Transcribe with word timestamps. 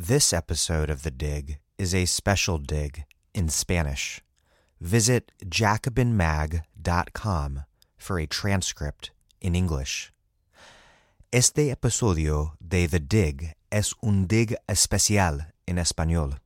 This 0.00 0.32
episode 0.32 0.90
of 0.90 1.02
The 1.02 1.10
Dig 1.10 1.58
is 1.76 1.92
a 1.92 2.06
special 2.06 2.58
dig 2.58 3.04
in 3.34 3.48
Spanish. 3.48 4.20
Visit 4.80 5.32
jacobinmag.com 5.44 7.64
for 7.96 8.20
a 8.20 8.26
transcript 8.28 9.10
in 9.40 9.56
English. 9.56 10.12
Este 11.32 11.72
episodio 11.72 12.54
de 12.60 12.86
The 12.86 13.00
Dig 13.00 13.56
es 13.72 13.92
un 14.00 14.28
dig 14.28 14.54
especial 14.68 15.52
en 15.66 15.78
español. 15.78 16.38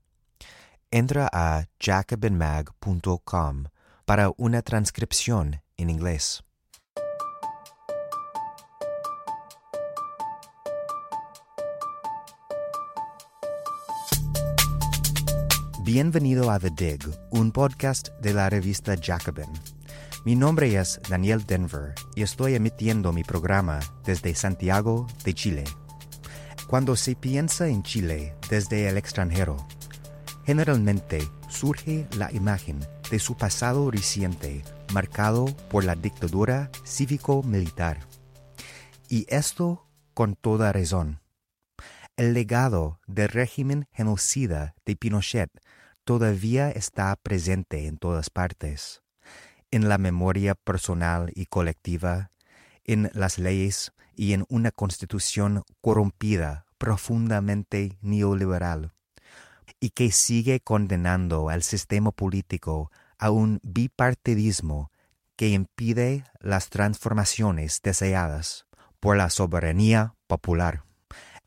Entra 0.90 1.28
a 1.30 1.66
jacobinmag.com 1.78 3.66
para 4.06 4.32
una 4.38 4.62
transcripción 4.62 5.60
en 5.76 5.90
inglés. 5.90 6.42
Bienvenido 15.94 16.50
a 16.50 16.58
The 16.58 16.70
Dig, 16.70 17.02
un 17.32 17.52
podcast 17.52 18.08
de 18.22 18.32
la 18.32 18.48
revista 18.48 18.96
Jacobin. 18.98 19.52
Mi 20.24 20.34
nombre 20.34 20.74
es 20.74 20.98
Daniel 21.06 21.44
Denver 21.44 21.92
y 22.14 22.22
estoy 22.22 22.54
emitiendo 22.54 23.12
mi 23.12 23.24
programa 23.24 23.78
desde 24.02 24.34
Santiago 24.34 25.06
de 25.22 25.34
Chile. 25.34 25.64
Cuando 26.66 26.96
se 26.96 27.14
piensa 27.14 27.68
en 27.68 27.82
Chile 27.82 28.34
desde 28.48 28.88
el 28.88 28.96
extranjero, 28.96 29.68
generalmente 30.46 31.28
surge 31.50 32.08
la 32.16 32.32
imagen 32.32 32.80
de 33.10 33.18
su 33.18 33.36
pasado 33.36 33.90
reciente 33.90 34.64
marcado 34.94 35.44
por 35.68 35.84
la 35.84 35.94
dictadura 35.94 36.70
cívico-militar. 36.86 37.98
Y 39.10 39.26
esto 39.28 39.86
con 40.14 40.36
toda 40.36 40.72
razón. 40.72 41.20
El 42.16 42.32
legado 42.32 42.98
del 43.06 43.28
régimen 43.28 43.88
genocida 43.92 44.74
de 44.86 44.96
Pinochet 44.96 45.50
todavía 46.04 46.70
está 46.70 47.14
presente 47.16 47.86
en 47.86 47.98
todas 47.98 48.30
partes, 48.30 49.02
en 49.70 49.88
la 49.88 49.98
memoria 49.98 50.54
personal 50.54 51.30
y 51.34 51.46
colectiva, 51.46 52.30
en 52.84 53.10
las 53.14 53.38
leyes 53.38 53.92
y 54.14 54.32
en 54.32 54.44
una 54.48 54.70
constitución 54.70 55.64
corrompida, 55.80 56.66
profundamente 56.78 57.98
neoliberal, 58.02 58.92
y 59.80 59.90
que 59.90 60.12
sigue 60.12 60.60
condenando 60.60 61.48
al 61.48 61.62
sistema 61.62 62.10
político 62.10 62.90
a 63.18 63.30
un 63.30 63.60
bipartidismo 63.62 64.90
que 65.36 65.48
impide 65.48 66.24
las 66.40 66.68
transformaciones 66.68 67.80
deseadas 67.82 68.66
por 69.00 69.16
la 69.16 69.30
soberanía 69.30 70.14
popular. 70.26 70.84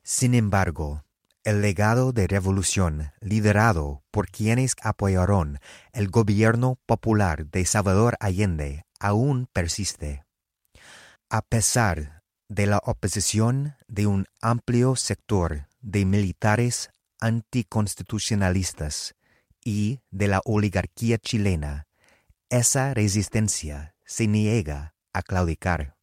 Sin 0.04 0.34
embargo, 0.34 1.05
el 1.46 1.62
legado 1.62 2.12
de 2.12 2.28
revolución 2.28 3.12
liderado 3.22 4.04
por 4.10 4.30
quienes 4.30 4.76
apoyaron 4.82 5.60
el 5.94 6.10
gobierno 6.10 6.80
popular 6.88 7.46
de 7.46 7.66
Salvador 7.66 8.18
Allende 8.20 8.84
aún 9.00 9.48
persiste. 9.54 10.26
A 11.30 11.44
pesar 11.44 12.24
de 12.50 12.66
la 12.66 12.80
oposición 12.84 13.76
de 13.88 14.08
un 14.08 14.26
amplio 14.42 14.96
sector 14.96 15.68
de 15.82 16.06
militares 16.06 16.90
anticonstitucionalistas 17.20 19.16
y 19.64 20.00
de 20.10 20.28
la 20.28 20.42
oligarquía 20.46 21.20
chilena, 21.20 21.88
esa 22.50 22.94
resistencia 22.96 23.96
se 24.04 24.28
niega 24.28 24.96
a 25.14 25.22
claudicar 25.22 25.95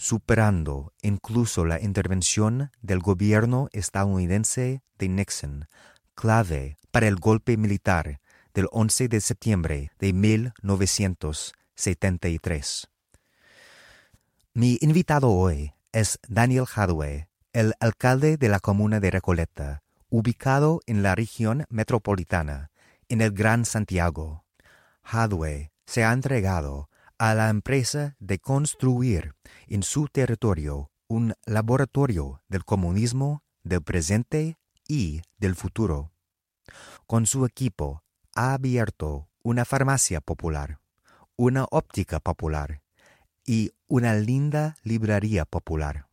superando 0.00 0.92
incluso 1.02 1.66
la 1.66 1.78
intervención 1.78 2.72
del 2.80 3.00
gobierno 3.00 3.68
estadounidense 3.72 4.82
de 4.98 5.08
Nixon, 5.10 5.66
clave 6.14 6.78
para 6.90 7.06
el 7.06 7.16
golpe 7.16 7.58
militar 7.58 8.18
del 8.54 8.66
11 8.72 9.08
de 9.08 9.20
septiembre 9.20 9.90
de 9.98 10.14
1973. 10.14 12.88
Mi 14.54 14.78
invitado 14.80 15.28
hoy 15.28 15.74
es 15.92 16.18
Daniel 16.26 16.64
Hadwe, 16.74 17.28
el 17.52 17.74
alcalde 17.78 18.38
de 18.38 18.48
la 18.48 18.58
comuna 18.58 19.00
de 19.00 19.10
Recoleta, 19.10 19.82
ubicado 20.08 20.80
en 20.86 21.02
la 21.02 21.14
región 21.14 21.66
metropolitana, 21.68 22.70
en 23.10 23.20
el 23.20 23.32
Gran 23.32 23.66
Santiago. 23.66 24.46
Hadwe 25.02 25.72
se 25.84 26.04
ha 26.04 26.14
entregado 26.14 26.88
a 27.20 27.34
la 27.34 27.50
empresa 27.50 28.16
de 28.18 28.38
construir 28.38 29.34
en 29.66 29.82
su 29.82 30.08
territorio 30.08 30.90
un 31.06 31.34
laboratorio 31.44 32.42
del 32.48 32.64
comunismo 32.64 33.44
del 33.62 33.82
presente 33.82 34.56
y 34.88 35.20
del 35.36 35.54
futuro. 35.54 36.12
Con 37.06 37.26
su 37.26 37.44
equipo 37.44 38.02
ha 38.34 38.54
abierto 38.54 39.28
una 39.42 39.66
farmacia 39.66 40.22
popular, 40.22 40.80
una 41.36 41.66
óptica 41.70 42.20
popular 42.20 42.80
y 43.44 43.72
una 43.86 44.14
linda 44.14 44.78
librería 44.82 45.44
popular. 45.44 46.08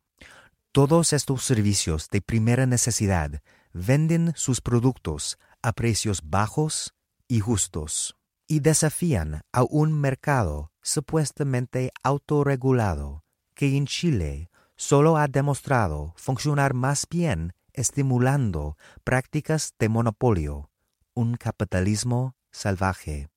Todos 0.74 1.14
estos 1.14 1.42
servicios 1.42 2.10
de 2.10 2.22
primera 2.22 2.66
necesidad 2.66 3.42
venden 3.72 4.34
sus 4.36 4.60
productos 4.60 5.40
a 5.62 5.72
precios 5.72 6.20
bajos 6.26 6.96
y 7.30 7.40
justos 7.40 8.18
y 8.46 8.60
desafían 8.60 9.44
a 9.54 9.64
un 9.64 9.94
mercado 9.94 10.74
supuestamente 10.88 11.92
autorregulado 12.02 13.26
que 13.54 13.76
en 13.76 13.88
Chile 13.88 14.50
solo 14.78 15.18
ha 15.18 15.28
demostrado 15.28 16.14
funcionar 16.16 16.74
más 16.74 17.06
bien 17.10 17.54
estimulando 17.74 18.78
prácticas 19.04 19.74
de 19.80 19.90
monopolio, 19.90 20.72
un 21.14 21.36
capitalismo 21.36 22.38
salvaje. 22.52 23.28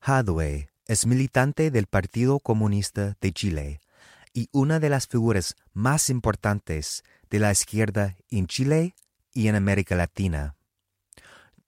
Hadwe 0.00 0.70
es 0.86 1.06
militante 1.06 1.70
del 1.70 1.86
Partido 1.86 2.40
Comunista 2.40 3.16
de 3.20 3.32
Chile 3.32 3.80
y 4.32 4.48
una 4.50 4.80
de 4.80 4.90
las 4.90 5.06
figuras 5.06 5.54
más 5.72 6.10
importantes 6.10 7.04
de 7.30 7.38
la 7.38 7.52
izquierda 7.52 8.16
en 8.28 8.48
Chile 8.48 8.96
y 9.32 9.46
en 9.46 9.54
América 9.54 9.94
Latina. 9.94 10.56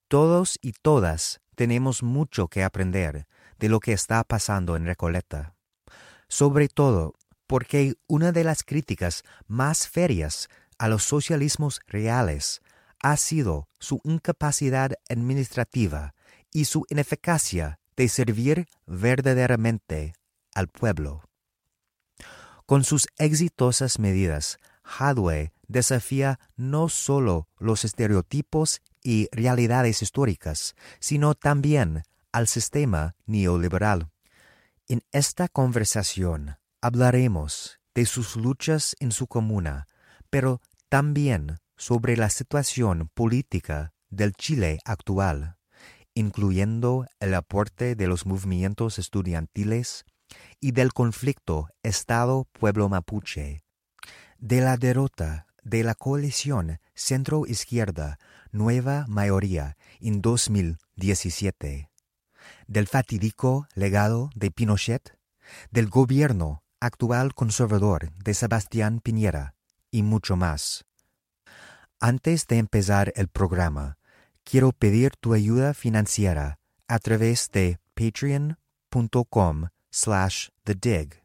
Todos 0.08 0.58
y 0.60 0.72
todas 0.72 1.40
tenemos 1.54 2.02
mucho 2.02 2.48
que 2.48 2.64
aprender 2.64 3.28
de 3.60 3.68
lo 3.68 3.78
que 3.78 3.92
está 3.92 4.24
pasando 4.24 4.74
en 4.74 4.86
Recoleta, 4.86 5.54
sobre 6.28 6.68
todo 6.68 7.14
porque 7.46 7.94
una 8.08 8.32
de 8.32 8.42
las 8.42 8.64
críticas 8.64 9.22
más 9.46 9.86
ferias 9.86 10.48
a 10.78 10.88
los 10.88 11.04
socialismos 11.04 11.80
reales 11.86 12.62
ha 13.02 13.16
sido 13.16 13.68
su 13.78 14.00
incapacidad 14.04 14.92
administrativa 15.08 16.14
y 16.52 16.64
su 16.64 16.84
ineficacia 16.88 17.78
de 17.96 18.08
servir 18.08 18.66
verdaderamente 18.86 20.14
al 20.54 20.68
pueblo. 20.68 21.22
Con 22.66 22.84
sus 22.84 23.08
exitosas 23.18 23.98
medidas, 23.98 24.58
Hadwe 24.84 25.52
desafía 25.66 26.40
no 26.56 26.88
solo 26.88 27.48
los 27.58 27.84
estereotipos 27.84 28.80
y 29.02 29.28
realidades 29.32 30.02
históricas, 30.02 30.74
sino 30.98 31.34
también 31.34 32.04
al 32.32 32.46
sistema 32.46 33.14
neoliberal. 33.26 34.10
En 34.88 35.02
esta 35.12 35.48
conversación 35.48 36.56
hablaremos 36.80 37.78
de 37.94 38.06
sus 38.06 38.36
luchas 38.36 38.96
en 39.00 39.12
su 39.12 39.26
comuna, 39.26 39.86
pero 40.30 40.60
también 40.88 41.58
sobre 41.76 42.16
la 42.16 42.30
situación 42.30 43.10
política 43.14 43.92
del 44.08 44.32
Chile 44.34 44.78
actual, 44.84 45.56
incluyendo 46.14 47.06
el 47.20 47.34
aporte 47.34 47.94
de 47.94 48.06
los 48.06 48.26
movimientos 48.26 48.98
estudiantiles 48.98 50.04
y 50.60 50.72
del 50.72 50.92
conflicto 50.92 51.68
Estado-Pueblo 51.82 52.88
Mapuche, 52.88 53.62
de 54.38 54.60
la 54.60 54.76
derrota 54.76 55.46
de 55.62 55.84
la 55.84 55.94
coalición 55.94 56.78
centro-izquierda 56.94 58.18
Nueva 58.50 59.04
Mayoría 59.08 59.76
en 60.00 60.20
2017, 60.20 61.89
del 62.70 62.86
fatídico 62.86 63.66
legado 63.74 64.30
de 64.36 64.52
Pinochet, 64.52 65.18
del 65.72 65.88
gobierno 65.88 66.62
actual 66.78 67.34
conservador 67.34 68.12
de 68.12 68.32
Sebastián 68.32 69.00
Piñera 69.00 69.56
y 69.90 70.04
mucho 70.04 70.36
más. 70.36 70.84
Antes 71.98 72.46
de 72.46 72.58
empezar 72.58 73.12
el 73.16 73.26
programa, 73.26 73.98
quiero 74.44 74.70
pedir 74.70 75.16
tu 75.16 75.34
ayuda 75.34 75.74
financiera 75.74 76.60
a 76.86 77.00
través 77.00 77.50
de 77.50 77.80
patreon.com 77.94 79.68
slash 79.90 80.48
the 80.62 80.76
dig. 80.76 81.24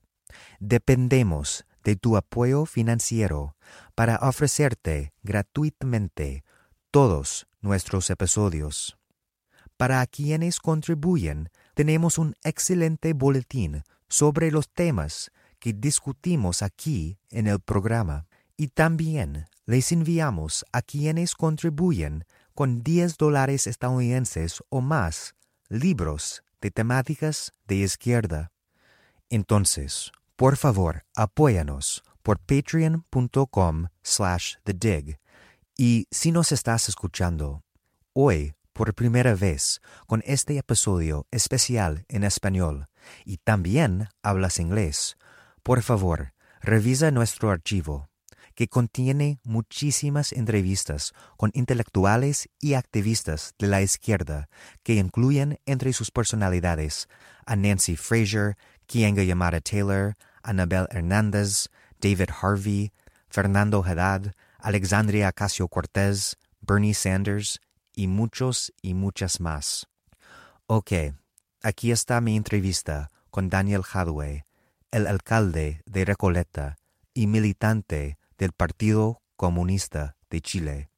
Dependemos 0.59 1.63
de 1.83 1.95
tu 1.95 2.17
apoyo 2.17 2.65
financiero 2.65 3.55
para 3.93 4.17
ofrecerte 4.17 5.13
gratuitamente 5.21 6.43
todos 6.89 7.45
nuestros 7.61 8.09
episodios. 8.09 8.97
Para 9.77 10.05
quienes 10.07 10.59
contribuyen, 10.59 11.49
tenemos 11.73 12.17
un 12.17 12.35
excelente 12.43 13.13
boletín 13.13 13.83
sobre 14.07 14.51
los 14.51 14.69
temas 14.69 15.31
que 15.59 15.73
discutimos 15.73 16.61
aquí 16.61 17.17
en 17.29 17.47
el 17.47 17.59
programa 17.59 18.27
Y 18.57 18.69
también 18.69 19.47
les 19.65 19.91
enviamos 19.91 20.63
a 20.71 20.81
quienes 20.81 21.35
contribuyen 21.35 22.23
con 22.53 22.83
10 22.83 23.17
dólares 23.17 23.67
estadounidenses 23.67 24.63
o 24.69 24.79
más 24.79 25.35
libros 25.67 26.41
de 26.61 26.71
temáticas 26.71 27.51
de 27.67 27.75
izquierda. 27.75 28.51
Entonces, 29.29 30.11
por 30.37 30.55
favor, 30.55 31.03
apóyanos 31.15 32.03
por 32.23 32.39
patreon.com 32.39 33.87
slash 34.03 34.55
dig 34.63 35.19
Y 35.77 36.07
si 36.11 36.31
nos 36.31 36.53
estás 36.53 36.87
escuchando 36.87 37.63
hoy 38.13 38.53
por 38.75 38.93
primera 38.93 39.35
vez 39.35 39.79
con 40.05 40.21
este 40.25 40.57
episodio 40.57 41.27
especial 41.31 42.03
en 42.09 42.25
español 42.25 42.87
y 43.23 43.37
también 43.37 44.09
hablas 44.21 44.59
inglés, 44.59 45.15
por 45.63 45.81
favor, 45.81 46.33
revisa 46.59 47.09
nuestro 47.09 47.51
archivo 47.51 48.09
que 48.53 48.67
contiene 48.67 49.39
muchísimas 49.45 50.33
entrevistas 50.33 51.13
con 51.37 51.51
intelectuales 51.53 52.49
y 52.59 52.73
activistas 52.73 53.53
de 53.57 53.67
la 53.67 53.81
izquierda 53.81 54.49
que 54.83 54.95
incluyen 54.95 55.57
entre 55.65 55.93
sus 55.93 56.11
personalidades 56.11 57.07
a 57.45 57.55
Nancy 57.55 57.95
Fraser, 57.95 58.57
Kianga 58.87 59.23
Yamada 59.23 59.61
Taylor, 59.61 60.15
Anabel 60.43 60.87
Hernández, 60.91 61.69
David 62.01 62.29
Harvey, 62.41 62.91
Fernando 63.29 63.85
Haddad, 63.85 64.33
Alexandria 64.59 65.31
Casio 65.31 65.69
Cortez, 65.69 66.35
Bernie 66.59 66.93
Sanders 66.93 67.61
y 67.95 68.07
muchos 68.07 68.73
y 68.81 68.93
muchas 68.93 69.39
más. 69.39 69.87
Ok, 70.67 70.91
aquí 71.61 71.91
está 71.91 72.21
mi 72.21 72.35
entrevista 72.35 73.11
con 73.29 73.49
Daniel 73.49 73.81
Hadway, 73.91 74.43
el 74.91 75.07
alcalde 75.07 75.81
de 75.85 76.05
Recoleta 76.05 76.77
y 77.13 77.27
militante 77.27 78.17
del 78.37 78.51
Partido 78.51 79.21
Comunista 79.35 80.15
de 80.29 80.41
Chile. 80.41 80.89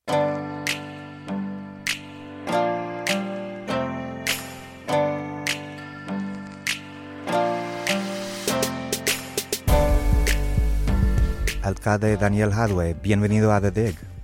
Alcalde 11.61 12.15
Daniel 12.15 12.53
Hadwe, 12.53 12.93
bienvenido 12.93 13.51
a 13.51 13.59
The 13.59 13.71
Dig. 13.71 14.16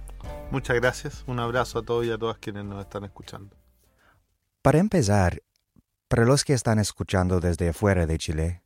Muchas 0.54 0.78
gracias, 0.78 1.24
un 1.28 1.40
abrazo 1.40 1.80
a 1.80 1.84
todos 1.84 2.06
y 2.06 2.12
a 2.12 2.18
todas 2.18 2.38
quienes 2.38 2.64
nos 2.64 2.80
están 2.80 3.04
escuchando. 3.04 3.58
Para 4.62 4.80
empezar, 4.80 5.42
para 6.08 6.24
los 6.24 6.46
que 6.46 6.54
están 6.54 6.80
escuchando 6.80 7.42
desde 7.42 7.70
afuera 7.70 8.06
de 8.06 8.18
Chile, 8.18 8.64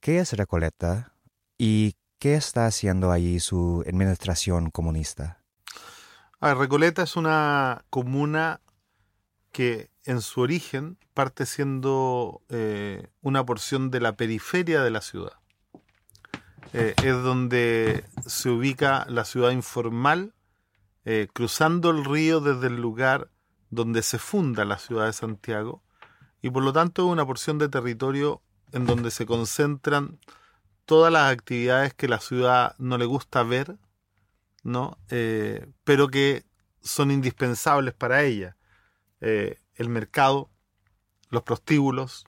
¿qué 0.00 0.20
es 0.20 0.32
Recoleta 0.32 1.12
y 1.58 1.96
¿Qué 2.18 2.34
está 2.34 2.64
haciendo 2.64 3.12
allí 3.12 3.40
su 3.40 3.84
administración 3.86 4.70
comunista? 4.70 5.42
Recoleta 6.40 7.02
es 7.02 7.14
una 7.14 7.84
comuna 7.90 8.60
que 9.52 9.90
en 10.04 10.22
su 10.22 10.40
origen 10.40 10.96
parte 11.12 11.44
siendo 11.44 12.40
eh, 12.48 13.08
una 13.20 13.44
porción 13.44 13.90
de 13.90 14.00
la 14.00 14.16
periferia 14.16 14.82
de 14.82 14.90
la 14.90 15.02
ciudad. 15.02 15.34
Eh, 16.72 16.94
es 17.04 17.12
donde 17.12 18.04
se 18.24 18.48
ubica 18.48 19.04
la 19.08 19.24
ciudad 19.24 19.50
informal, 19.50 20.32
eh, 21.06 21.28
cruzando 21.32 21.90
el 21.90 22.04
río 22.04 22.40
desde 22.40 22.66
el 22.66 22.76
lugar 22.76 23.30
donde 23.70 24.02
se 24.02 24.18
funda 24.18 24.64
la 24.64 24.76
ciudad 24.76 25.06
de 25.06 25.12
Santiago, 25.12 25.84
y 26.42 26.50
por 26.50 26.64
lo 26.64 26.72
tanto 26.72 27.06
es 27.06 27.12
una 27.12 27.24
porción 27.24 27.58
de 27.58 27.68
territorio 27.68 28.42
en 28.72 28.86
donde 28.86 29.12
se 29.12 29.24
concentran 29.24 30.18
todas 30.84 31.12
las 31.12 31.32
actividades 31.32 31.94
que 31.94 32.08
la 32.08 32.18
ciudad 32.18 32.74
no 32.78 32.98
le 32.98 33.04
gusta 33.04 33.44
ver, 33.44 33.76
¿no? 34.64 34.98
Eh, 35.08 35.68
pero 35.84 36.08
que 36.08 36.44
son 36.82 37.12
indispensables 37.12 37.94
para 37.94 38.24
ella. 38.24 38.56
Eh, 39.20 39.60
el 39.76 39.88
mercado, 39.88 40.50
los 41.30 41.42
prostíbulos, 41.44 42.24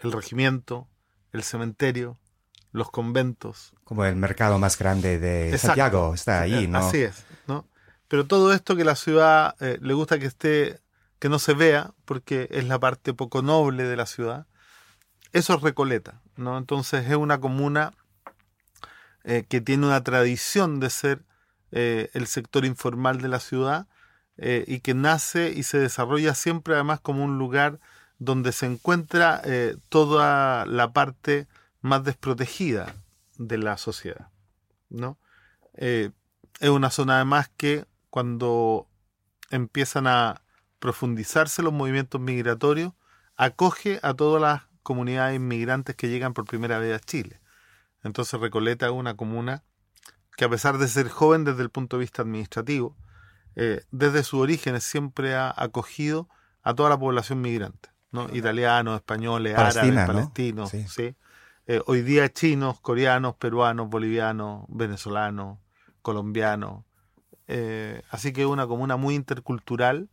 el 0.00 0.12
regimiento, 0.12 0.86
el 1.32 1.42
cementerio, 1.42 2.18
los 2.72 2.90
conventos. 2.90 3.72
Como 3.84 4.04
el 4.04 4.16
mercado 4.16 4.58
más 4.58 4.78
grande 4.78 5.18
de 5.18 5.56
Santiago 5.56 6.12
está 6.12 6.42
ahí, 6.42 6.66
¿no? 6.66 6.78
Así 6.78 6.98
es, 6.98 7.24
¿no? 7.46 7.66
Pero 8.08 8.26
todo 8.26 8.52
esto 8.54 8.74
que 8.74 8.84
la 8.84 8.96
ciudad 8.96 9.54
eh, 9.60 9.78
le 9.82 9.94
gusta 9.94 10.18
que 10.18 10.26
esté, 10.26 10.80
que 11.18 11.28
no 11.28 11.38
se 11.38 11.52
vea, 11.52 11.92
porque 12.06 12.48
es 12.50 12.66
la 12.66 12.78
parte 12.78 13.12
poco 13.12 13.42
noble 13.42 13.84
de 13.84 13.96
la 13.96 14.06
ciudad, 14.06 14.46
eso 15.32 15.54
es 15.54 15.60
Recoleta, 15.60 16.22
¿no? 16.36 16.56
Entonces 16.56 17.06
es 17.06 17.16
una 17.16 17.38
comuna 17.38 17.92
eh, 19.24 19.44
que 19.46 19.60
tiene 19.60 19.86
una 19.86 20.02
tradición 20.02 20.80
de 20.80 20.88
ser 20.88 21.22
eh, 21.70 22.08
el 22.14 22.26
sector 22.26 22.64
informal 22.64 23.20
de 23.20 23.28
la 23.28 23.40
ciudad 23.40 23.86
y 24.40 24.78
que 24.78 24.94
nace 24.94 25.50
y 25.50 25.64
se 25.64 25.80
desarrolla 25.80 26.32
siempre 26.32 26.74
además 26.74 27.00
como 27.00 27.24
un 27.24 27.38
lugar 27.38 27.80
donde 28.20 28.52
se 28.52 28.66
encuentra 28.66 29.42
toda 29.88 30.64
la 30.64 30.92
parte 30.92 31.48
más 31.80 32.04
desprotegida 32.04 32.94
de 33.36 33.58
la 33.58 33.76
sociedad. 33.78 34.28
¿no? 34.90 35.18
es 35.74 36.12
una 36.60 36.90
zona 36.90 37.16
además 37.16 37.50
que 37.56 37.84
cuando 38.18 38.88
empiezan 39.48 40.08
a 40.08 40.42
profundizarse 40.80 41.62
los 41.62 41.72
movimientos 41.72 42.20
migratorios, 42.20 42.94
acoge 43.36 44.00
a 44.02 44.12
todas 44.12 44.42
las 44.42 44.62
comunidades 44.82 45.36
inmigrantes 45.36 45.94
que 45.94 46.08
llegan 46.08 46.34
por 46.34 46.44
primera 46.44 46.80
vez 46.80 46.96
a 46.96 46.98
Chile. 46.98 47.40
Entonces 48.02 48.40
Recoleta 48.40 48.86
es 48.86 48.92
una 48.92 49.14
comuna 49.16 49.62
que 50.36 50.44
a 50.44 50.48
pesar 50.48 50.78
de 50.78 50.88
ser 50.88 51.08
joven 51.08 51.44
desde 51.44 51.62
el 51.62 51.70
punto 51.70 51.96
de 51.96 52.00
vista 52.00 52.22
administrativo, 52.22 52.96
eh, 53.54 53.84
desde 53.92 54.24
sus 54.24 54.40
orígenes 54.40 54.82
siempre 54.82 55.36
ha 55.36 55.54
acogido 55.56 56.28
a 56.64 56.74
toda 56.74 56.90
la 56.90 56.98
población 56.98 57.40
migrante, 57.40 57.90
¿no? 58.10 58.34
italianos, 58.34 58.96
españoles, 58.96 59.56
árabes, 59.56 60.06
palestinos, 60.08 60.70
sí. 60.70 61.14
Eh, 61.68 61.80
hoy 61.86 62.02
día 62.02 62.28
chinos, 62.32 62.80
coreanos, 62.80 63.36
peruanos, 63.36 63.88
bolivianos, 63.88 64.64
venezolanos, 64.66 65.60
colombianos. 66.02 66.87
Eh, 67.48 68.02
así 68.10 68.32
que 68.32 68.42
es 68.42 68.46
una 68.46 68.66
comuna 68.66 68.96
muy 68.96 69.14
intercultural 69.14 70.08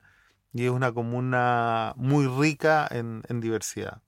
y 0.54 0.66
es 0.66 0.72
una 0.72 0.94
comuna 0.94 1.94
muy 1.98 2.28
rica 2.28 2.88
en 2.90 3.42
diversidad. 3.42 4.02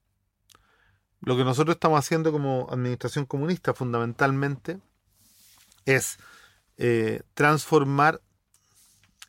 Lo 1.21 1.35
que 1.35 1.44
nosotros 1.44 1.75
estamos 1.75 2.00
haciendo 2.00 2.31
como 2.31 2.68
administración 2.71 3.25
comunista 3.25 3.74
fundamentalmente 3.74 4.79
es 5.85 6.19
eh, 6.77 7.24
transformar 7.33 8.21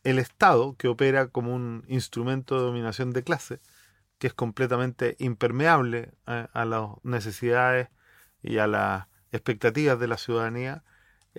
el 0.05 0.19
Estado, 0.19 0.77
que 0.77 0.89
opera 0.89 1.29
como 1.29 1.55
un 1.55 1.85
instrumento 1.89 2.57
de 2.57 2.63
dominación 2.63 3.13
de 3.13 3.25
clase, 3.25 3.61
que 4.19 4.27
es 4.27 4.35
completamente 4.35 5.17
impermeable 5.19 6.13
a, 6.27 6.49
a 6.53 6.65
las 6.65 6.89
necesidades 7.05 7.89
y 8.43 8.59
a 8.59 8.67
las 8.67 9.07
expectativas 9.33 9.99
de 9.99 10.09
la 10.09 10.19
ciudadanía, 10.19 10.85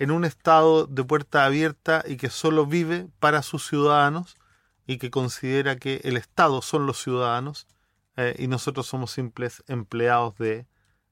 en 0.00 0.10
un 0.10 0.24
Estado 0.24 0.86
de 0.86 1.04
puerta 1.04 1.44
abierta 1.44 2.02
y 2.06 2.16
que 2.16 2.30
solo 2.30 2.64
vive 2.64 3.08
para 3.18 3.42
sus 3.42 3.68
ciudadanos 3.68 4.38
y 4.86 4.96
que 4.96 5.10
considera 5.10 5.76
que 5.76 6.00
el 6.04 6.16
Estado 6.16 6.62
son 6.62 6.86
los 6.86 7.02
ciudadanos 7.02 7.66
eh, 8.16 8.34
y 8.38 8.46
nosotros 8.46 8.86
somos 8.86 9.10
simples 9.10 9.62
empleados 9.68 10.38
de, 10.38 10.66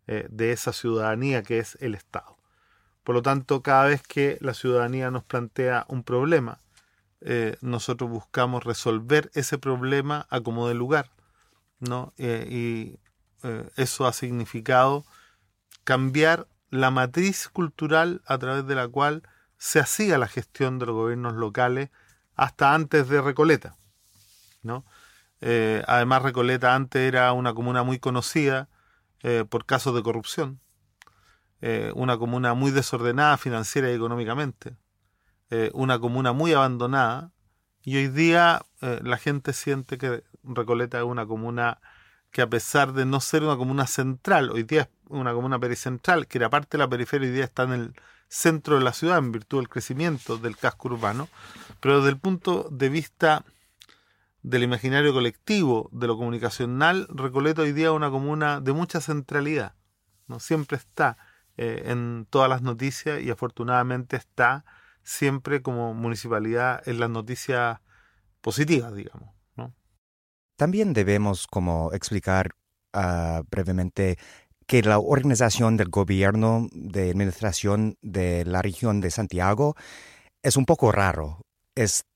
eh, 0.07 0.27
de 0.31 0.53
esa 0.53 0.73
ciudadanía 0.73 1.43
que 1.43 1.59
es 1.59 1.77
el 1.83 1.95
Estado. 1.95 2.39
Por 3.05 3.15
lo 3.15 3.21
tanto, 3.21 3.63
cada 3.63 3.85
vez 3.85 4.03
que 4.03 4.39
la 4.41 4.55
ciudadanía 4.55 5.11
nos 5.11 5.23
plantea 5.23 5.85
un 5.89 6.03
problema, 6.03 6.59
eh, 7.21 7.59
nosotros 7.61 8.09
buscamos 8.09 8.65
resolver 8.65 9.31
ese 9.35 9.59
problema 9.59 10.27
a 10.31 10.41
como 10.41 10.67
de 10.67 10.75
lugar. 10.75 11.11
¿no? 11.79 12.13
y 12.19 12.99
eso 13.77 14.07
ha 14.09 14.13
significado 14.13 15.05
cambiar 15.85 16.49
la 16.71 16.91
matriz 16.91 17.49
cultural 17.49 18.23
a 18.27 18.39
través 18.39 18.67
de 18.67 18.75
la 18.75 18.89
cual 18.89 19.23
se 19.57 19.81
hacía 19.81 20.19
la 20.19 20.29
gestión 20.29 20.79
de 20.79 20.87
los 20.87 20.95
gobiernos 20.95 21.35
locales 21.35 21.91
hasta 22.37 22.75
antes 22.75 23.09
de 23.09 23.21
Recoleta. 23.21 23.77
¿no? 24.63 24.85
Eh, 25.41 25.83
además, 25.87 26.23
Recoleta 26.23 26.75
antes 26.75 27.03
era 27.03 27.33
una 27.33 27.55
comuna 27.55 27.83
muy 27.83 27.99
conocida 27.99 28.69
eh, 29.23 29.45
por 29.49 29.67
casos 29.67 29.95
de 29.95 30.03
corrupción, 30.03 30.61
eh, 31.61 31.91
una 31.95 32.19
comuna 32.19 32.55
muy 32.55 32.71
desordenada 32.71 33.37
financiera 33.37 33.91
y 33.91 33.95
económicamente, 33.95 34.77
una 35.73 35.99
comuna 35.99 36.33
muy 36.35 36.53
abandonada, 36.53 37.33
y 37.83 37.97
hoy 37.97 38.09
día 38.09 38.61
la 38.81 39.17
gente 39.17 39.55
siente 39.55 39.97
que 39.97 40.23
Recoleta 40.43 40.99
es 40.99 41.05
una 41.05 41.25
comuna 41.25 41.81
que 42.31 42.43
a 42.43 42.49
pesar 42.49 42.93
de 42.93 43.05
no 43.05 43.21
ser 43.21 43.43
una 43.43 43.57
comuna 43.57 43.87
central, 43.87 44.51
hoy 44.51 44.63
día 44.63 44.83
es 44.83 44.89
una 45.09 45.33
comuna 45.33 45.59
pericentral, 45.59 46.27
que 46.27 46.39
era 46.39 46.51
parte 46.51 46.77
de 46.77 46.85
la 46.85 46.89
periferia, 46.89 47.29
hoy 47.29 47.35
día 47.35 47.45
está 47.45 47.63
en 47.65 47.73
el 47.73 47.95
centro 48.29 48.77
de 48.77 48.85
la 48.85 48.93
ciudad 48.93 49.19
en 49.19 49.33
virtud 49.33 49.59
del 49.59 49.69
crecimiento 49.69 50.37
del 50.37 50.57
casco 50.57 50.89
urbano, 50.89 51.29
pero 51.81 51.99
desde 51.99 52.11
el 52.11 52.19
punto 52.19 52.69
de 52.71 52.89
vista 52.91 53.45
del 54.43 54.63
imaginario 54.63 55.13
colectivo, 55.13 55.89
de 55.93 56.07
lo 56.07 56.17
comunicacional, 56.17 57.07
Recoleta 57.11 57.63
hoy 57.63 57.73
día 57.73 57.89
es 57.89 57.93
una 57.93 58.11
comuna 58.11 58.61
de 58.61 58.73
mucha 58.73 59.01
centralidad. 59.01 59.75
¿no? 60.27 60.41
Siempre 60.41 60.77
está 60.77 61.17
eh, 61.57 61.85
en 61.87 62.27
todas 62.31 62.49
las 62.49 62.63
noticias 62.63 63.21
y 63.21 63.31
afortunadamente 63.31 64.17
está 64.17 64.65
siempre 65.03 65.63
como 65.63 65.95
municipalidad 65.95 66.87
en 66.87 67.01
las 67.01 67.11
noticias 67.11 67.81
positivas, 68.41 68.95
digamos. 68.95 69.38
También 70.59 70.93
debemos 70.93 71.47
como 71.47 71.93
explicar 71.93 72.51
ah, 72.93 73.43
brevemente 73.49 74.19
que 74.67 74.83
la 74.83 74.99
organización 74.99 75.77
del 75.77 75.89
gobierno 75.89 76.69
de 76.73 77.11
administración 77.11 77.97
de 78.03 78.45
la 78.45 78.61
región 78.61 79.01
de 79.01 79.13
Santiago 79.13 79.77
es 80.43 80.57
un 80.57 80.67
poco 80.67 80.91
raro. 80.91 81.41
Es 81.77 82.07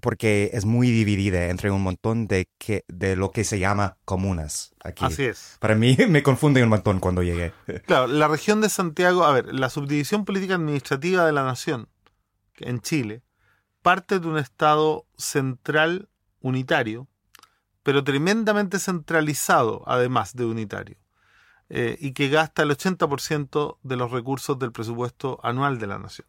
porque 0.00 0.50
es 0.52 0.64
muy 0.64 0.90
dividida 0.90 1.46
entre 1.46 1.70
un 1.70 1.82
montón 1.82 2.26
de, 2.26 2.48
que, 2.58 2.84
de 2.88 3.14
lo 3.14 3.30
que 3.30 3.44
se 3.44 3.60
llama 3.60 3.98
comunas 4.04 4.74
aquí. 4.82 5.04
Así 5.04 5.24
es. 5.24 5.58
Para 5.60 5.76
mí 5.76 5.96
me 6.08 6.24
confunde 6.24 6.62
un 6.62 6.70
montón 6.70 6.98
cuando 6.98 7.22
llegué. 7.22 7.52
Claro, 7.86 8.08
la 8.08 8.26
región 8.26 8.60
de 8.60 8.68
Santiago, 8.68 9.24
a 9.24 9.32
ver, 9.32 9.54
la 9.54 9.70
subdivisión 9.70 10.24
política 10.24 10.56
administrativa 10.56 11.24
de 11.24 11.32
la 11.32 11.44
nación 11.44 11.88
en 12.58 12.80
Chile 12.80 13.22
parte 13.80 14.18
de 14.18 14.26
un 14.26 14.38
Estado 14.38 15.06
central 15.16 16.08
unitario, 16.40 17.06
pero 17.82 18.04
tremendamente 18.04 18.78
centralizado, 18.78 19.82
además 19.86 20.34
de 20.34 20.44
unitario, 20.44 20.96
eh, 21.68 21.96
y 22.00 22.12
que 22.12 22.28
gasta 22.28 22.62
el 22.62 22.70
80% 22.70 23.78
de 23.82 23.96
los 23.96 24.10
recursos 24.10 24.58
del 24.58 24.72
presupuesto 24.72 25.40
anual 25.42 25.78
de 25.78 25.86
la 25.86 25.98
nación. 25.98 26.28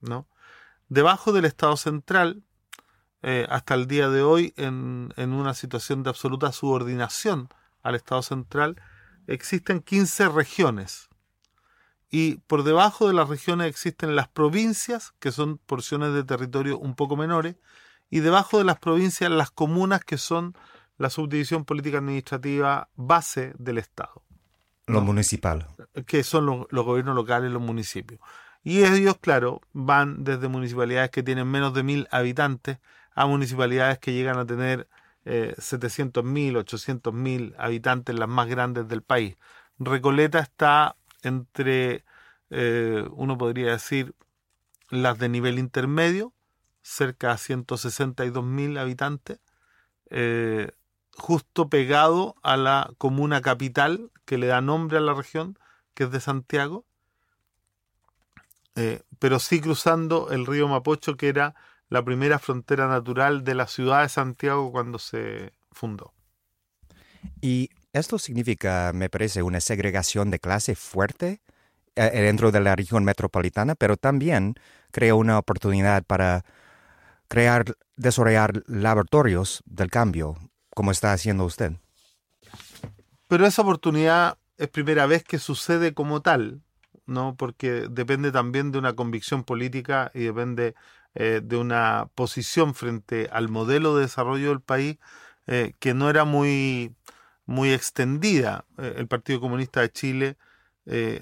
¿no? 0.00 0.28
Debajo 0.88 1.32
del 1.32 1.44
Estado 1.44 1.76
central 1.76 2.42
eh, 3.22 3.46
hasta 3.50 3.74
el 3.74 3.86
día 3.86 4.08
de 4.08 4.22
hoy 4.22 4.54
en, 4.56 5.12
en, 5.16 5.32
una 5.32 5.52
situación 5.52 6.04
de 6.04 6.10
absoluta 6.10 6.52
subordinación 6.52 7.48
al 7.82 7.96
Estado 7.96 8.22
central, 8.22 8.80
existen 9.26 9.80
15 9.80 10.28
regiones. 10.28 11.08
Y 12.10 12.36
por 12.46 12.62
debajo 12.62 13.06
de 13.08 13.14
las 13.14 13.28
regiones 13.28 13.66
existen 13.66 14.16
las 14.16 14.28
provincias, 14.28 15.12
que 15.18 15.32
son 15.32 15.58
porciones 15.58 16.14
de 16.14 16.24
territorio 16.24 16.78
un 16.78 16.94
poco 16.94 17.16
menores, 17.16 17.56
y 18.08 18.20
debajo 18.20 18.58
de 18.58 18.64
las 18.64 18.78
provincias 18.78 19.30
las 19.30 19.50
comunas, 19.50 20.04
que 20.04 20.16
son 20.16 20.56
la 20.98 21.10
subdivisión 21.10 21.64
política 21.64 21.98
administrativa 21.98 22.88
base 22.96 23.54
del 23.58 23.78
Estado. 23.78 24.22
Lo 24.86 25.00
municipal. 25.00 25.66
Que 26.06 26.24
son 26.24 26.46
los, 26.46 26.66
los 26.70 26.84
gobiernos 26.84 27.14
locales, 27.14 27.50
los 27.50 27.62
municipios. 27.62 28.20
Y 28.64 28.84
ellos, 28.84 29.16
claro, 29.20 29.60
van 29.72 30.24
desde 30.24 30.48
municipalidades 30.48 31.10
que 31.10 31.22
tienen 31.22 31.46
menos 31.48 31.72
de 31.74 31.82
mil 31.82 32.08
habitantes 32.10 32.78
a 33.14 33.26
municipalidades 33.26 33.98
que 33.98 34.12
llegan 34.12 34.38
a 34.38 34.46
tener 34.46 34.88
eh, 35.24 35.54
700.000, 35.58 36.64
800.000 36.64 37.54
habitantes, 37.58 38.18
las 38.18 38.28
más 38.28 38.48
grandes 38.48 38.88
del 38.88 39.02
país. 39.02 39.36
Recoleta 39.78 40.38
está 40.38 40.96
entre, 41.22 42.04
eh, 42.50 43.04
uno 43.12 43.36
podría 43.36 43.72
decir, 43.72 44.14
las 44.90 45.18
de 45.18 45.28
nivel 45.28 45.58
intermedio, 45.58 46.32
cerca 46.82 47.28
de 47.28 47.34
162.000 47.34 48.78
habitantes, 48.78 49.38
eh, 50.10 50.70
justo 51.18 51.68
pegado 51.68 52.36
a 52.42 52.56
la 52.56 52.90
comuna 52.98 53.42
capital 53.42 54.10
que 54.24 54.38
le 54.38 54.46
da 54.46 54.60
nombre 54.60 54.98
a 54.98 55.00
la 55.00 55.14
región, 55.14 55.58
que 55.94 56.04
es 56.04 56.10
de 56.10 56.20
Santiago, 56.20 56.84
eh, 58.76 59.02
pero 59.18 59.38
sí 59.40 59.60
cruzando 59.60 60.30
el 60.30 60.46
río 60.46 60.68
Mapocho, 60.68 61.16
que 61.16 61.28
era 61.28 61.54
la 61.88 62.04
primera 62.04 62.38
frontera 62.38 62.86
natural 62.86 63.42
de 63.42 63.54
la 63.54 63.66
ciudad 63.66 64.02
de 64.02 64.08
Santiago 64.08 64.70
cuando 64.70 64.98
se 64.98 65.52
fundó. 65.72 66.12
Y 67.40 67.70
esto 67.92 68.18
significa, 68.18 68.92
me 68.94 69.08
parece, 69.08 69.42
una 69.42 69.60
segregación 69.60 70.30
de 70.30 70.38
clase 70.38 70.76
fuerte 70.76 71.40
eh, 71.96 72.10
dentro 72.22 72.52
de 72.52 72.60
la 72.60 72.76
región 72.76 73.04
metropolitana, 73.04 73.74
pero 73.74 73.96
también 73.96 74.54
crea 74.92 75.14
una 75.14 75.38
oportunidad 75.38 76.04
para 76.04 76.44
crear, 77.26 77.64
desarrollar 77.96 78.62
laboratorios 78.66 79.62
del 79.66 79.90
cambio, 79.90 80.36
como 80.78 80.92
está 80.92 81.12
haciendo 81.12 81.44
usted. 81.44 81.72
Pero 83.26 83.44
esa 83.46 83.62
oportunidad 83.62 84.38
es 84.58 84.68
primera 84.68 85.06
vez 85.06 85.24
que 85.24 85.40
sucede 85.40 85.92
como 85.92 86.22
tal, 86.22 86.62
¿no? 87.04 87.34
Porque 87.34 87.88
depende 87.90 88.30
también 88.30 88.70
de 88.70 88.78
una 88.78 88.92
convicción 88.92 89.42
política 89.42 90.12
y 90.14 90.20
depende 90.20 90.76
eh, 91.16 91.40
de 91.42 91.56
una 91.56 92.08
posición 92.14 92.76
frente 92.76 93.28
al 93.32 93.48
modelo 93.48 93.96
de 93.96 94.02
desarrollo 94.02 94.50
del 94.50 94.60
país 94.60 94.98
eh, 95.48 95.72
que 95.80 95.94
no 95.94 96.10
era 96.10 96.24
muy, 96.24 96.94
muy 97.44 97.72
extendida. 97.72 98.64
Eh, 98.78 98.94
el 98.98 99.08
Partido 99.08 99.40
Comunista 99.40 99.80
de 99.80 99.90
Chile 99.90 100.36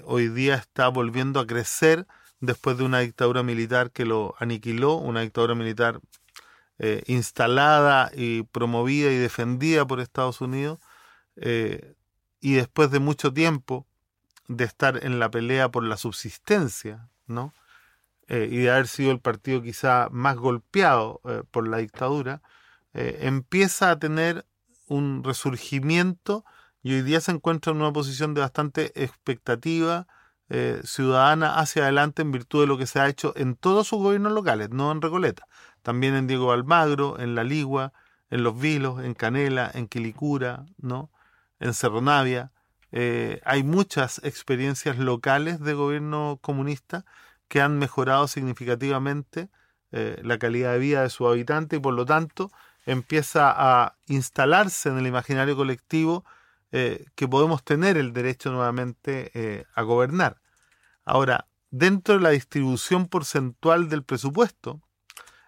hoy 0.05 0.29
día 0.29 0.55
está 0.55 0.87
volviendo 0.87 1.39
a 1.39 1.47
crecer 1.47 2.05
después 2.41 2.77
de 2.77 2.83
una 2.83 2.99
dictadura 2.99 3.41
militar 3.41 3.89
que 3.91 4.05
lo 4.05 4.35
aniquiló, 4.37 4.97
una 4.97 5.21
dictadura 5.21 5.55
militar 5.55 5.99
eh, 6.79 7.01
instalada 7.07 8.11
y 8.13 8.43
promovida 8.43 9.11
y 9.11 9.15
defendida 9.15 9.87
por 9.87 9.99
Estados 9.99 10.41
Unidos, 10.41 10.77
eh, 11.35 11.95
y 12.39 12.53
después 12.53 12.91
de 12.91 12.99
mucho 12.99 13.33
tiempo 13.33 13.87
de 14.47 14.65
estar 14.65 15.03
en 15.03 15.17
la 15.17 15.31
pelea 15.31 15.69
por 15.69 15.83
la 15.83 15.97
subsistencia, 15.97 17.09
¿no? 17.25 17.51
Eh, 18.27 18.47
y 18.51 18.57
de 18.57 18.69
haber 18.69 18.87
sido 18.87 19.11
el 19.11 19.19
partido 19.19 19.63
quizá 19.63 20.09
más 20.11 20.35
golpeado 20.35 21.21
por 21.49 21.67
la 21.67 21.77
dictadura, 21.77 22.41
empieza 22.93 23.91
a 23.91 23.99
tener 23.99 24.45
un 24.87 25.23
resurgimiento 25.23 26.45
y 26.83 26.93
hoy 26.93 27.01
día 27.01 27.21
se 27.21 27.31
encuentra 27.31 27.71
en 27.71 27.81
una 27.81 27.93
posición 27.93 28.33
de 28.33 28.41
bastante 28.41 28.91
expectativa 29.01 30.07
ciudadana 30.83 31.59
hacia 31.59 31.83
adelante 31.83 32.21
en 32.21 32.31
virtud 32.31 32.61
de 32.61 32.67
lo 32.67 32.77
que 32.77 32.87
se 32.87 32.99
ha 32.99 33.07
hecho 33.07 33.33
en 33.35 33.55
todos 33.55 33.87
sus 33.87 33.99
gobiernos 33.99 34.31
locales, 34.31 34.69
no 34.71 34.91
en 34.91 35.01
Recoleta, 35.01 35.47
también 35.87 36.15
en 36.15 36.27
Diego 36.27 36.51
Almagro, 36.51 37.17
en 37.17 37.33
La 37.33 37.45
Ligua, 37.45 37.93
en 38.29 38.43
Los 38.43 38.59
Vilos, 38.59 39.01
en 39.05 39.13
Canela, 39.13 39.71
en 39.73 39.87
Quilicura, 39.87 40.65
¿no? 40.77 41.09
en 41.61 41.73
Cerro 41.73 42.01
Navia. 42.01 42.51
Eh, 42.91 43.39
hay 43.45 43.63
muchas 43.63 44.19
experiencias 44.25 44.97
locales 44.97 45.61
de 45.61 45.73
gobierno 45.73 46.39
comunista 46.41 47.05
que 47.47 47.61
han 47.61 47.79
mejorado 47.79 48.27
significativamente 48.27 49.47
eh, 49.93 50.19
la 50.25 50.37
calidad 50.37 50.73
de 50.73 50.79
vida 50.79 51.03
de 51.03 51.09
sus 51.09 51.25
habitantes 51.25 51.79
y 51.79 51.81
por 51.81 51.93
lo 51.93 52.05
tanto 52.05 52.51
empieza 52.85 53.53
a 53.55 53.95
instalarse 54.07 54.89
en 54.89 54.97
el 54.97 55.07
imaginario 55.07 55.55
colectivo 55.55 56.25
eh, 56.73 57.05
que 57.15 57.29
podemos 57.29 57.63
tener 57.63 57.95
el 57.95 58.11
derecho 58.11 58.51
nuevamente 58.51 59.65
a 59.73 59.81
gobernar. 59.83 60.41
Ahora, 61.05 61.47
dentro 61.71 62.15
de 62.15 62.19
la 62.19 62.31
distribución 62.31 63.07
porcentual 63.07 63.87
del 63.87 64.03
presupuesto, 64.03 64.81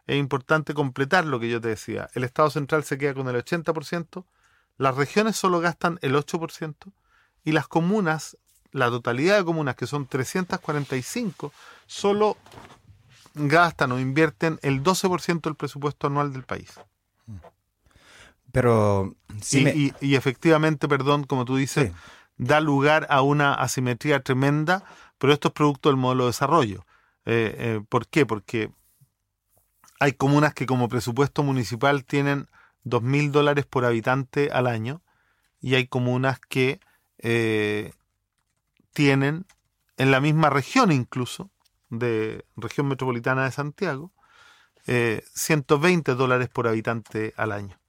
es 0.09 0.17
importante 0.19 0.73
completar 0.73 1.25
lo 1.25 1.39
que 1.39 1.49
yo 1.49 1.61
te 1.61 1.69
decía. 1.69 2.09
El 2.13 2.23
Estado 2.23 2.49
central 2.49 2.83
se 2.83 2.97
queda 2.97 3.13
con 3.13 3.27
el 3.29 3.35
80%, 3.35 4.25
las 4.77 4.95
regiones 4.95 5.35
solo 5.35 5.59
gastan 5.59 5.99
el 6.01 6.15
8% 6.15 6.91
y 7.43 7.51
las 7.51 7.67
comunas, 7.67 8.37
la 8.71 8.89
totalidad 8.89 9.37
de 9.37 9.45
comunas, 9.45 9.75
que 9.75 9.87
son 9.87 10.07
345, 10.07 11.51
solo 11.85 12.37
gastan 13.35 13.91
o 13.91 13.99
invierten 13.99 14.59
el 14.63 14.81
12% 14.83 15.41
del 15.49 15.55
presupuesto 15.55 16.07
anual 16.07 16.33
del 16.33 16.43
país. 16.43 16.71
Pero 18.51 19.15
sí 19.41 19.59
y, 19.59 19.63
me- 19.63 19.75
y- 19.75 19.93
y 20.01 20.15
efectivamente, 20.15 20.87
perdón, 20.87 21.23
como 21.25 21.45
tú 21.45 21.55
dices, 21.55 21.89
Sí. 21.91 21.95
da 22.37 22.59
lugar 22.61 23.05
a 23.09 23.21
una 23.21 23.53
asimetría 23.53 24.21
tremenda, 24.23 24.83
pero 25.17 25.33
esto 25.33 25.49
es 25.49 25.53
producto 25.53 25.89
del 25.89 25.97
modelo 25.97 26.23
de 26.23 26.29
desarrollo. 26.29 26.85
Eh, 27.25 27.55
eh, 27.59 27.81
¿Por 27.87 28.07
qué? 28.07 28.25
Porque 28.25 28.71
hay 29.99 30.13
comunas 30.13 30.53
que 30.53 30.65
como 30.65 30.89
presupuesto 30.89 31.43
municipal 31.43 32.05
tienen 32.05 32.47
dos 32.83 33.01
mil 33.01 33.31
dólares 33.31 33.65
por 33.65 33.85
habitante 33.85 34.49
al 34.51 34.67
año 34.67 35.01
y 35.61 35.75
hay 35.75 35.87
comunas 35.87 36.39
que 36.39 36.79
eh, 37.17 37.91
tienen 38.93 39.45
en 39.97 40.11
la 40.11 40.21
misma 40.21 40.49
región 40.49 40.91
incluso, 40.91 41.49
de 41.89 42.45
región 42.55 42.87
metropolitana 42.87 43.43
de 43.43 43.51
Santiago, 43.51 44.11
eh, 44.87 45.23
120 45.33 46.15
dólares 46.15 46.49
por 46.49 46.67
habitante 46.67 47.33
al 47.35 47.51
año. 47.51 47.79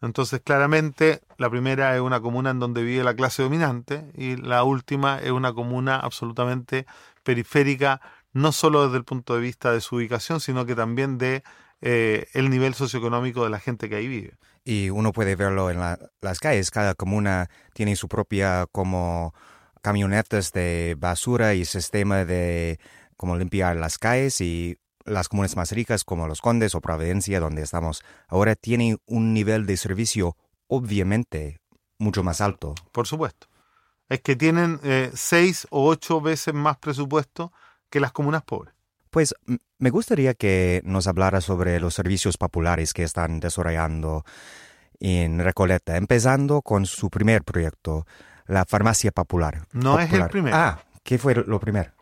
Entonces, 0.00 0.40
claramente, 0.42 1.22
la 1.38 1.48
primera 1.48 1.94
es 1.94 2.00
una 2.00 2.20
comuna 2.20 2.50
en 2.50 2.58
donde 2.58 2.82
vive 2.82 3.04
la 3.04 3.14
clase 3.14 3.42
dominante 3.42 4.10
y 4.14 4.36
la 4.36 4.62
última 4.64 5.18
es 5.18 5.30
una 5.30 5.52
comuna 5.54 5.96
absolutamente 5.96 6.86
periférica, 7.22 8.00
no 8.34 8.52
solo 8.52 8.84
desde 8.84 8.98
el 8.98 9.04
punto 9.04 9.34
de 9.34 9.40
vista 9.40 9.72
de 9.72 9.80
su 9.80 9.96
ubicación, 9.96 10.40
sino 10.40 10.66
que 10.66 10.74
también 10.74 11.16
de 11.16 11.42
eh, 11.80 12.26
el 12.34 12.50
nivel 12.50 12.74
socioeconómico 12.74 13.44
de 13.44 13.50
la 13.50 13.60
gente 13.60 13.88
que 13.88 13.96
ahí 13.96 14.08
vive. 14.08 14.36
y 14.66 14.88
uno 14.90 15.12
puede 15.12 15.36
verlo 15.36 15.70
en 15.70 15.78
la- 15.78 15.98
las 16.22 16.38
calles. 16.40 16.70
Cada 16.70 16.94
comuna 16.94 17.48
tiene 17.74 17.96
su 17.96 18.08
propia 18.08 18.66
como 18.72 19.34
camionetas 19.82 20.52
de 20.52 20.96
basura 20.98 21.52
y 21.54 21.64
sistema 21.66 22.24
de 22.24 22.78
como 23.18 23.36
limpiar 23.36 23.76
las 23.76 23.98
calles 23.98 24.40
y 24.40 24.78
las 25.04 25.28
comunas 25.28 25.54
más 25.56 25.70
ricas 25.72 26.02
como 26.04 26.26
Los 26.26 26.40
Condes 26.40 26.74
o 26.74 26.80
Providencia, 26.80 27.40
donde 27.40 27.60
estamos 27.60 28.02
ahora, 28.26 28.54
tienen 28.54 28.96
un 29.06 29.34
nivel 29.34 29.66
de 29.66 29.76
servicio 29.76 30.36
obviamente 30.66 31.60
mucho 31.98 32.22
más 32.24 32.40
alto. 32.40 32.74
Por 32.92 33.06
supuesto. 33.06 33.46
Es 34.08 34.20
que 34.22 34.34
tienen 34.36 34.80
eh, 34.82 35.10
seis 35.14 35.66
o 35.70 35.86
ocho 35.86 36.20
veces 36.22 36.54
más 36.54 36.78
presupuesto 36.78 37.52
que 37.94 38.00
las 38.00 38.10
comunas 38.10 38.42
pobres. 38.42 38.74
Pues 39.10 39.36
me 39.78 39.90
gustaría 39.90 40.34
que 40.34 40.82
nos 40.84 41.06
hablara 41.06 41.40
sobre 41.40 41.78
los 41.78 41.94
servicios 41.94 42.36
populares 42.36 42.92
que 42.92 43.04
están 43.04 43.38
desarrollando 43.38 44.24
en 44.98 45.38
Recoleta, 45.38 45.96
empezando 45.96 46.60
con 46.60 46.86
su 46.86 47.08
primer 47.08 47.44
proyecto, 47.44 48.04
la 48.46 48.64
farmacia 48.64 49.12
popular. 49.12 49.68
No 49.72 50.00
es 50.00 50.12
el 50.12 50.26
primero. 50.26 50.56
Ah, 50.56 50.82
¿qué 51.04 51.18
fue 51.18 51.36
lo 51.36 51.60
primero? 51.60 51.92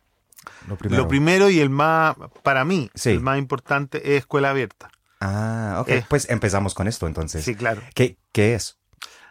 Lo 0.66 1.08
primero, 1.08 1.50
y 1.50 1.60
el 1.60 1.68
más, 1.68 2.16
para 2.42 2.64
mí, 2.64 2.90
el 3.04 3.20
más 3.20 3.36
importante 3.36 4.16
es 4.16 4.20
Escuela 4.20 4.48
Abierta. 4.48 4.90
Ah, 5.20 5.76
ok. 5.82 5.88
Eh. 5.90 6.06
pues 6.08 6.30
empezamos 6.30 6.72
con 6.72 6.88
esto 6.88 7.06
entonces. 7.06 7.44
Sí, 7.44 7.54
claro. 7.54 7.82
¿Qué, 7.94 8.16
qué 8.32 8.54
es? 8.54 8.78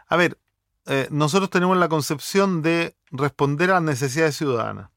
A 0.08 0.16
ver, 0.16 0.38
eh, 0.86 1.08
nosotros 1.10 1.50
tenemos 1.50 1.76
la 1.78 1.90
concepción 1.90 2.62
de 2.62 2.96
responder 3.10 3.72
a 3.72 3.74
las 3.74 3.84
necesidades 3.84 4.36
ciudadanas. 4.38 4.92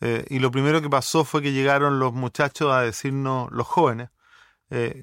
Eh, 0.00 0.24
y 0.30 0.38
lo 0.38 0.50
primero 0.50 0.80
que 0.80 0.90
pasó 0.90 1.24
fue 1.24 1.42
que 1.42 1.52
llegaron 1.52 1.98
los 1.98 2.12
muchachos 2.12 2.72
a 2.72 2.82
decirnos, 2.82 3.50
los 3.50 3.66
jóvenes, 3.66 4.10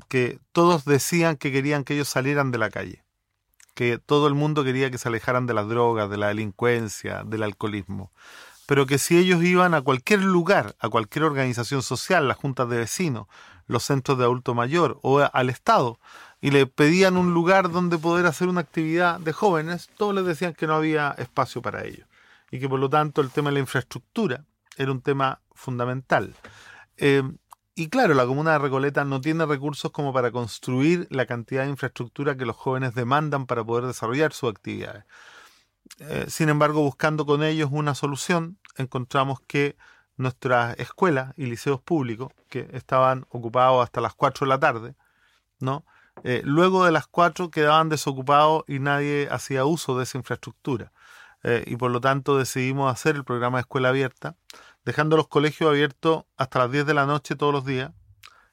que 0.10 0.40
todos 0.52 0.86
decían 0.86 1.38
que 1.38 1.52
querían 1.52 1.84
que 1.84 1.96
ellos 1.96 2.08
salieran 2.08 2.52
de 2.52 2.60
la 2.60 2.70
calle, 2.70 3.04
que 3.74 3.98
todo 3.98 4.28
el 4.28 4.36
mundo 4.36 4.64
quería 4.64 4.92
que 4.92 5.00
se 5.00 5.08
alejaran 5.08 5.48
de 5.48 5.56
las 5.56 5.68
drogas, 5.68 6.08
de 6.08 6.18
la 6.18 6.28
delincuencia, 6.28 7.24
del 7.26 7.42
alcoholismo 7.42 8.12
pero 8.66 8.86
que 8.86 8.98
si 8.98 9.18
ellos 9.18 9.44
iban 9.44 9.74
a 9.74 9.82
cualquier 9.82 10.24
lugar, 10.24 10.76
a 10.80 10.90
cualquier 10.90 11.26
organización 11.26 11.82
social, 11.82 12.28
las 12.28 12.38
juntas 12.38 12.70
de 12.70 12.78
vecinos, 12.78 13.28
los 13.68 13.84
centros 13.84 14.18
de 14.18 14.24
adulto 14.24 14.54
mayor 14.54 15.00
o 15.02 15.20
al 15.20 15.50
Estado, 15.50 16.00
y 16.42 16.52
le 16.52 16.68
pedían 16.68 17.18
un 17.18 17.34
lugar 17.34 17.72
donde 17.72 17.98
poder 17.98 18.26
hacer 18.26 18.48
una 18.48 18.62
actividad 18.62 19.20
de 19.20 19.34
jóvenes, 19.34 19.90
todos 19.98 20.14
les 20.14 20.26
decían 20.26 20.54
que 20.54 20.68
no 20.68 20.76
había 20.76 21.16
espacio 21.18 21.62
para 21.62 21.84
ellos 21.84 22.08
y 22.52 22.60
que 22.60 22.70
por 22.70 22.80
lo 22.80 22.90
tanto 22.90 23.22
el 23.22 23.32
tema 23.32 23.50
de 23.50 23.56
la 23.56 23.60
infraestructura 23.60 24.46
era 24.78 24.92
un 24.92 25.02
tema 25.02 25.42
fundamental. 25.54 26.36
Eh, 26.98 27.24
y 27.78 27.90
claro, 27.90 28.14
la 28.14 28.26
comuna 28.26 28.54
de 28.54 28.60
Recoleta 28.60 29.04
no 29.04 29.20
tiene 29.20 29.46
recursos 29.46 29.92
como 29.92 30.14
para 30.14 30.32
construir 30.32 31.08
la 31.10 31.26
cantidad 31.26 31.64
de 31.64 31.70
infraestructura 31.70 32.38
que 32.38 32.46
los 32.46 32.56
jóvenes 32.56 32.96
demandan 32.96 33.46
para 33.48 33.66
poder 33.66 33.86
desarrollar 33.86 34.32
sus 34.32 34.50
actividades. 34.50 35.04
Eh, 36.00 36.26
sin 36.30 36.50
embargo, 36.50 36.82
buscando 36.82 37.26
con 37.26 37.44
ellos 37.44 37.70
una 37.72 37.94
solución, 37.94 38.58
encontramos 38.78 39.42
que 39.42 39.76
nuestras 40.16 40.80
escuelas 40.80 41.34
y 41.36 41.48
liceos 41.48 41.82
públicos, 41.82 42.32
que 42.50 42.70
estaban 42.72 43.26
ocupados 43.30 43.84
hasta 43.84 44.00
las 44.00 44.14
4 44.14 44.46
de 44.46 44.50
la 44.50 44.60
tarde, 44.60 44.96
¿no? 45.60 45.86
Eh, 46.24 46.42
luego 46.46 46.86
de 46.86 46.94
las 46.94 47.08
4 47.08 47.52
quedaban 47.52 47.90
desocupados 47.90 48.64
y 48.68 48.80
nadie 48.80 49.28
hacía 49.30 49.66
uso 49.66 49.98
de 49.98 50.04
esa 50.04 50.18
infraestructura. 50.18 50.92
Y 51.68 51.76
por 51.76 51.92
lo 51.92 52.02
tanto 52.02 52.40
decidimos 52.40 52.92
hacer 52.92 53.16
el 53.16 53.24
programa 53.24 53.60
de 53.60 53.62
escuela 53.62 53.90
abierta, 53.90 54.36
dejando 54.86 55.18
los 55.18 55.28
colegios 55.28 55.70
abiertos 55.70 56.26
hasta 56.38 56.60
las 56.60 56.72
10 56.72 56.86
de 56.86 56.94
la 56.94 57.06
noche 57.06 57.36
todos 57.36 57.52
los 57.52 57.66
días 57.66 57.92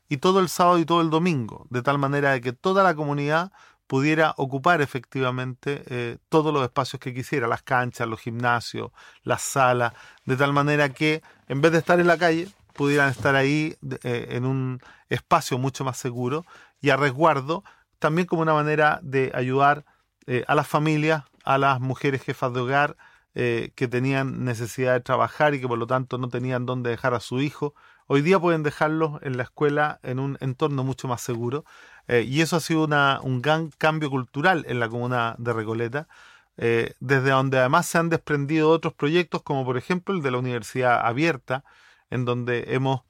y 0.09 0.17
todo 0.17 0.41
el 0.41 0.49
sábado 0.49 0.79
y 0.79 0.85
todo 0.85 1.01
el 1.01 1.11
domingo, 1.11 1.67
de 1.71 1.83
tal 1.83 1.99
manera 1.99 2.33
de 2.33 2.41
que 2.41 2.53
toda 2.53 2.83
la 2.83 2.95
comunidad 2.95 3.53
pudiera 3.87 4.35
ocupar 4.39 4.81
efectivamente 4.81 5.83
eh, 5.87 6.19
todos 6.29 6.53
los 6.53 6.62
espacios 6.62 6.99
que 6.99 7.12
quisiera, 7.12 7.47
las 7.47 7.62
canchas, 7.62 8.09
los 8.09 8.21
gimnasios, 8.21 8.91
las 9.23 9.43
salas, 9.43 9.93
de 10.25 10.37
tal 10.37 10.53
manera 10.53 10.89
que 10.89 11.23
en 11.49 11.61
vez 11.61 11.73
de 11.73 11.79
estar 11.79 12.01
en 12.01 12.07
la 12.07 12.17
calle, 12.17 12.49
pudieran 12.73 13.11
estar 13.11 13.35
ahí 13.35 13.77
eh, 14.03 14.29
en 14.31 14.47
un 14.47 14.81
espacio 15.11 15.59
mucho 15.59 15.85
más 15.85 15.99
seguro 15.99 16.47
y 16.81 16.91
a 16.91 16.97
resguardo, 16.97 17.65
también 17.99 18.27
como 18.27 18.43
una 18.43 18.55
manera 18.55 18.99
de 19.03 19.31
ayudar 19.35 19.85
eh, 20.27 20.45
a 20.49 20.55
las 20.55 20.67
familias, 20.67 21.25
a 21.45 21.59
las 21.59 21.81
mujeres 21.81 22.23
jefas 22.23 22.53
de 22.53 22.61
hogar, 22.61 22.97
que 23.35 23.89
tenían 23.89 24.45
necesidad 24.45 24.93
de 24.93 25.01
trabajar 25.01 25.55
y 25.55 25.61
que 25.61 25.67
por 25.67 25.79
lo 25.79 25.87
tanto 25.87 26.19
no 26.19 26.29
tenían 26.29 26.67
dónde 26.67 26.91
dejar 26.91 27.15
a 27.15 27.21
su 27.21 27.41
hijo. 27.41 27.75
Hoy 28.07 28.21
día 28.21 28.39
pueden 28.39 28.62
dejarlos 28.62 29.23
en 29.23 29.37
la 29.37 29.45
escuela 29.45 29.99
en 30.03 30.19
un 30.19 30.37
entorno 30.41 30.85
mucho 30.85 31.09
más 31.09 31.23
seguro 31.23 31.65
eh, 32.09 32.23
y 32.29 32.41
eso 32.41 32.57
ha 32.57 32.61
sido 32.61 32.85
un 33.23 33.43
gran 33.43 33.71
cambio 33.71 34.11
cultural 34.11 34.65
en 34.69 34.81
la 34.81 34.89
comuna 34.89 35.37
de 35.39 35.53
Recoleta, 35.53 36.09
eh, 36.57 36.95
desde 37.01 37.31
donde 37.31 37.59
además 37.59 37.87
se 37.87 37.99
han 37.99 38.09
desprendido 38.09 38.71
otros 38.71 38.95
proyectos, 38.95 39.42
como 39.42 39.64
por 39.64 39.79
ejemplo 39.79 40.14
el 40.14 40.23
de 40.23 40.31
la 40.31 40.38
Universidad 40.38 41.07
Abierta, 41.07 41.64
en 42.11 42.25
donde 42.25 42.75
hemos 42.75 43.03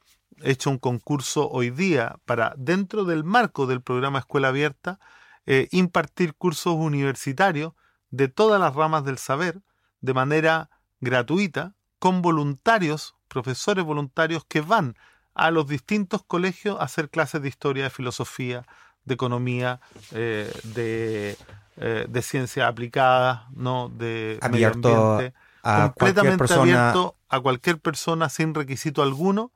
hecho 0.42 0.70
un 0.70 0.78
concurso 0.78 1.48
hoy 1.50 1.70
día 1.70 2.16
para, 2.24 2.54
dentro 2.56 3.04
del 3.04 3.24
marco 3.24 3.66
del 3.66 3.80
programa 3.80 4.20
Escuela 4.20 4.48
Abierta, 4.48 5.00
eh, 5.46 5.68
impartir 5.72 6.34
cursos 6.34 6.74
universitarios 6.74 7.72
de 8.10 8.28
todas 8.28 8.60
las 8.60 8.74
ramas 8.74 9.04
del 9.04 9.18
saber 9.18 9.60
de 10.02 10.12
manera 10.12 10.68
gratuita, 11.00 11.74
con 11.98 12.20
voluntarios, 12.20 13.14
profesores 13.28 13.84
voluntarios 13.84 14.44
que 14.44 14.60
van 14.60 14.96
a 15.34 15.50
los 15.50 15.66
distintos 15.66 16.22
colegios 16.24 16.78
a 16.78 16.84
hacer 16.84 17.08
clases 17.08 17.40
de 17.40 17.48
historia, 17.48 17.84
de 17.84 17.90
filosofía, 17.90 18.66
de 19.04 19.14
economía, 19.14 19.80
eh, 20.10 20.52
de, 20.74 21.36
eh, 21.76 22.06
de 22.08 22.22
ciencias 22.22 22.68
aplicadas, 22.68 23.42
¿no? 23.52 23.88
de 23.88 24.38
abierto 24.42 25.20
a 25.62 25.92
completamente 25.96 26.38
persona... 26.38 26.62
abierto 26.62 27.16
a 27.28 27.40
cualquier 27.40 27.78
persona 27.78 28.28
sin 28.28 28.54
requisito 28.54 29.02
alguno 29.02 29.52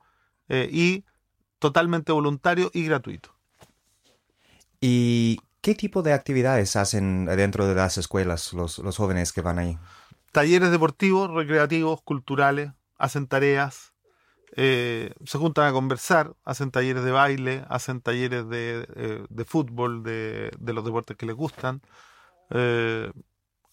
eh, 0.49 0.69
y 0.71 1.03
totalmente 1.59 2.11
voluntario 2.11 2.71
y 2.73 2.85
gratuito. 2.85 3.35
¿Y 4.79 5.41
qué 5.61 5.75
tipo 5.75 6.01
de 6.01 6.13
actividades 6.13 6.75
hacen 6.75 7.25
dentro 7.25 7.67
de 7.67 7.75
las 7.75 7.97
escuelas 7.97 8.53
los, 8.53 8.79
los 8.79 8.97
jóvenes 8.97 9.33
que 9.33 9.41
van 9.41 9.59
ahí? 9.59 9.77
Talleres 10.31 10.71
deportivos, 10.71 11.31
recreativos, 11.31 12.01
culturales, 12.01 12.71
hacen 12.97 13.27
tareas, 13.27 13.93
eh, 14.55 15.13
se 15.25 15.37
juntan 15.37 15.67
a 15.67 15.71
conversar, 15.71 16.35
hacen 16.43 16.71
talleres 16.71 17.03
de 17.03 17.11
baile, 17.11 17.65
hacen 17.69 18.01
talleres 18.01 18.47
de, 18.49 18.87
eh, 18.95 19.45
fútbol, 19.45 20.03
de, 20.03 20.51
los 20.59 20.85
deportes 20.85 21.17
que 21.17 21.25
les 21.25 21.35
gustan, 21.35 21.81
eh, 22.49 23.11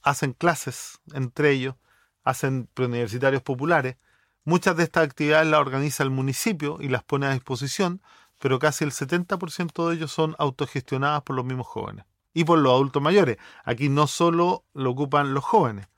hacen 0.02 0.32
clases 0.32 1.00
entre 1.14 1.52
ellos, 1.52 1.76
hacen 2.24 2.68
preuniversitarios 2.74 3.42
populares. 3.42 3.96
Muchas 4.44 4.76
de 4.76 4.84
estas 4.84 5.04
actividades 5.04 5.46
las 5.46 5.60
organiza 5.60 6.02
el 6.02 6.10
municipio 6.10 6.78
y 6.80 6.88
las 6.88 7.02
pone 7.02 7.26
a 7.26 7.32
disposición, 7.32 8.02
pero 8.38 8.58
casi 8.58 8.84
el 8.84 8.92
70% 8.92 9.88
de 9.88 9.94
ellos 9.94 10.12
son 10.12 10.34
autogestionadas 10.38 11.22
por 11.22 11.36
los 11.36 11.44
mismos 11.44 11.66
jóvenes 11.66 12.04
y 12.34 12.44
por 12.44 12.58
los 12.58 12.72
adultos 12.72 13.02
mayores. 13.02 13.38
Aquí 13.64 13.88
no 13.88 14.06
solo 14.06 14.64
lo 14.74 14.90
ocupan 14.90 15.32
los 15.34 15.44
jóvenes, 15.44 15.88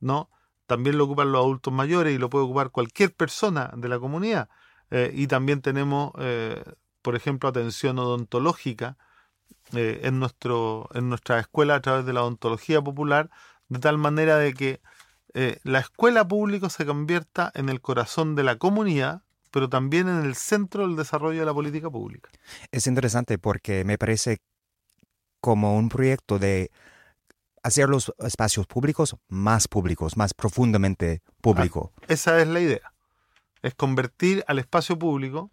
¿no? 0.00 0.30
también 0.66 0.98
lo 0.98 1.04
ocupan 1.04 1.32
los 1.32 1.40
adultos 1.40 1.72
mayores 1.72 2.14
y 2.14 2.18
lo 2.18 2.28
puede 2.28 2.44
ocupar 2.44 2.70
cualquier 2.70 3.14
persona 3.14 3.72
de 3.76 3.88
la 3.88 3.98
comunidad. 3.98 4.48
Eh, 4.90 5.10
y 5.14 5.26
también 5.26 5.62
tenemos, 5.62 6.12
eh, 6.18 6.62
por 7.02 7.16
ejemplo, 7.16 7.48
atención 7.48 7.98
odontológica 7.98 8.96
eh, 9.72 10.00
en, 10.02 10.18
nuestro, 10.18 10.88
en 10.94 11.08
nuestra 11.08 11.38
escuela 11.38 11.76
a 11.76 11.80
través 11.80 12.04
de 12.04 12.12
la 12.12 12.22
odontología 12.22 12.82
popular, 12.82 13.30
de 13.68 13.78
tal 13.78 13.98
manera 13.98 14.36
de 14.36 14.54
que 14.54 14.80
la 15.64 15.80
escuela 15.80 16.26
pública 16.26 16.70
se 16.70 16.86
convierta 16.86 17.52
en 17.54 17.68
el 17.68 17.82
corazón 17.82 18.36
de 18.36 18.42
la 18.42 18.56
comunidad, 18.56 19.20
pero 19.50 19.68
también 19.68 20.08
en 20.08 20.24
el 20.24 20.34
centro 20.34 20.86
del 20.86 20.96
desarrollo 20.96 21.40
de 21.40 21.44
la 21.44 21.52
política 21.52 21.90
pública. 21.90 22.30
Es 22.72 22.86
interesante 22.86 23.36
porque 23.36 23.84
me 23.84 23.98
parece 23.98 24.38
como 25.42 25.76
un 25.76 25.90
proyecto 25.90 26.38
de 26.38 26.70
hacer 27.66 27.88
los 27.88 28.14
espacios 28.18 28.66
públicos 28.66 29.16
más 29.28 29.66
públicos, 29.66 30.16
más 30.16 30.34
profundamente 30.34 31.20
públicos. 31.40 31.90
Ah, 31.96 32.04
esa 32.08 32.40
es 32.40 32.46
la 32.46 32.60
idea. 32.60 32.92
Es 33.60 33.74
convertir 33.74 34.44
al 34.46 34.60
espacio 34.60 34.96
público 34.96 35.50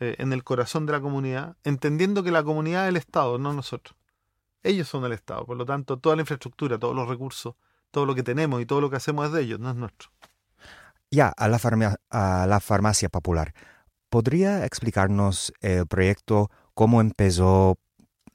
eh, 0.00 0.16
en 0.18 0.32
el 0.32 0.42
corazón 0.42 0.86
de 0.86 0.92
la 0.92 1.00
comunidad, 1.00 1.56
entendiendo 1.62 2.24
que 2.24 2.32
la 2.32 2.42
comunidad 2.42 2.86
es 2.86 2.88
el 2.88 2.96
Estado, 2.96 3.38
no 3.38 3.52
nosotros. 3.52 3.96
Ellos 4.64 4.88
son 4.88 5.04
el 5.04 5.12
Estado, 5.12 5.46
por 5.46 5.56
lo 5.56 5.64
tanto, 5.64 5.98
toda 5.98 6.16
la 6.16 6.22
infraestructura, 6.22 6.78
todos 6.78 6.96
los 6.96 7.08
recursos, 7.08 7.54
todo 7.92 8.06
lo 8.06 8.16
que 8.16 8.24
tenemos 8.24 8.60
y 8.60 8.66
todo 8.66 8.80
lo 8.80 8.90
que 8.90 8.96
hacemos 8.96 9.26
es 9.26 9.32
de 9.32 9.42
ellos, 9.42 9.60
no 9.60 9.70
es 9.70 9.76
nuestro. 9.76 10.10
Ya, 11.12 11.28
a 11.28 11.46
la, 11.46 11.60
a 12.10 12.46
la 12.48 12.58
farmacia 12.58 13.08
popular. 13.08 13.54
¿Podría 14.08 14.64
explicarnos 14.64 15.52
el 15.60 15.86
proyecto, 15.86 16.50
cómo 16.74 17.00
empezó 17.00 17.78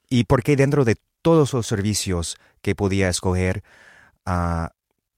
y 0.07 0.23
por 0.23 0.43
qué 0.43 0.55
dentro 0.55 0.85
de 0.85 0.95
todos 1.21 1.53
los 1.53 1.67
servicios 1.67 2.37
que 2.61 2.75
podía 2.75 3.09
escoger, 3.09 3.63
ah, 4.25 4.71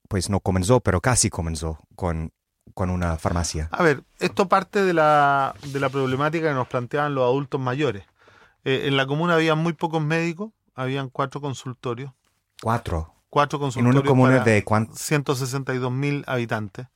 pues 0.08 0.30
no 0.30 0.40
comenzó, 0.40 0.80
pero 0.80 1.02
casi 1.02 1.30
comenzó 1.30 1.80
con, 1.96 2.32
con 2.74 2.90
una 2.90 3.18
farmacia. 3.18 3.70
A 3.72 3.84
ver, 3.84 4.04
esto 4.20 4.48
parte 4.48 4.84
de 4.84 4.94
la, 4.94 5.56
de 5.68 5.80
la 5.80 5.90
problemática 5.90 6.50
que 6.50 6.54
nos 6.54 6.68
planteaban 6.68 7.16
los 7.16 7.24
adultos 7.24 7.60
mayores. 7.60 8.06
Eh, 8.64 8.84
en 8.86 8.98
la 8.98 9.06
comuna 9.06 9.36
había 9.36 9.56
muy 9.56 9.74
pocos 9.74 10.02
médicos, 10.02 10.52
habían 10.76 11.10
cuatro 11.10 11.42
consultorios. 11.42 12.12
¿Cuatro? 12.62 13.14
Cuatro 13.30 13.60
consultorios. 13.60 13.96
¿En 13.96 14.02
una 14.02 14.08
comuna 14.08 14.44
de 14.44 14.64
cuántos? 14.64 15.00
162 15.00 15.92
mil 15.92 16.24
habitantes. 16.28 16.88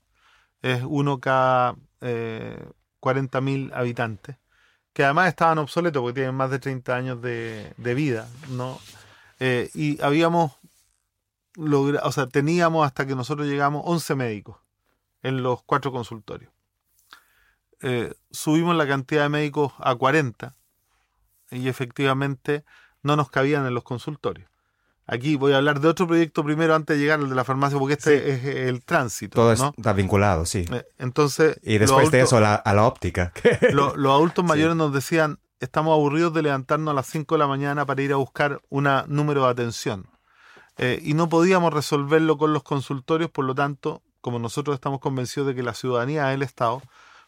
Es 0.61 0.81
uno 0.85 1.19
cada 1.19 1.75
eh, 2.01 2.63
40 2.99 3.41
mil 3.41 3.71
habitantes 3.73 4.37
que 4.97 5.03
además 5.03 5.27
estaban 5.27 5.59
obsoletos 5.59 6.01
porque 6.01 6.15
tienen 6.15 6.33
más 6.33 6.49
de 6.49 6.57
30 6.57 6.95
años 6.95 7.21
de, 7.21 7.71
de 7.77 7.93
vida, 7.93 8.27
¿no? 8.49 8.79
Eh, 9.39 9.69
y 9.73 10.01
habíamos 10.01 10.53
logrado, 11.55 12.07
o 12.07 12.11
sea, 12.11 12.27
teníamos 12.27 12.85
hasta 12.85 13.05
que 13.05 13.15
nosotros 13.15 13.47
llegamos 13.47 13.81
11 13.85 14.15
médicos 14.15 14.57
en 15.23 15.43
los 15.43 15.63
cuatro 15.63 15.91
consultorios. 15.91 16.51
eh, 17.81 18.13
subimos 18.31 18.75
la 18.75 18.87
cantidad 18.87 19.23
de 19.23 19.29
médicos 19.29 19.73
a 19.79 19.95
40 19.95 20.55
y 21.51 21.67
efectivamente 21.67 22.63
no 23.03 23.15
nos 23.15 23.29
cabían 23.29 23.65
en 23.67 23.73
los 23.73 23.83
consultorios. 23.83 24.49
Aquí 25.05 25.35
voy 25.37 25.53
a 25.53 25.57
hablar 25.57 25.79
de 25.79 25.87
otro 25.87 26.05
proyecto 26.07 26.43
primero 26.43 26.75
antes 26.75 26.97
de 26.97 27.01
llegar 27.03 27.19
al 27.19 27.29
de 27.29 27.35
la 27.35 27.45
farmacia, 27.45 27.79
porque 27.79 27.93
este 27.93 28.31
es 28.33 28.43
el 28.43 28.83
tránsito. 28.83 29.35
Todo 29.35 29.55
¿no? 29.55 29.73
está 29.77 29.93
vinculado, 29.93 30.45
sí. 30.45 30.65
Eh, 30.69 30.85
Entonces, 30.97 31.57
y 31.63 31.77
después 31.77 32.11
de 32.11 32.21
eso 32.21 32.39
la, 32.41 32.55
a 32.55 32.73
la 32.73 32.83
óptica. 32.85 33.31
lo- 33.71 33.95
los 33.95 34.11
adultos 34.11 34.43
mayores 34.43 34.75
nos 34.75 34.91
decían, 34.91 35.39
estamos 35.59 35.93
aburridos 35.93 36.33
de 36.33 36.43
levantarnos 36.43 36.91
a 36.91 36.95
las 36.95 37.07
5 37.07 37.35
de 37.35 37.39
la 37.39 37.47
mañana 37.47 37.85
para 37.85 38.01
ir 38.01 38.13
a 38.13 38.17
buscar 38.17 38.61
un 38.69 38.87
número 39.07 39.43
de 39.43 39.49
atención. 39.49 40.07
Eh, 40.77 40.99
y 41.03 41.13
no 41.13 41.27
podíamos 41.29 41.73
resolverlo 41.73 42.37
con 42.37 42.53
los 42.53 42.63
consultorios, 42.63 43.31
por 43.31 43.45
lo 43.45 43.55
tanto, 43.55 44.03
como 44.21 44.39
nosotros 44.39 44.75
estamos 44.75 44.99
convencidos 44.99 45.47
de 45.47 45.55
que 45.55 45.63
la 45.63 45.73
ciudadanía 45.73 46.29
es 46.29 46.35
el 46.35 46.43
Estado, 46.43 46.81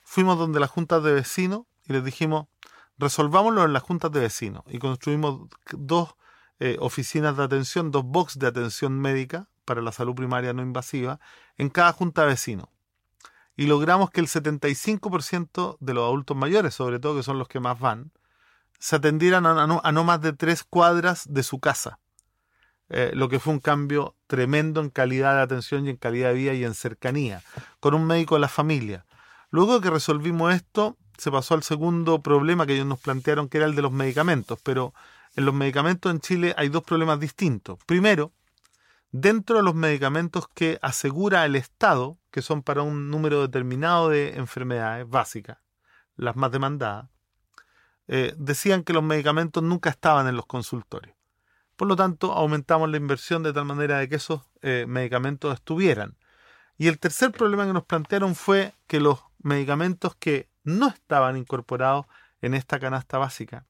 fuimos 0.03 0.37
donde 0.37 0.59
las 0.59 0.69
juntas 0.69 1.03
de 1.03 1.13
vecinos 1.13 1.61
y 1.87 1.93
les 1.93 2.03
dijimos, 2.03 2.47
resolvámoslo 2.97 3.63
en 3.63 3.73
las 3.73 3.81
juntas 3.81 4.11
de 4.11 4.19
vecinos. 4.19 4.63
Y 4.67 4.77
construimos 4.77 5.49
dos 5.71 6.15
eh, 6.59 6.77
oficinas 6.79 7.37
de 7.37 7.43
atención, 7.43 7.89
dos 7.89 8.03
box 8.03 8.37
de 8.37 8.47
atención 8.47 8.99
médica 8.99 9.47
para 9.65 9.81
la 9.81 9.91
salud 9.91 10.13
primaria 10.13 10.53
no 10.53 10.61
invasiva 10.61 11.19
en 11.57 11.69
cada 11.69 11.93
junta 11.93 12.23
de 12.23 12.27
vecinos. 12.29 12.67
Y 13.55 13.65
logramos 13.67 14.09
que 14.09 14.21
el 14.21 14.27
75% 14.27 15.77
de 15.79 15.93
los 15.93 16.03
adultos 16.03 16.37
mayores, 16.37 16.73
sobre 16.73 16.99
todo 16.99 17.15
que 17.15 17.23
son 17.23 17.39
los 17.39 17.47
que 17.47 17.59
más 17.59 17.79
van, 17.79 18.11
se 18.79 18.95
atendieran 18.95 19.45
a 19.45 19.91
no, 19.91 20.03
más 20.03 20.21
de 20.21 20.33
tres 20.33 20.63
cuadras 20.63 21.25
de 21.29 21.43
su 21.43 21.59
casa. 21.59 21.99
Eh, 22.89 23.11
lo 23.13 23.29
que 23.29 23.39
fue 23.39 23.53
un 23.53 23.59
cambio 23.59 24.15
tremendo 24.25 24.81
en 24.81 24.89
calidad 24.89 25.35
de 25.35 25.41
atención 25.41 25.85
y 25.85 25.91
en 25.91 25.97
calidad 25.97 26.29
de 26.29 26.35
vida 26.35 26.53
y 26.53 26.63
en 26.63 26.73
cercanía, 26.73 27.43
con 27.79 27.93
un 27.93 28.07
médico 28.07 28.35
de 28.35 28.41
la 28.41 28.47
familia. 28.47 29.05
Luego 29.51 29.81
que 29.81 29.89
resolvimos 29.89 30.53
esto, 30.53 30.97
se 31.17 31.29
pasó 31.31 31.53
al 31.53 31.63
segundo 31.63 32.21
problema 32.21 32.65
que 32.65 32.73
ellos 32.73 32.87
nos 32.87 32.99
plantearon, 32.99 33.49
que 33.49 33.57
era 33.57 33.67
el 33.67 33.75
de 33.75 33.81
los 33.81 33.91
medicamentos. 33.91 34.59
Pero 34.63 34.93
en 35.35 35.45
los 35.45 35.53
medicamentos 35.53 36.11
en 36.11 36.21
Chile 36.21 36.53
hay 36.57 36.69
dos 36.69 36.83
problemas 36.83 37.19
distintos. 37.19 37.77
Primero, 37.85 38.31
dentro 39.11 39.57
de 39.57 39.63
los 39.63 39.75
medicamentos 39.75 40.47
que 40.47 40.79
asegura 40.81 41.45
el 41.45 41.55
Estado, 41.55 42.17
que 42.31 42.41
son 42.41 42.63
para 42.63 42.83
un 42.83 43.09
número 43.09 43.41
determinado 43.41 44.09
de 44.09 44.37
enfermedades 44.37 45.07
básicas, 45.09 45.57
las 46.15 46.35
más 46.35 46.51
demandadas, 46.51 47.09
eh, 48.11 48.33
decían 48.37 48.83
que 48.83 48.91
los 48.91 49.03
medicamentos 49.03 49.61
nunca 49.61 49.91
estaban 49.91 50.27
en 50.27 50.35
los 50.35 50.47
consultorios. 50.47 51.15
Por 51.75 51.87
lo 51.87 51.95
tanto, 51.95 52.33
aumentamos 52.33 52.89
la 52.89 52.97
inversión 52.97 53.43
de 53.43 53.53
tal 53.53 53.65
manera 53.65 53.99
de 53.99 54.09
que 54.09 54.15
esos 54.15 54.41
eh, 54.63 54.85
medicamentos 54.87 55.53
estuvieran. 55.53 56.17
Y 56.79 56.87
el 56.87 56.97
tercer 56.97 57.31
problema 57.31 57.67
que 57.67 57.73
nos 57.73 57.85
plantearon 57.85 58.33
fue 58.33 58.73
que 58.87 58.99
los 58.99 59.19
medicamentos 59.43 60.15
que 60.15 60.49
no 60.63 60.87
estaban 60.87 61.37
incorporados 61.37 62.07
en 62.41 62.55
esta 62.55 62.79
canasta 62.79 63.19
básica 63.19 63.65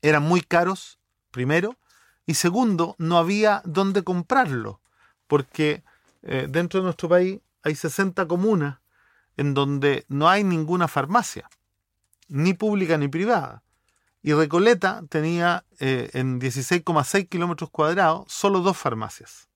eran 0.00 0.22
muy 0.22 0.40
caros, 0.40 0.98
primero, 1.30 1.76
y 2.24 2.34
segundo, 2.34 2.96
no 2.98 3.18
había 3.18 3.60
dónde 3.66 4.02
comprarlo, 4.02 4.80
porque 5.26 5.84
eh, 6.22 6.46
dentro 6.48 6.80
de 6.80 6.84
nuestro 6.84 7.10
país 7.10 7.40
hay 7.62 7.74
60 7.74 8.26
comunas 8.26 8.78
en 9.36 9.52
donde 9.52 10.06
no 10.08 10.30
hay 10.30 10.44
ninguna 10.44 10.88
farmacia, 10.88 11.48
ni 12.28 12.54
pública 12.54 12.98
ni 12.98 13.08
privada. 13.08 13.62
Y 14.22 14.32
Recoleta 14.32 15.02
tenía 15.08 15.64
eh, 15.80 16.10
en 16.14 16.40
16,6 16.40 17.28
kilómetros 17.28 17.70
cuadrados 17.70 18.24
solo 18.32 18.60
dos 18.60 18.76
farmacias. 18.76 19.48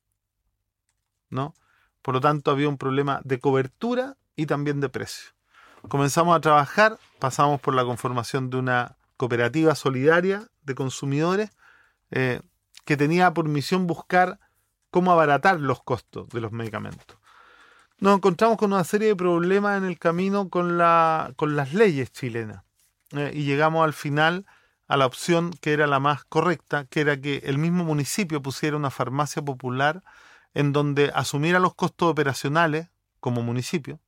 ¿No? 1.31 1.55
Por 2.03 2.15
lo 2.15 2.21
tanto, 2.21 2.51
había 2.51 2.69
un 2.69 2.79
problema 2.79 3.21
de 3.25 3.39
cobertura 3.39 4.17
y 4.37 4.47
también 4.47 4.81
de 4.81 4.89
precio. 4.89 5.31
Comenzamos 5.89 6.37
a 6.37 6.41
trabajar, 6.41 6.99
pasamos 7.19 7.61
por 7.61 7.75
la 7.75 7.85
conformación 7.85 8.51
de 8.51 8.59
una 8.59 8.97
cooperativa 9.17 9.75
solidaria 9.75 10.49
de 10.63 10.75
consumidores 10.75 11.51
eh, 12.11 12.41
que 12.85 12.97
tenía 12.97 13.35
por 13.35 13.49
misión 13.49 13.87
buscar 13.87 14.39
cómo 14.91 15.13
abaratar 15.13 15.61
los 15.61 15.83
costos 15.83 16.29
de 16.31 16.41
los 16.41 16.53
medicamentos. 16.53 17.18
Nos 18.01 18.17
encontramos 18.17 18.59
con 18.59 18.73
una 18.73 18.85
serie 18.85 19.09
de 19.09 19.17
problemas 19.17 19.79
en 19.79 19.85
el 19.85 19.99
camino 19.99 20.49
con, 20.49 20.79
la, 20.79 21.33
con 21.37 21.57
las 21.57 21.75
leyes 21.75 22.13
chilenas 22.13 22.63
eh, 23.11 23.33
y 23.35 23.43
llegamos 23.43 23.85
al 23.85 23.93
final 23.93 24.47
a 24.87 24.97
la 24.97 25.07
opción 25.07 25.51
que 25.61 25.73
era 25.73 25.87
la 25.87 25.99
más 25.99 26.25
correcta, 26.25 26.85
que 26.87 27.01
era 27.01 27.21
que 27.21 27.43
el 27.45 27.59
mismo 27.59 27.85
municipio 27.85 28.41
pusiera 28.41 28.77
una 28.77 28.91
farmacia 28.91 29.43
popular 29.43 30.03
en 30.55 30.73
donde 30.73 31.11
asumiera 31.15 31.59
los 31.59 31.75
costos 31.75 32.11
operacionales 32.11 32.89
como 33.21 33.43
municipio, 33.43 34.01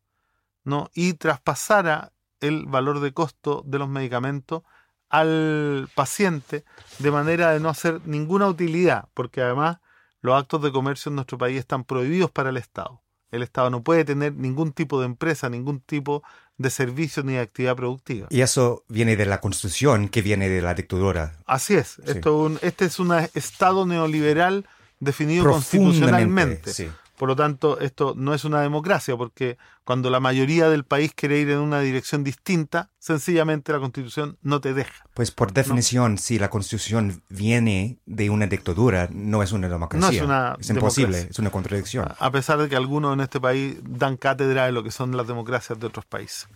y 0.94 1.14
traspasara 1.14 2.12
el 2.40 2.66
valor 2.66 3.00
de 3.00 3.12
costo 3.12 3.62
de 3.66 3.78
los 3.78 3.88
medicamentos 3.88 4.62
al 5.08 5.88
paciente 5.94 6.64
de 6.98 7.10
manera 7.10 7.50
de 7.50 7.60
no 7.60 7.68
hacer 7.68 8.00
ninguna 8.06 8.46
utilidad, 8.46 9.08
porque 9.14 9.42
además 9.42 9.78
los 10.20 10.38
actos 10.38 10.62
de 10.62 10.70
comercio 10.70 11.10
en 11.10 11.16
nuestro 11.16 11.38
país 11.38 11.58
están 11.58 11.84
prohibidos 11.84 12.30
para 12.30 12.50
el 12.50 12.56
Estado. 12.56 13.02
El 13.30 13.42
Estado 13.42 13.70
no 13.70 13.82
puede 13.82 14.04
tener 14.04 14.34
ningún 14.34 14.72
tipo 14.72 14.98
de 15.00 15.06
empresa, 15.06 15.48
ningún 15.48 15.80
tipo 15.80 16.22
de 16.58 16.68
servicio 16.70 17.22
ni 17.22 17.34
de 17.34 17.40
actividad 17.40 17.76
productiva. 17.76 18.26
Y 18.30 18.40
eso 18.42 18.84
viene 18.88 19.16
de 19.16 19.24
la 19.26 19.40
constitución 19.40 20.08
que 20.08 20.20
viene 20.22 20.48
de 20.48 20.60
la 20.60 20.74
dictadura. 20.74 21.36
Así 21.46 21.74
es. 21.74 21.96
Sí. 22.04 22.12
Esto 22.12 22.36
un- 22.38 22.58
este 22.62 22.84
es 22.86 22.98
un 22.98 23.12
Estado 23.34 23.86
neoliberal 23.86 24.66
definido 24.98 25.44
constitucionalmente. 25.50 26.72
sí. 26.72 26.88
Por 27.20 27.28
lo 27.28 27.36
tanto, 27.36 27.78
esto 27.80 28.14
no 28.16 28.32
es 28.32 28.46
una 28.46 28.62
democracia, 28.62 29.14
porque 29.14 29.58
cuando 29.84 30.08
la 30.08 30.20
mayoría 30.20 30.70
del 30.70 30.84
país 30.84 31.12
quiere 31.14 31.38
ir 31.38 31.50
en 31.50 31.58
una 31.58 31.80
dirección 31.80 32.24
distinta, 32.24 32.88
sencillamente 32.98 33.72
la 33.72 33.78
constitución 33.78 34.38
no 34.40 34.62
te 34.62 34.72
deja. 34.72 35.04
Pues 35.12 35.30
por 35.30 35.52
definición, 35.52 36.16
si 36.16 36.38
la 36.38 36.48
constitución 36.48 37.22
viene 37.28 37.98
de 38.06 38.30
una 38.30 38.46
dictadura, 38.46 39.10
no 39.12 39.42
es 39.42 39.52
una 39.52 39.68
democracia. 39.68 40.08
No 40.24 40.56
es 40.58 40.70
una 40.70 40.78
imposible, 40.78 41.08
democracia. 41.08 41.30
es 41.30 41.38
una 41.38 41.50
contradicción. 41.50 42.08
A 42.18 42.30
pesar 42.30 42.56
de 42.56 42.70
que 42.70 42.76
algunos 42.76 43.12
en 43.12 43.20
este 43.20 43.38
país 43.38 43.76
dan 43.82 44.16
cátedra 44.16 44.64
de 44.64 44.72
lo 44.72 44.82
que 44.82 44.90
son 44.90 45.14
las 45.14 45.26
democracias 45.26 45.78
de 45.78 45.88
otros 45.88 46.06
países. 46.06 46.48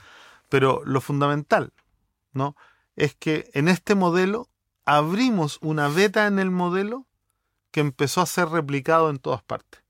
Pero 0.48 0.81
lo 0.87 1.03
fundamental, 1.03 1.74
¿no? 2.33 2.57
Es 2.96 3.14
que 3.14 3.50
en 3.53 3.68
este 3.68 3.94
modelo 3.94 4.48
abrimos 4.87 5.59
una 5.61 5.88
beta 5.88 6.27
en 6.27 6.38
el 6.38 6.50
modelo 6.50 7.07
que 7.70 7.81
empezó 7.81 8.22
a 8.22 8.27
ser 8.27 8.48
replicado 8.48 9.11
en 9.11 9.18
todas 9.18 9.42
partes. 9.42 9.84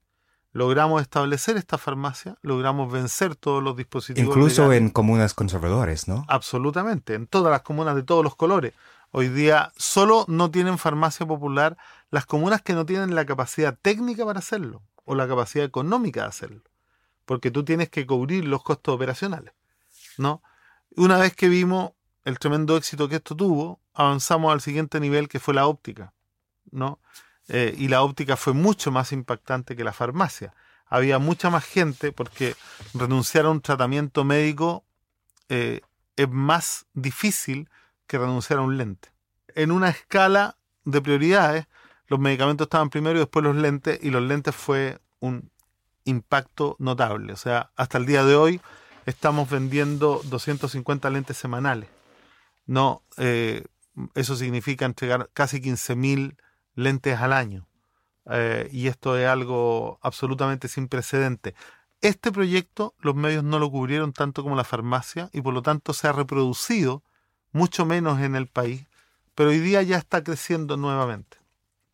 Logramos 0.55 1.01
establecer 1.01 1.57
esta 1.57 1.77
farmacia, 1.77 2.37
logramos 2.41 2.89
vencer 2.89 3.35
todos 3.35 3.61
los 3.61 3.75
dispositivos. 3.75 4.29
Incluso 4.29 4.61
legales. 4.61 4.83
en 4.83 4.89
comunas 4.89 5.33
conservadores, 5.33 6.07
¿no? 6.07 6.23
Absolutamente, 6.29 7.13
en 7.13 7.27
todas 7.27 7.51
las 7.51 7.61
comunas 7.61 7.93
de 7.93 8.03
todos 8.03 8.23
los 8.23 8.37
colores. 8.37 8.71
Hoy 9.11 9.27
día 9.27 9.73
solo 9.75 10.23
no 10.29 10.49
tienen 10.51 10.77
farmacia 10.77 11.25
popular 11.25 11.75
las 12.09 12.25
comunas 12.25 12.61
que 12.61 12.71
no 12.71 12.85
tienen 12.85 13.15
la 13.15 13.25
capacidad 13.25 13.77
técnica 13.81 14.25
para 14.25 14.39
hacerlo 14.39 14.81
o 15.03 15.13
la 15.13 15.27
capacidad 15.27 15.65
económica 15.65 16.21
de 16.21 16.27
hacerlo, 16.29 16.61
porque 17.25 17.51
tú 17.51 17.65
tienes 17.65 17.89
que 17.89 18.07
cubrir 18.07 18.45
los 18.45 18.63
costos 18.63 18.95
operacionales, 18.95 19.53
¿no? 20.17 20.41
Una 20.95 21.17
vez 21.17 21.35
que 21.35 21.49
vimos 21.49 21.91
el 22.23 22.39
tremendo 22.39 22.77
éxito 22.77 23.09
que 23.09 23.17
esto 23.17 23.35
tuvo, 23.35 23.81
avanzamos 23.93 24.53
al 24.53 24.61
siguiente 24.61 25.01
nivel 25.01 25.27
que 25.27 25.41
fue 25.41 25.53
la 25.53 25.67
óptica, 25.67 26.13
¿no? 26.71 27.01
Eh, 27.47 27.75
y 27.77 27.87
la 27.87 28.01
óptica 28.01 28.37
fue 28.37 28.53
mucho 28.53 28.91
más 28.91 29.11
impactante 29.11 29.75
que 29.75 29.83
la 29.83 29.93
farmacia. 29.93 30.53
Había 30.87 31.19
mucha 31.19 31.49
más 31.49 31.63
gente 31.63 32.11
porque 32.11 32.55
renunciar 32.93 33.45
a 33.45 33.49
un 33.49 33.61
tratamiento 33.61 34.23
médico 34.23 34.83
eh, 35.49 35.81
es 36.15 36.29
más 36.29 36.85
difícil 36.93 37.69
que 38.07 38.17
renunciar 38.17 38.59
a 38.59 38.63
un 38.63 38.77
lente. 38.77 39.11
En 39.55 39.71
una 39.71 39.89
escala 39.89 40.57
de 40.83 41.01
prioridades, 41.01 41.67
los 42.07 42.19
medicamentos 42.19 42.65
estaban 42.65 42.89
primero 42.89 43.15
y 43.15 43.19
después 43.19 43.43
los 43.43 43.55
lentes, 43.55 43.99
y 44.01 44.09
los 44.09 44.21
lentes 44.21 44.55
fue 44.55 44.99
un 45.19 45.49
impacto 46.03 46.75
notable. 46.79 47.33
O 47.33 47.37
sea, 47.37 47.71
hasta 47.75 47.97
el 47.97 48.05
día 48.05 48.23
de 48.23 48.35
hoy 48.35 48.61
estamos 49.05 49.49
vendiendo 49.49 50.21
250 50.25 51.09
lentes 51.09 51.37
semanales. 51.37 51.89
No, 52.65 53.03
eh, 53.17 53.63
eso 54.13 54.35
significa 54.35 54.85
entregar 54.85 55.29
casi 55.33 55.61
15.000 55.61 56.37
lentes 56.75 57.19
al 57.19 57.33
año. 57.33 57.67
Eh, 58.29 58.69
y 58.71 58.87
esto 58.87 59.17
es 59.17 59.27
algo 59.27 59.99
absolutamente 60.01 60.67
sin 60.67 60.87
precedente. 60.87 61.55
Este 62.01 62.31
proyecto 62.31 62.93
los 62.99 63.15
medios 63.15 63.43
no 63.43 63.59
lo 63.59 63.71
cubrieron 63.71 64.13
tanto 64.13 64.43
como 64.43 64.55
la 64.55 64.63
farmacia 64.63 65.29
y 65.33 65.41
por 65.41 65.53
lo 65.53 65.61
tanto 65.61 65.93
se 65.93 66.07
ha 66.07 66.11
reproducido 66.11 67.03
mucho 67.51 67.85
menos 67.85 68.19
en 68.19 68.35
el 68.35 68.47
país, 68.47 68.85
pero 69.33 69.49
hoy 69.49 69.59
día 69.59 69.81
ya 69.81 69.97
está 69.97 70.23
creciendo 70.23 70.75
nuevamente, 70.75 71.37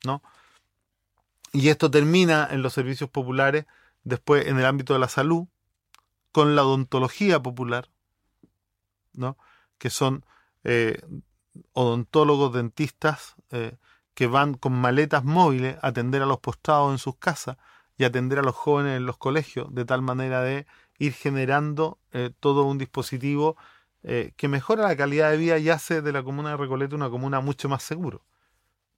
¿no? 0.04 0.24
Y 1.54 1.70
esto 1.70 1.92
termina 1.92 2.48
en 2.50 2.62
los 2.62 2.74
servicios 2.74 3.10
populares, 3.10 3.66
después 4.04 4.48
en 4.48 4.58
el 4.58 4.66
ámbito 4.66 4.94
de 4.94 5.00
la 5.00 5.08
salud, 5.08 5.48
con 6.32 6.56
la 6.56 6.64
odontología 6.64 7.42
popular, 7.42 7.90
¿no? 9.14 9.38
Que 9.78 9.90
son 9.90 10.26
eh, 10.64 11.02
odontólogos, 11.74 12.54
dentistas, 12.54 13.36
eh, 13.52 13.78
que 14.14 14.28
van 14.28 14.54
con 14.54 14.74
maletas 14.74 15.24
móviles 15.24 15.78
a 15.82 15.88
atender 15.88 16.22
a 16.22 16.26
los 16.26 16.40
postrados 16.40 16.92
en 16.92 16.98
sus 16.98 17.16
casas 17.18 17.58
y 17.98 18.04
atender 18.04 18.40
a 18.40 18.44
los 18.44 18.56
jóvenes 18.56 18.98
en 18.98 19.06
los 19.06 19.18
colegios, 19.18 19.74
de 19.74 19.86
tal 19.86 20.02
manera 20.02 20.42
de 20.42 20.66
ir 20.98 21.14
generando 21.14 22.00
eh, 22.12 22.32
todo 22.40 22.64
un 22.64 22.78
dispositivo 22.78 23.58
eh, 24.04 24.34
que 24.36 24.48
mejora 24.48 24.88
la 24.88 24.96
calidad 24.96 25.32
de 25.32 25.38
vida 25.38 25.58
y 25.58 25.70
hace 25.70 26.02
de 26.02 26.12
la 26.12 26.24
comuna 26.24 26.52
de 26.52 26.58
Recoleta 26.58 26.96
una 26.96 27.10
comuna 27.10 27.40
mucho 27.40 27.70
más 27.70 27.84
seguro. 27.84 28.24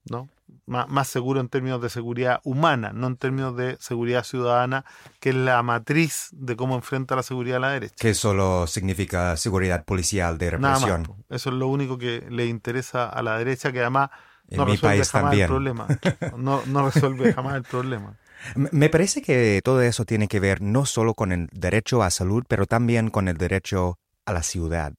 ¿no? 0.09 0.29
más 0.65 1.07
seguro 1.07 1.39
en 1.39 1.49
términos 1.49 1.81
de 1.81 1.89
seguridad 1.89 2.41
humana, 2.43 2.91
no 2.93 3.07
en 3.07 3.17
términos 3.17 3.55
de 3.55 3.77
seguridad 3.79 4.23
ciudadana, 4.23 4.85
que 5.19 5.29
es 5.29 5.35
la 5.35 5.61
matriz 5.63 6.29
de 6.31 6.55
cómo 6.55 6.75
enfrenta 6.75 7.15
la 7.15 7.23
seguridad 7.23 7.57
a 7.57 7.61
la 7.61 7.69
derecha. 7.69 7.95
Que 7.97 8.13
solo 8.13 8.67
significa 8.67 9.35
seguridad 9.37 9.85
policial 9.85 10.37
de 10.37 10.51
represión. 10.51 11.03
Eso 11.29 11.49
es 11.49 11.55
lo 11.55 11.67
único 11.67 11.97
que 11.97 12.25
le 12.29 12.45
interesa 12.45 13.09
a 13.09 13.21
la 13.23 13.37
derecha, 13.37 13.71
que 13.71 13.81
además 13.81 14.09
no 14.49 14.65
resuelve 14.65 15.05
jamás 15.05 15.33
el 15.33 15.47
problema. 15.47 15.87
No, 16.37 16.63
no 16.65 16.89
resuelve 16.89 17.33
jamás 17.33 17.55
el 17.55 17.63
problema. 17.63 18.17
Me 18.55 18.89
parece 18.89 19.21
que 19.21 19.61
todo 19.63 19.81
eso 19.81 20.05
tiene 20.05 20.27
que 20.27 20.39
ver 20.39 20.61
no 20.61 20.85
solo 20.85 21.13
con 21.13 21.31
el 21.31 21.47
derecho 21.53 22.03
a 22.03 22.09
salud, 22.09 22.43
pero 22.47 22.65
también 22.65 23.09
con 23.09 23.27
el 23.27 23.37
derecho 23.37 23.97
a 24.25 24.33
la 24.33 24.43
ciudad. 24.43 24.93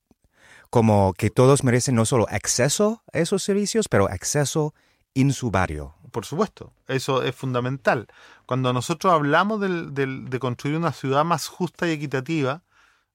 Como 0.70 1.12
que 1.12 1.30
todos 1.30 1.62
merecen 1.62 1.94
no 1.94 2.04
solo 2.06 2.26
acceso 2.30 3.02
a 3.12 3.18
esos 3.18 3.42
servicios, 3.42 3.88
pero 3.88 4.08
acceso 4.08 4.74
en 5.14 5.32
su 5.32 5.50
barrio. 5.50 5.94
Por 6.10 6.24
supuesto, 6.24 6.72
eso 6.88 7.22
es 7.22 7.34
fundamental. 7.34 8.06
Cuando 8.46 8.72
nosotros 8.72 9.12
hablamos 9.12 9.60
de 9.60 10.38
construir 10.40 10.76
una 10.76 10.92
ciudad 10.92 11.24
más 11.24 11.48
justa 11.48 11.86
y 11.86 11.92
equitativa, 11.92 12.62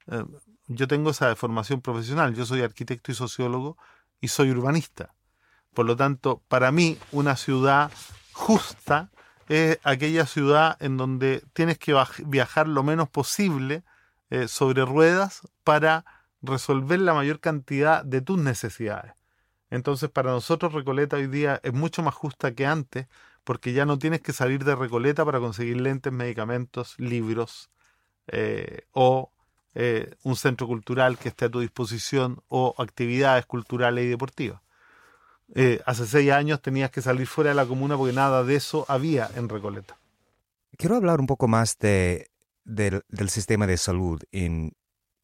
eh, 0.08 0.24
yo 0.68 0.88
tengo 0.88 1.10
esa 1.10 1.36
formación 1.36 1.82
profesional, 1.82 2.36
yo 2.36 2.46
soy 2.46 2.62
arquitecto 2.62 3.12
y 3.12 3.16
sociólogo 3.16 3.78
y 4.22 4.28
soy 4.28 4.52
urbanista. 4.52 5.14
Por 5.80 5.86
lo 5.86 5.96
tanto, 5.96 6.42
para 6.50 6.74
mí 6.74 6.98
una 7.14 7.38
ciudad 7.38 7.90
justa 8.34 9.12
es 9.48 9.80
aquella 9.84 10.26
ciudad 10.26 10.76
en 10.82 10.98
donde 10.98 11.42
tienes 11.54 11.78
que 11.78 11.96
viajar 12.26 12.68
lo 12.68 12.84
menos 12.84 13.08
posible 13.08 13.84
eh, 14.30 14.50
sobre 14.50 14.84
ruedas 14.84 15.48
para 15.64 16.04
resolver 16.42 17.00
la 17.00 17.14
mayor 17.14 17.40
cantidad 17.40 18.04
de 18.04 18.20
tus 18.20 18.38
necesidades. 18.38 19.14
Entonces, 19.70 20.10
para 20.10 20.32
nosotros 20.32 20.74
Recoleta 20.74 21.16
hoy 21.16 21.28
día 21.28 21.62
es 21.64 21.72
mucho 21.72 22.04
más 22.04 22.14
justa 22.14 22.54
que 22.54 22.66
antes, 22.66 23.08
porque 23.46 23.72
ya 23.72 23.86
no 23.86 23.98
tienes 23.98 24.20
que 24.20 24.34
salir 24.34 24.66
de 24.66 24.76
Recoleta 24.76 25.24
para 25.24 25.40
conseguir 25.40 25.80
lentes, 25.80 26.12
medicamentos, 26.12 26.96
libros 26.98 27.70
eh, 28.28 28.82
o 28.92 29.32
eh, 29.76 30.14
un 30.24 30.36
centro 30.36 30.68
cultural 30.68 31.18
que 31.18 31.30
esté 31.30 31.46
a 31.46 31.50
tu 31.50 31.62
disposición 31.62 32.44
o 32.50 32.76
actividades 32.78 33.46
culturales 33.46 34.04
y 34.04 34.10
deportivas. 34.10 34.60
Eh, 35.56 35.82
hace 35.86 36.06
seis 36.06 36.32
años 36.32 36.62
tenías 36.62 36.92
que 36.92 37.02
salir 37.02 37.28
fuera 37.28 37.50
de 37.50 37.56
la 37.56 37.66
comuna 37.66 37.98
porque 37.98 38.14
nada 38.14 38.44
de 38.44 38.56
eso 38.56 38.86
había 38.88 39.30
en 39.36 39.50
Recoleta. 39.50 39.98
Quiero 40.78 40.96
hablar 40.96 41.20
un 41.20 41.28
poco 41.28 41.48
más 41.48 41.78
de, 41.80 42.30
del, 42.64 43.04
sistema 43.30 43.68
de 43.68 43.78
salud 43.78 44.22
en, 44.32 44.74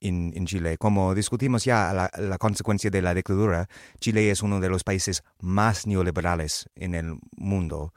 en, 0.01 0.45
Chile. 0.45 0.77
Como 0.77 1.13
discutimos 1.15 1.63
ya 1.63 2.09
la, 2.17 2.37
consecuencia 2.37 2.89
de 2.89 3.01
la 3.01 3.13
dictadura, 3.13 3.69
Chile 3.99 4.31
es 4.31 4.41
uno 4.41 4.59
de 4.59 4.69
los 4.69 4.83
países 4.83 5.23
más 5.39 5.87
neoliberales 5.87 6.69
en 6.75 6.95
el 6.95 7.17
mundo. 7.37 7.93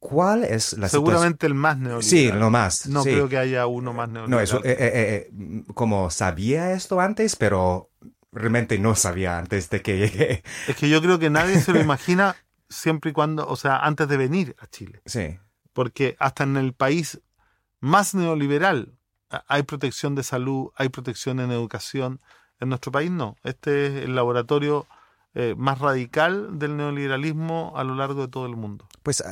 ¿Cuál 0.00 0.44
es 0.44 0.76
la 0.76 0.88
Seguramente 0.88 1.46
el 1.46 1.54
más 1.54 1.78
neoliberal. 1.78 2.02
Sí, 2.02 2.30
lo 2.30 2.50
más. 2.50 2.86
No 2.86 3.02
creo 3.02 3.28
que 3.28 3.38
haya 3.38 3.66
uno 3.66 3.92
más 3.94 4.08
neoliberal. 4.08 4.30
No, 4.30 4.40
eso, 4.40 4.58
eh, 4.64 4.76
eh, 4.78 5.30
eh, 5.30 5.64
como 5.72 6.10
sabía 6.10 6.72
esto 6.72 7.00
antes, 7.00 7.36
pero 7.36 7.90
realmente 8.34 8.78
no 8.78 8.94
sabía 8.94 9.38
antes 9.38 9.70
de 9.70 9.82
que 9.82 9.98
llegué. 9.98 10.42
Es 10.68 10.76
que 10.76 10.88
yo 10.88 11.00
creo 11.00 11.18
que 11.18 11.30
nadie 11.30 11.60
se 11.60 11.72
lo 11.72 11.80
imagina 11.80 12.36
siempre 12.68 13.10
y 13.10 13.14
cuando, 13.14 13.46
o 13.46 13.56
sea, 13.56 13.78
antes 13.78 14.08
de 14.08 14.16
venir 14.16 14.56
a 14.58 14.66
Chile. 14.66 15.00
Sí. 15.06 15.38
Porque 15.72 16.16
hasta 16.18 16.44
en 16.44 16.56
el 16.56 16.72
país 16.72 17.20
más 17.80 18.14
neoliberal 18.14 18.94
hay 19.48 19.62
protección 19.62 20.14
de 20.14 20.22
salud, 20.22 20.70
hay 20.76 20.88
protección 20.88 21.40
en 21.40 21.50
educación. 21.50 22.20
En 22.60 22.68
nuestro 22.68 22.92
país 22.92 23.10
no. 23.10 23.36
Este 23.42 23.86
es 23.86 24.04
el 24.04 24.14
laboratorio 24.14 24.86
eh, 25.34 25.54
más 25.56 25.78
radical 25.80 26.58
del 26.58 26.76
neoliberalismo 26.76 27.72
a 27.76 27.84
lo 27.84 27.94
largo 27.94 28.22
de 28.22 28.28
todo 28.28 28.46
el 28.46 28.56
mundo. 28.56 28.86
Pues 29.02 29.22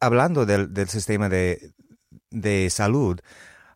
hablando 0.00 0.46
del, 0.46 0.88
sistema 0.88 1.28
de, 1.28 1.72
de, 2.30 2.70
salud, 2.70 3.20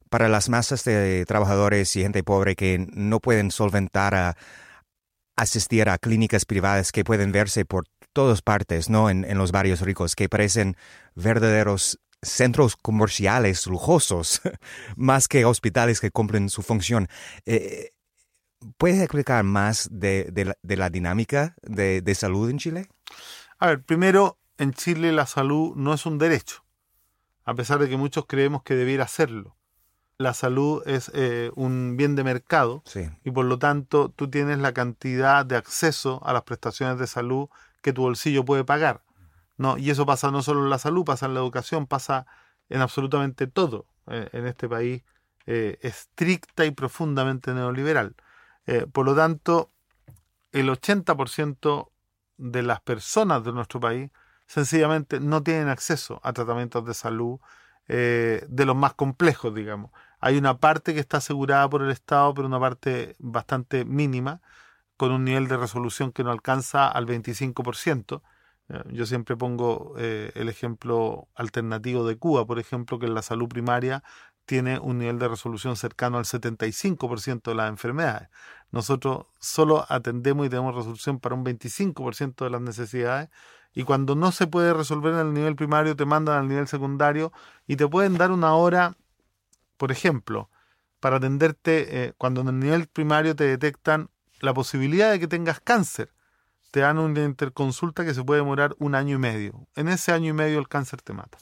para 0.09 0.29
las 0.29 0.49
masas 0.49 0.85
de 0.85 1.25
trabajadores 1.27 1.95
y 1.97 2.03
gente 2.03 2.23
pobre 2.23 2.57
que 2.57 2.87
no 2.93 3.21
pueden 3.21 3.51
solventar 3.51 4.15
a 4.15 4.37
asistir 5.37 5.89
a 5.89 5.99
clínicas 5.99 6.45
privadas 6.45 6.93
que 6.93 7.05
pueden 7.05 7.33
verse 7.33 7.65
por 7.65 7.85
todas 8.13 8.43
partes, 8.43 8.89
¿no? 8.89 9.11
En, 9.11 9.25
en 9.25 9.39
los 9.39 9.53
barrios 9.53 9.81
ricos, 9.81 10.15
que 10.15 10.29
parecen 10.29 10.77
verdaderos 11.15 11.99
centros 12.25 12.77
comerciales 12.77 13.67
lujosos, 13.67 14.41
más 14.97 15.29
que 15.29 15.45
hospitales 15.45 16.01
que 16.01 16.11
cumplen 16.11 16.49
su 16.49 16.63
función. 16.63 17.09
Eh, 17.47 17.91
¿Puedes 18.79 19.01
explicar 19.01 19.45
más 19.45 19.89
de, 19.91 20.55
la, 20.63 20.91
dinámica 20.91 21.55
de, 21.63 22.15
salud 22.15 22.49
en 22.49 22.59
Chile? 22.59 22.89
A 23.59 23.67
ver, 23.67 23.83
primero, 23.83 24.39
en 24.57 24.73
Chile 24.73 25.13
la 25.13 25.27
salud 25.27 25.75
no 25.77 25.93
es 25.93 26.07
un 26.07 26.17
derecho, 26.19 26.65
a 27.45 27.55
pesar 27.55 27.79
de 27.79 27.91
que 27.91 27.99
muchos 27.99 28.25
creemos 28.27 28.63
que 28.63 28.75
debiera 28.75 29.07
serlo. 29.07 29.57
La 30.25 30.33
salud 30.33 30.83
es 30.87 31.11
eh, 31.13 31.51
un 31.55 31.99
bien 31.99 32.17
de 32.17 32.25
mercado 32.25 32.83
y 33.25 33.31
por 33.31 33.45
lo 33.45 33.59
tanto 33.59 34.09
tú 34.09 34.31
tienes 34.31 34.59
la 34.59 34.73
cantidad 34.73 35.45
de 35.45 35.55
acceso 35.55 36.23
a 36.25 36.33
las 36.33 36.45
prestaciones 36.45 36.99
de 36.99 37.07
salud 37.07 37.51
que 37.83 37.93
tu 37.93 38.01
bolsillo 38.01 38.43
puede 38.43 38.65
pagar. 38.65 39.03
No, 39.59 39.77
y 39.77 39.91
eso 39.91 40.07
pasa 40.07 40.31
no 40.31 40.41
solo 40.41 40.65
en 40.65 40.71
la 40.71 40.79
salud, 40.79 41.05
pasa 41.05 41.27
en 41.27 41.35
la 41.35 41.41
educación, 41.41 41.87
pasa 41.87 42.25
en 42.71 42.81
absolutamente 42.81 43.47
todo 43.49 43.85
eh, 44.07 44.31
en 44.33 44.47
este 44.47 44.67
país 44.67 45.03
eh, 45.45 45.79
estricta 45.83 46.65
y 46.65 46.71
profundamente 46.71 47.53
neoliberal. 47.53 48.17
Por 48.95 49.05
lo 49.05 49.15
tanto, 49.15 49.73
el 50.53 50.71
80% 50.71 51.91
de 52.39 52.63
las 52.63 52.81
personas 52.81 53.45
de 53.45 53.53
nuestro 53.53 53.79
país 53.79 54.11
sencillamente 54.47 55.21
no 55.21 55.43
tienen 55.43 55.69
acceso 55.69 56.19
a 56.23 56.33
tratamientos 56.33 56.87
de 56.87 56.95
salud 56.95 57.41
de 57.87 58.65
los 58.65 58.75
más 58.75 58.95
complejos, 58.95 59.55
digamos. 59.55 59.91
Hay 60.25 60.39
una 60.39 60.57
parte 60.57 60.95
que 60.95 61.01
está 61.01 61.19
asegurada 61.19 61.69
por 61.69 61.83
el 61.83 61.91
Estado, 61.91 62.33
pero 62.33 62.49
una 62.49 62.59
parte 62.59 63.15
bastante 63.19 63.85
mínima, 63.85 64.41
con 64.97 65.13
un 65.13 65.23
nivel 65.23 65.49
de 65.49 65.59
resolución 65.59 66.13
que 66.13 66.25
no 66.25 66.31
alcanza 66.31 66.89
al 66.89 67.05
25%. 67.07 68.23
Yo 68.91 69.05
siempre 69.05 69.37
pongo 69.37 69.93
eh, 69.99 70.33
el 70.35 70.49
ejemplo 70.49 71.29
alternativo 71.35 72.07
de 72.07 72.17
Cuba, 72.17 72.47
por 72.47 72.59
ejemplo, 72.59 72.99
que 72.99 73.05
en 73.05 73.13
la 73.13 73.21
salud 73.21 73.49
primaria 73.49 74.03
tiene 74.47 74.79
un 74.79 74.99
nivel 74.99 75.19
de 75.19 75.29
resolución 75.29 75.77
cercano 75.77 76.17
al 76.17 76.25
75% 76.25 77.43
de 77.43 77.55
las 77.55 77.69
enfermedades. 77.69 78.31
Nosotros 78.71 79.27
solo 79.41 79.85
atendemos 79.91 80.47
y 80.47 80.49
tenemos 80.49 80.75
resolución 80.75 81.21
para 81.21 81.35
un 81.35 81.45
25% 81.45 82.45
de 82.45 82.51
las 82.51 82.63
necesidades 82.63 83.29
y 83.75 83.83
cuando 83.83 84.15
no 84.15 84.33
se 84.33 84.47
puede 84.47 84.73
resolver 84.73 85.13
en 85.13 85.21
el 85.21 85.35
nivel 85.35 85.55
primario 85.55 85.95
te 85.97 86.07
mandan 86.07 86.39
al 86.39 86.49
nivel 86.49 86.67
secundario 86.67 87.31
y 87.67 87.77
te 87.77 87.87
pueden 87.87 88.17
dar 88.17 88.31
una 88.31 88.55
hora, 88.55 88.97
por 89.77 89.93
ejemplo, 89.93 90.51
para 91.01 91.17
atenderte 91.17 92.05
eh, 92.05 92.13
cuando 92.17 92.41
en 92.41 92.49
el 92.49 92.59
nivel 92.61 92.87
primario 92.87 93.37
te 93.37 93.45
detectan 93.45 94.11
la 94.41 94.55
posibilidad 94.55 95.11
de 95.11 95.21
que 95.21 95.29
tengas 95.29 95.61
cáncer 95.61 96.15
te 96.75 96.81
dan 96.81 96.99
una 96.99 97.23
interconsulta 97.23 98.05
que 98.05 98.15
se 98.15 98.25
puede 98.25 98.41
demorar 98.41 98.75
un 98.81 98.97
año 98.97 99.15
y 99.15 99.19
medio. 99.21 99.69
En 99.77 99.87
ese 99.87 100.11
año 100.11 100.31
y 100.31 100.33
medio 100.33 100.59
el 100.59 100.67
cáncer 100.67 101.03
te 101.03 101.13
mata. 101.13 101.39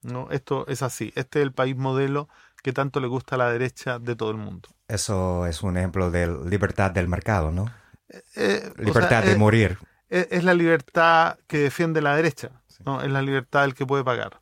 ¿No? 0.00 0.30
Esto 0.30 0.66
es 0.68 0.80
así. 0.80 1.12
Este 1.16 1.40
es 1.40 1.42
el 1.42 1.52
país 1.52 1.76
modelo 1.76 2.30
que 2.62 2.72
tanto 2.72 2.98
le 3.00 3.08
gusta 3.08 3.34
a 3.34 3.38
la 3.38 3.52
derecha 3.52 3.98
de 3.98 4.16
todo 4.16 4.30
el 4.30 4.38
mundo. 4.38 4.70
Eso 4.88 5.44
es 5.44 5.62
un 5.62 5.76
ejemplo 5.76 6.10
de 6.10 6.34
libertad 6.48 6.92
del 6.92 7.08
mercado, 7.08 7.52
¿no? 7.52 7.66
Eh, 8.08 8.22
eh, 8.36 8.72
libertad 8.78 9.22
de 9.22 9.36
morir. 9.36 9.78
Es, 10.08 10.44
la 10.44 10.54
libertad 10.54 11.36
que 11.46 11.58
defiende 11.58 12.00
la 12.00 12.16
derecha, 12.16 12.62
¿no? 12.86 13.02
Es 13.02 13.10
la 13.10 13.20
libertad 13.20 13.64
del 13.64 13.74
que 13.74 13.84
puede 13.84 14.02
pagar. 14.02 14.40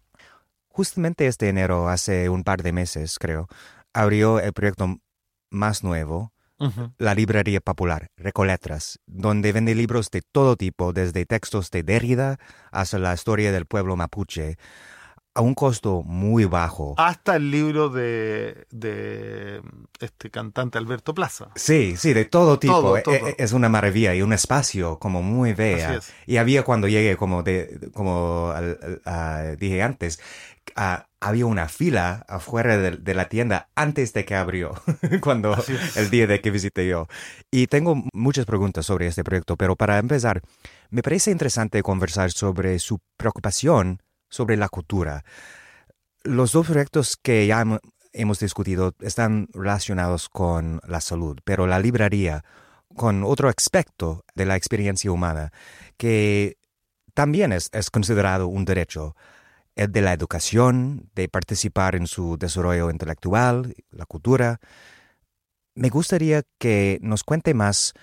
Justamente 0.74 1.28
este 1.28 1.48
enero, 1.48 1.88
hace 1.88 2.28
un 2.28 2.42
par 2.42 2.64
de 2.64 2.72
meses, 2.72 3.20
creo, 3.20 3.46
abrió 3.92 4.40
el 4.40 4.52
proyecto 4.52 4.98
más 5.48 5.84
nuevo 5.84 6.32
la 6.98 7.14
librería 7.14 7.60
popular, 7.60 8.08
Recoletras, 8.16 8.98
donde 9.06 9.52
vende 9.52 9.76
libros 9.76 10.10
de 10.10 10.22
todo 10.22 10.56
tipo, 10.56 10.92
desde 10.92 11.26
textos 11.26 11.70
de 11.70 11.84
Derrida 11.84 12.38
hasta 12.72 12.98
la 12.98 13.14
historia 13.14 13.52
del 13.52 13.66
pueblo 13.66 13.94
mapuche, 13.94 14.56
a 15.36 15.40
un 15.40 15.54
costo 15.54 16.02
muy 16.02 16.44
bajo. 16.44 16.94
Hasta 16.96 17.36
el 17.36 17.50
libro 17.50 17.88
de, 17.88 18.66
este 20.00 20.30
cantante 20.30 20.78
Alberto 20.78 21.12
Plaza. 21.12 21.50
Sí, 21.56 21.96
sí, 21.96 22.12
de 22.12 22.24
todo 22.24 22.58
tipo. 22.58 22.96
E, 22.96 23.02
e, 23.06 23.34
es 23.38 23.52
una 23.52 23.68
maravilla 23.68 24.14
y 24.14 24.22
un 24.22 24.32
espacio 24.32 24.98
como 24.98 25.22
muy 25.22 25.52
bella. 25.52 26.00
Y 26.26 26.36
había 26.36 26.62
cuando 26.62 26.86
llegué, 26.86 27.16
como, 27.16 27.42
de, 27.42 27.90
como 27.92 28.54
dije 29.58 29.82
antes, 29.82 30.20
había 30.74 31.46
una 31.46 31.68
fila 31.68 32.24
afuera 32.28 32.76
de, 32.76 33.14
la 33.14 33.28
tienda 33.28 33.68
antes 33.74 34.12
de 34.12 34.24
que 34.24 34.34
abrió, 34.34 34.74
cuando 35.20 35.56
el 35.96 36.10
día 36.10 36.26
de 36.26 36.40
que 36.40 36.50
visité 36.50 36.86
yo. 36.86 37.06
Y 37.50 37.66
tengo 37.66 38.02
muchas 38.12 38.46
preguntas 38.46 38.86
sobre 38.86 39.06
este 39.06 39.24
proyecto, 39.24 39.56
pero 39.56 39.76
para 39.76 39.98
empezar, 39.98 40.42
me 40.90 41.02
parece 41.02 41.30
interesante 41.30 41.82
conversar 41.82 42.30
sobre 42.30 42.78
su 42.78 43.00
preocupación 43.16 44.02
sobre 44.28 44.56
la 44.56 44.68
cultura. 44.68 45.24
Los 46.22 46.52
dos 46.52 46.66
proyectos 46.66 47.16
que 47.16 47.46
ya 47.46 47.64
hemos 48.12 48.38
discutido 48.40 48.94
están 49.00 49.48
relacionados 49.52 50.28
con 50.28 50.80
la 50.86 51.00
salud, 51.00 51.38
pero 51.44 51.66
la 51.66 51.78
librería 51.78 52.44
con 52.94 53.24
otro 53.24 53.48
aspecto 53.48 54.24
de 54.34 54.46
la 54.46 54.56
experiencia 54.56 55.10
humana 55.10 55.52
que 55.96 56.56
también 57.12 57.52
es, 57.52 57.68
es 57.72 57.90
considerado 57.90 58.48
un 58.48 58.64
derecho, 58.64 59.14
el 59.76 59.90
de 59.90 60.00
la 60.00 60.12
educación, 60.12 61.10
de 61.14 61.28
participar 61.28 61.96
en 61.96 62.06
su 62.06 62.36
desarrollo 62.38 62.90
intelectual, 62.90 63.74
la 63.90 64.06
cultura. 64.06 64.60
Me 65.74 65.88
gustaría 65.88 66.42
que 66.58 66.98
nos 67.02 67.24
cuente 67.24 67.54
más 67.54 67.94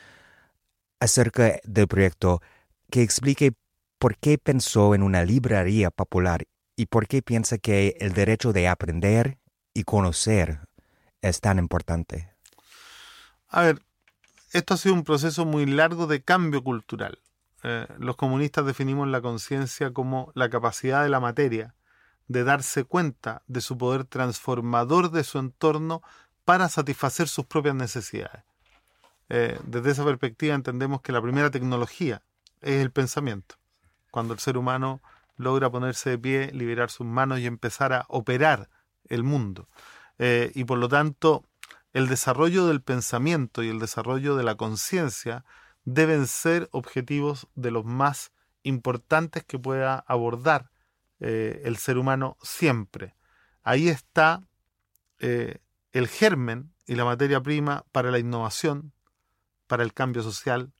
acerca 0.99 1.59
del 1.63 1.87
proyecto, 1.87 2.41
que 2.89 3.01
explique 3.01 3.53
por 3.97 4.17
qué 4.17 4.37
pensó 4.37 4.95
en 4.95 5.03
una 5.03 5.23
librería 5.23 5.91
popular 5.91 6.45
y 6.75 6.87
por 6.87 7.07
qué 7.07 7.21
piensa 7.21 7.57
que 7.57 7.95
el 7.99 8.13
derecho 8.13 8.53
de 8.53 8.67
aprender 8.67 9.37
y 9.73 9.83
conocer 9.83 10.59
es 11.21 11.39
tan 11.39 11.59
importante. 11.59 12.33
A 13.47 13.61
ver, 13.61 13.81
esto 14.53 14.73
ha 14.73 14.77
sido 14.77 14.95
un 14.95 15.03
proceso 15.03 15.45
muy 15.45 15.65
largo 15.65 16.07
de 16.07 16.23
cambio 16.23 16.63
cultural. 16.63 17.19
Eh, 17.63 17.87
los 17.97 18.15
comunistas 18.15 18.65
definimos 18.65 19.07
la 19.07 19.21
conciencia 19.21 19.91
como 19.91 20.31
la 20.35 20.49
capacidad 20.49 21.03
de 21.03 21.09
la 21.09 21.19
materia 21.19 21.75
de 22.27 22.43
darse 22.43 22.85
cuenta 22.85 23.43
de 23.47 23.61
su 23.61 23.77
poder 23.77 24.05
transformador 24.05 25.11
de 25.11 25.23
su 25.23 25.37
entorno 25.37 26.01
para 26.45 26.69
satisfacer 26.69 27.27
sus 27.27 27.45
propias 27.45 27.75
necesidades. 27.75 28.43
Eh, 29.29 29.59
desde 29.65 29.91
esa 29.91 30.05
perspectiva 30.05 30.55
entendemos 30.55 31.01
que 31.01 31.11
la 31.11 31.21
primera 31.21 31.51
tecnología 31.51 32.21
es 32.61 32.81
el 32.81 32.91
pensamiento. 32.91 33.55
Cuando 34.11 34.33
el 34.33 34.39
ser 34.39 34.57
humano 34.57 35.01
logra 35.37 35.69
ponerse 35.69 36.11
de 36.11 36.17
pie, 36.17 36.51
liberar 36.53 36.89
sus 36.89 37.07
manos 37.07 37.39
y 37.39 37.45
empezar 37.45 37.93
a 37.93 38.05
operar 38.09 38.69
el 39.05 39.23
mundo. 39.23 39.67
Eh, 40.19 40.51
y 40.53 40.65
por 40.65 40.77
lo 40.77 40.87
tanto, 40.87 41.45
el 41.93 42.07
desarrollo 42.07 42.67
del 42.67 42.81
pensamiento 42.81 43.63
y 43.63 43.69
el 43.69 43.79
desarrollo 43.79 44.35
de 44.35 44.43
la 44.43 44.55
conciencia 44.55 45.43
deben 45.83 46.27
ser 46.27 46.69
objetivos 46.71 47.47
de 47.55 47.71
los 47.71 47.85
más 47.85 48.31
importantes 48.63 49.43
que 49.43 49.59
pueda 49.59 50.03
abordar 50.07 50.71
eh, 51.19 51.61
el 51.65 51.77
ser 51.77 51.97
humano 51.97 52.37
siempre. 52.41 53.15
Ahí 53.63 53.89
está 53.89 54.43
eh, 55.19 55.59
el 55.91 56.07
germen 56.07 56.73
y 56.85 56.95
la 56.95 57.05
materia 57.05 57.41
prima 57.41 57.85
para 57.91 58.11
la 58.11 58.19
innovación, 58.19 58.93
para 59.67 59.83
el 59.83 59.93
cambio 59.93 60.23
social, 60.23 60.73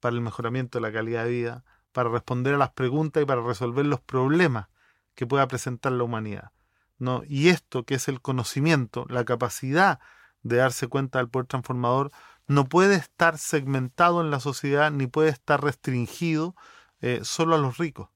para 0.00 0.14
el 0.14 0.20
mejoramiento 0.20 0.78
de 0.78 0.82
la 0.82 0.92
calidad 0.92 1.24
de 1.24 1.30
vida, 1.30 1.64
para 1.92 2.10
responder 2.10 2.54
a 2.54 2.58
las 2.58 2.72
preguntas 2.72 3.22
y 3.22 3.26
para 3.26 3.40
resolver 3.40 3.86
los 3.86 4.00
problemas 4.00 4.68
que 5.14 5.26
pueda 5.26 5.46
presentar 5.46 5.92
la 5.92 6.04
humanidad. 6.04 6.50
¿no? 6.98 7.22
Y 7.26 7.48
esto 7.48 7.84
que 7.84 7.94
es 7.94 8.08
el 8.08 8.20
conocimiento, 8.20 9.06
la 9.08 9.24
capacidad 9.24 10.00
de 10.42 10.56
darse 10.56 10.88
cuenta 10.88 11.18
del 11.18 11.28
poder 11.28 11.46
transformador, 11.46 12.10
no 12.46 12.66
puede 12.66 12.96
estar 12.96 13.38
segmentado 13.38 14.20
en 14.20 14.30
la 14.30 14.40
sociedad 14.40 14.90
ni 14.90 15.06
puede 15.06 15.30
estar 15.30 15.62
restringido 15.62 16.54
eh, 17.00 17.20
solo 17.22 17.54
a 17.54 17.58
los 17.58 17.78
ricos, 17.78 18.08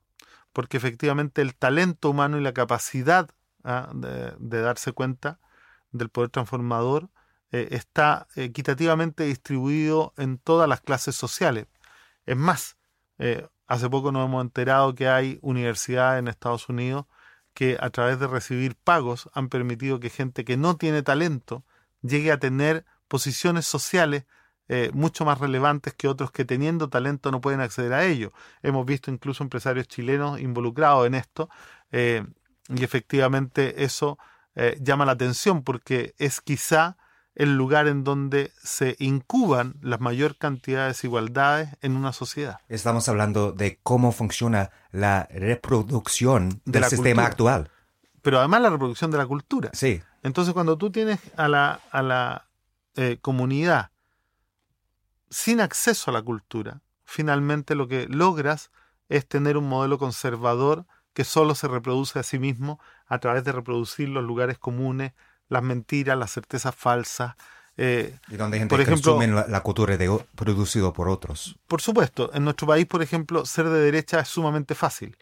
porque 0.53 0.77
efectivamente 0.77 1.43
el 1.43 1.55
talento 1.55 2.11
humano 2.11 2.39
y 2.39 2.43
la 2.43 2.53
capacidad 2.53 3.31
¿ah? 3.65 3.91
de, 3.95 4.63
darse 4.63 4.93
cuenta 4.93 5.41
del 5.93 6.11
poder 6.11 6.31
transformador 6.31 7.11
eh, 7.51 7.69
está 7.71 8.29
equitativamente 8.35 9.25
distribuido 9.25 10.13
en 10.17 10.39
todas 10.39 10.69
las 10.69 10.81
clases 10.81 11.17
sociales. 11.17 11.67
Es 12.27 12.37
más, 12.37 12.77
eh, 13.19 13.47
hace 13.67 13.89
poco 13.89 14.13
nos 14.13 14.27
hemos 14.27 14.43
enterado 14.43 14.95
que 14.95 15.09
hay 15.09 15.39
universidades 15.43 16.19
en 16.19 16.29
Estados 16.29 16.69
Unidos 16.69 17.07
que 17.55 17.77
a 17.81 17.91
través 17.91 18.21
de 18.21 18.27
recibir 18.27 18.77
pagos 18.77 19.29
han 19.33 19.49
permitido 19.49 19.99
que 20.01 20.11
gente 20.11 20.45
que 20.45 20.57
no 20.57 20.77
tiene 20.77 21.03
talento 21.03 21.65
llegue 22.03 22.31
a 22.31 22.39
tener 22.39 22.85
posiciones 23.09 23.67
sociales 23.67 24.25
eh, 24.71 24.91
mucho 24.93 25.25
más 25.25 25.39
relevantes 25.39 25.95
que 25.95 26.09
otros 26.09 26.31
que 26.31 26.45
teniendo 26.45 26.91
talento 26.91 27.31
no 27.31 27.41
pueden 27.41 27.61
acceder 27.61 27.95
a 27.95 28.05
ello. 28.05 28.33
Hemos 28.63 28.85
visto 28.85 29.11
incluso 29.11 29.43
empresarios 29.43 29.89
chilenos 29.89 30.39
involucrados 30.41 31.07
en 31.07 31.15
esto 31.15 31.49
eh, 31.91 32.23
y 32.69 32.85
efectivamente 32.85 33.85
eso 33.85 34.19
eh, 34.55 34.77
llama 34.83 35.07
la 35.07 35.13
atención 35.13 35.63
porque 35.63 36.15
es 36.19 36.43
quizá 36.43 36.99
el 37.35 37.57
lugar 37.57 37.87
en 37.87 38.05
donde 38.05 38.53
se 38.63 38.97
incuban 38.99 39.77
la 39.81 39.97
mayor 39.97 40.37
cantidad 40.37 40.83
de 40.83 40.89
desigualdades 40.89 41.71
en 41.81 41.97
una 41.97 42.13
sociedad. 42.13 42.59
Estamos 42.69 43.09
hablando 43.09 43.53
de 43.53 43.79
cómo 43.83 44.13
funciona 44.13 44.71
la 44.91 45.29
reproducción 45.31 46.61
del 46.67 46.85
sistema 46.85 47.25
actual. 47.25 47.71
Pero 48.21 48.41
además 48.41 48.61
la 48.61 48.71
reproducción 48.71 49.11
de 49.13 49.19
la 49.19 49.27
cultura. 49.27 49.71
Sí. 49.73 50.03
Entonces, 50.25 50.53
cuando 50.53 50.77
tú 50.77 50.91
tienes 50.91 51.21
a 51.37 51.47
la, 51.47 51.81
a 51.93 52.03
la 52.03 52.48
eh, 52.97 53.19
comunidad 53.21 53.91
sin 55.31 55.61
acceso 55.61 56.11
a 56.11 56.15
la 56.15 56.23
cultura, 56.23 56.81
finalmente 57.05 57.75
lo 57.75 57.89
que 57.89 58.07
logras 58.09 58.71
es 59.09 59.27
tener 59.27 59.57
un 59.57 59.69
modelo 59.69 59.99
conservador 59.99 60.87
que 61.13 61.25
solo 61.25 61.55
se 61.55 61.69
reproduce 61.69 62.19
a 62.19 62.23
sí 62.23 62.39
mismo 62.39 62.79
a 63.07 63.19
través 63.19 63.45
de 63.45 63.53
reproducir 63.53 64.09
los 64.09 64.25
lugares 64.25 64.59
comunes, 64.59 65.13
las 65.49 65.63
mentiras, 65.63 66.17
las 66.17 66.33
certezas 66.33 66.75
falsas. 66.75 67.35
Eh, 67.77 68.17
y 68.29 68.37
donde 68.37 68.59
gente 68.59 68.71
por 68.71 68.81
ejemplo, 68.81 69.21
la, 69.21 69.47
la, 69.47 69.61
cultura 69.63 69.97
de, 69.97 70.25
producido 70.35 70.93
por 70.93 71.09
otros. 71.09 71.57
Por 71.67 71.81
supuesto, 71.81 72.31
en 72.35 72.45
nuestro 72.45 72.67
país, 72.67 72.87
por 72.87 73.03
ejemplo, 73.03 73.47
ser 73.47 73.69
de 73.69 73.81
derecha 73.81 74.21
es 74.21 74.29
sumamente 74.29 74.75
fácil. 74.75 75.17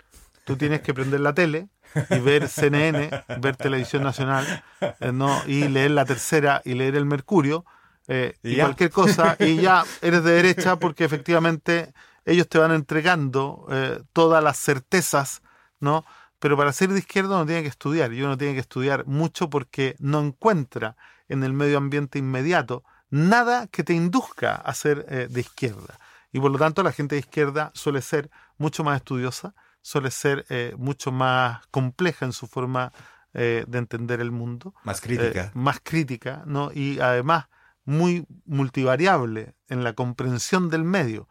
Tú 0.44 0.56
tienes 0.56 0.80
que 0.80 0.94
prender 0.94 1.20
la 1.20 1.34
tele, 1.34 1.68
y 2.10 2.18
ver 2.18 2.48
CNN, 2.48 3.10
ver 3.40 3.56
televisión 3.56 4.02
nacional, 4.02 4.64
eh, 4.80 5.12
¿no? 5.12 5.42
y 5.46 5.68
leer 5.68 5.92
la 5.92 6.04
tercera 6.04 6.62
y 6.64 6.74
leer 6.74 6.96
el 6.96 7.06
Mercurio, 7.06 7.64
eh, 8.08 8.36
y, 8.42 8.56
cualquier 8.56 8.90
cosa, 8.90 9.36
y 9.38 9.56
ya 9.56 9.84
eres 10.00 10.22
de 10.22 10.32
derecha 10.32 10.76
porque 10.76 11.04
efectivamente 11.04 11.92
ellos 12.24 12.48
te 12.48 12.58
van 12.58 12.72
entregando 12.72 13.66
eh, 13.70 14.00
todas 14.12 14.42
las 14.42 14.58
certezas, 14.58 15.42
¿no? 15.80 16.04
Pero 16.38 16.56
para 16.56 16.72
ser 16.72 16.90
de 16.90 16.98
izquierda 16.98 17.36
uno 17.36 17.46
tiene 17.46 17.62
que 17.62 17.68
estudiar, 17.68 18.12
y 18.12 18.22
uno 18.22 18.36
tiene 18.36 18.54
que 18.54 18.60
estudiar 18.60 19.06
mucho 19.06 19.50
porque 19.50 19.96
no 19.98 20.20
encuentra 20.20 20.96
en 21.28 21.42
el 21.42 21.52
medio 21.52 21.78
ambiente 21.78 22.18
inmediato 22.18 22.84
nada 23.10 23.66
que 23.68 23.82
te 23.82 23.94
induzca 23.94 24.54
a 24.56 24.74
ser 24.74 25.28
de 25.28 25.40
izquierda. 25.40 25.98
Y 26.32 26.40
por 26.40 26.50
lo 26.50 26.58
tanto 26.58 26.82
la 26.82 26.92
gente 26.92 27.14
de 27.14 27.20
izquierda 27.20 27.70
suele 27.74 28.02
ser 28.02 28.30
mucho 28.58 28.84
más 28.84 28.96
estudiosa, 28.96 29.54
suele 29.86 30.10
ser 30.10 30.44
eh, 30.48 30.74
mucho 30.76 31.12
más 31.12 31.64
compleja 31.68 32.26
en 32.26 32.32
su 32.32 32.48
forma 32.48 32.92
eh, 33.34 33.64
de 33.68 33.78
entender 33.78 34.20
el 34.20 34.32
mundo. 34.32 34.74
Más 34.82 35.00
crítica. 35.00 35.44
Eh, 35.44 35.50
más 35.54 35.78
crítica, 35.80 36.42
¿no? 36.44 36.72
Y 36.74 36.98
además 36.98 37.46
muy 37.84 38.26
multivariable 38.46 39.54
en 39.68 39.84
la 39.84 39.92
comprensión 39.92 40.70
del 40.70 40.82
medio. 40.82 41.28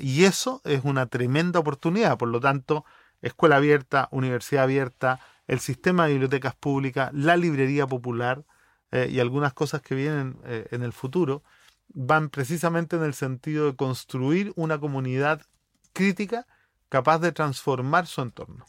y 0.00 0.24
eso 0.24 0.62
es 0.64 0.80
una 0.82 1.06
tremenda 1.06 1.60
oportunidad. 1.60 2.16
Por 2.16 2.28
lo 2.28 2.40
tanto, 2.40 2.86
escuela 3.20 3.56
abierta, 3.56 4.08
universidad 4.12 4.64
abierta, 4.64 5.20
el 5.46 5.60
sistema 5.60 6.06
de 6.06 6.12
bibliotecas 6.12 6.54
públicas, 6.54 7.10
la 7.12 7.36
librería 7.36 7.86
popular 7.86 8.46
y 8.90 9.20
algunas 9.20 9.52
cosas 9.52 9.82
que 9.82 9.94
vienen 9.94 10.38
en 10.44 10.82
el 10.82 10.94
futuro 10.94 11.42
van 11.88 12.30
precisamente 12.30 12.96
en 12.96 13.02
el 13.02 13.12
sentido 13.12 13.66
de 13.66 13.76
construir 13.76 14.54
una 14.56 14.78
comunidad 14.78 15.42
crítica 15.92 16.46
capaz 16.90 17.20
de 17.20 17.32
transformar 17.32 18.06
su 18.06 18.20
entorno. 18.20 18.66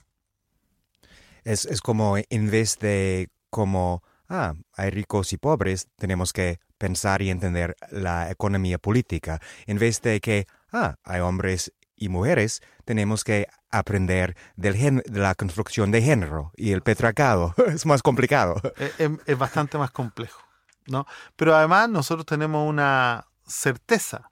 Es, 1.43 1.81
como 1.81 2.17
en 2.17 2.51
vez 2.51 2.77
de 2.79 3.29
como, 3.49 4.03
ah, 4.29 4.53
hay 4.73 4.91
ricos 4.91 5.33
y 5.33 5.37
pobres, 5.37 5.87
tenemos 5.97 6.31
que 6.31 6.59
pensar 6.77 7.21
y 7.21 7.29
entender 7.29 7.75
la 7.89 8.31
economía 8.31 8.77
política. 8.77 9.41
En 9.65 9.77
vez 9.77 10.01
de 10.01 10.21
que, 10.21 10.47
ah, 10.71 10.95
hay 11.03 11.19
hombres 11.19 11.73
y 11.95 12.09
mujeres, 12.09 12.61
tenemos 12.85 13.23
que 13.23 13.47
aprender 13.69 14.37
del 14.55 15.03
de 15.03 15.19
la 15.19 15.35
construcción 15.35 15.91
de 15.91 16.01
género 16.01 16.51
y 16.55 16.71
el 16.71 16.81
petracado. 16.81 17.53
Es 17.67 17.85
más 17.85 18.03
complicado. 18.03 18.61
Es, 18.97 19.37
bastante 19.37 19.77
más 19.77 19.91
complejo, 19.91 20.41
¿no? 20.87 21.05
Pero 21.35 21.55
además 21.55 21.89
nosotros 21.89 22.25
tenemos 22.25 22.69
una 22.69 23.27
certeza, 23.45 24.29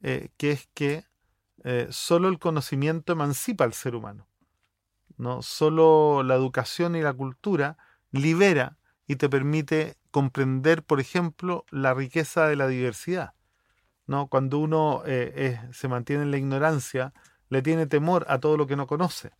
eh, 0.00 0.30
que 0.36 0.52
es 0.52 0.68
que 0.74 1.04
eh, 1.68 1.88
solo 1.90 2.28
el 2.28 2.38
conocimiento 2.38 3.12
emancipa 3.12 3.64
al 3.64 3.72
ser 3.72 3.96
humano. 3.96 4.28
¿no? 5.16 5.42
Solo 5.42 6.22
la 6.22 6.36
educación 6.36 6.94
y 6.94 7.02
la 7.02 7.12
cultura 7.12 7.76
libera 8.12 8.78
y 9.08 9.16
te 9.16 9.28
permite 9.28 9.96
comprender, 10.12 10.84
por 10.84 11.00
ejemplo, 11.00 11.64
la 11.72 11.92
riqueza 11.92 12.46
de 12.46 12.54
la 12.54 12.68
diversidad. 12.68 13.34
¿no? 14.06 14.28
Cuando 14.28 14.58
uno 14.58 15.02
eh, 15.06 15.60
se 15.72 15.88
mantiene 15.88 16.22
en 16.22 16.30
la 16.30 16.36
ignorancia, 16.36 17.12
le 17.48 17.62
tiene 17.62 17.86
temor 17.86 18.26
a 18.28 18.38
todo 18.38 18.56
lo 18.56 18.68
que 18.68 18.76
no 18.76 18.86
conoce. 18.86 19.32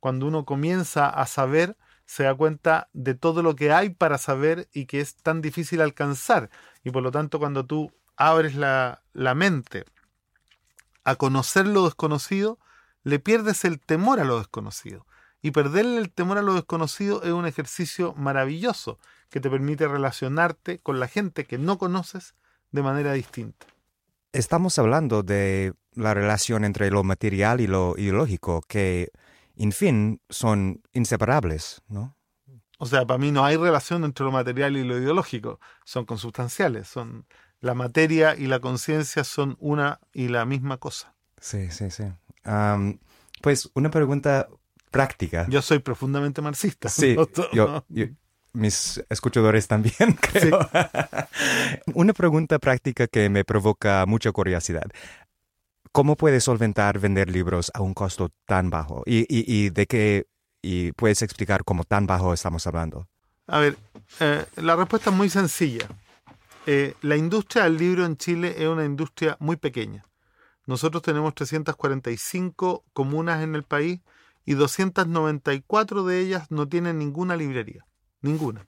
Cuando 0.00 0.26
uno 0.26 0.46
comienza 0.46 1.10
a 1.10 1.26
saber, 1.26 1.76
se 2.06 2.22
da 2.22 2.34
cuenta 2.34 2.88
de 2.94 3.14
todo 3.14 3.42
lo 3.42 3.54
que 3.54 3.70
hay 3.74 3.90
para 3.90 4.16
saber 4.16 4.66
y 4.72 4.86
que 4.86 5.00
es 5.00 5.16
tan 5.16 5.42
difícil 5.42 5.82
alcanzar. 5.82 6.48
Y 6.84 6.90
por 6.90 7.02
lo 7.02 7.10
tanto, 7.10 7.38
cuando 7.38 7.66
tú 7.66 7.92
abres 8.16 8.54
la, 8.54 9.02
la 9.12 9.34
mente 9.34 9.84
a 11.06 11.14
conocer 11.14 11.68
lo 11.68 11.84
desconocido, 11.84 12.58
le 13.04 13.20
pierdes 13.20 13.64
el 13.64 13.78
temor 13.78 14.18
a 14.18 14.24
lo 14.24 14.38
desconocido. 14.38 15.06
Y 15.40 15.52
perderle 15.52 15.98
el 15.98 16.10
temor 16.10 16.36
a 16.36 16.42
lo 16.42 16.54
desconocido 16.54 17.22
es 17.22 17.30
un 17.30 17.46
ejercicio 17.46 18.12
maravilloso 18.14 18.98
que 19.30 19.38
te 19.38 19.48
permite 19.48 19.86
relacionarte 19.86 20.80
con 20.80 20.98
la 20.98 21.06
gente 21.06 21.44
que 21.44 21.58
no 21.58 21.78
conoces 21.78 22.34
de 22.72 22.82
manera 22.82 23.12
distinta. 23.12 23.66
Estamos 24.32 24.80
hablando 24.80 25.22
de 25.22 25.74
la 25.92 26.12
relación 26.12 26.64
entre 26.64 26.90
lo 26.90 27.04
material 27.04 27.60
y 27.60 27.68
lo 27.68 27.94
ideológico, 27.96 28.62
que, 28.66 29.12
en 29.54 29.70
fin, 29.70 30.20
son 30.28 30.82
inseparables, 30.92 31.82
¿no? 31.86 32.16
O 32.78 32.86
sea, 32.86 33.06
para 33.06 33.18
mí 33.18 33.30
no 33.30 33.44
hay 33.44 33.56
relación 33.56 34.02
entre 34.02 34.24
lo 34.24 34.32
material 34.32 34.76
y 34.76 34.82
lo 34.82 34.98
ideológico, 34.98 35.60
son 35.84 36.04
consubstanciales, 36.04 36.88
son 36.88 37.26
la 37.60 37.74
materia 37.74 38.36
y 38.36 38.46
la 38.46 38.60
conciencia 38.60 39.24
son 39.24 39.56
una 39.60 40.00
y 40.12 40.28
la 40.28 40.44
misma 40.44 40.78
cosa. 40.78 41.14
Sí, 41.40 41.70
sí, 41.70 41.90
sí. 41.90 42.04
pues 43.40 43.70
una 43.74 43.90
pregunta 43.90 44.48
práctica. 44.90 45.46
Yo 45.48 45.62
soy 45.62 45.78
profundamente 45.78 46.42
marxista. 46.42 46.88
Sí, 46.88 47.16
yo, 47.52 47.84
mis 48.52 49.04
escuchadores 49.10 49.68
también, 49.68 50.14
creo. 50.20 50.58
una 51.94 52.12
pregunta 52.12 52.58
práctica 52.58 53.06
que 53.06 53.28
me 53.28 53.44
provoca 53.44 54.04
mucha 54.06 54.32
curiosidad. 54.32 54.86
¿Cómo 55.92 56.16
puedes 56.16 56.44
solventar 56.44 56.98
vender 56.98 57.30
libros 57.30 57.70
a 57.74 57.82
un 57.82 57.94
costo 57.94 58.30
tan 58.46 58.70
bajo? 58.70 59.02
¿Y, 59.06 59.26
y, 59.28 59.70
de 59.70 59.86
qué 59.86 60.26
y 60.62 60.92
puedes 60.92 61.22
explicar 61.22 61.64
cómo 61.64 61.84
tan 61.84 62.06
bajo 62.06 62.34
estamos 62.34 62.66
hablando? 62.66 63.08
A 63.46 63.60
ver, 63.60 63.76
eh, 64.20 64.44
la 64.56 64.76
respuesta 64.76 65.10
es 65.10 65.16
muy 65.16 65.30
sencilla. 65.30 65.88
Eh, 66.68 66.96
la 67.00 67.14
industria 67.14 67.62
del 67.62 67.78
libro 67.78 68.04
en 68.04 68.16
Chile 68.16 68.56
es 68.58 68.66
una 68.66 68.84
industria 68.84 69.36
muy 69.38 69.54
pequeña. 69.54 70.04
Nosotros 70.66 71.00
tenemos 71.00 71.32
345 71.36 72.84
comunas 72.92 73.44
en 73.44 73.54
el 73.54 73.62
país 73.62 74.00
y 74.44 74.54
294 74.54 76.04
de 76.04 76.20
ellas 76.20 76.50
no 76.50 76.68
tienen 76.68 76.98
ninguna 76.98 77.36
librería. 77.36 77.86
Ninguna. 78.20 78.66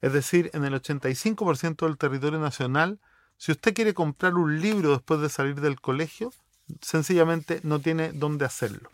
Es 0.00 0.12
decir, 0.12 0.50
en 0.52 0.64
el 0.64 0.74
85% 0.74 1.86
del 1.86 1.96
territorio 1.96 2.40
nacional, 2.40 2.98
si 3.36 3.52
usted 3.52 3.72
quiere 3.72 3.94
comprar 3.94 4.34
un 4.34 4.60
libro 4.60 4.90
después 4.90 5.20
de 5.20 5.28
salir 5.28 5.60
del 5.60 5.80
colegio, 5.80 6.32
sencillamente 6.80 7.60
no 7.62 7.78
tiene 7.78 8.12
dónde 8.12 8.46
hacerlo. 8.46 8.90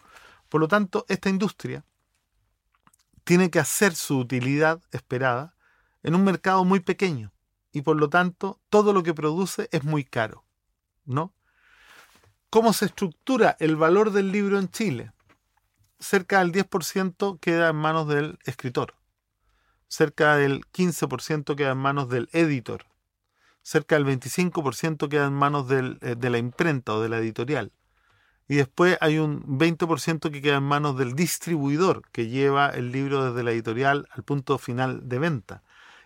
Por 0.50 0.60
lo 0.60 0.68
tanto, 0.68 1.06
esta 1.08 1.30
industria 1.30 1.82
tiene 3.24 3.48
que 3.48 3.58
hacer 3.58 3.94
su 3.94 4.18
utilidad 4.18 4.82
esperada 4.92 5.54
en 6.02 6.14
un 6.14 6.24
mercado 6.24 6.66
muy 6.66 6.80
pequeño 6.80 7.32
y 7.78 7.82
por 7.82 7.96
lo 7.96 8.08
tanto 8.08 8.60
todo 8.68 8.92
lo 8.92 9.02
que 9.02 9.14
produce 9.14 9.68
es 9.70 9.84
muy 9.84 10.04
caro, 10.04 10.44
¿no? 11.04 11.32
¿Cómo 12.50 12.72
se 12.72 12.86
estructura 12.86 13.56
el 13.60 13.76
valor 13.76 14.10
del 14.10 14.32
libro 14.32 14.58
en 14.58 14.68
Chile? 14.68 15.12
Cerca 16.00 16.40
del 16.40 16.50
10% 16.52 17.38
queda 17.38 17.68
en 17.68 17.76
manos 17.76 18.08
del 18.08 18.38
escritor, 18.44 18.94
cerca 19.86 20.36
del 20.36 20.66
15% 20.72 21.54
queda 21.54 21.72
en 21.72 21.78
manos 21.78 22.08
del 22.08 22.28
editor, 22.32 22.86
cerca 23.62 23.94
del 23.96 24.06
25% 24.06 25.08
queda 25.08 25.26
en 25.26 25.34
manos 25.34 25.70
eh, 25.70 26.16
de 26.16 26.30
la 26.30 26.38
imprenta 26.38 26.94
o 26.94 27.00
de 27.00 27.08
la 27.08 27.18
editorial, 27.18 27.72
y 28.48 28.56
después 28.56 28.96
hay 29.00 29.18
un 29.18 29.44
20% 29.44 30.32
que 30.32 30.42
queda 30.42 30.56
en 30.56 30.64
manos 30.64 30.96
del 30.96 31.14
distribuidor 31.14 32.02
que 32.10 32.28
lleva 32.28 32.70
el 32.70 32.90
libro 32.90 33.30
desde 33.30 33.44
la 33.44 33.52
editorial 33.52 34.08
al 34.10 34.24
punto 34.24 34.56
final 34.58 35.06
de 35.06 35.18
venta. 35.18 35.62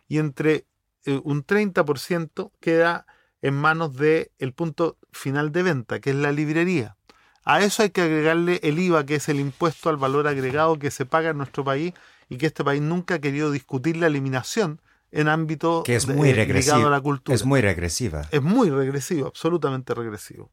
Y 0.08 0.18
entre 0.18 0.66
eh, 1.04 1.20
un 1.24 1.44
30% 1.44 2.50
queda 2.60 3.06
en 3.40 3.54
manos 3.54 3.96
del 3.96 4.30
el 4.38 4.52
punto 4.52 4.98
final 5.10 5.52
de 5.52 5.62
venta, 5.62 6.00
que 6.00 6.10
es 6.10 6.16
la 6.16 6.32
librería. 6.32 6.96
A 7.44 7.60
eso 7.60 7.82
hay 7.82 7.90
que 7.90 8.02
agregarle 8.02 8.60
el 8.62 8.78
IVA, 8.78 9.04
que 9.04 9.16
es 9.16 9.28
el 9.28 9.40
impuesto 9.40 9.90
al 9.90 9.96
valor 9.96 10.28
agregado 10.28 10.78
que 10.78 10.90
se 10.90 11.06
paga 11.06 11.30
en 11.30 11.38
nuestro 11.38 11.64
país 11.64 11.92
y 12.28 12.38
que 12.38 12.46
este 12.46 12.62
país 12.62 12.80
nunca 12.80 13.14
ha 13.14 13.18
querido 13.18 13.50
discutir 13.50 13.96
la 13.96 14.06
eliminación 14.06 14.80
en 15.10 15.28
ámbito 15.28 15.82
que 15.84 15.96
es 15.96 16.06
muy 16.06 16.30
a 16.30 16.78
la 16.88 17.00
cultura. 17.00 17.34
Es 17.34 17.44
muy 17.44 17.60
regresiva. 17.60 18.28
Es 18.30 18.42
muy 18.42 18.70
regresivo, 18.70 19.26
absolutamente 19.26 19.92
regresivo. 19.94 20.50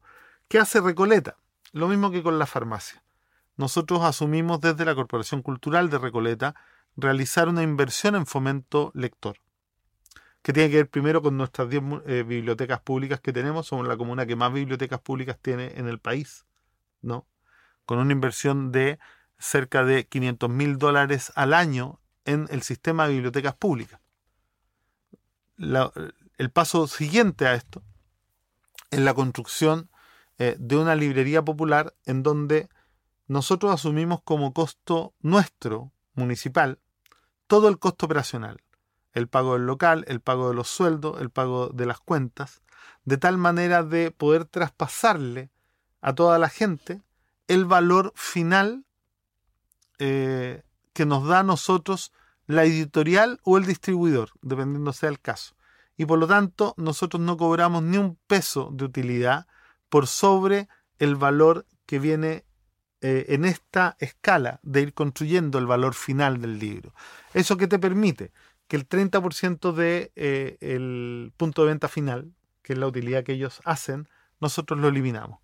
¿Qué 0.48 0.58
hace 0.58 0.80
Recoleta? 0.80 1.36
Lo 1.72 1.88
mismo 1.88 2.10
que 2.10 2.22
con 2.22 2.38
la 2.38 2.46
farmacia. 2.46 3.02
Nosotros 3.56 4.02
asumimos 4.02 4.60
desde 4.60 4.84
la 4.84 4.94
Corporación 4.94 5.42
Cultural 5.42 5.90
de 5.90 5.98
Recoleta 5.98 6.54
realizar 6.96 7.48
una 7.48 7.62
inversión 7.62 8.16
en 8.16 8.26
fomento 8.26 8.90
lector, 8.94 9.36
que 10.42 10.52
tiene 10.52 10.70
que 10.70 10.76
ver 10.76 10.88
primero 10.88 11.22
con 11.22 11.36
nuestras 11.36 11.68
10 11.68 11.82
eh, 12.06 12.22
bibliotecas 12.22 12.80
públicas 12.80 13.20
que 13.20 13.32
tenemos, 13.32 13.66
somos 13.66 13.86
la 13.86 13.96
comuna 13.96 14.26
que 14.26 14.36
más 14.36 14.52
bibliotecas 14.52 15.00
públicas 15.00 15.38
tiene 15.40 15.72
en 15.76 15.86
el 15.86 15.98
país, 15.98 16.46
¿no? 17.02 17.26
Con 17.84 17.98
una 17.98 18.12
inversión 18.12 18.72
de 18.72 18.98
cerca 19.38 19.84
de 19.84 20.06
500 20.06 20.48
mil 20.50 20.78
dólares 20.78 21.32
al 21.34 21.54
año 21.54 22.00
en 22.24 22.46
el 22.50 22.62
sistema 22.62 23.06
de 23.06 23.14
bibliotecas 23.14 23.54
públicas. 23.54 24.00
el 25.58 26.50
paso 26.50 26.86
siguiente 26.86 27.46
a 27.46 27.54
esto 27.54 27.82
es 28.90 29.00
la 29.00 29.14
construcción 29.14 29.90
eh, 30.38 30.56
de 30.58 30.76
una 30.76 30.94
librería 30.94 31.44
popular 31.44 31.94
en 32.06 32.22
donde 32.22 32.68
nosotros 33.28 33.72
asumimos 33.72 34.22
como 34.22 34.52
costo 34.52 35.14
nuestro, 35.20 35.92
municipal, 36.14 36.80
todo 37.46 37.68
el 37.68 37.78
costo 37.78 38.06
operacional, 38.06 38.62
el 39.12 39.28
pago 39.28 39.54
del 39.54 39.66
local, 39.66 40.04
el 40.08 40.20
pago 40.20 40.48
de 40.48 40.54
los 40.54 40.68
sueldos, 40.68 41.20
el 41.20 41.30
pago 41.30 41.68
de 41.68 41.86
las 41.86 42.00
cuentas, 42.00 42.62
de 43.04 43.16
tal 43.16 43.38
manera 43.38 43.82
de 43.82 44.10
poder 44.10 44.44
traspasarle 44.44 45.50
a 46.00 46.14
toda 46.14 46.38
la 46.38 46.48
gente 46.48 47.02
el 47.48 47.64
valor 47.64 48.12
final 48.14 48.84
eh, 49.98 50.62
que 50.92 51.06
nos 51.06 51.26
da 51.26 51.40
a 51.40 51.44
nosotros 51.44 52.12
la 52.46 52.64
editorial 52.64 53.40
o 53.44 53.58
el 53.58 53.66
distribuidor, 53.66 54.30
dependiendo 54.42 54.92
sea 54.92 55.08
el 55.08 55.20
caso. 55.20 55.54
Y 55.96 56.06
por 56.06 56.18
lo 56.18 56.26
tanto, 56.26 56.74
nosotros 56.76 57.20
no 57.20 57.36
cobramos 57.36 57.82
ni 57.82 57.98
un 57.98 58.16
peso 58.26 58.70
de 58.72 58.84
utilidad 58.84 59.46
por 59.88 60.06
sobre 60.06 60.68
el 60.98 61.16
valor 61.16 61.66
que 61.86 61.98
viene 61.98 62.44
eh, 63.02 63.26
en 63.28 63.44
esta 63.44 63.96
escala 63.98 64.60
de 64.62 64.82
ir 64.82 64.94
construyendo 64.94 65.58
el 65.58 65.66
valor 65.66 65.94
final 65.94 66.40
del 66.40 66.58
libro. 66.58 66.94
¿Eso 67.34 67.56
que 67.56 67.66
te 67.66 67.78
permite? 67.78 68.32
Que 68.70 68.76
el 68.76 68.88
30% 68.88 69.72
del 69.72 70.12
de, 70.14 70.58
eh, 70.60 71.30
punto 71.36 71.62
de 71.62 71.68
venta 71.68 71.88
final, 71.88 72.32
que 72.62 72.74
es 72.74 72.78
la 72.78 72.86
utilidad 72.86 73.24
que 73.24 73.32
ellos 73.32 73.60
hacen, 73.64 74.08
nosotros 74.40 74.78
lo 74.78 74.86
eliminamos. 74.86 75.40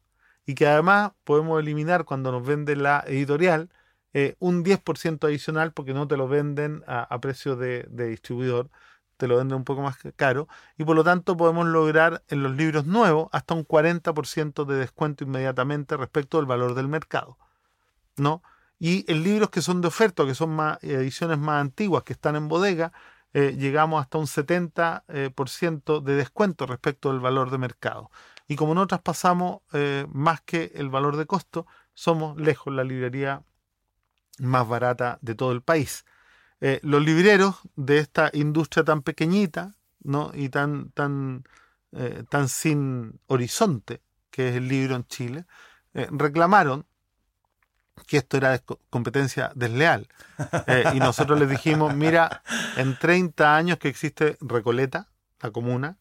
Y 0.46 0.54
que 0.54 0.68
además 0.68 1.10
podemos 1.24 1.58
eliminar 1.60 2.04
cuando 2.04 2.30
nos 2.30 2.46
vende 2.46 2.76
la 2.76 3.02
editorial 3.04 3.68
eh, 4.12 4.36
un 4.38 4.64
10% 4.64 5.26
adicional 5.26 5.72
porque 5.72 5.92
no 5.92 6.06
te 6.06 6.16
lo 6.16 6.28
venden 6.28 6.84
a, 6.86 7.20
precio 7.20 7.56
de 7.56 7.84
distribuidor, 7.90 8.70
te 9.16 9.26
lo 9.26 9.38
venden 9.38 9.56
un 9.56 9.64
poco 9.64 9.82
más 9.82 9.98
caro 10.14 10.46
y 10.78 10.84
por 10.84 10.94
lo 10.94 11.02
tanto 11.02 11.36
podemos 11.36 11.66
lograr 11.66 12.22
en 12.28 12.44
los 12.44 12.54
libros 12.54 12.86
nuevos 12.86 13.28
hasta 13.32 13.54
un 13.54 13.66
40% 13.66 14.64
de 14.64 14.76
descuento 14.76 15.24
inmediatamente 15.24 15.96
respecto 15.96 16.36
del 16.36 16.46
valor 16.46 16.74
del 16.74 16.86
mercado. 16.86 17.36
¿no? 18.16 18.42
Y 18.78 19.10
en 19.10 19.22
libros 19.22 19.50
que 19.50 19.62
son 19.62 19.80
de 19.80 19.88
oferta, 19.88 20.24
que 20.26 20.34
son 20.34 20.50
más, 20.50 20.78
ediciones 20.82 21.38
más 21.38 21.60
antiguas, 21.60 22.02
que 22.02 22.12
están 22.12 22.36
en 22.36 22.48
bodega, 22.48 22.92
eh, 23.36 23.54
llegamos 23.54 24.00
hasta 24.00 24.16
un 24.16 24.26
70% 24.26 26.00
de 26.00 26.14
descuento 26.14 26.64
respecto 26.64 27.10
del 27.10 27.20
valor 27.20 27.50
de 27.50 27.58
mercado. 27.58 28.10
Y 28.48 28.56
como 28.56 28.74
no 28.74 28.86
traspasamos 28.86 29.60
eh, 29.74 30.06
más 30.10 30.40
que 30.40 30.72
el 30.74 30.88
valor 30.88 31.16
de 31.16 31.26
costo, 31.26 31.66
somos 31.92 32.38
lejos 32.38 32.72
la 32.72 32.82
librería 32.82 33.42
más 34.38 34.66
barata 34.66 35.18
de 35.20 35.34
todo 35.34 35.52
el 35.52 35.60
país. 35.60 36.06
Eh, 36.62 36.80
los 36.82 37.04
libreros 37.04 37.56
de 37.74 37.98
esta 37.98 38.30
industria 38.32 38.84
tan 38.84 39.02
pequeñita 39.02 39.76
¿no? 40.02 40.30
y 40.32 40.48
tan, 40.48 40.90
tan, 40.92 41.44
eh, 41.92 42.24
tan 42.30 42.48
sin 42.48 43.20
horizonte, 43.26 44.00
que 44.30 44.48
es 44.48 44.56
el 44.56 44.66
libro 44.66 44.96
en 44.96 45.04
Chile, 45.08 45.44
eh, 45.92 46.08
reclamaron 46.10 46.86
que 48.06 48.18
esto 48.18 48.36
era 48.36 48.60
competencia 48.90 49.50
desleal. 49.54 50.08
y 50.94 50.98
nosotros 50.98 51.38
les 51.38 51.48
dijimos, 51.48 51.94
mira, 51.94 52.42
en 52.76 52.96
30 52.98 53.56
años 53.56 53.78
que 53.78 53.88
existe 53.88 54.36
Recoleta, 54.40 55.08
la 55.40 55.50
comuna, 55.50 55.98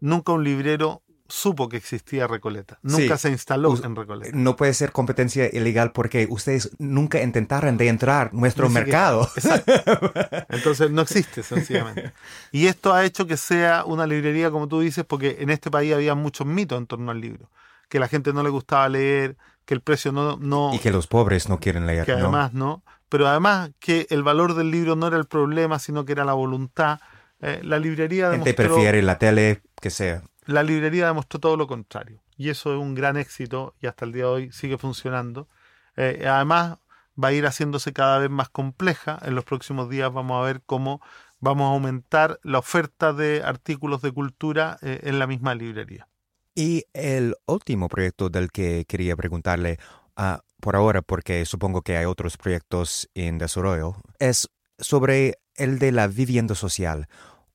nunca 0.00 0.32
un 0.32 0.44
librero 0.44 1.02
supo 1.32 1.68
que 1.68 1.78
existía 1.78 2.26
Recoleta. 2.26 2.78
Nunca 2.82 3.16
se 3.16 3.30
instaló 3.30 3.74
en 3.82 3.96
Recoleta. 3.96 4.36
No 4.36 4.54
puede 4.54 4.74
ser 4.74 4.92
competencia 4.92 5.48
ilegal 5.50 5.92
porque 5.92 6.26
ustedes 6.28 6.70
nunca 6.78 7.22
intentaron 7.22 7.78
de 7.78 7.88
entrar 7.88 8.34
nuestro 8.34 8.68
mercado. 8.68 9.28
Exacto. 9.34 9.72
Entonces 10.50 10.90
no 10.90 11.00
existe, 11.00 11.42
sencillamente. 11.42 12.12
Y 12.50 12.66
esto 12.66 12.92
ha 12.92 13.04
hecho 13.04 13.26
que 13.26 13.38
sea 13.38 13.84
una 13.86 14.06
librería, 14.06 14.50
como 14.50 14.68
tú 14.68 14.80
dices, 14.80 15.06
porque 15.06 15.38
en 15.40 15.48
este 15.48 15.70
país 15.70 15.94
había 15.94 16.14
muchos 16.14 16.46
mitos 16.46 16.78
en 16.78 16.86
torno 16.86 17.10
al 17.10 17.20
libro. 17.20 17.50
Que 17.88 17.98
la 17.98 18.08
gente 18.08 18.34
no 18.34 18.42
le 18.42 18.50
gustaba 18.50 18.88
leer, 18.90 19.36
que 19.64 19.74
el 19.74 19.80
precio 19.80 20.12
no... 20.12 20.36
no 20.36 20.72
y 20.74 20.78
que 20.78 20.90
los 20.90 21.06
pobres 21.06 21.48
no 21.48 21.58
quieren 21.60 21.86
leer. 21.86 22.04
Que 22.04 22.12
además 22.12 22.52
no. 22.52 22.82
Pero 23.08 23.28
además 23.28 23.70
que 23.78 24.06
el 24.10 24.22
valor 24.22 24.54
del 24.54 24.70
libro 24.70 24.96
no 24.96 25.06
era 25.06 25.18
el 25.18 25.26
problema, 25.26 25.78
sino 25.78 26.04
que 26.04 26.12
era 26.12 26.24
la 26.24 26.32
voluntad. 26.32 27.00
Eh, 27.40 27.60
la 27.62 27.78
librería 27.78 28.30
demostró... 28.30 28.54
Gente 28.54 28.74
prefiere 28.74 29.02
la 29.02 29.18
tele, 29.18 29.62
que 29.80 29.90
sea. 29.90 30.22
La 30.46 30.62
librería 30.62 31.06
demostró 31.06 31.38
todo 31.38 31.56
lo 31.56 31.66
contrario. 31.66 32.22
Y 32.36 32.48
eso 32.48 32.72
es 32.72 32.80
un 32.80 32.94
gran 32.94 33.16
éxito 33.16 33.74
y 33.80 33.86
hasta 33.86 34.04
el 34.04 34.12
día 34.12 34.24
de 34.24 34.30
hoy 34.30 34.52
sigue 34.52 34.78
funcionando. 34.78 35.48
Eh, 35.96 36.24
además, 36.26 36.78
va 37.22 37.28
a 37.28 37.32
ir 37.32 37.46
haciéndose 37.46 37.92
cada 37.92 38.18
vez 38.18 38.30
más 38.30 38.48
compleja. 38.48 39.18
En 39.22 39.34
los 39.34 39.44
próximos 39.44 39.88
días 39.88 40.12
vamos 40.12 40.40
a 40.40 40.46
ver 40.46 40.62
cómo 40.64 41.00
vamos 41.38 41.68
a 41.68 41.74
aumentar 41.74 42.38
la 42.42 42.58
oferta 42.58 43.12
de 43.12 43.42
artículos 43.44 44.00
de 44.00 44.12
cultura 44.12 44.78
eh, 44.80 45.00
en 45.02 45.18
la 45.18 45.26
misma 45.26 45.54
librería. 45.54 46.08
Y 46.54 46.84
el 46.92 47.34
último 47.46 47.88
proyecto 47.88 48.28
del 48.28 48.50
que 48.50 48.84
quería 48.86 49.16
preguntarle, 49.16 49.78
ah, 50.16 50.42
por 50.60 50.76
ahora, 50.76 51.02
porque 51.02 51.44
supongo 51.44 51.82
que 51.82 51.96
hay 51.96 52.04
otros 52.04 52.36
proyectos 52.36 53.08
en 53.14 53.38
desarrollo, 53.38 53.96
es 54.18 54.48
sobre 54.78 55.38
el 55.56 55.78
de 55.78 55.92
la 55.92 56.06
vivienda 56.08 56.54
social. 56.54 57.08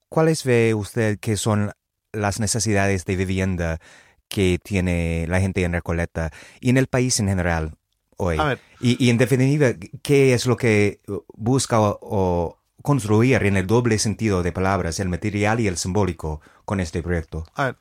¿Cuáles 0.10 0.44
ve 0.44 0.74
usted 0.74 1.20
que 1.20 1.38
son 1.38 1.72
las 2.12 2.40
necesidades 2.40 3.06
de 3.06 3.16
vivienda 3.16 3.80
que 4.28 4.60
tiene 4.64 5.26
la 5.28 5.40
gente 5.40 5.64
en 5.64 5.74
Recoleta 5.74 6.32
y 6.60 6.70
en 6.70 6.78
el 6.78 6.88
país 6.88 7.20
en 7.20 7.28
general 7.28 7.76
hoy? 8.18 8.38
Y, 8.80 9.10
en 9.10 9.18
definitiva, 9.18 9.74
¿qué 10.02 10.34
es 10.34 10.46
lo 10.46 10.58
que 10.58 11.02
busca 11.34 11.78
o, 11.80 12.58
construir 12.82 13.44
en 13.44 13.58
el 13.58 13.68
doble 13.68 14.00
sentido 14.00 14.44
de 14.44 14.52
palabras, 14.52 15.00
el 15.00 15.10
material 15.10 15.60
y 15.60 15.68
el 15.68 15.78
simbólico, 15.78 16.42
con 16.66 16.80
este 16.80 17.04
proyecto? 17.04 17.46
A 17.56 17.66
ver, 17.66 17.78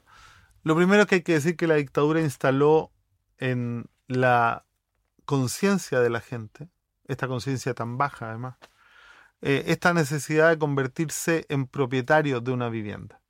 lo 0.67 0.75
primero 0.75 1.07
que 1.07 1.15
hay 1.15 1.23
que 1.23 1.35
decir 1.35 1.57
que 1.57 1.69
la 1.69 1.77
dictadura 1.77 2.21
instaló 2.21 2.91
en 3.39 3.89
la 4.09 4.67
conciencia 5.25 6.01
de 6.01 6.11
la 6.11 6.21
gente, 6.21 6.69
esta 7.05 7.29
conciencia 7.29 7.73
tan 7.73 7.99
baja 7.99 8.31
además, 8.31 8.57
eh, 9.43 9.63
esta 9.69 9.95
necesidad 9.95 10.51
de 10.51 10.59
convertirse 10.59 11.47
en 11.51 11.69
propietario 11.69 12.41
de 12.41 12.51
una 12.51 12.69
vivienda. 12.69 13.21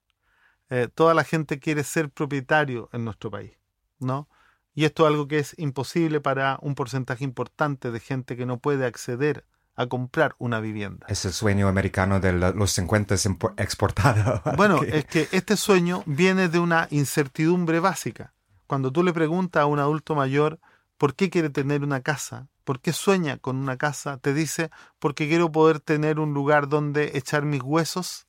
Eh, 0.70 0.88
toda 0.94 1.12
la 1.12 1.24
gente 1.24 1.60
quiere 1.60 1.84
ser 1.84 2.08
propietario 2.08 2.88
en 2.94 3.04
nuestro 3.04 3.30
país, 3.30 3.52
¿no? 3.98 4.30
Y 4.72 4.86
esto 4.86 5.02
es 5.04 5.08
algo 5.08 5.28
que 5.28 5.40
es 5.40 5.54
imposible 5.58 6.22
para 6.22 6.58
un 6.62 6.74
porcentaje 6.74 7.22
importante 7.22 7.90
de 7.90 8.00
gente 8.00 8.38
que 8.38 8.46
no 8.46 8.60
puede 8.60 8.86
acceder 8.86 9.44
a 9.76 9.86
comprar 9.86 10.34
una 10.38 10.60
vivienda. 10.60 11.06
Es 11.08 11.24
el 11.24 11.32
sueño 11.32 11.68
americano 11.68 12.18
de 12.18 12.32
los 12.32 12.72
50 12.72 13.14
exportado. 13.58 14.42
Bueno, 14.56 14.82
es 14.82 15.04
que 15.04 15.28
este 15.32 15.56
sueño 15.56 16.02
viene 16.06 16.48
de 16.48 16.58
una 16.58 16.88
incertidumbre 16.90 17.80
básica. 17.80 18.32
Cuando 18.66 18.90
tú 18.90 19.02
le 19.02 19.12
preguntas 19.12 19.62
a 19.62 19.66
un 19.66 19.78
adulto 19.78 20.14
mayor 20.14 20.58
por 20.96 21.14
qué 21.14 21.30
quiere 21.30 21.50
tener 21.50 21.84
una 21.84 22.00
casa, 22.00 22.48
por 22.64 22.80
qué 22.80 22.92
sueña 22.92 23.36
con 23.36 23.56
una 23.56 23.76
casa, 23.76 24.18
te 24.18 24.34
dice 24.34 24.70
porque 24.98 25.28
quiero 25.28 25.52
poder 25.52 25.78
tener 25.78 26.18
un 26.18 26.32
lugar 26.32 26.68
donde 26.68 27.12
echar 27.14 27.44
mis 27.44 27.62
huesos 27.62 28.26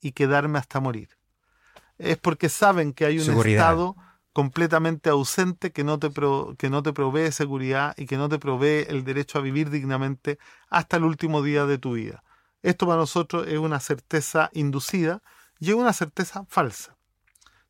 y 0.00 0.12
quedarme 0.12 0.58
hasta 0.58 0.80
morir 0.80 1.10
es 2.02 2.18
porque 2.18 2.48
saben 2.48 2.92
que 2.92 3.06
hay 3.06 3.18
un 3.18 3.46
Estado 3.46 3.96
completamente 4.32 5.10
ausente 5.10 5.72
que 5.72 5.84
no, 5.84 5.98
te 5.98 6.10
que 6.56 6.70
no 6.70 6.82
te 6.82 6.92
provee 6.92 7.32
seguridad 7.32 7.94
y 7.96 8.06
que 8.06 8.16
no 8.16 8.28
te 8.28 8.38
provee 8.38 8.86
el 8.88 9.04
derecho 9.04 9.38
a 9.38 9.42
vivir 9.42 9.70
dignamente 9.70 10.38
hasta 10.68 10.96
el 10.96 11.04
último 11.04 11.42
día 11.42 11.66
de 11.66 11.78
tu 11.78 11.94
vida. 11.94 12.24
Esto 12.62 12.86
para 12.86 12.98
nosotros 12.98 13.46
es 13.48 13.58
una 13.58 13.80
certeza 13.80 14.50
inducida 14.52 15.22
y 15.58 15.70
es 15.70 15.74
una 15.74 15.92
certeza 15.92 16.46
falsa. 16.48 16.96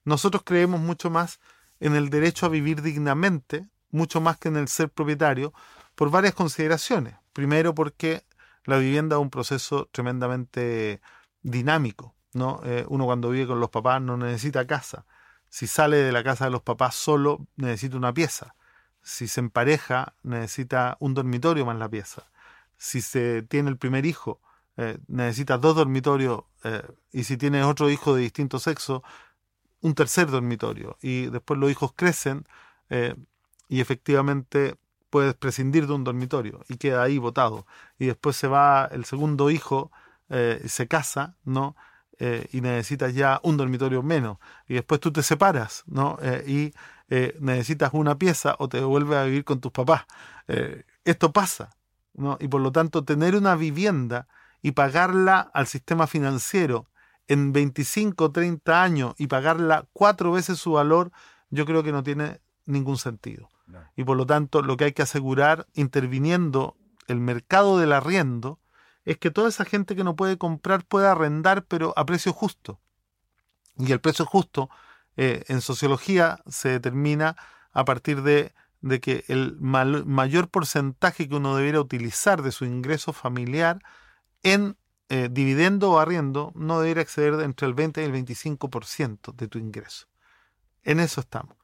Nosotros 0.05 0.43
creemos 0.45 0.81
mucho 0.81 1.11
más 1.11 1.41
en 1.81 1.97
el 1.97 2.11
derecho 2.11 2.47
a 2.47 2.51
vivir 2.51 2.83
dignamente, 2.83 3.67
mucho 3.91 4.21
más 4.21 4.39
que 4.39 4.49
en 4.49 4.57
el 4.57 4.69
ser 4.69 4.91
propietario, 4.91 5.53
por 5.95 6.11
varias 6.11 6.35
consideraciones. 6.35 7.17
Primero 7.33 7.75
porque 7.75 8.25
la 8.65 8.79
vivienda 8.79 9.17
es 9.17 9.23
un 9.23 9.31
proceso 9.31 9.89
tremendamente 9.93 11.01
dinámico. 11.43 12.15
¿no? 12.35 12.61
Eh, 12.65 12.85
uno 12.89 13.05
cuando 13.05 13.31
vive 13.31 13.47
con 13.47 13.61
los 13.61 13.71
papás 13.71 14.01
no 14.01 14.17
necesita 14.17 14.67
casa. 14.67 15.05
Si 15.53 15.67
sale 15.67 15.99
de 15.99 16.13
la 16.13 16.25
casa 16.25 16.47
de 16.47 16.51
los 16.51 16.63
papás 16.63 16.95
solo, 16.95 17.47
necesita 17.57 17.99
una 17.99 18.15
pieza. 18.15 18.55
Si 19.03 19.29
se 19.29 19.41
empareja, 19.41 20.15
necesita 20.23 20.97
un 20.99 21.13
dormitorio 21.13 21.67
más 21.67 21.77
la 21.77 21.91
pieza. 21.91 22.23
Si 22.79 23.03
se 23.03 23.43
tiene 23.43 23.69
el 23.69 23.77
primer 23.77 24.07
hijo, 24.07 24.41
eh, 24.79 24.97
necesita 25.09 25.59
dos 25.59 25.77
dormitorios. 25.77 26.45
Eh, 26.65 26.83
y 27.13 27.25
si 27.25 27.37
tienes 27.37 27.67
otro 27.67 27.91
hijo 27.91 28.15
de 28.15 28.23
distinto 28.23 28.59
sexo, 28.59 29.03
un 29.83 29.95
tercer 29.95 30.31
dormitorio. 30.31 30.97
Y 31.03 31.27
después 31.27 31.61
los 31.61 31.71
hijos 31.71 31.93
crecen 31.95 32.47
y 33.69 33.81
efectivamente 33.83 34.77
puedes 35.11 35.35
prescindir 35.35 35.87
de 35.87 35.93
un 35.93 36.05
dormitorio 36.05 36.65
y 36.67 36.79
queda 36.79 37.03
ahí 37.03 37.19
botado. 37.19 37.67
Y 37.99 38.07
después 38.07 38.37
se 38.37 38.49
va 38.49 38.89
el 38.91 39.05
segundo 39.05 39.51
hijo, 39.51 39.93
se 40.29 40.89
casa, 40.89 41.37
¿no? 41.45 41.77
Eh, 42.25 42.47
y 42.53 42.61
necesitas 42.61 43.13
ya 43.15 43.41
un 43.43 43.57
dormitorio 43.57 44.01
menos 44.05 44.39
y 44.69 44.75
después 44.75 45.01
tú 45.01 45.11
te 45.11 45.25
separas 45.25 45.83
¿no? 45.87 46.19
Eh, 46.23 46.45
y 46.47 46.75
eh, 47.09 47.37
necesitas 47.41 47.91
una 47.95 48.17
pieza 48.17 48.55
o 48.61 48.69
te 48.69 48.81
vuelves 48.81 49.19
a 49.19 49.25
vivir 49.25 49.45
con 49.45 49.61
tus 49.61 49.73
papás. 49.73 50.05
esto 51.05 51.33
pasa 51.33 51.71
¿no? 52.15 52.39
y 52.39 52.47
por 52.47 52.61
lo 52.61 52.71
tanto 52.71 53.05
tener 53.05 53.35
una 53.35 53.57
vivienda 53.57 54.29
y 54.61 54.71
pagarla 54.71 55.41
al 55.41 55.67
sistema 55.67 56.07
financiero 56.07 56.87
en 57.27 57.53
25 57.53 58.25
o 58.25 58.31
30 58.31 58.81
años 58.85 59.15
y 59.19 59.27
pagarla 59.27 59.89
cuatro 59.93 60.31
veces 60.31 60.61
su 60.61 60.75
valor, 60.75 61.11
yo 61.51 61.67
creo 61.67 61.83
que 61.83 61.91
no 61.91 62.05
tiene 62.05 62.41
ningún 62.67 62.99
sentido. 62.99 63.49
Y 63.97 64.05
por 64.05 64.17
lo 64.17 64.27
tanto, 64.27 64.63
lo 64.63 64.77
que 64.77 64.85
hay 64.85 64.93
que 64.93 65.03
asegurar, 65.03 65.67
interviniendo 65.75 66.77
el 67.09 67.19
mercado 67.19 67.79
del 67.79 67.93
arriendo, 67.93 68.61
es 69.05 69.19
que 69.19 69.31
toda 69.31 69.49
esa 69.49 69.65
gente 69.65 69.97
que 69.97 70.05
no 70.05 70.17
puede 70.17 70.39
comprar 70.39 70.85
pueda 70.85 71.13
arrendar, 71.13 71.65
pero 71.65 71.93
a 71.97 72.07
precio 72.07 72.33
justo. 72.33 72.81
Y 73.79 73.93
el 73.93 74.01
precio 74.01 74.27
justo 74.27 74.71
eh, 75.17 75.45
en 75.49 75.61
sociología 75.61 76.41
se 76.49 76.69
determina 76.69 77.37
a 77.73 77.85
partir 77.85 78.23
de, 78.23 78.53
que 79.01 79.25
el 79.29 79.57
mayor 79.61 80.49
porcentaje 80.49 81.29
que 81.29 81.37
uno 81.37 81.57
debiera 81.57 81.81
utilizar 81.81 82.43
de 82.43 82.53
su 82.53 82.65
ingreso 82.65 83.13
familiar 83.13 83.81
en 84.43 84.77
eh, 85.09 85.29
dividendo 85.31 85.91
o 85.93 85.99
arriendo 85.99 86.53
no 86.55 86.81
debería 86.81 87.03
exceder 87.03 87.41
entre 87.41 87.67
el 87.67 87.75
20 87.75 88.01
y 88.01 88.05
el 88.05 88.13
25% 88.13 89.35
de 89.35 89.49
tu 89.49 89.59
ingreso. 89.59 90.07
En 90.85 91.01
eso 91.01 91.21
estamos. 91.21 91.57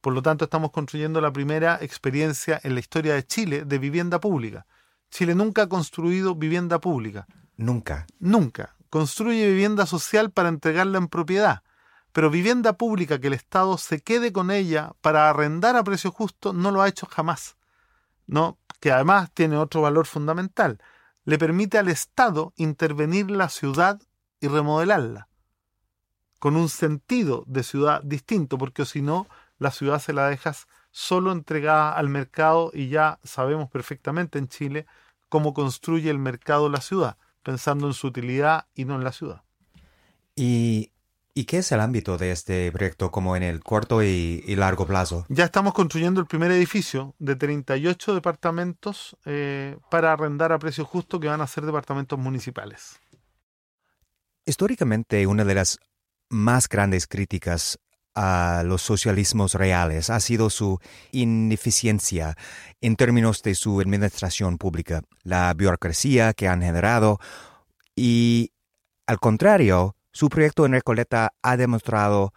Por 0.00 0.12
lo 0.12 0.22
tanto, 0.22 0.44
estamos 0.44 0.70
construyendo 0.70 1.20
la 1.20 1.32
primera 1.32 1.78
experiencia 1.80 2.60
en 2.62 2.74
la 2.74 2.80
historia 2.80 3.14
de 3.14 3.26
Chile 3.26 3.64
de 3.64 3.78
vivienda 3.78 4.20
pública. 4.20 4.66
Chile 5.14 5.36
nunca 5.36 5.62
ha 5.62 5.68
construido 5.68 6.34
vivienda 6.34 6.80
pública. 6.80 7.28
Nunca. 7.56 8.04
Nunca. 8.18 8.74
Construye 8.90 9.46
vivienda 9.46 9.86
social 9.86 10.32
para 10.32 10.48
entregarla 10.48 10.98
en 10.98 11.06
propiedad. 11.06 11.62
Pero 12.10 12.30
vivienda 12.30 12.72
pública 12.72 13.20
que 13.20 13.28
el 13.28 13.34
Estado 13.34 13.78
se 13.78 14.00
quede 14.00 14.32
con 14.32 14.50
ella 14.50 14.90
para 15.02 15.30
arrendar 15.30 15.76
a 15.76 15.84
precio 15.84 16.10
justo 16.10 16.52
no 16.52 16.72
lo 16.72 16.82
ha 16.82 16.88
hecho 16.88 17.06
jamás. 17.06 17.56
¿No? 18.26 18.58
Que 18.80 18.90
además 18.90 19.30
tiene 19.32 19.56
otro 19.56 19.82
valor 19.82 20.06
fundamental. 20.06 20.82
Le 21.24 21.38
permite 21.38 21.78
al 21.78 21.90
Estado 21.90 22.52
intervenir 22.56 23.30
la 23.30 23.50
ciudad 23.50 24.02
y 24.40 24.48
remodelarla. 24.48 25.28
Con 26.40 26.56
un 26.56 26.68
sentido 26.68 27.44
de 27.46 27.62
ciudad 27.62 28.02
distinto, 28.02 28.58
porque 28.58 28.84
si 28.84 29.00
no, 29.00 29.28
la 29.58 29.70
ciudad 29.70 30.00
se 30.00 30.12
la 30.12 30.26
dejas 30.26 30.66
solo 30.90 31.30
entregada 31.30 31.92
al 31.92 32.08
mercado 32.08 32.72
y 32.74 32.88
ya 32.88 33.20
sabemos 33.22 33.70
perfectamente 33.70 34.40
en 34.40 34.48
Chile 34.48 34.86
cómo 35.28 35.54
construye 35.54 36.10
el 36.10 36.18
mercado 36.18 36.68
la 36.68 36.80
ciudad, 36.80 37.16
pensando 37.42 37.86
en 37.86 37.94
su 37.94 38.06
utilidad 38.06 38.66
y 38.74 38.84
no 38.84 38.96
en 38.96 39.04
la 39.04 39.12
ciudad. 39.12 39.42
¿Y, 40.36 40.90
qué 41.46 41.58
es 41.58 41.72
el 41.72 41.80
ámbito 41.80 42.16
de 42.16 42.30
este 42.30 42.70
proyecto 42.72 43.10
como 43.10 43.36
en 43.36 43.42
el 43.42 43.62
corto 43.62 44.02
y, 44.02 44.42
largo 44.56 44.86
plazo? 44.86 45.26
Ya 45.28 45.44
estamos 45.44 45.74
construyendo 45.74 46.20
el 46.20 46.26
primer 46.26 46.50
edificio 46.50 47.14
de 47.18 47.36
38 47.36 48.14
departamentos 48.14 49.16
eh, 49.24 49.76
para 49.90 50.12
arrendar 50.12 50.52
a 50.52 50.58
precio 50.58 50.84
justo 50.84 51.20
que 51.20 51.28
van 51.28 51.40
a 51.40 51.46
ser 51.46 51.64
departamentos 51.64 52.18
municipales. 52.18 53.00
Históricamente, 54.46 55.26
una 55.26 55.44
de 55.44 55.54
las 55.54 55.78
más 56.28 56.68
grandes 56.68 57.06
críticas 57.06 57.78
a 58.14 58.62
los 58.64 58.82
socialismos 58.82 59.54
reales 59.54 60.10
ha 60.10 60.20
sido 60.20 60.50
su 60.50 60.78
ineficiencia 61.10 62.36
en 62.80 62.96
términos 62.96 63.42
de 63.42 63.54
su 63.54 63.80
administración 63.80 64.58
pública, 64.58 65.02
la 65.22 65.52
burocracia 65.54 66.32
que 66.32 66.48
han 66.48 66.62
generado 66.62 67.18
y, 67.96 68.52
al 69.06 69.18
contrario, 69.18 69.96
su 70.12 70.28
proyecto 70.28 70.64
en 70.66 70.72
Recoleta 70.72 71.34
ha 71.42 71.56
demostrado 71.56 72.32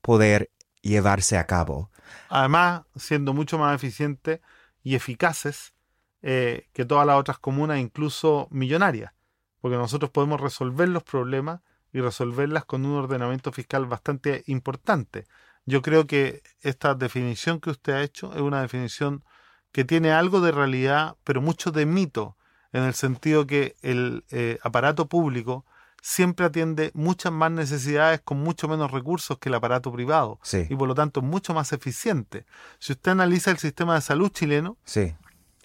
poder 0.00 0.50
llevarse 0.80 1.36
a 1.36 1.46
cabo. 1.46 1.90
Además, 2.28 2.82
siendo 2.96 3.32
mucho 3.32 3.58
más 3.58 3.74
eficientes 3.74 4.40
y 4.82 4.94
eficaces 4.94 5.74
eh, 6.22 6.68
que 6.72 6.84
todas 6.84 7.06
las 7.06 7.16
otras 7.16 7.38
comunas, 7.38 7.78
incluso 7.78 8.48
millonarias, 8.50 9.12
porque 9.60 9.76
nosotros 9.76 10.10
podemos 10.10 10.40
resolver 10.40 10.88
los 10.88 11.02
problemas 11.02 11.60
y 11.96 12.00
resolverlas 12.02 12.66
con 12.66 12.84
un 12.84 12.94
ordenamiento 12.94 13.52
fiscal 13.52 13.86
bastante 13.86 14.44
importante. 14.48 15.24
Yo 15.64 15.80
creo 15.80 16.06
que 16.06 16.42
esta 16.60 16.94
definición 16.94 17.58
que 17.58 17.70
usted 17.70 17.94
ha 17.94 18.02
hecho 18.02 18.34
es 18.34 18.42
una 18.42 18.60
definición 18.60 19.24
que 19.72 19.86
tiene 19.86 20.12
algo 20.12 20.42
de 20.42 20.52
realidad, 20.52 21.16
pero 21.24 21.40
mucho 21.40 21.70
de 21.70 21.86
mito, 21.86 22.36
en 22.74 22.82
el 22.82 22.92
sentido 22.92 23.46
que 23.46 23.76
el 23.80 24.24
eh, 24.30 24.58
aparato 24.62 25.08
público 25.08 25.64
siempre 26.02 26.44
atiende 26.44 26.90
muchas 26.92 27.32
más 27.32 27.50
necesidades 27.50 28.20
con 28.20 28.40
mucho 28.40 28.68
menos 28.68 28.90
recursos 28.90 29.38
que 29.38 29.48
el 29.48 29.54
aparato 29.54 29.90
privado 29.90 30.38
y 30.52 30.76
por 30.76 30.88
lo 30.88 30.94
tanto 30.94 31.20
es 31.20 31.26
mucho 31.26 31.54
más 31.54 31.72
eficiente. 31.72 32.44
Si 32.78 32.92
usted 32.92 33.12
analiza 33.12 33.50
el 33.50 33.56
sistema 33.56 33.94
de 33.94 34.02
salud 34.02 34.30
chileno, 34.30 34.76
sí. 34.84 35.14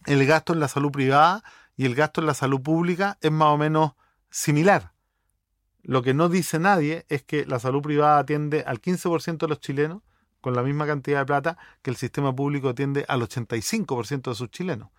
el 0.06 0.26
gasto 0.26 0.54
en 0.54 0.62
la 0.62 0.70
salud 0.70 0.92
privada 0.92 1.44
y 1.76 1.86
el 1.86 1.94
gasto 1.94 2.22
en 2.22 2.28
la 2.28 2.34
salud 2.36 2.62
pública 2.62 3.18
es 3.20 3.34
más 3.34 3.50
o 3.50 3.58
menos 3.58 3.92
similar. 4.30 4.91
Lo 5.84 6.02
que 6.04 6.14
no 6.14 6.30
dice 6.30 6.60
nadie 6.60 7.06
es 7.10 7.24
que 7.24 7.46
la 7.46 7.60
salud 7.60 7.82
privada 7.82 8.20
atiende 8.20 8.64
al 8.66 8.82
15% 8.82 9.38
de 9.38 9.48
los 9.48 9.60
chilenos 9.60 10.02
con 10.42 10.56
la 10.56 10.64
misma 10.64 10.86
cantidad 10.86 11.20
de 11.20 11.26
plata 11.26 11.58
que 11.82 11.92
el 11.92 11.96
sistema 11.96 12.36
público 12.36 12.70
atiende 12.70 13.06
al 13.08 13.22
85% 13.22 14.30
de 14.30 14.36
sus 14.36 14.50
chilenos. 14.50 14.90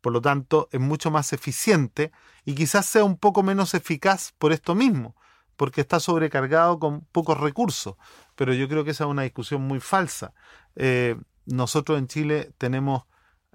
Por 0.00 0.12
lo 0.12 0.20
tanto, 0.20 0.68
es 0.72 0.80
mucho 0.80 1.10
más 1.10 1.32
eficiente 1.32 2.12
y 2.44 2.54
quizás 2.54 2.86
sea 2.86 3.04
un 3.04 3.16
poco 3.16 3.42
menos 3.42 3.74
eficaz 3.74 4.32
por 4.38 4.52
esto 4.52 4.74
mismo, 4.74 5.14
porque 5.56 5.80
está 5.80 6.00
sobrecargado 6.00 6.78
con 6.78 7.02
pocos 7.12 7.38
recursos. 7.38 7.96
Pero 8.34 8.52
yo 8.52 8.68
creo 8.68 8.84
que 8.84 8.90
esa 8.90 9.04
es 9.04 9.10
una 9.10 9.22
discusión 9.22 9.62
muy 9.62 9.78
falsa. 9.78 10.34
Eh, 10.74 11.16
nosotros 11.46 11.98
en 11.98 12.08
Chile 12.08 12.52
tenemos 12.58 13.04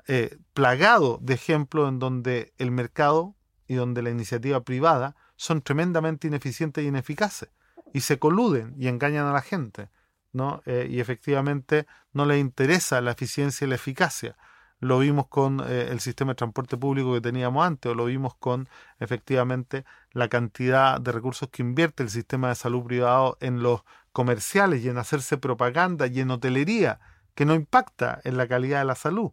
eh, 0.08 0.38
plagado 0.54 1.20
de 1.22 1.34
ejemplos 1.34 1.90
en 1.90 2.00
donde 2.00 2.54
el 2.58 2.72
mercado 2.72 3.36
y 3.68 3.76
donde 3.76 4.02
la 4.02 4.10
iniciativa 4.10 4.62
privada 4.62 5.18
son 5.38 5.62
tremendamente 5.62 6.28
ineficientes 6.28 6.84
y 6.84 6.88
ineficaces 6.88 7.50
y 7.94 8.02
se 8.02 8.20
coluden 8.20 8.76
y 8.78 8.90
engañan 8.90 9.26
a 9.28 9.32
la 9.32 9.42
gente. 9.42 9.90
¿no? 10.34 10.62
Eh, 10.66 10.88
y 10.90 11.00
efectivamente 11.00 11.88
no 12.14 12.26
les 12.26 12.40
interesa 12.40 13.02
la 13.02 13.12
eficiencia 13.12 13.66
y 13.66 13.70
la 13.70 13.76
eficacia. 13.76 14.38
Lo 14.80 15.00
vimos 15.00 15.28
con 15.28 15.60
eh, 15.62 15.88
el 15.90 16.00
sistema 16.00 16.32
de 16.32 16.36
transporte 16.36 16.78
público 16.78 17.14
que 17.14 17.22
teníamos 17.22 17.66
antes, 17.66 17.92
o 17.92 17.96
lo 17.96 18.06
vimos 18.06 18.36
con 18.36 18.70
efectivamente 19.00 19.86
la 20.12 20.28
cantidad 20.28 21.02
de 21.02 21.12
recursos 21.12 21.50
que 21.50 21.64
invierte 21.64 22.04
el 22.04 22.10
sistema 22.10 22.50
de 22.50 22.56
salud 22.56 22.84
privado 22.84 23.38
en 23.42 23.64
los 23.64 23.82
comerciales 24.12 24.84
y 24.84 24.90
en 24.90 24.98
hacerse 24.98 25.38
propaganda 25.38 26.08
y 26.08 26.20
en 26.20 26.30
hotelería, 26.30 27.00
que 27.34 27.46
no 27.46 27.56
impacta 27.56 28.22
en 28.24 28.38
la 28.38 28.48
calidad 28.48 28.80
de 28.80 28.86
la 28.86 28.96
salud, 28.96 29.32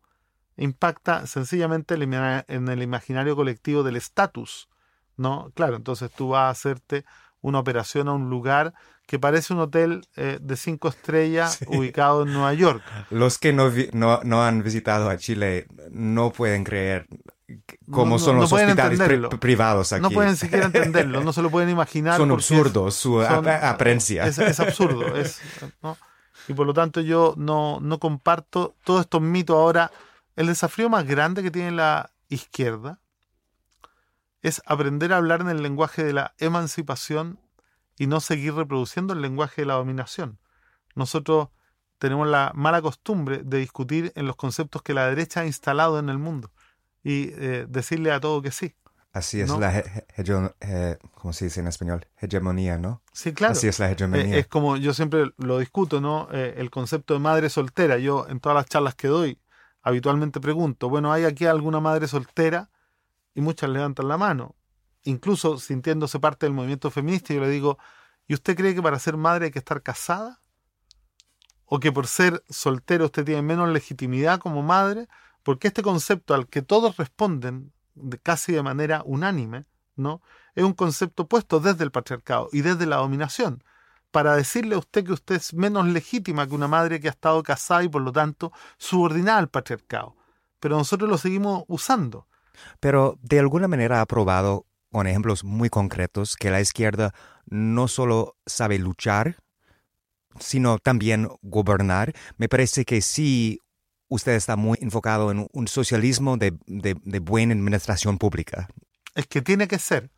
impacta 0.56 1.26
sencillamente 1.26 1.94
en 1.94 2.68
el 2.68 2.82
imaginario 2.82 3.36
colectivo 3.36 3.82
del 3.82 3.96
estatus. 3.96 4.68
¿No? 5.16 5.50
Claro, 5.54 5.76
entonces 5.76 6.10
tú 6.10 6.30
vas 6.30 6.42
a 6.42 6.50
hacerte 6.50 7.04
una 7.40 7.58
operación 7.58 8.08
a 8.08 8.12
un 8.12 8.30
lugar 8.30 8.74
que 9.06 9.18
parece 9.18 9.52
un 9.52 9.60
hotel 9.60 10.06
eh, 10.16 10.38
de 10.40 10.56
cinco 10.56 10.88
estrellas 10.88 11.60
ubicado 11.66 12.22
en 12.22 12.32
Nueva 12.32 12.54
York. 12.54 12.82
Los 13.10 13.38
que 13.38 13.52
no, 13.52 13.70
no, 13.92 14.42
han 14.42 14.62
visitado 14.62 15.10
a 15.10 15.18
Chile 15.18 15.66
no 15.90 16.32
pueden 16.32 16.64
creer 16.64 17.06
cómo 17.90 18.18
son 18.18 18.38
los 18.38 18.50
hospitales 18.50 18.98
privados 19.38 19.92
aquí. 19.92 20.02
No 20.02 20.10
pueden 20.10 20.36
siquiera 20.36 20.64
entenderlo, 20.72 21.22
no 21.22 21.32
se 21.32 21.42
lo 21.42 21.50
pueden 21.50 21.68
imaginar. 21.68 22.16
Son 22.16 22.30
absurdos, 22.30 22.94
su 22.94 23.20
apariencia. 23.20 24.26
Es, 24.26 24.60
absurdo. 24.60 25.04
Y 26.48 26.54
por 26.54 26.66
lo 26.66 26.74
tanto 26.74 27.00
yo 27.00 27.34
no, 27.36 27.80
no 27.80 27.98
comparto 27.98 28.74
todos 28.84 29.02
estos 29.02 29.20
mitos. 29.20 29.56
Ahora, 29.56 29.90
el 30.36 30.46
desafío 30.46 30.88
más 30.88 31.06
grande 31.06 31.42
que 31.42 31.50
tiene 31.50 31.72
la 31.72 32.10
izquierda 32.28 32.98
es 34.44 34.60
aprender 34.66 35.14
a 35.14 35.16
hablar 35.16 35.40
en 35.40 35.48
el 35.48 35.62
lenguaje 35.62 36.04
de 36.04 36.12
la 36.12 36.34
emancipación 36.36 37.40
y 37.98 38.06
no 38.06 38.20
seguir 38.20 38.54
reproduciendo 38.54 39.14
el 39.14 39.22
lenguaje 39.22 39.62
de 39.62 39.66
la 39.66 39.74
dominación. 39.74 40.38
Nosotros 40.94 41.48
tenemos 41.98 42.28
la 42.28 42.52
mala 42.54 42.82
costumbre 42.82 43.40
de 43.42 43.58
discutir 43.58 44.12
en 44.16 44.26
los 44.26 44.36
conceptos 44.36 44.82
que 44.82 44.92
la 44.92 45.08
derecha 45.08 45.40
ha 45.40 45.46
instalado 45.46 45.98
en 45.98 46.10
el 46.10 46.18
mundo 46.18 46.50
y 47.02 47.30
eh, 47.32 47.64
decirle 47.66 48.12
a 48.12 48.20
todo 48.20 48.42
que 48.42 48.50
sí. 48.50 48.76
Así 49.14 49.40
es 49.40 49.48
la, 49.48 49.82
¿cómo 51.14 51.32
se 51.32 51.46
dice 51.46 51.60
en 51.60 51.68
español? 51.68 52.06
Hegemonía, 52.18 52.76
¿no? 52.76 53.00
Sí, 53.14 53.32
claro. 53.32 53.52
Así 53.52 53.68
es 53.68 53.78
la 53.78 53.90
hegemonía. 53.90 54.36
Eh, 54.36 54.40
es 54.40 54.46
como 54.46 54.76
yo 54.76 54.92
siempre 54.92 55.32
lo 55.38 55.58
discuto, 55.58 56.02
¿no? 56.02 56.28
Eh, 56.32 56.56
el 56.58 56.70
concepto 56.70 57.14
de 57.14 57.20
madre 57.20 57.48
soltera. 57.48 57.96
Yo 57.96 58.26
en 58.28 58.40
todas 58.40 58.56
las 58.56 58.66
charlas 58.66 58.94
que 58.94 59.08
doy 59.08 59.40
habitualmente 59.80 60.38
pregunto, 60.38 60.90
bueno, 60.90 61.14
¿hay 61.14 61.24
aquí 61.24 61.46
alguna 61.46 61.80
madre 61.80 62.08
soltera? 62.08 62.68
Y 63.34 63.40
muchas 63.40 63.70
levantan 63.70 64.08
la 64.08 64.16
mano, 64.16 64.54
incluso 65.02 65.58
sintiéndose 65.58 66.20
parte 66.20 66.46
del 66.46 66.54
movimiento 66.54 66.90
feminista. 66.90 67.34
Yo 67.34 67.40
le 67.40 67.48
digo, 67.48 67.78
¿y 68.26 68.34
usted 68.34 68.56
cree 68.56 68.74
que 68.74 68.82
para 68.82 68.98
ser 68.98 69.16
madre 69.16 69.46
hay 69.46 69.50
que 69.50 69.58
estar 69.58 69.82
casada? 69.82 70.40
¿O 71.66 71.80
que 71.80 71.92
por 71.92 72.06
ser 72.06 72.42
soltero 72.48 73.06
usted 73.06 73.24
tiene 73.24 73.42
menos 73.42 73.68
legitimidad 73.68 74.38
como 74.38 74.62
madre? 74.62 75.08
Porque 75.42 75.68
este 75.68 75.82
concepto 75.82 76.34
al 76.34 76.46
que 76.46 76.62
todos 76.62 76.96
responden 76.96 77.72
de, 77.94 78.18
casi 78.18 78.52
de 78.52 78.62
manera 78.62 79.02
unánime, 79.04 79.66
¿no? 79.96 80.22
Es 80.54 80.64
un 80.64 80.72
concepto 80.72 81.26
puesto 81.26 81.60
desde 81.60 81.84
el 81.84 81.90
patriarcado 81.90 82.48
y 82.52 82.60
desde 82.60 82.86
la 82.86 82.96
dominación, 82.96 83.64
para 84.10 84.36
decirle 84.36 84.76
a 84.76 84.78
usted 84.78 85.04
que 85.04 85.12
usted 85.12 85.34
es 85.36 85.54
menos 85.54 85.86
legítima 85.86 86.46
que 86.46 86.54
una 86.54 86.68
madre 86.68 87.00
que 87.00 87.08
ha 87.08 87.10
estado 87.10 87.42
casada 87.42 87.82
y 87.82 87.88
por 87.88 88.02
lo 88.02 88.12
tanto 88.12 88.52
subordinada 88.78 89.38
al 89.38 89.48
patriarcado. 89.48 90.16
Pero 90.60 90.76
nosotros 90.76 91.10
lo 91.10 91.18
seguimos 91.18 91.64
usando. 91.66 92.28
Pero 92.80 93.18
de 93.22 93.38
alguna 93.38 93.68
manera 93.68 94.00
ha 94.00 94.06
probado 94.06 94.66
con 94.94 95.06
ejemplos 95.06 95.42
muy 95.42 95.70
concretos 95.70 96.36
que 96.36 96.50
la 96.50 96.60
izquierda 96.60 97.12
no 97.46 97.88
solo 97.88 98.36
sabe 98.46 98.78
luchar, 98.78 99.36
sino 100.38 100.78
también 100.78 101.28
gobernar. 101.42 102.12
Me 102.36 102.48
parece 102.48 102.84
que 102.84 103.00
sí, 103.00 103.58
usted 104.08 104.32
está 104.32 104.56
muy 104.56 104.78
enfocado 104.80 105.30
en 105.30 105.48
un 105.52 105.68
socialismo 105.68 106.36
de, 106.36 106.52
buena 107.20 107.54
administración 107.54 108.18
pública. 108.18 108.68
Es 109.14 109.26
que 109.26 109.42
tiene 109.42 109.68
que 109.68 109.78
ser. 109.78 110.10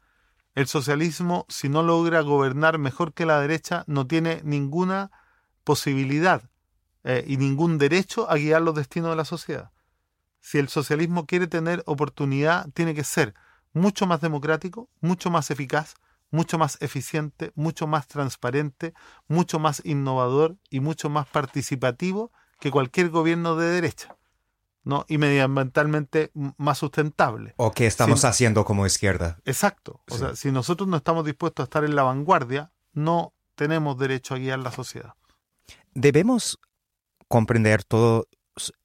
El 0.55 0.67
socialismo, 0.67 1.47
si 1.49 1.69
no 1.69 1.83
logra 1.83 2.21
gobernar 2.21 2.79
mejor 2.79 3.13
que 3.13 3.27
la 3.27 3.41
derecha, 3.41 3.85
no 3.87 4.07
tiene 4.07 4.41
ninguna 4.43 5.11
posibilidad 5.65 6.51
eh, 7.05 7.25
y 7.27 7.37
ningún 7.37 7.79
derecho 7.79 8.31
a 8.31 8.37
guiar 8.37 8.63
los 8.63 8.75
destinos 8.75 9.11
de 9.11 9.17
la 9.17 9.25
sociedad 9.25 9.71
si 10.47 10.59
el 10.59 10.69
socialismo 10.69 11.27
quiere 11.27 11.49
tener 11.49 11.83
oportunidad, 11.87 12.71
tiene 12.71 12.95
que 12.95 13.03
ser 13.03 13.35
mucho 13.73 14.07
más 14.07 14.21
democrático, 14.21 14.89
mucho 15.01 15.29
más 15.29 15.51
eficaz, 15.51 15.95
mucho 16.31 16.57
más 16.57 16.81
eficiente, 16.81 17.51
mucho 17.57 17.89
más 17.89 18.07
transparente, 18.07 18.95
mucho 19.27 19.59
más 19.59 19.83
innovador 19.85 20.57
y 20.71 20.79
mucho 20.79 21.11
más 21.11 21.27
participativo 21.27 22.31
que 22.61 22.71
cualquier 22.71 23.11
gobierno 23.11 23.57
de 23.57 23.67
derecha. 23.71 24.17
¿no? 24.85 25.05
y 25.09 25.19
medioambientalmente 25.19 26.31
más 26.59 26.79
sustentable. 26.79 27.55
¿O 27.57 27.73
qué 27.73 27.89
estamos 27.89 28.25
haciendo 28.25 28.65
como 28.65 28.87
izquierda? 28.87 29.41
Exacto. 29.45 30.01
O 30.09 30.17
sea, 30.17 30.37
si 30.37 30.53
nosotros 30.53 30.89
no 30.89 30.97
estamos 30.97 31.25
dispuestos 31.25 31.65
a 31.65 31.67
estar 31.67 31.83
en 31.83 31.97
la 31.97 32.05
vanguardia, 32.05 32.71
no 32.93 33.35
tenemos 33.57 33.99
derecho 33.99 34.37
a 34.37 34.39
guiar 34.39 34.61
la 34.61 34.71
sociedad. 34.71 35.15
Debemos 35.93 36.61
comprender 37.27 37.83
todo 37.83 38.29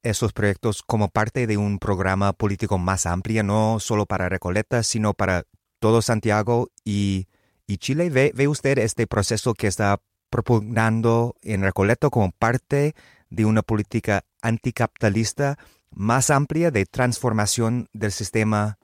esos 0.02 0.32
proyectos 0.32 0.82
como 0.82 1.08
parte 1.08 1.46
de 1.46 1.56
un 1.56 1.78
programa 1.78 2.32
político 2.32 2.78
más 2.78 3.06
amplio, 3.06 3.42
no 3.42 3.78
solo 3.80 4.06
para 4.06 4.28
Recoleta, 4.28 4.82
sino 4.82 5.14
para 5.14 5.44
todo 5.78 6.02
Santiago 6.02 6.68
y, 6.84 7.28
Chile. 7.78 8.10
¿Ve, 8.10 8.32
¿Ve, 8.34 8.48
usted 8.48 8.76
este 8.78 9.06
proceso 9.06 9.54
que 9.54 9.66
está 9.66 9.98
propugnando 10.28 11.36
en 11.40 11.62
Recoleta 11.62 12.10
como 12.10 12.30
parte 12.30 12.94
de 13.30 13.46
una 13.46 13.62
política 13.62 14.24
anticapitalista 14.42 15.56
más 15.90 16.28
amplia 16.28 16.70
de 16.70 16.84
transformación 16.84 17.88
del 17.94 18.12
sistema 18.12 18.78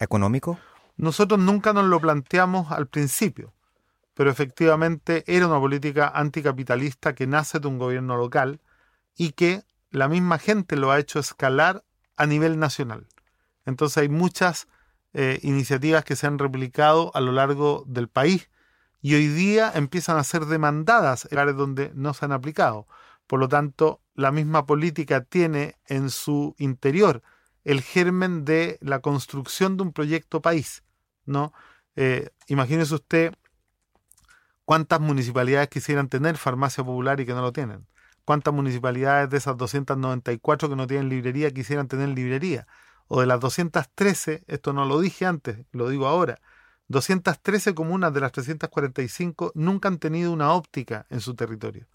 económico? 0.00 0.58
Nosotros 0.96 1.38
nunca 1.38 1.72
nos 1.72 1.84
lo 1.84 2.00
planteamos 2.00 2.72
al 2.72 2.88
principio, 2.88 3.52
pero 4.14 4.30
efectivamente 4.30 5.22
era 5.26 5.46
una 5.46 5.60
política 5.60 6.08
anticapitalista 6.12 7.14
que 7.14 7.28
nace 7.28 7.60
de 7.60 7.68
un 7.68 7.78
gobierno 7.78 8.16
local 8.16 8.60
y 9.16 9.32
que 9.32 9.62
la 9.90 10.08
misma 10.08 10.38
gente 10.38 10.76
lo 10.76 10.90
ha 10.90 10.98
hecho 10.98 11.18
escalar 11.18 11.84
a 12.16 12.26
nivel 12.26 12.58
nacional. 12.58 13.06
Entonces 13.66 13.98
hay 13.98 14.08
muchas 14.08 14.68
eh, 15.12 15.38
iniciativas 15.42 16.04
que 16.04 16.16
se 16.16 16.26
han 16.26 16.38
replicado 16.38 17.10
a 17.14 17.20
lo 17.20 17.32
largo 17.32 17.84
del 17.86 18.08
país 18.08 18.48
y 19.02 19.14
hoy 19.14 19.28
día 19.28 19.72
empiezan 19.74 20.16
a 20.18 20.24
ser 20.24 20.46
demandadas 20.46 21.26
en 21.30 21.38
áreas 21.38 21.56
donde 21.56 21.90
no 21.94 22.14
se 22.14 22.24
han 22.24 22.32
aplicado. 22.32 22.86
Por 23.26 23.40
lo 23.40 23.48
tanto, 23.48 24.00
la 24.14 24.30
misma 24.30 24.66
política 24.66 25.22
tiene 25.24 25.76
en 25.86 26.10
su 26.10 26.54
interior 26.58 27.22
el 27.64 27.82
germen 27.82 28.44
de 28.44 28.78
la 28.80 29.00
construcción 29.00 29.76
de 29.76 29.82
un 29.84 29.92
proyecto 29.92 30.40
país. 30.40 30.82
¿no? 31.24 31.52
Eh, 31.96 32.30
imagínese 32.46 32.94
usted 32.94 33.34
cuántas 34.64 35.00
municipalidades 35.00 35.68
quisieran 35.68 36.08
tener 36.08 36.36
farmacia 36.36 36.84
popular 36.84 37.20
y 37.20 37.26
que 37.26 37.34
no 37.34 37.42
lo 37.42 37.52
tienen 37.52 37.86
cuántas 38.24 38.54
municipalidades 38.54 39.30
de 39.30 39.38
esas 39.38 39.56
294 39.56 40.68
que 40.68 40.76
no 40.76 40.86
tienen 40.86 41.08
librería 41.08 41.50
quisieran 41.50 41.88
tener 41.88 42.08
librería. 42.10 42.66
O 43.08 43.20
de 43.20 43.26
las 43.26 43.40
213, 43.40 44.44
esto 44.46 44.72
no 44.72 44.84
lo 44.84 45.00
dije 45.00 45.26
antes, 45.26 45.66
lo 45.72 45.88
digo 45.88 46.06
ahora, 46.06 46.40
213 46.88 47.74
comunas 47.74 48.12
de 48.12 48.20
las 48.20 48.32
345 48.32 49.52
nunca 49.54 49.88
han 49.88 49.98
tenido 49.98 50.32
una 50.32 50.52
óptica 50.52 51.06
en 51.08 51.20
su 51.20 51.34
territorio. 51.34 51.86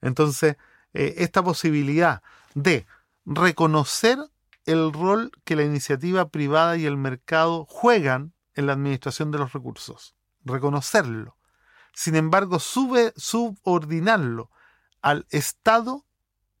Entonces, 0.00 0.56
eh, 0.92 1.14
esta 1.18 1.42
posibilidad 1.42 2.22
de 2.54 2.86
reconocer 3.24 4.18
el 4.66 4.92
rol 4.92 5.32
que 5.44 5.56
la 5.56 5.64
iniciativa 5.64 6.28
privada 6.28 6.76
y 6.76 6.86
el 6.86 6.96
mercado 6.96 7.64
juegan 7.68 8.32
en 8.54 8.66
la 8.66 8.72
administración 8.72 9.30
de 9.30 9.38
los 9.38 9.52
recursos, 9.52 10.14
reconocerlo. 10.44 11.36
Sin 11.92 12.16
embargo, 12.16 12.58
sube, 12.60 13.12
subordinarlo 13.16 14.50
al 15.02 15.26
Estado 15.30 16.04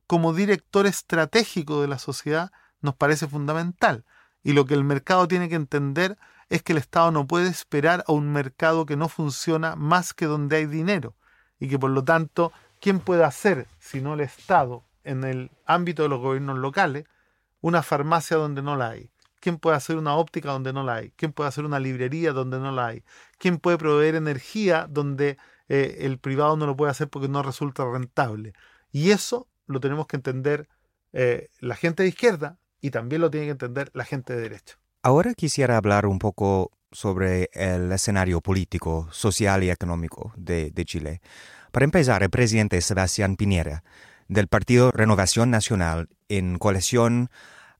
como 0.06 0.32
director 0.32 0.86
estratégico 0.86 1.80
de 1.80 1.88
la 1.88 1.98
sociedad 1.98 2.50
nos 2.80 2.94
parece 2.94 3.28
fundamental. 3.28 4.04
Y 4.42 4.54
lo 4.54 4.64
que 4.64 4.74
el 4.74 4.84
mercado 4.84 5.28
tiene 5.28 5.48
que 5.48 5.54
entender 5.54 6.18
es 6.48 6.62
que 6.62 6.72
el 6.72 6.78
Estado 6.78 7.12
no 7.12 7.26
puede 7.26 7.48
esperar 7.48 8.04
a 8.06 8.12
un 8.12 8.32
mercado 8.32 8.86
que 8.86 8.96
no 8.96 9.08
funciona 9.08 9.76
más 9.76 10.12
que 10.12 10.26
donde 10.26 10.56
hay 10.56 10.66
dinero. 10.66 11.14
Y 11.58 11.68
que 11.68 11.78
por 11.78 11.90
lo 11.90 12.02
tanto, 12.02 12.52
¿quién 12.80 13.00
puede 13.00 13.24
hacer, 13.24 13.68
si 13.78 14.00
no 14.00 14.14
el 14.14 14.20
Estado, 14.20 14.82
en 15.04 15.24
el 15.24 15.50
ámbito 15.66 16.02
de 16.02 16.08
los 16.08 16.20
gobiernos 16.20 16.58
locales, 16.58 17.04
una 17.60 17.82
farmacia 17.82 18.36
donde 18.36 18.62
no 18.62 18.76
la 18.76 18.90
hay? 18.90 19.10
¿Quién 19.40 19.58
puede 19.58 19.76
hacer 19.76 19.96
una 19.96 20.16
óptica 20.16 20.50
donde 20.50 20.72
no 20.72 20.82
la 20.82 20.96
hay? 20.96 21.12
¿Quién 21.16 21.32
puede 21.32 21.48
hacer 21.48 21.64
una 21.64 21.78
librería 21.78 22.32
donde 22.32 22.58
no 22.58 22.72
la 22.72 22.88
hay? 22.88 23.04
¿Quién 23.38 23.58
puede 23.58 23.78
proveer 23.78 24.14
energía 24.14 24.86
donde 24.90 25.38
eh, 25.70 25.98
el 26.00 26.18
privado 26.18 26.56
no 26.56 26.66
lo 26.66 26.76
puede 26.76 26.90
hacer 26.90 27.08
porque 27.08 27.28
no 27.28 27.42
resulta 27.42 27.84
rentable? 27.84 28.52
Y 28.90 29.12
eso 29.12 29.48
lo 29.66 29.80
tenemos 29.80 30.06
que 30.06 30.16
entender 30.16 30.68
eh, 31.12 31.48
la 31.60 31.76
gente 31.76 32.02
de 32.02 32.08
izquierda 32.08 32.58
y 32.80 32.90
también 32.90 33.22
lo 33.22 33.30
tiene 33.30 33.46
que 33.46 33.52
entender 33.52 33.90
la 33.94 34.04
gente 34.04 34.34
de 34.34 34.42
derecha. 34.42 34.78
Ahora 35.02 35.32
quisiera 35.34 35.76
hablar 35.76 36.06
un 36.06 36.18
poco 36.18 36.72
sobre 36.92 37.50
el 37.52 37.92
escenario 37.92 38.40
político, 38.40 39.08
social 39.12 39.62
y 39.62 39.70
económico 39.70 40.32
de, 40.36 40.72
de 40.72 40.84
Chile. 40.84 41.20
Para 41.70 41.84
empezar, 41.84 42.22
el 42.24 42.30
presidente 42.30 42.80
Sebastián 42.80 43.36
Piñera, 43.36 43.84
del 44.26 44.48
Partido 44.48 44.90
Renovación 44.90 45.50
Nacional, 45.50 46.08
en 46.28 46.58
coalición 46.58 47.30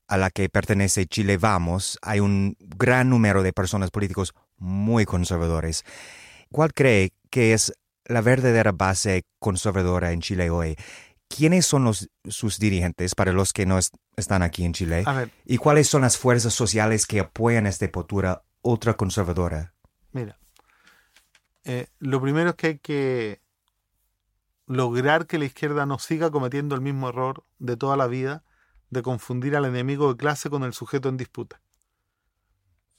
a 0.07 0.17
la 0.17 0.29
que 0.29 0.49
pertenece 0.49 1.05
Chile 1.05 1.37
Vamos, 1.37 1.99
hay 2.01 2.19
un 2.19 2.57
gran 2.59 3.09
número 3.09 3.43
de 3.43 3.53
personas 3.53 3.91
políticos 3.91 4.33
muy 4.57 5.05
conservadores. 5.05 5.83
¿Cuál 6.51 6.73
cree 6.73 7.13
que 7.29 7.53
es 7.53 7.73
la 8.11 8.21
verdadera 8.21 8.71
base 8.71 9.23
conservadora 9.39 10.11
en 10.11 10.21
Chile 10.21 10.49
hoy? 10.49 10.75
¿Quiénes 11.27 11.65
son 11.65 11.85
los, 11.85 12.09
sus 12.25 12.59
dirigentes 12.59 13.15
para 13.15 13.31
los 13.31 13.53
que 13.53 13.65
no 13.65 13.79
están 14.17 14.43
aquí 14.43 14.65
en 14.65 14.73
Chile? 14.73 15.05
¿Y 15.45 15.57
cuáles 15.57 15.87
son 15.87 16.01
las 16.01 16.17
fuerzas 16.17 16.53
sociales 16.53 17.05
que 17.05 17.21
apoyan 17.21 17.67
esta 17.67 17.89
postura 17.89 18.43
ultraconservadora? 18.61 19.73
Mira, 20.11 20.37
eh, 21.63 21.87
lo 21.99 22.21
primero 22.21 22.49
es 22.49 22.55
que 22.55 22.67
hay 22.67 22.79
que 22.79 23.41
lograr 24.67 25.25
que 25.25 25.37
la 25.37 25.45
izquierda 25.45 25.85
no 25.85 25.99
siga 25.99 26.31
cometiendo 26.31 26.75
el 26.75 26.81
mismo 26.81 27.09
error 27.09 27.43
de 27.59 27.77
toda 27.77 27.95
la 27.95 28.07
vida 28.07 28.43
de 28.89 29.01
confundir 29.01 29.55
al 29.55 29.65
enemigo 29.65 30.09
de 30.09 30.17
clase 30.17 30.49
con 30.49 30.63
el 30.63 30.73
sujeto 30.73 31.07
en 31.07 31.17
disputa. 31.17 31.61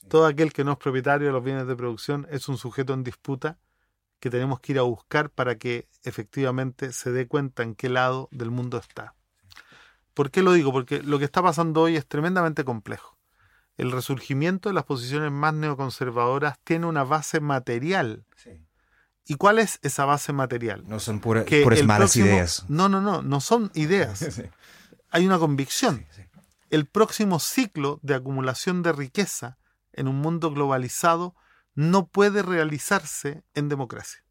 Todo 0.08 0.26
aquel 0.26 0.52
que 0.52 0.64
no 0.64 0.72
es 0.72 0.78
propietario 0.78 1.26
de 1.26 1.32
los 1.32 1.44
bienes 1.44 1.66
de 1.66 1.76
producción 1.76 2.26
es 2.30 2.48
un 2.48 2.56
sujeto 2.56 2.94
en 2.94 3.04
disputa 3.04 3.58
que 4.22 4.30
tenemos 4.30 4.60
que 4.60 4.70
ir 4.70 4.78
a 4.78 4.82
buscar 4.82 5.30
para 5.30 5.58
que 5.58 5.88
efectivamente 6.04 6.92
se 6.92 7.10
dé 7.10 7.26
cuenta 7.26 7.64
en 7.64 7.74
qué 7.74 7.88
lado 7.88 8.28
del 8.30 8.52
mundo 8.52 8.78
está. 8.78 9.16
¿Por 10.14 10.30
qué 10.30 10.44
lo 10.44 10.52
digo? 10.52 10.70
Porque 10.70 11.02
lo 11.02 11.18
que 11.18 11.24
está 11.24 11.42
pasando 11.42 11.80
hoy 11.80 11.96
es 11.96 12.06
tremendamente 12.06 12.62
complejo. 12.62 13.18
El 13.76 13.90
resurgimiento 13.90 14.68
de 14.68 14.76
las 14.76 14.84
posiciones 14.84 15.32
más 15.32 15.54
neoconservadoras 15.54 16.60
tiene 16.62 16.86
una 16.86 17.02
base 17.02 17.40
material. 17.40 18.24
¿Y 19.26 19.34
cuál 19.34 19.58
es 19.58 19.80
esa 19.82 20.04
base 20.04 20.32
material? 20.32 20.84
No 20.86 21.00
son 21.00 21.18
puras 21.18 21.44
malas 21.84 22.14
ideas. 22.14 22.64
No, 22.68 22.88
no, 22.88 23.00
no, 23.00 23.22
no 23.22 23.40
son 23.40 23.72
ideas. 23.74 24.40
hay 25.10 25.26
una 25.26 25.40
convicción. 25.40 26.06
El 26.70 26.86
próximo 26.86 27.40
ciclo 27.40 27.98
de 28.02 28.14
acumulación 28.14 28.84
de 28.84 28.92
riqueza 28.92 29.58
en 29.92 30.06
un 30.06 30.20
mundo 30.20 30.52
globalizado 30.52 31.34
no 31.74 32.08
puede 32.08 32.42
realizarse 32.42 33.44
en 33.54 33.68
democracia, 33.68 34.24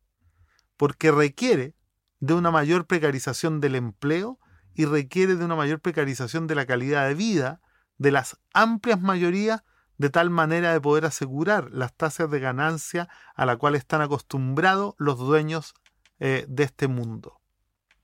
porque 0.78 1.12
requiere 1.12 1.76
de 2.20 2.34
una 2.34 2.52
mayor 2.52 2.86
precarización 2.86 3.60
del 3.60 3.76
empleo 3.76 4.40
y 4.74 4.86
requiere 4.86 5.36
de 5.36 5.46
una 5.46 5.56
mayor 5.56 5.80
precarización 5.82 6.48
de 6.48 6.56
la 6.56 6.66
calidad 6.66 7.08
de 7.08 7.16
vida 7.16 7.62
de 7.98 8.12
las 8.12 8.38
amplias 8.54 9.00
mayorías 9.00 9.64
de 9.98 10.10
tal 10.10 10.32
manera 10.32 10.74
de 10.74 10.82
poder 10.82 11.06
asegurar 11.06 11.70
las 11.72 11.96
tasas 11.96 12.32
de 12.32 12.40
ganancia 12.40 13.08
a 13.36 13.46
la 13.46 13.58
cual 13.58 13.76
están 13.76 14.02
acostumbrados 14.02 14.96
los 14.98 15.20
dueños 15.20 15.76
eh, 16.20 16.46
de 16.48 16.64
este 16.64 16.88
mundo. 16.88 17.40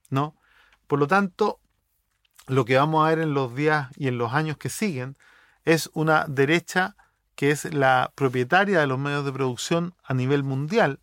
¿no? 0.09 0.35
Por 0.85 0.99
lo 0.99 1.07
tanto, 1.07 1.59
lo 2.45 2.65
que 2.65 2.77
vamos 2.77 3.03
a 3.03 3.09
ver 3.09 3.19
en 3.19 3.33
los 3.33 3.55
días 3.55 3.89
y 3.95 4.07
en 4.07 4.17
los 4.17 4.33
años 4.33 4.57
que 4.57 4.69
siguen 4.69 5.17
es 5.65 5.89
una 5.93 6.25
derecha 6.27 6.95
que 7.37 7.51
es 7.51 7.71
la 7.71 8.11
propietaria 8.15 8.79
de 8.79 8.87
los 8.87 8.97
medios 8.97 9.23
de 9.23 9.31
producción 9.31 9.93
a 10.03 10.15
nivel 10.15 10.43
mundial, 10.43 10.99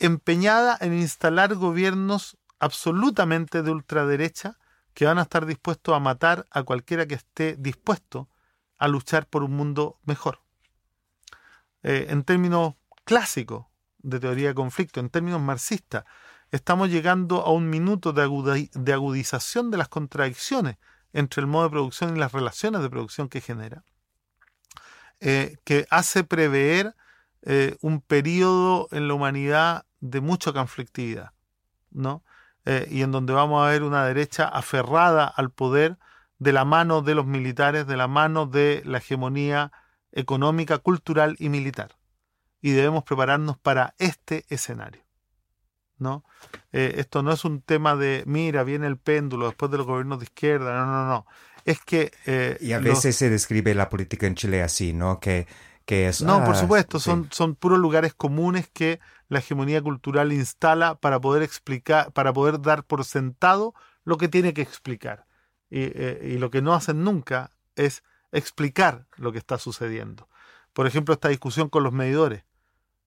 empeñada 0.00 0.76
en 0.80 0.92
instalar 0.92 1.54
gobiernos 1.54 2.36
absolutamente 2.58 3.62
de 3.62 3.70
ultraderecha 3.70 4.58
que 4.94 5.06
van 5.06 5.18
a 5.18 5.22
estar 5.22 5.46
dispuestos 5.46 5.94
a 5.94 6.00
matar 6.00 6.44
a 6.50 6.64
cualquiera 6.64 7.06
que 7.06 7.14
esté 7.14 7.54
dispuesto 7.56 8.28
a 8.78 8.88
luchar 8.88 9.28
por 9.28 9.44
un 9.44 9.52
mundo 9.52 10.00
mejor. 10.02 10.40
Eh, 11.84 12.06
en 12.08 12.24
términos 12.24 12.74
clásicos 13.04 13.66
de 13.98 14.18
teoría 14.18 14.48
de 14.48 14.54
conflicto, 14.54 14.98
en 14.98 15.08
términos 15.08 15.40
marxistas, 15.40 16.04
estamos 16.50 16.90
llegando 16.90 17.42
a 17.42 17.52
un 17.52 17.70
minuto 17.70 18.12
de, 18.12 18.22
agudización 18.92 19.70
de 19.70 19.78
las 19.78 19.88
contradicciones 19.88 20.78
entre 21.12 21.42
el 21.42 21.46
modo 21.46 21.64
de 21.64 21.70
producción 21.70 22.16
y 22.16 22.18
las 22.18 22.32
relaciones 22.32 22.82
de 22.82 22.90
producción 22.90 23.28
que 23.28 23.40
genera, 23.40 23.84
eh, 25.20 25.58
que 25.64 25.86
hace 25.90 26.24
prever 26.24 26.94
eh, 27.42 27.76
un 27.82 28.00
periodo 28.00 28.88
en 28.90 29.06
la 29.06 29.14
humanidad 29.14 29.84
de 30.00 30.22
mucha 30.22 30.52
conflictividad, 30.52 31.32
¿no? 31.90 32.24
Eh, 32.64 32.86
y 32.90 33.02
en 33.02 33.12
donde 33.12 33.34
vamos 33.34 33.62
a 33.62 33.70
ver 33.70 33.82
una 33.82 34.06
derecha 34.06 34.48
aferrada 34.48 35.26
al 35.26 35.50
poder 35.50 35.98
de 36.38 36.52
la 36.54 36.64
mano 36.64 37.02
de 37.02 37.14
los 37.14 37.26
militares, 37.26 37.86
de 37.86 37.98
la 37.98 38.08
mano 38.08 38.46
de 38.46 38.82
la 38.86 38.98
hegemonía 38.98 39.72
económica, 40.12 40.78
cultural 40.78 41.36
y 41.38 41.50
militar. 41.50 41.96
Y 42.62 42.70
debemos 42.70 43.04
prepararnos 43.04 43.58
para 43.58 43.94
este 43.98 44.46
escenario. 44.48 45.02
¿no? 45.98 46.24
Esto 46.72 47.22
no 47.22 47.30
es 47.30 47.44
un 47.44 47.60
tema 47.60 47.94
de, 47.94 48.24
mira, 48.26 48.64
viene 48.64 48.86
el 48.86 48.96
péndulo 48.96 49.46
después 49.46 49.70
de 49.70 49.76
los 49.76 49.86
gobiernos 49.86 50.18
de 50.18 50.24
izquierda, 50.24 50.74
no, 50.74 50.86
no, 50.86 51.06
no. 51.06 51.26
Es 51.64 51.80
que... 51.80 52.12
Eh, 52.26 52.56
y 52.60 52.72
a 52.72 52.78
veces 52.78 53.16
se 53.16 53.30
describe 53.30 53.74
la 53.74 53.88
política 53.88 54.26
en 54.26 54.34
Chile 54.34 54.62
así, 54.62 54.92
¿no? 54.92 55.20
Que, 55.20 55.46
que 55.84 56.08
es... 56.08 56.22
No, 56.22 56.44
por 56.44 56.54
ah, 56.54 56.58
supuesto, 56.58 57.00
son, 57.00 57.28
son 57.30 57.54
puros 57.54 57.78
lugares 57.78 58.14
comunes 58.14 58.68
que 58.72 59.00
la 59.28 59.38
hegemonía 59.38 59.82
cultural 59.82 60.32
instala 60.32 60.96
para 60.96 61.20
poder 61.20 61.42
explicar, 61.42 62.12
para 62.12 62.32
poder 62.32 62.60
dar 62.60 62.84
por 62.84 63.04
sentado 63.04 63.74
lo 64.04 64.16
que 64.16 64.28
tiene 64.28 64.54
que 64.54 64.62
explicar. 64.62 65.26
Y, 65.70 65.82
eh, 65.82 66.32
y 66.34 66.38
lo 66.38 66.50
que 66.50 66.62
no 66.62 66.74
hacen 66.74 67.04
nunca 67.04 67.50
es 67.76 68.02
explicar 68.32 69.06
lo 69.16 69.32
que 69.32 69.38
está 69.38 69.58
sucediendo. 69.58 70.28
Por 70.72 70.86
ejemplo, 70.86 71.14
esta 71.14 71.28
discusión 71.28 71.68
con 71.68 71.82
los 71.82 71.92
medidores. 71.92 72.44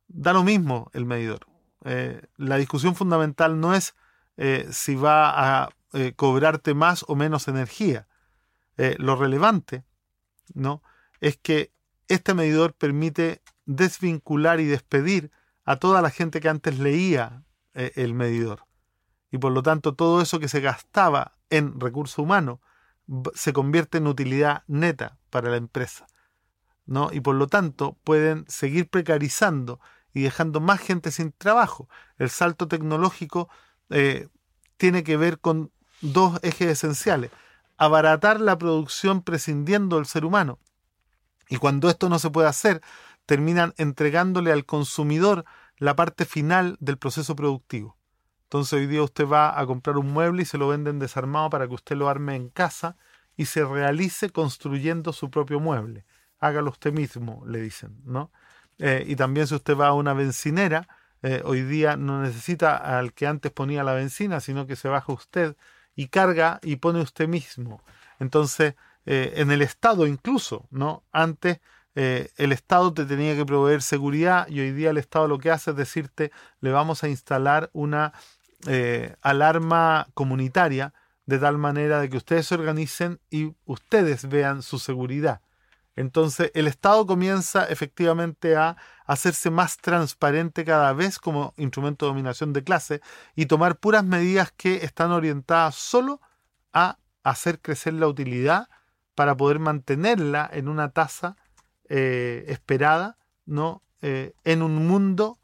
Da 0.08 0.34
lo 0.34 0.44
mismo 0.44 0.90
el 0.94 1.06
medidor 1.06 1.48
eh, 1.86 2.22
la 2.38 2.58
discusión 2.58 2.96
fundamental 2.96 3.60
no 3.60 3.74
es 3.74 3.96
eh, 4.38 4.68
si 4.72 4.96
va 4.96 5.64
a 5.64 5.70
eh, 5.94 6.14
cobrarte 6.16 6.74
más 6.74 7.06
o 7.08 7.16
menos 7.16 7.48
energía. 7.48 8.08
Lo 8.78 9.16
relevante 9.16 9.84
¿no? 10.54 10.82
es 11.20 11.38
que 11.38 11.72
este 12.08 12.34
medidor 12.34 12.74
permite 12.74 13.42
desvincular 13.66 14.60
y 14.60 14.66
despedir 14.66 15.32
a 15.64 15.78
toda 15.78 16.02
la 16.02 16.10
gente 16.10 16.42
que 16.42 16.50
antes 16.50 16.80
leía 16.80 17.44
el 17.74 18.14
medidor. 18.14 18.66
Y 19.32 19.38
por 19.38 19.52
lo 19.52 19.64
tanto 19.64 19.96
todo 19.96 20.22
eso 20.22 20.40
que 20.40 20.48
se 20.48 20.60
gastaba 20.60 21.38
en 21.50 21.80
recurso 21.80 22.22
humano 22.22 22.62
se 23.34 23.54
convierte 23.54 23.98
en 23.98 24.08
utilidad 24.08 24.64
neta 24.68 25.18
para 25.30 25.50
la 25.50 25.58
empresa. 25.58 26.08
¿no? 26.86 27.10
Y 27.12 27.22
por 27.22 27.36
lo 27.36 27.48
tanto 27.48 27.98
pueden 28.04 28.46
seguir 28.48 28.90
precarizando 28.90 29.80
y 30.14 30.22
dejando 30.22 30.60
más 30.60 30.80
gente 30.80 31.12
sin 31.12 31.32
trabajo. 31.32 31.90
El 32.18 32.30
salto 32.30 32.68
tecnológico 32.68 33.50
eh, 33.90 34.28
tiene 34.78 35.04
que 35.04 35.18
ver 35.18 35.40
con 35.40 35.72
dos 36.02 36.40
ejes 36.44 36.68
esenciales. 36.68 37.32
Abaratar 37.78 38.40
la 38.40 38.58
producción 38.58 39.22
prescindiendo 39.22 39.98
del 39.98 40.06
ser 40.06 40.26
humano. 40.26 40.60
Y 41.50 41.58
cuando 41.58 41.90
esto 41.90 42.10
no 42.10 42.20
se 42.20 42.30
puede 42.30 42.48
hacer, 42.48 42.82
terminan 43.26 43.74
entregándole 43.78 44.52
al 44.52 44.66
consumidor 44.66 45.46
la 45.78 45.96
parte 45.96 46.26
final 46.26 46.78
del 46.80 46.98
proceso 46.98 47.36
productivo. 47.36 47.98
Entonces 48.44 48.74
hoy 48.74 48.88
día 48.88 49.02
usted 49.02 49.28
va 49.28 49.60
a 49.60 49.66
comprar 49.66 49.98
un 49.98 50.12
mueble 50.12 50.44
y 50.44 50.46
se 50.46 50.58
lo 50.58 50.68
venden 50.68 51.00
desarmado 51.00 51.50
para 51.50 51.68
que 51.68 51.74
usted 51.74 51.96
lo 51.96 52.08
arme 52.08 52.36
en 52.36 52.50
casa 52.50 52.98
y 53.36 53.46
se 53.46 53.66
realice 53.66 54.30
construyendo 54.30 55.12
su 55.12 55.32
propio 55.32 55.60
mueble. 55.60 56.06
Hágalo 56.40 56.70
usted 56.70 56.94
mismo, 56.94 57.44
le 57.48 57.62
dicen, 57.62 58.02
¿no? 58.06 58.32
Eh, 58.78 59.04
y 59.08 59.16
también 59.16 59.48
si 59.48 59.56
usted 59.56 59.76
va 59.76 59.88
a 59.88 59.94
una 59.94 60.14
bencinera, 60.14 60.88
eh, 61.24 61.42
hoy 61.46 61.62
día 61.62 61.96
no 61.96 62.22
necesita 62.22 62.76
al 62.76 63.14
que 63.14 63.26
antes 63.26 63.52
ponía 63.52 63.84
la 63.84 63.94
benzina, 63.94 64.40
sino 64.40 64.68
que 64.68 64.76
se 64.76 64.88
baja 64.88 65.14
usted 65.14 65.56
y 65.96 66.08
carga 66.08 66.60
y 66.64 66.78
pone 66.78 67.02
usted 67.02 67.28
mismo. 67.28 67.82
Entonces, 68.20 68.76
eh, 69.06 69.34
en 69.38 69.52
el 69.52 69.62
Estado 69.62 70.08
incluso, 70.08 70.66
¿no? 70.72 71.04
Antes 71.12 71.60
el 71.96 72.52
Estado 72.52 72.92
te 72.92 73.06
tenía 73.06 73.36
que 73.36 73.46
proveer 73.46 73.84
seguridad 73.84 74.48
y 74.48 74.60
hoy 74.62 74.72
día 74.72 74.90
el 74.90 74.98
Estado 74.98 75.28
lo 75.28 75.38
que 75.38 75.52
hace 75.52 75.70
es 75.70 75.78
decirte, 75.78 76.32
le 76.60 76.72
vamos 76.72 77.04
a 77.04 77.08
instalar 77.08 77.70
una 77.72 78.14
alarma 79.22 80.08
comunitaria 80.16 80.92
de 81.28 81.38
tal 81.38 81.60
manera 81.60 82.00
de 82.00 82.10
que 82.10 82.18
ustedes 82.18 82.48
se 82.48 82.56
organicen 82.56 83.20
y 83.30 83.54
ustedes 83.66 84.28
vean 84.28 84.64
su 84.64 84.80
seguridad. 84.80 85.42
Entonces 85.96 86.52
el 86.56 86.68
Estado 86.68 87.06
comienza 87.06 87.66
efectivamente 87.66 88.56
a 88.56 88.78
hacerse 89.06 89.50
más 89.52 89.78
transparente 89.78 90.66
cada 90.66 90.94
vez 90.94 91.20
como 91.20 91.54
instrumento 91.58 92.06
de 92.06 92.12
dominación 92.12 92.54
de 92.54 92.64
clase 92.64 93.02
y 93.36 93.46
tomar 93.46 93.78
puras 93.78 94.04
medidas 94.04 94.52
que 94.52 94.84
están 94.84 95.12
orientadas 95.12 95.76
solo 95.76 96.20
a 96.72 96.98
hacer 97.24 97.60
crecer 97.62 97.94
la 97.94 98.08
utilidad 98.08 98.70
para 99.16 99.38
poder 99.38 99.60
mantenerla 99.60 100.50
en 100.52 100.68
una 100.68 100.90
tasa 100.90 101.38
eh, 101.90 102.46
esperada 102.48 103.18
¿no? 103.46 103.84
Eh, 104.02 104.34
en 104.44 104.62
un 104.62 104.88
mundo 104.88 105.40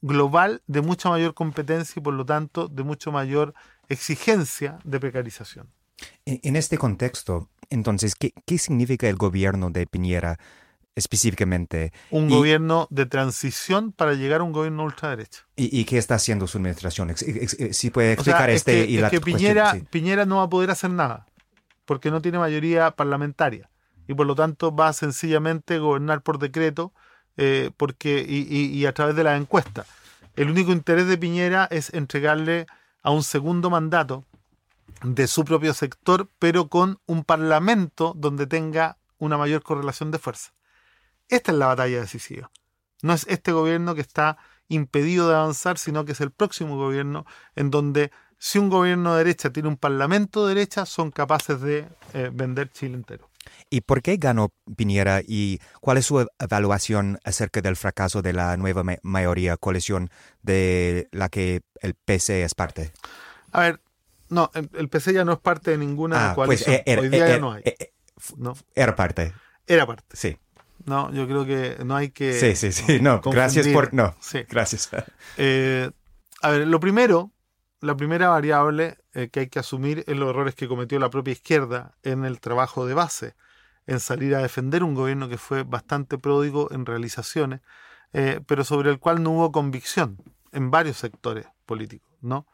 global 0.00 0.62
de 0.66 0.80
mucha 0.80 1.08
mayor 1.10 1.34
competencia 1.34 2.00
y 2.00 2.02
por 2.02 2.14
lo 2.14 2.24
tanto 2.24 2.68
de 2.68 2.82
mucho 2.82 3.12
mayor 3.12 3.54
exigencia 3.88 4.78
de 4.84 4.98
precarización. 4.98 5.72
En 6.24 6.56
este 6.56 6.78
contexto, 6.78 7.50
entonces, 7.72 8.14
¿qué, 8.14 8.58
significa 8.58 9.08
el 9.08 9.16
gobierno 9.16 9.70
de 9.70 9.86
Piñera 9.86 10.38
específicamente? 10.94 11.92
Un 12.10 12.28
gobierno 12.28 12.86
de 12.90 13.06
transición 13.06 13.92
para 13.92 14.14
llegar 14.14 14.40
a 14.40 14.44
un 14.44 14.52
gobierno 14.52 14.84
ultraderecha. 14.84 15.46
¿Y, 15.56 15.80
y 15.80 15.84
qué 15.84 15.98
está 15.98 16.16
haciendo 16.16 16.46
su 16.46 16.58
administración? 16.58 17.14
Si 17.16 17.90
puede 17.90 18.12
explicar 18.12 18.50
este 18.50 18.84
y 18.84 19.02
que 19.08 19.20
Piñera, 19.20 19.76
Piñera 19.90 20.26
no 20.26 20.36
va 20.36 20.44
a 20.44 20.48
poder 20.48 20.70
hacer 20.70 20.90
nada, 20.90 21.26
porque 21.84 22.10
no 22.10 22.20
tiene 22.20 22.38
mayoría 22.38 22.90
parlamentaria 22.92 23.70
y 24.06 24.14
por 24.14 24.26
lo 24.26 24.34
tanto 24.34 24.74
va 24.74 24.88
a 24.88 24.92
sencillamente 24.92 25.78
gobernar 25.78 26.22
por 26.22 26.38
decreto 26.38 26.92
eh, 27.36 27.70
porque, 27.76 28.24
y, 28.28 28.84
a 28.84 28.92
través 28.92 29.16
de 29.16 29.24
la 29.24 29.36
encuesta. 29.36 29.86
El 30.36 30.50
único 30.50 30.72
interés 30.72 31.06
de 31.06 31.16
Piñera 31.16 31.66
es 31.70 31.92
entregarle 31.94 32.66
a 33.02 33.10
un 33.10 33.22
segundo 33.22 33.70
mandato 33.70 34.24
de 35.02 35.26
su 35.26 35.44
propio 35.44 35.74
sector, 35.74 36.30
pero 36.38 36.68
con 36.68 37.00
un 37.06 37.24
parlamento 37.24 38.14
donde 38.16 38.46
tenga 38.46 38.98
una 39.18 39.36
mayor 39.36 39.62
correlación 39.62 40.10
de 40.10 40.18
fuerza. 40.18 40.52
Esta 41.28 41.52
es 41.52 41.58
la 41.58 41.66
batalla 41.66 42.00
decisiva. 42.00 42.50
No 43.02 43.12
es 43.12 43.26
este 43.28 43.52
gobierno 43.52 43.94
que 43.94 44.00
está 44.00 44.38
impedido 44.68 45.28
de 45.28 45.34
avanzar, 45.34 45.78
sino 45.78 46.04
que 46.04 46.12
es 46.12 46.20
el 46.20 46.30
próximo 46.30 46.76
gobierno 46.76 47.26
en 47.56 47.70
donde 47.70 48.10
si 48.38 48.58
un 48.58 48.70
gobierno 48.70 49.12
de 49.12 49.18
derecha 49.18 49.50
tiene 49.50 49.68
un 49.68 49.76
parlamento 49.76 50.46
de 50.46 50.54
derecha, 50.54 50.84
son 50.84 51.10
capaces 51.10 51.60
de 51.60 51.86
eh, 52.12 52.30
vender 52.32 52.70
Chile 52.70 52.94
entero. 52.94 53.28
¿Y 53.70 53.82
por 53.82 54.02
qué 54.02 54.16
ganó 54.16 54.52
Piñera 54.76 55.20
y 55.24 55.60
cuál 55.80 55.98
es 55.98 56.06
su 56.06 56.26
evaluación 56.38 57.18
acerca 57.24 57.60
del 57.60 57.76
fracaso 57.76 58.22
de 58.22 58.32
la 58.32 58.56
nueva 58.56 58.82
mayoría 59.02 59.56
coalición 59.56 60.10
de 60.42 61.08
la 61.12 61.28
que 61.28 61.62
el 61.80 61.94
PC 61.94 62.42
es 62.42 62.54
parte? 62.54 62.92
A 63.52 63.60
ver, 63.60 63.80
no, 64.32 64.50
el 64.54 64.88
PC 64.88 65.12
ya 65.12 65.24
no 65.24 65.32
es 65.32 65.38
parte 65.38 65.72
de 65.72 65.78
ninguna 65.78 66.30
ah, 66.30 66.34
pues, 66.34 66.64
coalición. 66.64 66.76
Eh, 66.86 66.98
Hoy 66.98 67.08
día 67.10 67.28
ya 67.28 67.38
no 67.38 67.52
hay. 67.52 67.62
Eh, 67.64 67.92
no. 68.38 68.54
Era 68.74 68.96
parte. 68.96 69.34
Era 69.66 69.86
parte. 69.86 70.16
Sí. 70.16 70.38
No, 70.86 71.12
yo 71.12 71.28
creo 71.28 71.44
que 71.44 71.84
no 71.84 71.94
hay 71.94 72.10
que. 72.10 72.32
Sí, 72.32 72.56
sí, 72.56 72.72
sí. 72.72 72.98
No, 73.00 73.20
gracias 73.20 73.68
por. 73.68 73.92
No, 73.92 74.16
sí. 74.20 74.44
Gracias. 74.48 74.90
Eh, 75.36 75.90
a 76.42 76.50
ver, 76.50 76.66
lo 76.66 76.80
primero, 76.80 77.30
la 77.80 77.96
primera 77.96 78.28
variable 78.28 78.98
que 79.30 79.40
hay 79.40 79.48
que 79.48 79.58
asumir 79.58 80.04
es 80.06 80.16
los 80.16 80.30
errores 80.30 80.54
que 80.54 80.66
cometió 80.66 80.98
la 80.98 81.10
propia 81.10 81.32
izquierda 81.32 81.92
en 82.02 82.24
el 82.24 82.40
trabajo 82.40 82.86
de 82.86 82.94
base, 82.94 83.34
en 83.86 84.00
salir 84.00 84.34
a 84.34 84.42
defender 84.42 84.82
un 84.82 84.94
gobierno 84.94 85.28
que 85.28 85.38
fue 85.38 85.62
bastante 85.62 86.18
pródigo 86.18 86.72
en 86.72 86.84
realizaciones, 86.84 87.60
pero 88.46 88.64
sobre 88.64 88.90
el 88.90 88.98
cual 88.98 89.22
no 89.22 89.30
hubo 89.30 89.52
convicción 89.52 90.18
en 90.50 90.70
varios 90.70 90.96
sectores 90.96 91.46
políticos, 91.64 92.10
¿no? 92.20 92.46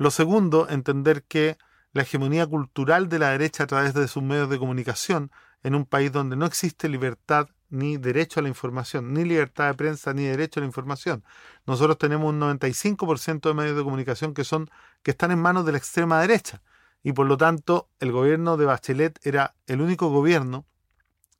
Lo 0.00 0.10
segundo, 0.10 0.66
entender 0.70 1.24
que 1.24 1.58
la 1.92 2.00
hegemonía 2.00 2.46
cultural 2.46 3.10
de 3.10 3.18
la 3.18 3.32
derecha 3.32 3.64
a 3.64 3.66
través 3.66 3.92
de 3.92 4.08
sus 4.08 4.22
medios 4.22 4.48
de 4.48 4.58
comunicación 4.58 5.30
en 5.62 5.74
un 5.74 5.84
país 5.84 6.10
donde 6.10 6.36
no 6.36 6.46
existe 6.46 6.88
libertad 6.88 7.50
ni 7.68 7.98
derecho 7.98 8.40
a 8.40 8.42
la 8.42 8.48
información, 8.48 9.12
ni 9.12 9.24
libertad 9.24 9.66
de 9.66 9.74
prensa, 9.74 10.14
ni 10.14 10.24
derecho 10.24 10.58
a 10.58 10.62
la 10.62 10.68
información. 10.68 11.22
Nosotros 11.66 11.98
tenemos 11.98 12.30
un 12.30 12.40
95% 12.40 13.50
de 13.50 13.52
medios 13.52 13.76
de 13.76 13.84
comunicación 13.84 14.32
que 14.32 14.42
son 14.42 14.70
que 15.02 15.10
están 15.10 15.32
en 15.32 15.38
manos 15.38 15.66
de 15.66 15.72
la 15.72 15.76
extrema 15.76 16.18
derecha 16.18 16.62
y 17.02 17.12
por 17.12 17.26
lo 17.26 17.36
tanto 17.36 17.90
el 17.98 18.10
gobierno 18.10 18.56
de 18.56 18.64
Bachelet 18.64 19.20
era 19.22 19.54
el 19.66 19.82
único 19.82 20.08
gobierno 20.08 20.64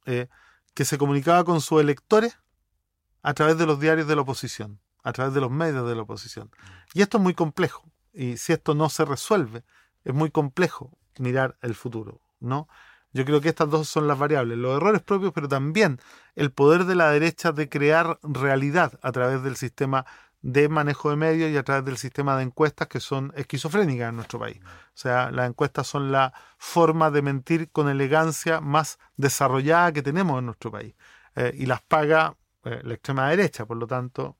eh, 0.04 0.28
que 0.74 0.84
se 0.84 0.98
comunicaba 0.98 1.44
con 1.44 1.62
sus 1.62 1.80
electores 1.80 2.38
a 3.22 3.32
través 3.32 3.56
de 3.56 3.64
los 3.64 3.80
diarios 3.80 4.06
de 4.06 4.16
la 4.16 4.20
oposición, 4.20 4.80
a 5.02 5.14
través 5.14 5.32
de 5.32 5.40
los 5.40 5.50
medios 5.50 5.88
de 5.88 5.94
la 5.94 6.02
oposición. 6.02 6.50
Y 6.92 7.00
esto 7.00 7.16
es 7.16 7.22
muy 7.22 7.32
complejo. 7.32 7.90
Y 8.20 8.36
si 8.36 8.52
esto 8.52 8.74
no 8.74 8.90
se 8.90 9.06
resuelve, 9.06 9.64
es 10.04 10.12
muy 10.12 10.30
complejo 10.30 10.98
mirar 11.18 11.56
el 11.62 11.74
futuro, 11.74 12.20
¿no? 12.38 12.68
Yo 13.14 13.24
creo 13.24 13.40
que 13.40 13.48
estas 13.48 13.70
dos 13.70 13.88
son 13.88 14.06
las 14.06 14.18
variables, 14.18 14.58
los 14.58 14.76
errores 14.76 15.00
propios, 15.00 15.32
pero 15.32 15.48
también 15.48 15.98
el 16.34 16.52
poder 16.52 16.84
de 16.84 16.96
la 16.96 17.10
derecha 17.10 17.52
de 17.52 17.70
crear 17.70 18.18
realidad 18.22 19.00
a 19.02 19.10
través 19.10 19.42
del 19.42 19.56
sistema 19.56 20.04
de 20.42 20.68
manejo 20.68 21.08
de 21.08 21.16
medios 21.16 21.50
y 21.50 21.56
a 21.56 21.62
través 21.62 21.86
del 21.86 21.96
sistema 21.96 22.36
de 22.36 22.42
encuestas 22.42 22.88
que 22.88 23.00
son 23.00 23.32
esquizofrénicas 23.36 24.10
en 24.10 24.16
nuestro 24.16 24.38
país. 24.38 24.60
O 24.62 24.98
sea, 24.98 25.30
las 25.30 25.48
encuestas 25.48 25.86
son 25.86 26.12
la 26.12 26.34
forma 26.58 27.10
de 27.10 27.22
mentir 27.22 27.70
con 27.70 27.88
elegancia 27.88 28.60
más 28.60 28.98
desarrollada 29.16 29.92
que 29.92 30.02
tenemos 30.02 30.38
en 30.38 30.44
nuestro 30.44 30.70
país. 30.70 30.94
Eh, 31.36 31.54
y 31.56 31.64
las 31.64 31.80
paga 31.80 32.36
eh, 32.64 32.82
la 32.84 32.92
extrema 32.92 33.30
derecha, 33.30 33.64
por 33.64 33.78
lo 33.78 33.86
tanto, 33.86 34.36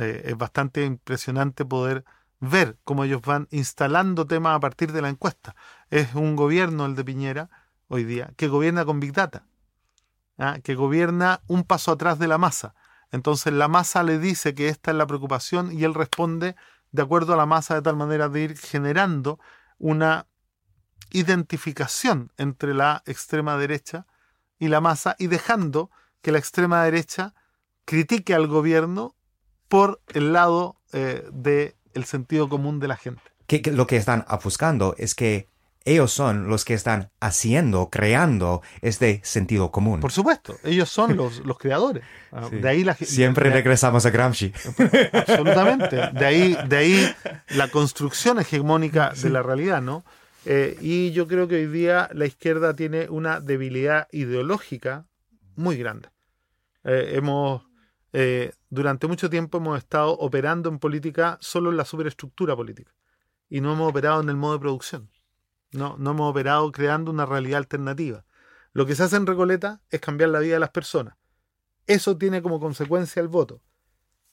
eh, 0.00 0.22
es 0.24 0.36
bastante 0.38 0.82
impresionante 0.82 1.66
poder 1.66 2.02
ver 2.40 2.78
cómo 2.84 3.04
ellos 3.04 3.22
van 3.22 3.48
instalando 3.50 4.26
temas 4.26 4.56
a 4.56 4.60
partir 4.60 4.92
de 4.92 5.02
la 5.02 5.08
encuesta. 5.08 5.54
Es 5.90 6.14
un 6.14 6.36
gobierno, 6.36 6.86
el 6.86 6.94
de 6.94 7.04
Piñera, 7.04 7.50
hoy 7.88 8.04
día, 8.04 8.32
que 8.36 8.48
gobierna 8.48 8.84
con 8.84 9.00
Big 9.00 9.12
Data, 9.12 9.46
¿ah? 10.38 10.58
que 10.62 10.74
gobierna 10.74 11.42
un 11.46 11.64
paso 11.64 11.92
atrás 11.92 12.18
de 12.18 12.28
la 12.28 12.38
masa. 12.38 12.74
Entonces 13.12 13.52
la 13.52 13.68
masa 13.68 14.02
le 14.02 14.18
dice 14.18 14.54
que 14.54 14.68
esta 14.68 14.90
es 14.90 14.96
la 14.96 15.06
preocupación 15.06 15.72
y 15.72 15.84
él 15.84 15.94
responde 15.94 16.56
de 16.92 17.02
acuerdo 17.02 17.34
a 17.34 17.36
la 17.36 17.46
masa 17.46 17.74
de 17.74 17.82
tal 17.82 17.96
manera 17.96 18.28
de 18.28 18.40
ir 18.40 18.58
generando 18.58 19.38
una 19.78 20.26
identificación 21.10 22.32
entre 22.36 22.74
la 22.74 23.02
extrema 23.06 23.56
derecha 23.56 24.06
y 24.58 24.68
la 24.68 24.80
masa 24.80 25.14
y 25.18 25.28
dejando 25.28 25.90
que 26.20 26.32
la 26.32 26.38
extrema 26.38 26.82
derecha 26.82 27.34
critique 27.84 28.34
al 28.34 28.48
gobierno 28.48 29.14
por 29.68 30.00
el 30.08 30.32
lado 30.32 30.80
eh, 30.92 31.28
de 31.32 31.76
el 31.96 32.04
sentido 32.04 32.48
común 32.48 32.78
de 32.78 32.88
la 32.88 32.96
gente. 32.96 33.22
Que, 33.46 33.60
lo 33.72 33.86
que 33.86 33.96
están 33.96 34.24
buscando 34.42 34.94
es 34.98 35.14
que 35.14 35.48
ellos 35.86 36.12
son 36.12 36.48
los 36.48 36.64
que 36.64 36.74
están 36.74 37.10
haciendo, 37.20 37.90
creando 37.90 38.60
este 38.82 39.20
sentido 39.22 39.70
común. 39.70 40.00
Por 40.00 40.10
supuesto, 40.10 40.56
ellos 40.64 40.88
son 40.88 41.16
los, 41.16 41.38
los 41.46 41.58
creadores. 41.58 42.02
Ah, 42.32 42.48
de 42.50 42.68
ahí 42.68 42.82
la, 42.82 42.94
Siempre 42.94 43.50
regresamos 43.50 44.04
a 44.04 44.10
Gramsci. 44.10 44.52
Absolutamente. 45.12 45.96
De 46.12 46.26
ahí, 46.26 46.58
de 46.68 46.76
ahí 46.76 47.14
la 47.50 47.68
construcción 47.68 48.40
hegemónica 48.40 49.12
de 49.14 49.30
la 49.30 49.42
realidad, 49.42 49.80
¿no? 49.80 50.04
Eh, 50.44 50.76
y 50.80 51.12
yo 51.12 51.26
creo 51.26 51.48
que 51.48 51.56
hoy 51.56 51.66
día 51.66 52.08
la 52.12 52.26
izquierda 52.26 52.74
tiene 52.74 53.08
una 53.08 53.40
debilidad 53.40 54.08
ideológica 54.10 55.06
muy 55.54 55.76
grande. 55.76 56.08
Eh, 56.84 57.14
hemos 57.14 57.65
eh, 58.18 58.54
durante 58.70 59.06
mucho 59.06 59.28
tiempo 59.28 59.58
hemos 59.58 59.76
estado 59.76 60.12
operando 60.12 60.70
en 60.70 60.78
política 60.78 61.36
solo 61.42 61.68
en 61.68 61.76
la 61.76 61.84
superestructura 61.84 62.56
política 62.56 62.94
y 63.50 63.60
no 63.60 63.74
hemos 63.74 63.90
operado 63.90 64.22
en 64.22 64.30
el 64.30 64.36
modo 64.36 64.54
de 64.54 64.60
producción. 64.60 65.10
No, 65.72 65.98
no 65.98 66.12
hemos 66.12 66.30
operado 66.30 66.72
creando 66.72 67.10
una 67.10 67.26
realidad 67.26 67.58
alternativa. 67.58 68.24
Lo 68.72 68.86
que 68.86 68.94
se 68.94 69.02
hace 69.02 69.16
en 69.16 69.26
Recoleta 69.26 69.82
es 69.90 70.00
cambiar 70.00 70.30
la 70.30 70.38
vida 70.38 70.54
de 70.54 70.60
las 70.60 70.70
personas. 70.70 71.18
Eso 71.86 72.16
tiene 72.16 72.40
como 72.40 72.58
consecuencia 72.58 73.20
el 73.20 73.28
voto. 73.28 73.60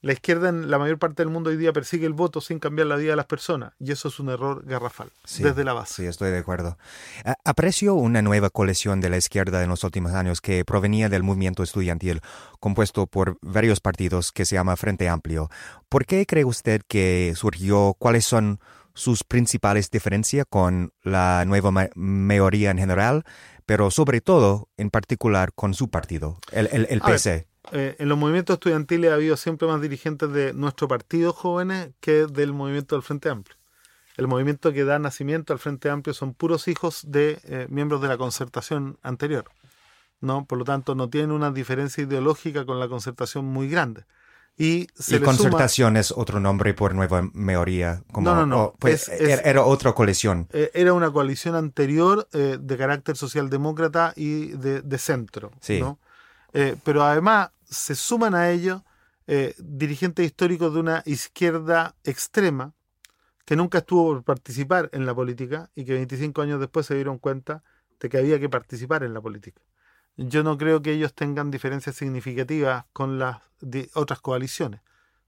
La 0.03 0.11
izquierda 0.11 0.49
en 0.49 0.69
la 0.69 0.77
mayor 0.77 0.99
parte 0.99 1.23
del 1.23 1.31
mundo 1.31 1.49
hoy 1.49 1.55
día 1.55 1.71
persigue 1.71 2.05
el 2.05 2.11
voto 2.11 2.41
sin 2.41 2.59
cambiar 2.59 2.87
la 2.87 2.97
vida 2.97 3.11
de 3.11 3.15
las 3.15 3.25
personas 3.25 3.71
y 3.79 3.93
eso 3.93 4.09
es 4.09 4.19
un 4.19 4.27
error 4.27 4.65
garrafal 4.65 5.09
desde 5.39 5.63
la 5.63 5.71
base. 5.71 5.93
Sí, 5.93 6.05
estoy 6.05 6.29
de 6.29 6.39
acuerdo. 6.39 6.77
Aprecio 7.45 7.93
una 7.93 8.21
nueva 8.21 8.49
colección 8.49 8.99
de 8.99 9.09
la 9.09 9.15
izquierda 9.15 9.63
en 9.63 9.69
los 9.69 9.81
últimos 9.85 10.11
años 10.11 10.41
que 10.41 10.65
provenía 10.65 11.07
del 11.07 11.23
movimiento 11.23 11.63
estudiantil 11.63 12.19
compuesto 12.59 13.07
por 13.07 13.37
varios 13.41 13.79
partidos 13.79 14.33
que 14.33 14.43
se 14.43 14.55
llama 14.55 14.75
Frente 14.75 15.07
Amplio. 15.07 15.49
¿Por 15.87 16.05
qué 16.05 16.25
cree 16.25 16.43
usted 16.43 16.81
que 16.85 17.31
surgió? 17.37 17.95
¿Cuáles 17.97 18.25
son 18.25 18.59
sus 18.93 19.23
principales 19.23 19.89
diferencias 19.89 20.45
con 20.49 20.91
la 21.01 21.45
nueva 21.45 21.71
mayoría 21.95 22.71
en 22.71 22.77
general? 22.77 23.23
Pero 23.65 23.89
sobre 23.89 24.19
todo, 24.19 24.67
en 24.75 24.89
particular, 24.89 25.53
con 25.55 25.73
su 25.73 25.89
partido, 25.89 26.39
el, 26.51 26.67
el, 26.73 26.87
el 26.89 26.99
PC. 26.99 27.47
Eh, 27.73 27.95
en 27.99 28.07
los 28.09 28.17
movimientos 28.17 28.53
estudiantiles 28.55 29.11
ha 29.11 29.15
habido 29.15 29.35
siempre 29.35 29.67
más 29.67 29.81
dirigentes 29.81 30.31
de 30.31 30.53
nuestro 30.53 30.87
partido 30.87 31.33
jóvenes 31.33 31.89
que 31.99 32.27
del 32.27 32.53
movimiento 32.53 32.95
del 32.95 33.03
Frente 33.03 33.29
Amplio. 33.29 33.57
El 34.15 34.27
movimiento 34.27 34.71
que 34.71 34.83
da 34.83 34.99
nacimiento 34.99 35.53
al 35.53 35.59
Frente 35.59 35.89
Amplio 35.89 36.13
son 36.13 36.33
puros 36.35 36.67
hijos 36.67 37.01
de 37.07 37.39
eh, 37.45 37.65
miembros 37.69 38.01
de 38.01 38.07
la 38.09 38.17
concertación 38.17 38.97
anterior. 39.01 39.45
¿no? 40.21 40.45
Por 40.45 40.57
lo 40.59 40.63
tanto, 40.65 40.95
no 40.95 41.09
tienen 41.09 41.31
una 41.31 41.51
diferencia 41.51 42.03
ideológica 42.03 42.65
con 42.65 42.79
la 42.79 42.87
concertación 42.87 43.43
muy 43.45 43.67
grande. 43.67 44.05
Y, 44.55 44.85
se 44.93 45.15
y 45.15 45.19
concertación 45.19 45.97
es 45.97 46.11
otro 46.11 46.39
nombre 46.39 46.75
por 46.75 46.93
nueva 46.93 47.27
mayoría. 47.33 48.03
Como, 48.11 48.29
No, 48.29 48.35
no, 48.35 48.45
no. 48.45 48.61
oh, 48.65 48.75
pues, 48.77 49.09
Es- 49.09 49.19
es- 49.19 49.29
era, 49.29 49.41
era 49.49 49.63
otra 49.63 49.93
coalición. 49.93 50.47
eh, 50.53 50.69
era 50.75 50.93
una 50.93 51.11
coalición 51.11 51.55
anterior 51.55 52.27
eh, 52.33 52.57
de 52.61 52.77
carácter 52.77 53.17
socialdemócrata 53.17 54.13
y 54.15 54.49
de, 54.49 54.81
de 54.81 54.97
centro. 54.99 55.51
Sí. 55.59 55.79
¿no? 55.79 55.97
Eh, 56.53 56.75
pero 56.83 57.01
además 57.03 57.49
se 57.73 57.95
suman 57.95 58.35
a 58.35 58.49
ello 58.49 58.83
eh, 59.27 59.55
dirigentes 59.57 60.25
históricos 60.25 60.73
de 60.73 60.79
una 60.79 61.03
izquierda 61.05 61.95
extrema 62.03 62.73
que 63.45 63.55
nunca 63.55 63.79
estuvo 63.79 64.13
por 64.13 64.23
participar 64.23 64.89
en 64.93 65.05
la 65.05 65.13
política 65.13 65.69
y 65.75 65.85
que 65.85 65.93
25 65.93 66.41
años 66.41 66.59
después 66.59 66.85
se 66.85 66.95
dieron 66.95 67.17
cuenta 67.17 67.63
de 67.99 68.09
que 68.09 68.17
había 68.17 68.39
que 68.39 68.49
participar 68.49 69.03
en 69.03 69.13
la 69.13 69.21
política. 69.21 69.61
Yo 70.15 70.43
no 70.43 70.57
creo 70.57 70.81
que 70.81 70.91
ellos 70.91 71.13
tengan 71.13 71.51
diferencias 71.51 71.95
significativas 71.95 72.85
con 72.93 73.17
las 73.17 73.41
otras 73.93 74.19
coaliciones, 74.19 74.81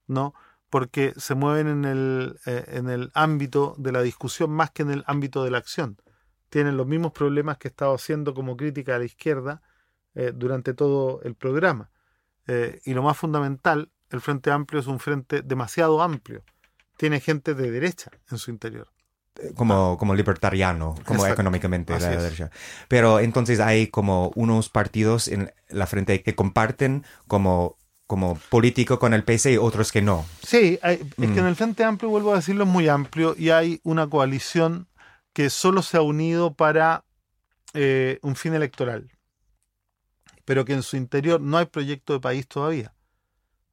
¿no? 0.07 0.33
Porque 0.69 1.13
se 1.17 1.35
mueven 1.35 1.67
en 1.67 1.85
el, 1.85 2.39
eh, 2.45 2.65
en 2.67 2.89
el 2.89 3.11
ámbito 3.13 3.75
de 3.77 3.91
la 3.91 4.01
discusión 4.01 4.51
más 4.51 4.71
que 4.71 4.83
en 4.83 4.91
el 4.91 5.03
ámbito 5.07 5.43
de 5.43 5.51
la 5.51 5.57
acción. 5.57 5.97
Tienen 6.49 6.77
los 6.77 6.85
mismos 6.85 7.13
problemas 7.13 7.57
que 7.57 7.67
he 7.67 7.71
estado 7.71 7.95
haciendo 7.95 8.33
como 8.33 8.55
crítica 8.57 8.95
a 8.95 8.99
la 8.99 9.05
izquierda 9.05 9.61
eh, 10.13 10.31
durante 10.35 10.73
todo 10.73 11.21
el 11.23 11.35
programa. 11.35 11.89
Eh, 12.47 12.79
y 12.85 12.93
lo 12.93 13.03
más 13.03 13.17
fundamental, 13.17 13.89
el 14.09 14.21
Frente 14.21 14.51
Amplio 14.51 14.79
es 14.79 14.87
un 14.87 14.99
frente 14.99 15.41
demasiado 15.41 16.01
amplio. 16.01 16.43
Tiene 16.97 17.19
gente 17.19 17.53
de 17.55 17.71
derecha 17.71 18.11
en 18.31 18.37
su 18.37 18.51
interior. 18.51 18.87
como, 19.55 19.97
como 19.97 20.15
libertariano, 20.15 20.95
como 21.05 21.19
Exacto. 21.19 21.33
económicamente 21.33 21.93
Así 21.93 22.05
la 22.05 22.21
derecha. 22.21 22.49
Pero 22.87 23.19
entonces 23.19 23.59
hay 23.59 23.87
como 23.87 24.31
unos 24.35 24.69
partidos 24.69 25.27
en 25.27 25.51
la 25.67 25.87
frente 25.87 26.23
que 26.23 26.35
comparten 26.35 27.03
como, 27.27 27.75
como 28.07 28.35
político 28.49 28.97
con 28.97 29.13
el 29.13 29.25
PC 29.25 29.51
y 29.53 29.57
otros 29.57 29.91
que 29.91 30.01
no. 30.01 30.25
Sí, 30.41 30.79
hay- 30.81 31.01
es 31.17 31.29
Mm. 31.29 31.33
que 31.33 31.39
en 31.41 31.45
el 31.47 31.55
Frente 31.57 31.83
Amplio, 31.83 32.09
vuelvo 32.11 32.31
a 32.31 32.37
decirlo, 32.37 32.63
es 32.63 32.69
muy 32.69 32.87
amplio 32.87 33.35
y 33.37 33.49
hay 33.49 33.81
una 33.83 34.07
coalición 34.09 34.87
que 35.33 35.49
solo 35.49 35.81
se 35.81 35.97
ha 35.97 36.01
unido 36.01 36.53
para 36.53 37.03
eh, 37.73 38.19
un 38.21 38.37
fin 38.37 38.53
electoral, 38.53 39.11
pero 40.45 40.63
que 40.65 40.73
en 40.73 40.83
su 40.83 40.95
interior 40.97 41.41
no 41.41 41.57
hay 41.57 41.65
proyecto 41.65 42.13
de 42.13 42.19
país 42.19 42.47
todavía. 42.47 42.93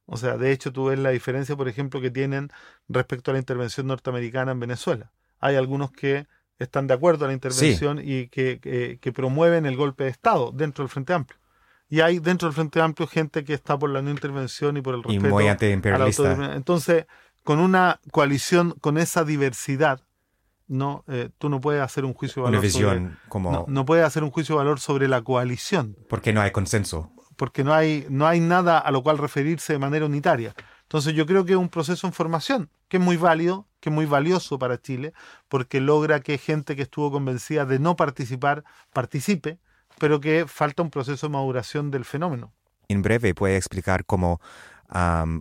O 0.05 0.17
sea, 0.17 0.37
de 0.37 0.51
hecho, 0.51 0.73
tú 0.73 0.85
ves 0.85 0.99
la 0.99 1.11
diferencia, 1.11 1.55
por 1.55 1.67
ejemplo, 1.69 2.01
que 2.01 2.11
tienen 2.11 2.49
respecto 2.89 3.31
a 3.31 3.33
la 3.33 3.39
intervención 3.39 3.87
norteamericana 3.87 4.51
en 4.51 4.59
Venezuela. 4.59 5.11
Hay 5.39 5.55
algunos 5.55 5.91
que 5.91 6.27
están 6.59 6.87
de 6.87 6.93
acuerdo 6.93 7.25
a 7.25 7.27
la 7.29 7.33
intervención 7.33 7.99
y 8.03 8.27
que, 8.27 8.59
que- 8.59 8.97
que 9.01 9.11
promueven 9.13 9.65
el 9.65 9.75
golpe 9.77 10.03
de 10.03 10.09
Estado 10.09 10.51
dentro 10.53 10.83
del 10.83 10.89
Frente 10.89 11.13
Amplio. 11.13 11.39
Y 11.89 12.01
hay 12.01 12.19
dentro 12.19 12.47
del 12.47 12.53
Frente 12.55 12.81
Amplio 12.81 13.07
gente 13.07 13.43
que 13.43 13.53
está 13.53 13.77
por 13.77 13.89
la 13.89 14.01
no 14.01 14.09
intervención 14.11 14.75
y 14.77 14.81
por 14.81 14.95
el 14.95 15.01
Y 15.01 15.03
respeto 15.13 15.29
muy 15.29 15.47
antiimperialista. 15.47 16.21
autodeterminación. 16.23 16.57
Entonces, 16.57 17.05
con 17.43 17.59
una 17.59 17.99
coalición, 18.11 18.71
con 18.81 18.97
esa 18.97 19.23
diversidad, 19.23 20.01
no, 20.67 21.03
Eh, 21.07 21.29
tú 21.37 21.49
no 21.49 21.59
puedes 21.61 21.81
hacer 21.81 22.05
un 22.05 22.13
juicio 22.13 22.43
de 22.43 22.49
Una 22.49 22.57
valor 22.57 22.71
sobre, 22.71 23.09
como... 23.29 23.51
no, 23.51 23.65
no 23.67 23.85
puedes 23.85 24.05
hacer 24.05 24.23
un 24.23 24.31
juicio 24.31 24.55
de 24.55 24.57
valor 24.59 24.79
sobre 24.79 25.07
la 25.07 25.21
coalición, 25.21 25.95
Porque 26.09 26.33
no 26.33 26.41
hay 26.41 26.51
consenso. 26.51 27.11
porque 27.35 27.63
no 27.63 27.73
hay, 27.73 28.05
no 28.09 28.27
hay 28.27 28.39
nada 28.39 28.77
a 28.79 28.91
lo 28.91 29.01
cual 29.03 29.17
referirse 29.17 29.73
de 29.73 29.79
manera 29.79 30.05
unitaria. 30.05 30.53
Entonces, 30.83 31.13
yo 31.15 31.25
creo 31.25 31.43
que 31.45 31.53
es 31.53 31.57
un 31.57 31.69
proceso 31.69 32.05
en 32.05 32.13
formación, 32.13 32.69
que 32.87 32.97
es 32.97 33.03
muy 33.03 33.17
válido, 33.17 33.67
que 33.79 33.89
es 33.89 33.95
muy 33.95 34.05
valioso 34.05 34.59
para 34.59 34.79
Chile, 34.79 35.13
porque 35.49 35.81
logra 35.81 36.19
que 36.19 36.37
gente 36.37 36.75
que 36.75 36.83
estuvo 36.83 37.11
convencida 37.11 37.65
de 37.65 37.79
no 37.79 37.95
participar, 37.95 38.63
participe, 38.93 39.57
pero 39.97 40.19
que 40.19 40.45
falta 40.47 40.83
un 40.83 40.91
proceso 40.91 41.27
de 41.27 41.33
maduración 41.33 41.89
del 41.89 42.05
fenómeno. 42.05 42.53
En 42.87 43.01
breve, 43.01 43.33
puede 43.33 43.57
explicar 43.57 44.05
cómo 44.05 44.39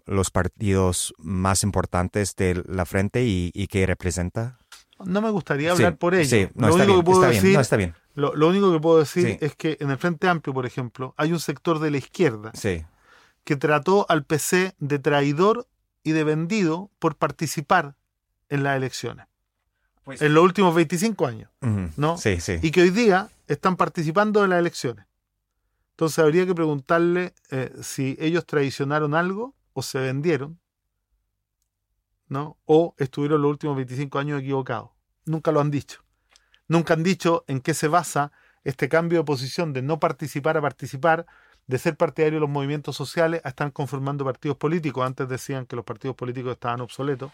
los 0.06 0.30
partidos 0.30 1.12
más 1.18 1.62
importantes 1.62 2.34
de 2.36 2.62
la 2.66 2.86
frente 2.86 3.24
y, 3.24 3.50
y 3.54 3.66
qué 3.66 3.84
representa. 3.86 4.58
No 5.07 5.20
me 5.22 5.30
gustaría 5.30 5.72
hablar 5.72 5.92
Sí, 5.92 5.96
por 5.98 6.14
ello. 6.14 6.28
Sí, 6.28 6.48
no, 6.55 6.68
lo 6.68 6.72
está 6.76 6.84
único 6.84 6.92
bien, 6.92 6.98
que 7.00 7.05
puedo 7.05 7.20
está 7.22 7.30
bien, 7.30 7.42
decir 7.42 7.55
no, 7.57 7.61
está 7.61 7.76
bien. 7.76 7.94
Lo, 8.14 8.34
lo 8.34 8.48
único 8.48 8.72
que 8.72 8.80
puedo 8.80 8.98
decir 8.98 9.26
Sí. 9.26 9.38
es 9.40 9.57
que 9.57 9.76
en 9.80 9.90
el 9.90 9.98
Frente 9.98 10.28
Amplio, 10.28 10.53
por 10.55 10.66
ejemplo, 10.66 11.14
hay 11.16 11.32
un 11.32 11.40
sector 11.40 11.78
de 11.78 11.90
la 11.90 11.96
izquierda 11.98 12.50
Sí, 12.55 12.84
que 13.44 13.57
trató 13.57 14.07
al 14.09 14.24
PC 14.24 14.74
de 14.78 14.98
traidor 14.98 15.66
y 16.05 16.12
de 16.12 16.24
vendido 16.24 16.90
por 16.98 17.16
participar 17.16 17.94
en 18.48 18.62
las 18.62 18.76
elecciones 18.76 19.26
en 20.07 20.34
los 20.34 20.42
últimos 20.42 20.74
25 20.74 21.26
años 21.28 21.48
¿no? 21.96 22.18
Sí, 22.18 22.40
sí. 22.40 22.59
y 22.61 22.70
que 22.72 22.82
hoy 22.82 22.90
día 22.90 23.30
están 23.46 23.76
participando 23.76 24.42
en 24.42 24.50
las 24.50 24.59
elecciones. 24.59 25.07
Entonces 25.90 26.18
habría 26.18 26.44
que 26.44 26.55
preguntarle 26.55 27.34
eh, 27.50 27.70
si 27.82 28.16
ellos 28.18 28.44
traicionaron 28.46 29.14
algo 29.14 29.55
o 29.74 29.82
se 29.82 29.98
vendieron, 30.00 30.59
¿no? 32.28 32.57
O 32.64 32.94
estuvieron 32.98 33.42
los 33.42 33.50
últimos 33.50 33.76
25 33.76 34.18
años 34.18 34.40
equivocados. 34.40 34.90
Nunca 35.24 35.52
lo 35.52 35.60
han 35.60 35.70
dicho. 35.70 36.00
Nunca 36.68 36.94
han 36.94 37.02
dicho 37.02 37.44
en 37.48 37.60
qué 37.60 37.74
se 37.74 37.88
basa 37.88 38.32
este 38.64 38.88
cambio 38.88 39.18
de 39.20 39.24
posición 39.24 39.72
de 39.72 39.82
no 39.82 39.98
participar 40.00 40.56
a 40.56 40.60
participar, 40.62 41.26
de 41.66 41.78
ser 41.78 41.96
partidario 41.96 42.36
de 42.36 42.40
los 42.40 42.50
movimientos 42.50 42.96
sociales 42.96 43.40
a 43.44 43.50
estar 43.50 43.72
conformando 43.72 44.24
partidos 44.24 44.56
políticos. 44.56 45.04
Antes 45.04 45.28
decían 45.28 45.66
que 45.66 45.76
los 45.76 45.84
partidos 45.84 46.16
políticos 46.16 46.52
estaban 46.52 46.80
obsoletos. 46.80 47.32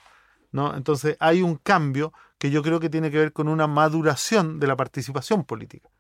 ¿no? 0.51 0.75
Entonces 0.75 1.17
hay 1.21 1.43
un 1.43 1.57
cambio 1.57 2.13
que 2.39 2.51
yo 2.51 2.63
creo 2.63 2.81
que 2.81 2.89
tiene 2.89 3.11
que 3.11 3.19
ver 3.19 3.33
con 3.33 3.49
una 3.49 3.67
maduración 3.67 4.59
de 4.61 4.67
la 4.67 4.77
participación 4.77 5.45
política, 5.45 5.91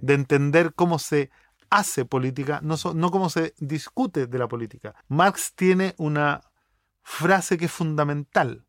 de 0.00 0.14
entender 0.14 0.74
cómo 0.74 0.98
se 0.98 1.30
hace 1.70 2.04
política, 2.04 2.60
no, 2.62 2.76
so- 2.76 2.94
no 2.94 3.10
cómo 3.10 3.28
se 3.30 3.54
discute 3.58 4.26
de 4.26 4.38
la 4.38 4.46
política. 4.46 4.94
Marx 5.08 5.54
tiene 5.54 5.94
una 5.98 6.40
frase 7.02 7.56
que 7.58 7.64
es 7.64 7.72
fundamental. 7.72 8.65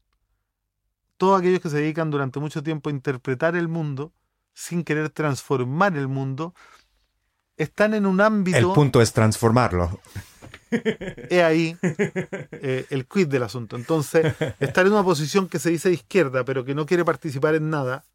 Todos 1.18 1.40
aquellos 1.40 1.60
que 1.60 1.70
se 1.70 1.78
dedican 1.78 2.12
durante 2.12 2.40
mucho 2.40 2.64
tiempo 2.64 2.90
a 2.90 2.94
interpretar 2.94 3.56
el 3.56 3.68
mundo 3.68 4.14
sin 4.54 4.84
querer 4.84 5.10
transformar 5.10 5.98
el 5.98 6.08
mundo 6.08 6.54
están 7.58 7.94
en 7.94 8.06
un 8.06 8.22
ámbito 8.22 8.58
El 8.58 8.68
punto 8.74 9.02
es 9.02 9.14
transformarlo. 9.14 10.00
es 10.72 11.44
ahí 11.44 11.78
eh, 11.82 12.86
el 12.90 13.08
quid 13.08 13.28
del 13.28 13.44
asunto. 13.44 13.76
Entonces, 13.76 14.36
estar 14.60 14.86
en 14.86 14.94
una 14.94 15.04
posición 15.04 15.48
que 15.48 15.60
se 15.60 15.70
dice 15.70 15.90
de 15.90 15.96
izquierda, 15.96 16.46
pero 16.46 16.64
que 16.64 16.76
no 16.76 16.86
quiere 16.86 17.04
participar 17.04 17.56
en 17.56 17.70
nada 17.70 18.06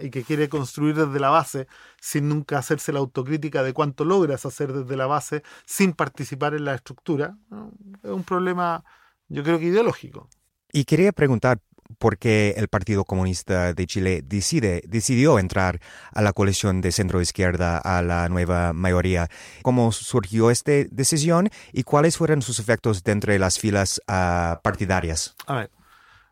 y 0.00 0.10
que 0.10 0.24
quiere 0.24 0.48
construir 0.48 0.94
desde 0.94 1.18
la 1.20 1.30
base 1.30 1.66
sin 2.00 2.28
nunca 2.28 2.58
hacerse 2.58 2.92
la 2.92 2.98
autocrítica 2.98 3.62
de 3.62 3.72
cuánto 3.72 4.04
logras 4.04 4.44
hacer 4.44 4.72
desde 4.72 4.96
la 4.96 5.06
base 5.06 5.42
sin 5.64 5.92
participar 5.92 6.54
en 6.54 6.64
la 6.64 6.74
estructura, 6.74 7.36
¿no? 7.48 7.72
es 8.02 8.10
un 8.10 8.24
problema, 8.24 8.84
yo 9.28 9.42
creo 9.42 9.58
que 9.58 9.66
ideológico. 9.66 10.28
Y 10.72 10.84
quería 10.84 11.12
preguntar 11.12 11.60
por 11.98 12.18
qué 12.18 12.54
el 12.56 12.68
Partido 12.68 13.04
Comunista 13.04 13.72
de 13.72 13.86
Chile 13.86 14.22
decide, 14.24 14.82
decidió 14.86 15.38
entrar 15.38 15.80
a 16.12 16.22
la 16.22 16.32
coalición 16.32 16.80
de 16.80 16.92
centro-izquierda 16.92 17.78
a 17.78 18.02
la 18.02 18.28
nueva 18.28 18.72
mayoría. 18.72 19.28
¿Cómo 19.62 19.92
surgió 19.92 20.50
esta 20.50 20.72
decisión 20.90 21.50
y 21.72 21.82
cuáles 21.82 22.16
fueron 22.16 22.42
sus 22.42 22.58
efectos 22.58 23.02
dentro 23.02 23.32
de 23.32 23.38
las 23.38 23.58
filas 23.58 24.00
ah, 24.06 24.60
partidarias? 24.62 25.34
A 25.46 25.56
ver, 25.56 25.70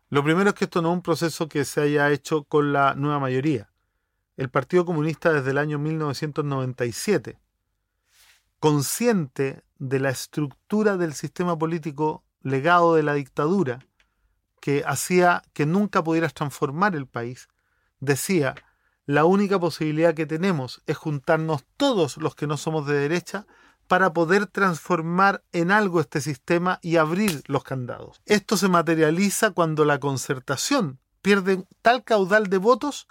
lo 0.09 0.23
primero 0.23 0.49
es 0.49 0.55
que 0.55 0.65
esto 0.65 0.81
no 0.81 0.89
es 0.89 0.95
un 0.95 1.01
proceso 1.01 1.47
que 1.47 1.65
se 1.65 1.81
haya 1.81 2.09
hecho 2.11 2.43
con 2.43 2.73
la 2.73 2.95
nueva 2.95 3.19
mayoría. 3.19 3.69
El 4.37 4.49
Partido 4.49 4.85
Comunista 4.85 5.33
desde 5.33 5.51
el 5.51 5.57
año 5.57 5.77
1997, 5.79 7.37
consciente 8.59 9.61
de 9.77 9.99
la 9.99 10.09
estructura 10.09 10.97
del 10.97 11.13
sistema 11.13 11.57
político 11.57 12.23
legado 12.41 12.95
de 12.95 13.03
la 13.03 13.13
dictadura, 13.13 13.79
que 14.61 14.83
hacía 14.85 15.43
que 15.53 15.65
nunca 15.65 16.03
pudieras 16.03 16.33
transformar 16.33 16.95
el 16.95 17.07
país, 17.07 17.47
decía, 17.99 18.55
la 19.05 19.25
única 19.25 19.59
posibilidad 19.59 20.13
que 20.13 20.25
tenemos 20.25 20.81
es 20.85 20.97
juntarnos 20.97 21.65
todos 21.77 22.17
los 22.17 22.35
que 22.35 22.47
no 22.47 22.57
somos 22.57 22.85
de 22.85 22.93
derecha 22.93 23.47
para 23.87 24.13
poder 24.13 24.45
transformar 24.45 25.43
en 25.51 25.71
algo 25.71 25.99
este 25.99 26.21
sistema 26.21 26.77
y 26.83 26.97
abrir 26.97 27.41
los 27.47 27.63
candados. 27.63 28.21
Esto 28.27 28.55
se 28.55 28.67
materializa 28.67 29.49
cuando 29.49 29.83
la 29.83 29.99
concertación 29.99 30.99
pierde 31.23 31.65
tal 31.81 32.03
caudal 32.03 32.47
de 32.47 32.59
votos 32.59 33.07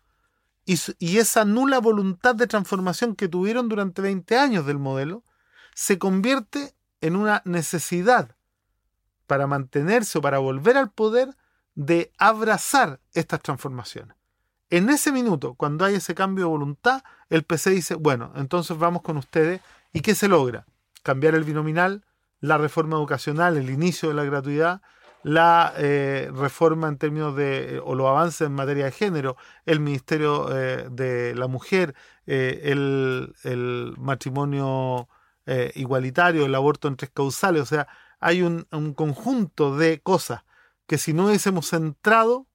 y, 0.65 0.79
y 1.01 1.19
esa 1.19 1.45
nula 1.45 1.81
voluntad 1.81 2.37
de 2.37 2.47
transformación 2.47 3.17
que 3.17 3.27
tuvieron 3.27 3.69
durante 3.69 4.01
20 4.01 4.39
años 4.39 4.67
del 4.67 4.79
modelo 4.79 5.25
se 5.75 5.99
convierte 5.99 6.75
en 7.01 7.17
una 7.17 7.43
necesidad 7.45 8.37
para 9.29 9.47
mantenerse 9.47 10.19
o 10.19 10.21
para 10.21 10.39
volver 10.39 10.77
al 10.77 10.91
poder 10.91 11.29
de 11.77 12.11
abrazar 12.19 12.99
estas 13.15 13.41
transformaciones. 13.41 14.17
En 14.71 14.89
ese 14.91 15.13
minuto, 15.13 15.55
cuando 15.55 15.85
hay 15.85 15.95
ese 15.95 16.15
cambio 16.15 16.47
de 16.47 16.51
voluntad, 16.51 17.03
el 17.31 17.45
PC 17.45 17.71
dice, 17.71 17.95
bueno, 17.95 18.33
entonces 18.35 18.77
vamos 18.77 19.03
con 19.03 19.17
ustedes. 19.17 19.61
¿Y 19.93 20.01
qué 20.01 20.15
se 20.15 20.29
logra? 20.29 20.67
Cambiar 21.03 21.35
el 21.35 21.45
binominal, 21.45 22.05
la 22.41 22.59
reforma 22.59 22.97
educacional, 22.97 23.57
el 23.57 23.71
inicio 23.71 24.09
de 24.09 24.15
la 24.15 24.25
gratuidad, 24.25 24.83
la 25.23 25.73
eh, 25.77 26.31
reforma 26.35 26.89
en 26.89 26.97
términos 26.97 27.37
de, 27.37 27.77
eh, 27.77 27.81
o 27.85 27.95
los 27.95 28.09
avances 28.09 28.43
en 28.47 28.55
materia 28.55 28.87
de 28.87 28.93
género, 28.93 29.37
el 29.67 29.81
Ministerio 29.81 30.49
eh, 30.57 30.89
de 30.91 31.35
la 31.35 31.47
Mujer, 31.47 31.95
el, 32.27 33.35
el 33.45 33.95
matrimonio 33.99 35.09
igualitario, 35.75 36.45
el 36.45 36.55
aborto 36.55 36.89
en 36.89 36.97
tres 36.97 37.11
causales, 37.11 37.63
o 37.63 37.67
sea, 37.67 37.89
hay 38.21 38.43
un, 38.43 38.67
un 38.73 38.95
conjunto 38.95 39.77
de 39.77 40.01
cosas 40.01 40.45
que 40.87 40.99
si 40.99 41.13
no 41.13 41.27
hubiésemos 41.27 41.69
centrado 41.69 42.47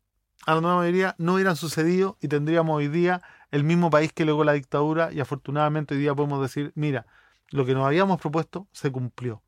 a 0.46 0.56
la 0.56 0.62
nueva 0.62 0.78
mayoría 0.78 1.16
no 1.18 1.36
hubieran 1.36 1.56
sucedido 1.56 2.18
y 2.22 2.28
tendríamos 2.28 2.76
hoy 2.76 2.88
día 2.88 3.22
el 3.52 3.64
mismo 3.64 3.90
país 3.90 4.12
que 4.12 4.26
luego 4.26 4.44
la 4.44 4.54
dictadura 4.54 5.12
y 5.14 5.20
afortunadamente 5.20 5.94
hoy 5.94 6.02
día 6.02 6.16
podemos 6.16 6.42
decir, 6.42 6.72
mira, 6.76 7.06
lo 7.50 7.66
que 7.66 7.74
nos 7.74 7.86
habíamos 7.86 8.20
propuesto 8.20 8.68
se 8.72 8.92
cumplió, 8.92 9.44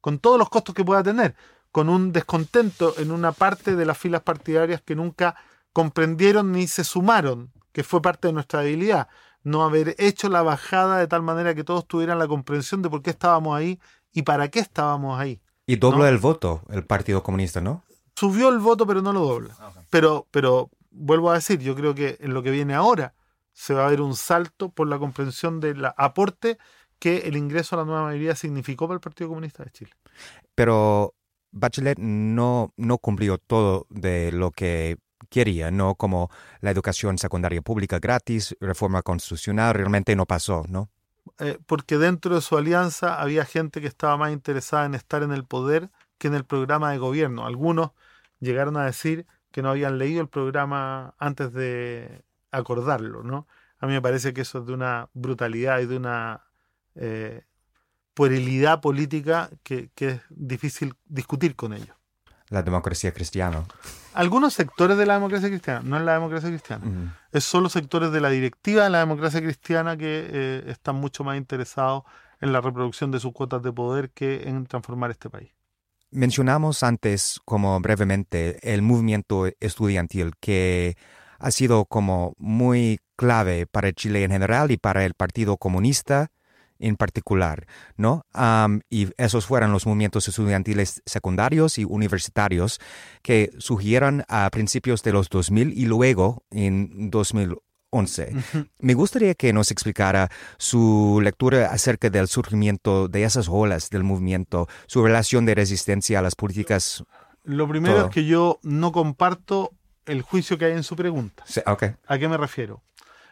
con 0.00 0.18
todos 0.18 0.38
los 0.38 0.48
costos 0.48 0.74
que 0.74 0.84
pueda 0.84 1.02
tener, 1.02 1.36
con 1.70 1.88
un 1.88 2.10
descontento 2.12 2.94
en 2.98 3.10
una 3.10 3.32
parte 3.32 3.76
de 3.76 3.84
las 3.84 3.98
filas 3.98 4.22
partidarias 4.22 4.80
que 4.80 4.96
nunca 4.96 5.36
comprendieron 5.72 6.52
ni 6.52 6.66
se 6.66 6.84
sumaron, 6.84 7.52
que 7.72 7.84
fue 7.84 8.02
parte 8.02 8.28
de 8.28 8.32
nuestra 8.32 8.62
debilidad, 8.62 9.08
no 9.42 9.62
haber 9.62 9.94
hecho 9.98 10.28
la 10.28 10.42
bajada 10.42 10.98
de 10.98 11.06
tal 11.06 11.22
manera 11.22 11.54
que 11.54 11.64
todos 11.64 11.86
tuvieran 11.86 12.18
la 12.18 12.26
comprensión 12.28 12.82
de 12.82 12.90
por 12.90 13.02
qué 13.02 13.10
estábamos 13.10 13.56
ahí 13.56 13.78
y 14.12 14.22
para 14.22 14.48
qué 14.48 14.60
estábamos 14.60 15.18
ahí. 15.20 15.40
Y 15.70 15.76
dobla 15.76 16.08
el 16.08 16.18
voto 16.18 16.62
el 16.70 16.84
Partido 16.84 17.22
Comunista, 17.22 17.60
¿no? 17.60 17.84
Subió 18.16 18.48
el 18.48 18.58
voto, 18.58 18.88
pero 18.88 19.02
no 19.02 19.12
lo 19.12 19.20
dobla. 19.20 19.54
Ah, 19.60 19.72
pero, 19.88 20.26
pero 20.32 20.68
vuelvo 20.90 21.30
a 21.30 21.34
decir, 21.34 21.60
yo 21.60 21.76
creo 21.76 21.94
que 21.94 22.16
en 22.18 22.34
lo 22.34 22.42
que 22.42 22.50
viene 22.50 22.74
ahora 22.74 23.14
se 23.52 23.72
va 23.72 23.86
a 23.86 23.90
ver 23.90 24.00
un 24.00 24.16
salto 24.16 24.70
por 24.70 24.88
la 24.88 24.98
comprensión 24.98 25.60
del 25.60 25.84
aporte 25.96 26.58
que 26.98 27.18
el 27.18 27.36
ingreso 27.36 27.76
a 27.76 27.78
la 27.78 27.84
nueva 27.84 28.02
mayoría 28.02 28.34
significó 28.34 28.88
para 28.88 28.96
el 28.96 29.00
Partido 29.00 29.28
Comunista 29.28 29.62
de 29.62 29.70
Chile. 29.70 29.92
Pero 30.56 31.14
Bachelet 31.52 32.00
no, 32.00 32.74
no 32.76 32.98
cumplió 32.98 33.38
todo 33.38 33.86
de 33.90 34.32
lo 34.32 34.50
que 34.50 34.96
quería, 35.28 35.70
¿no? 35.70 35.94
Como 35.94 36.32
la 36.62 36.72
educación 36.72 37.16
secundaria 37.16 37.62
pública 37.62 38.00
gratis, 38.00 38.56
reforma 38.60 39.02
constitucional, 39.02 39.74
realmente 39.74 40.16
no 40.16 40.26
pasó, 40.26 40.64
¿no? 40.68 40.90
Eh, 41.38 41.58
porque 41.66 41.98
dentro 41.98 42.34
de 42.34 42.40
su 42.40 42.56
alianza 42.56 43.20
había 43.20 43.44
gente 43.44 43.80
que 43.80 43.86
estaba 43.86 44.16
más 44.16 44.32
interesada 44.32 44.86
en 44.86 44.94
estar 44.94 45.22
en 45.22 45.32
el 45.32 45.44
poder 45.44 45.90
que 46.18 46.28
en 46.28 46.34
el 46.34 46.44
programa 46.44 46.92
de 46.92 46.98
gobierno. 46.98 47.46
Algunos 47.46 47.92
llegaron 48.40 48.76
a 48.76 48.84
decir 48.84 49.26
que 49.50 49.62
no 49.62 49.70
habían 49.70 49.98
leído 49.98 50.20
el 50.20 50.28
programa 50.28 51.14
antes 51.18 51.52
de 51.52 52.24
acordarlo, 52.50 53.22
¿no? 53.22 53.46
A 53.78 53.86
mí 53.86 53.92
me 53.94 54.02
parece 54.02 54.34
que 54.34 54.42
eso 54.42 54.58
es 54.60 54.66
de 54.66 54.74
una 54.74 55.08
brutalidad 55.14 55.80
y 55.80 55.86
de 55.86 55.96
una 55.96 56.44
eh, 56.94 57.44
puerilidad 58.14 58.80
política 58.80 59.50
que, 59.62 59.90
es 59.96 60.20
difícil 60.28 60.94
discutir 61.06 61.56
con 61.56 61.72
ellos. 61.72 61.96
La 62.50 62.62
democracia 62.62 63.12
cristiana. 63.12 63.64
Algunos 64.12 64.54
sectores 64.54 64.98
de 64.98 65.06
la 65.06 65.14
democracia 65.14 65.48
cristiana, 65.48 65.80
no 65.84 65.96
es 65.96 66.02
la 66.02 66.14
democracia 66.14 66.48
cristiana, 66.48 67.16
es 67.32 67.44
solo 67.44 67.68
sectores 67.68 68.10
de 68.10 68.20
la 68.20 68.28
directiva 68.28 68.84
de 68.84 68.90
la 68.90 68.98
democracia 68.98 69.40
cristiana 69.40 69.96
que 69.96 70.28
eh, 70.30 70.64
están 70.66 70.96
mucho 70.96 71.22
más 71.22 71.36
interesados 71.36 72.02
en 72.40 72.52
la 72.52 72.60
reproducción 72.60 73.10
de 73.12 73.20
sus 73.20 73.32
cuotas 73.32 73.62
de 73.62 73.72
poder 73.72 74.10
que 74.10 74.48
en 74.48 74.66
transformar 74.66 75.10
este 75.10 75.30
país. 75.30 75.50
Mencionamos 76.10 76.82
antes, 76.82 77.40
como 77.44 77.78
brevemente, 77.78 78.58
el 78.62 78.82
movimiento 78.82 79.46
estudiantil 79.60 80.32
que 80.40 80.96
ha 81.38 81.50
sido 81.52 81.84
como 81.84 82.34
muy 82.36 82.98
clave 83.14 83.66
para 83.66 83.92
Chile 83.92 84.24
en 84.24 84.32
general 84.32 84.72
y 84.72 84.76
para 84.76 85.04
el 85.04 85.14
Partido 85.14 85.56
Comunista 85.56 86.32
en 86.80 86.96
particular, 86.96 87.66
¿no? 87.96 88.24
y 88.88 89.08
esos 89.16 89.46
fueron 89.46 89.72
los 89.72 89.86
movimientos 89.86 90.26
estudiantiles 90.26 91.02
secundarios 91.06 91.78
y 91.78 91.84
universitarios 91.84 92.80
que 93.22 93.50
surgieron 93.58 94.24
a 94.28 94.48
principios 94.50 95.02
de 95.02 95.12
los 95.12 95.28
2000 95.28 95.72
y 95.76 95.84
luego 95.84 96.42
en 96.50 97.10
2011. 97.10 98.34
Me 98.78 98.94
gustaría 98.94 99.34
que 99.34 99.52
nos 99.52 99.70
explicara 99.70 100.30
su 100.58 101.20
lectura 101.22 101.72
acerca 101.72 102.08
del 102.08 102.28
surgimiento 102.28 103.08
de 103.08 103.24
esas 103.24 103.48
olas 103.48 103.90
del 103.90 104.04
movimiento, 104.04 104.68
su 104.86 105.04
relación 105.04 105.44
de 105.44 105.54
resistencia 105.54 106.20
a 106.20 106.22
las 106.22 106.34
políticas. 106.34 107.04
Lo 107.42 107.68
primero 107.68 108.06
es 108.06 108.10
que 108.10 108.24
yo 108.26 108.60
no 108.62 108.92
comparto 108.92 109.72
el 110.06 110.22
juicio 110.22 110.58
que 110.58 110.66
hay 110.66 110.72
en 110.72 110.82
su 110.82 110.96
pregunta. 110.96 111.44
¿A 112.06 112.18
qué 112.18 112.28
me 112.28 112.36
refiero? 112.36 112.82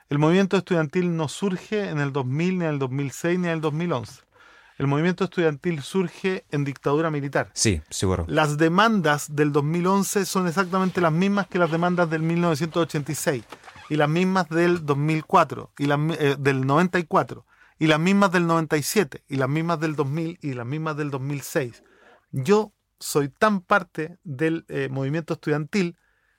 El 0.08 0.18
movimiento 0.18 0.56
estudiantil 0.56 1.14
no 1.14 1.28
surge 1.28 1.90
en 1.90 1.98
el 1.98 2.12
2000, 2.12 2.58
ni 2.58 2.64
en 2.64 2.70
el 2.70 2.78
2006, 2.78 3.38
ni 3.38 3.48
en 3.48 3.52
el 3.54 3.60
2011. 3.60 4.22
El 4.78 4.86
movimiento 4.86 5.24
estudiantil 5.24 5.82
surge 5.82 6.46
en 6.50 6.64
dictadura 6.64 7.10
militar. 7.10 7.50
Sí, 7.52 7.82
seguro. 7.90 8.24
Las 8.26 8.56
demandas 8.56 9.34
del 9.34 9.52
2011 9.52 10.24
son 10.24 10.46
exactamente 10.46 11.00
las 11.02 11.12
mismas 11.12 11.46
que 11.48 11.58
las 11.58 11.70
demandas 11.70 12.08
del 12.08 12.22
1986 12.22 13.44
y 13.90 13.96
las 13.96 14.08
mismas 14.08 14.48
del 14.48 14.86
2004 14.86 15.72
y 15.78 15.86
las, 15.86 15.98
eh, 16.18 16.36
del 16.38 16.66
94 16.66 17.44
y 17.78 17.86
las 17.86 18.00
mismas 18.00 18.32
del 18.32 18.46
97 18.46 19.24
y 19.28 19.36
las 19.36 19.48
mismas 19.48 19.78
del 19.80 19.94
2000 19.94 20.38
y 20.40 20.54
las 20.54 20.66
mismas 20.66 20.96
del 20.96 21.10
2006. 21.10 21.82
Yo 22.30 22.72
soy 22.98 23.28
tan 23.28 23.60
parte 23.60 24.18
del 24.24 24.64
eh, 24.68 24.88
movimiento 24.90 25.34
estudiantil 25.34 25.96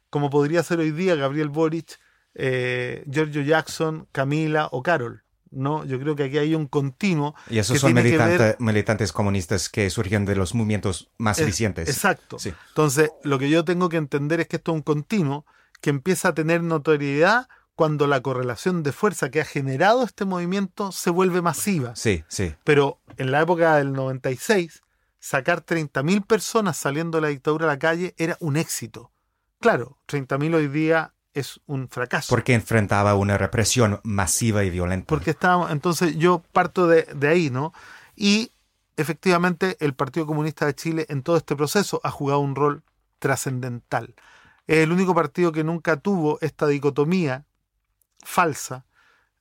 como 0.10 0.30
podría 0.32 0.64
ser 0.64 0.80
hoy 0.80 0.92
día 0.92 1.16
Gabriel 1.16 1.50
Boric 1.50 2.00
eh, 2.36 3.04
Giorgio 3.08 3.42
Jackson, 3.42 4.08
Camila 4.12 4.70
o 4.72 4.84
Carol. 4.84 5.24
¿no? 5.52 5.84
Yo 5.86 6.00
creo 6.00 6.16
que 6.16 6.26
aquí 6.26 6.38
hay 6.38 6.56
un 6.56 6.68
continuo. 6.68 7.36
Y 7.50 7.58
esos 7.58 7.80
son 7.80 7.94
militantes 7.94 9.12
comunistas 9.12 9.70
que 9.70 9.90
surgieron 9.90 10.26
de 10.26 10.36
los 10.36 10.54
movimientos 10.54 11.10
más 11.18 11.40
eficientes. 11.40 11.90
Exacto. 11.90 12.38
Entonces, 12.44 13.12
lo 13.24 13.40
que 13.40 13.50
yo 13.50 13.66
tengo 13.66 13.90
que 13.90 13.98
entender 13.98 14.40
es 14.42 14.48
que 14.48 14.58
esto 14.58 14.72
es 14.72 14.76
un 14.76 14.82
continuo 14.84 15.46
que 15.82 15.90
empieza 15.90 16.30
a 16.30 16.34
tener 16.34 16.62
notoriedad 16.62 17.48
cuando 17.76 18.08
la 18.08 18.22
correlación 18.22 18.84
de 18.84 18.92
fuerza 18.92 19.32
que 19.32 19.40
ha 19.40 19.46
generado 19.46 20.04
este 20.04 20.26
movimiento 20.26 20.92
se 20.92 21.10
vuelve 21.10 21.42
masiva. 21.42 21.96
Sí, 21.96 22.24
sí. 22.28 22.54
Pero 22.66 23.00
en 23.18 23.32
la 23.32 23.42
época 23.42 23.78
del 23.78 23.94
96, 23.94 24.82
sacar 25.20 25.66
30.000 25.66 26.26
personas 26.26 26.76
saliendo 26.76 27.18
de 27.18 27.22
la 27.22 27.28
dictadura 27.30 27.66
a 27.66 27.70
la 27.70 27.80
calle 27.80 28.16
era 28.18 28.36
un 28.42 28.58
éxito. 28.58 29.12
Claro, 29.62 29.98
30.000 30.08 30.56
hoy 30.56 30.68
día 30.68 31.14
es 31.34 31.60
un 31.66 31.90
fracaso. 31.90 32.28
Porque 32.30 32.54
enfrentaba 32.54 33.16
una 33.16 33.38
represión 33.38 34.00
masiva 34.04 34.64
y 34.64 34.70
violenta. 34.70 35.08
Porque 35.08 35.32
estábamos, 35.32 35.72
entonces 35.72 36.18
yo 36.18 36.44
parto 36.52 36.88
de, 36.88 37.06
ahí, 37.28 37.50
¿no? 37.50 37.74
Y 38.16 38.52
efectivamente 38.98 39.78
el 39.80 39.94
Partido 39.94 40.26
Comunista 40.26 40.66
de 40.66 40.76
Chile 40.76 41.06
en 41.10 41.24
todo 41.24 41.38
este 41.38 41.56
proceso 41.56 42.02
ha 42.04 42.12
jugado 42.12 42.40
un 42.40 42.56
rol 42.56 42.84
trascendental. 43.20 44.16
Es 44.68 44.78
el 44.78 44.92
único 44.92 45.16
partido 45.16 45.52
que 45.52 45.64
nunca 45.64 45.98
tuvo 45.98 46.38
esta 46.42 46.68
dicotomía 46.68 47.46
falsa 48.24 48.86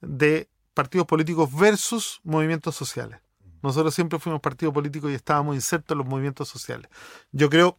de 0.00 0.48
partidos 0.74 1.06
políticos 1.06 1.54
versus 1.54 2.20
movimientos 2.22 2.76
sociales. 2.76 3.20
Nosotros 3.62 3.94
siempre 3.94 4.18
fuimos 4.20 4.40
partido 4.40 4.72
político 4.72 5.10
y 5.10 5.14
estábamos 5.14 5.56
insertos 5.56 5.94
en 5.94 5.98
los 5.98 6.06
movimientos 6.06 6.48
sociales. 6.48 6.88
Yo 7.32 7.50
creo 7.50 7.76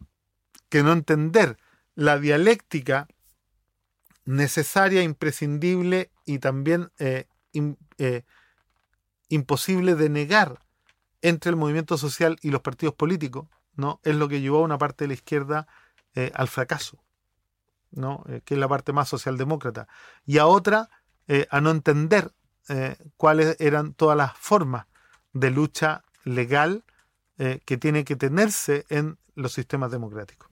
que 0.68 0.82
no 0.82 0.92
entender 0.92 1.56
la 1.94 2.18
dialéctica 2.18 3.08
necesaria, 4.24 5.02
imprescindible 5.02 6.10
y 6.24 6.38
también 6.38 6.90
eh, 6.98 7.26
eh, 7.98 8.22
imposible 9.28 9.94
de 9.94 10.08
negar 10.08 10.60
entre 11.22 11.50
el 11.50 11.56
movimiento 11.56 11.98
social 11.98 12.38
y 12.42 12.50
los 12.50 12.62
partidos 12.62 12.94
políticos, 12.94 13.48
¿no? 13.74 14.00
Es 14.02 14.14
lo 14.14 14.28
que 14.28 14.40
llevó 14.40 14.58
a 14.58 14.64
una 14.64 14.78
parte 14.78 15.04
de 15.04 15.08
la 15.08 15.14
izquierda 15.14 15.66
eh, 16.14 16.32
al 16.34 16.48
fracaso, 16.48 17.02
¿no? 17.90 18.24
que 18.44 18.54
es 18.54 18.60
la 18.60 18.68
parte 18.68 18.92
más 18.92 19.08
socialdemócrata, 19.08 19.88
y 20.24 20.38
a 20.38 20.46
otra 20.46 20.88
a 21.50 21.60
no 21.60 21.70
entender 21.70 22.32
cuáles 23.16 23.56
eran 23.60 23.94
todas 23.94 24.16
las 24.16 24.36
formas 24.36 24.86
de 25.32 25.50
lucha 25.50 26.02
legal 26.24 26.82
que 27.36 27.76
tiene 27.76 28.04
que 28.04 28.16
tenerse 28.16 28.84
en 28.88 29.16
los 29.36 29.52
sistemas 29.52 29.92
democráticos. 29.92 30.49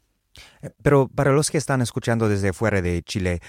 Pero 0.82 1.08
para 1.08 1.32
los 1.32 1.50
que 1.50 1.58
están 1.58 1.82
escuchando 1.82 2.28
desde 2.28 2.52
fuera 2.52 2.82
de 2.82 3.02
Chile, 3.02 3.40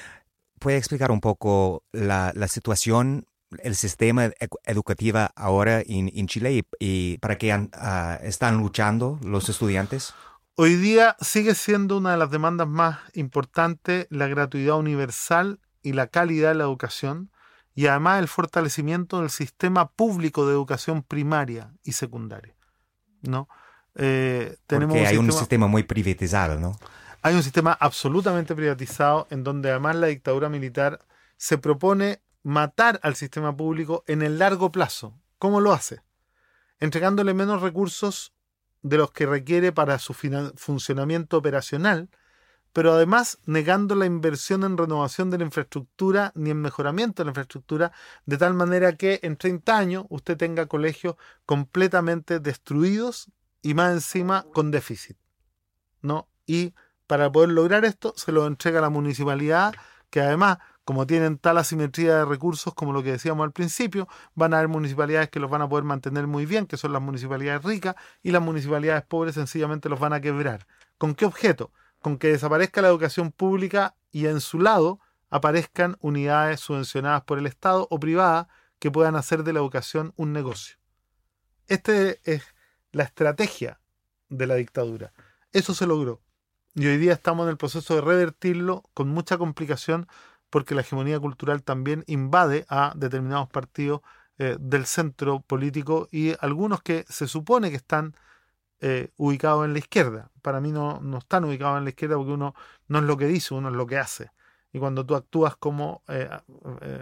¿puede 0.60 0.78
explicar 0.78 1.12
un 1.12 1.22
poco 1.22 1.84
la, 1.92 2.34
situación, 2.48 3.26
el 3.60 3.76
sistema 3.76 4.30
educativo 4.66 5.20
ahora 5.36 5.82
en, 5.86 6.28
Chile 6.28 6.66
y, 6.80 7.18
para 7.20 7.38
qué 7.38 7.52
ah, 7.52 8.20
están 8.24 8.58
luchando 8.58 9.20
los 9.24 9.50
estudiantes? 9.50 10.14
Hoy 10.56 10.76
día 10.76 11.16
sigue 11.22 11.56
siendo 11.56 11.98
una 11.98 12.12
de 12.12 12.18
las 12.18 12.32
demandas 12.32 12.68
más 12.68 13.00
importantes 13.14 14.08
la 14.10 14.28
gratuidad 14.28 14.78
universal 14.78 15.60
y 15.82 15.94
la 15.94 16.08
calidad 16.08 16.50
de 16.50 16.56
la 16.56 16.66
educación 16.66 17.32
y 17.76 17.88
además 17.88 18.20
el 18.20 18.28
fortalecimiento 18.28 19.22
del 19.22 19.30
sistema 19.30 19.90
público 19.90 20.46
de 20.46 20.52
educación 20.52 21.02
primaria 21.02 21.74
y 21.84 21.94
secundaria. 21.94 22.58
¿no? 23.22 23.48
Eh, 23.96 24.58
tenemos 24.68 24.96
Porque 24.96 25.08
hay 25.08 25.18
un 25.18 25.32
sistema, 25.32 25.68
muy 25.68 25.84
privatizado, 25.84 26.60
¿no? 26.60 26.78
Hay 27.22 27.36
un 27.36 27.44
sistema 27.44 27.78
absolutamente 27.80 28.56
privatizado 28.56 29.28
en 29.30 29.44
donde 29.44 29.70
además 29.72 29.96
la 29.98 30.08
dictadura 30.08 30.48
militar 30.48 31.00
se 31.38 31.58
propone 31.58 32.22
matar 32.44 33.00
al 33.04 33.16
sistema 33.16 33.56
público 33.56 34.04
en 34.08 34.22
el 34.22 34.40
largo 34.40 34.72
plazo. 34.72 35.20
¿Cómo 35.38 35.60
lo 35.60 35.74
hace? 35.74 36.02
Entregándole 36.80 37.34
menos 37.34 37.62
recursos 37.62 38.34
de 38.82 38.98
los 38.98 39.12
que 39.12 39.26
requiere 39.26 39.72
para 39.72 40.00
su 40.00 40.14
funcionamiento 40.14 41.38
operacional, 41.38 42.10
pero 42.72 42.94
además 42.94 43.40
negando 43.46 43.96
la 43.96 44.06
inversión 44.06 44.64
en 44.64 44.78
renovación 44.78 45.30
de 45.30 45.40
la 45.40 45.46
infraestructura 45.46 46.32
ni 46.36 46.52
en 46.52 46.62
mejoramiento 46.62 47.22
de 47.22 47.26
la 47.26 47.32
infraestructura, 47.32 47.92
de 48.26 48.38
tal 48.38 48.54
manera 48.54 48.94
que 48.94 49.20
en 49.24 49.36
30 49.36 49.78
años 49.78 50.06
usted 50.10 50.38
tenga 50.38 50.68
colegios 50.68 51.16
completamente 51.46 52.40
destruidos 52.40 53.30
y 53.62 53.74
más 53.74 53.94
encima 53.94 54.46
con 54.54 54.72
déficit. 54.72 55.18
¿no? 56.02 56.28
Y 56.46 56.74
para 57.08 57.32
poder 57.32 57.50
lograr 57.50 57.86
esto 57.86 58.14
se 58.16 58.32
lo 58.32 58.48
entrega 58.48 58.82
la 58.82 58.90
municipalidad, 58.90 59.74
que 60.10 60.22
además 60.22 60.60
como 60.90 61.06
tienen 61.06 61.38
tal 61.38 61.60
asimetría 61.60 62.16
de 62.16 62.26
recursos 62.26 62.74
como 62.74 62.94
lo 62.94 63.04
que 63.04 63.12
decíamos 63.12 63.44
al 63.44 63.52
principio, 63.52 64.08
van 64.34 64.56
a 64.56 64.58
haber 64.58 64.70
municipalidades 64.70 65.30
que 65.30 65.40
los 65.40 65.48
van 65.48 65.62
a 65.62 65.70
poder 65.70 65.84
mantener 65.84 66.26
muy 66.26 66.48
bien, 66.48 66.66
que 66.66 66.78
son 66.78 66.94
las 66.94 67.02
municipalidades 67.02 67.64
ricas, 67.64 67.96
y 68.24 68.32
las 68.32 68.42
municipalidades 68.42 69.04
pobres 69.04 69.36
sencillamente 69.36 69.88
los 69.88 70.00
van 70.00 70.14
a 70.14 70.20
quebrar. 70.20 70.66
¿Con 70.98 71.14
qué 71.14 71.26
objeto? 71.26 71.72
Con 72.02 72.18
que 72.18 72.30
desaparezca 72.30 72.82
la 72.82 72.88
educación 72.88 73.32
pública 73.32 73.94
y 74.12 74.26
en 74.26 74.42
su 74.42 74.58
lado 74.58 75.00
aparezcan 75.30 75.96
unidades 76.00 76.60
subvencionadas 76.60 77.22
por 77.22 77.38
el 77.38 77.46
Estado 77.46 77.88
o 77.92 78.00
privadas 78.00 78.48
que 78.80 78.90
puedan 78.90 79.16
hacer 79.16 79.44
de 79.44 79.54
la 79.54 79.60
educación 79.60 80.14
un 80.16 80.34
negocio. 80.34 80.78
Esta 81.68 81.94
es 82.24 82.44
la 82.92 83.04
estrategia 83.04 83.80
de 84.30 84.48
la 84.48 84.56
dictadura. 84.56 85.14
Eso 85.52 85.74
se 85.74 85.88
logró. 85.88 86.22
Y 86.76 86.88
hoy 86.88 86.98
día 86.98 87.14
estamos 87.14 87.46
en 87.46 87.52
el 87.52 87.58
proceso 87.58 87.96
de 87.96 88.02
revertirlo 88.02 88.84
con 88.94 89.10
mucha 89.10 89.38
complicación 89.38 90.08
porque 90.50 90.76
la 90.76 90.82
hegemonía 90.82 91.20
cultural 91.20 91.64
también 91.64 92.04
invade 92.08 92.66
a 92.70 92.94
determinados 92.96 93.50
partidos 93.50 94.02
eh, 94.38 94.58
del 94.60 94.86
centro 94.86 95.42
político 95.42 96.08
y 96.12 96.34
algunos 96.40 96.82
que 96.82 97.06
se 97.10 97.28
supone 97.28 97.70
que 97.70 97.76
están 97.76 98.16
eh, 98.80 99.10
ubicados 99.18 99.66
en 99.66 99.74
la 99.74 99.80
izquierda. 99.80 100.32
Para 100.42 100.62
mí 100.62 100.72
no, 100.72 101.02
no 101.02 101.18
están 101.18 101.44
ubicados 101.46 101.78
en 101.78 101.84
la 101.84 101.90
izquierda 101.90 102.16
porque 102.16 102.32
uno 102.32 102.56
no 102.88 103.00
es 103.00 103.06
lo 103.06 103.18
que 103.18 103.28
dice, 103.28 103.54
uno 103.54 103.70
es 103.70 103.76
lo 103.76 103.86
que 103.86 103.98
hace. 103.98 104.32
Y 104.72 104.80
cuando 104.80 105.06
tú 105.06 105.16
actúas 105.16 105.56
como 105.56 106.04
eh, 106.08 106.30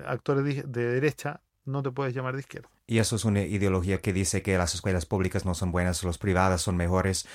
actores 0.06 0.44
de, 0.44 0.64
de 0.64 0.94
derecha, 0.94 1.42
no 1.66 1.84
te 1.84 1.92
puedes 1.92 2.14
llamar 2.14 2.34
de 2.34 2.40
izquierda. 2.40 2.70
Y 2.88 3.00
eso 3.00 3.18
es 3.18 3.26
una 3.26 3.42
ideología 3.42 4.00
que 4.00 4.14
dice 4.14 4.42
que 4.42 4.58
las 4.58 4.74
escuelas 4.74 5.06
públicas 5.06 5.46
no 5.46 5.54
son 5.54 5.72
buenas, 5.72 6.04
las 6.06 6.18
privadas 6.18 6.62
son 6.62 6.78
mejores. 6.78 7.28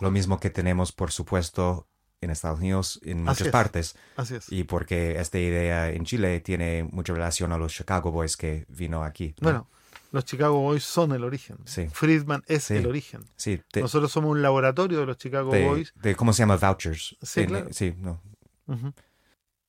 Lo 0.00 0.10
mismo 0.10 0.40
que 0.40 0.50
tenemos, 0.50 0.90
por 0.90 1.12
supuesto, 1.12 1.86
en 2.20 2.30
Estados 2.30 2.58
Unidos, 2.58 3.00
en 3.04 3.22
muchas 3.22 3.48
partes. 3.48 3.96
Así 4.16 4.34
es. 4.34 4.50
Y 4.50 4.64
porque 4.64 5.20
esta 5.20 5.38
idea 5.38 5.90
en 5.90 6.04
Chile 6.04 6.40
tiene 6.40 6.82
mucha 6.82 7.12
relación 7.12 7.52
a 7.52 7.58
los 7.58 7.72
Chicago 7.72 8.10
Boys 8.10 8.36
que 8.36 8.66
vino 8.68 9.04
aquí. 9.04 9.34
Bueno, 9.40 9.68
los 10.10 10.24
Chicago 10.24 10.58
Boys 10.58 10.82
son 10.82 11.12
el 11.12 11.22
origen. 11.22 11.58
Sí. 11.64 11.86
Friedman 11.92 12.42
es 12.46 12.70
el 12.72 12.86
origen. 12.86 13.22
Sí, 13.36 13.60
Nosotros 13.76 14.10
somos 14.10 14.32
un 14.32 14.42
laboratorio 14.42 14.98
de 14.98 15.06
los 15.06 15.16
Chicago 15.16 15.50
Boys. 15.50 15.92
De, 15.94 16.16
¿Cómo 16.16 16.32
se 16.32 16.42
llama? 16.42 16.56
Vouchers. 16.56 17.16
Sí, 17.22 17.46
claro. 17.46 17.68
sí 17.70 17.94
no. 17.98 18.20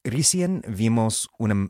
Recién 0.04 0.64
vimos 0.68 1.30
una 1.38 1.70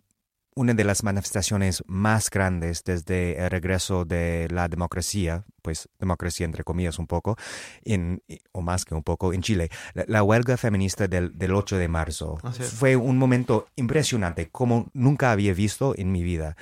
una 0.60 0.74
de 0.74 0.84
las 0.84 1.04
manifestaciones 1.04 1.84
más 1.88 2.30
grandes 2.30 2.84
desde 2.84 3.38
el 3.38 3.50
regreso 3.50 4.04
de 4.04 4.50
la 4.52 4.68
democracia, 4.68 5.46
pues 5.62 5.88
democracia 6.00 6.46
entre 6.46 6.66
comillas 6.66 7.00
un 7.00 7.08
poco, 7.08 7.38
en, 7.86 8.22
o 8.52 8.62
más 8.62 8.84
que 8.84 8.94
un 8.94 9.04
poco, 9.04 9.32
en 9.32 9.42
Chile. 9.42 9.70
La, 9.94 10.22
huelga 10.22 10.58
feminista 10.58 11.08
del, 11.08 11.34
8 11.54 11.78
de 11.78 11.88
marzo 11.88 12.40
fue 12.60 12.98
un 12.98 13.18
momento 13.18 13.68
impresionante, 13.78 14.50
como 14.50 14.90
nunca 14.94 15.32
había 15.32 15.54
visto 15.54 15.94
en 15.98 16.12
mi 16.12 16.24
vida 16.24 16.58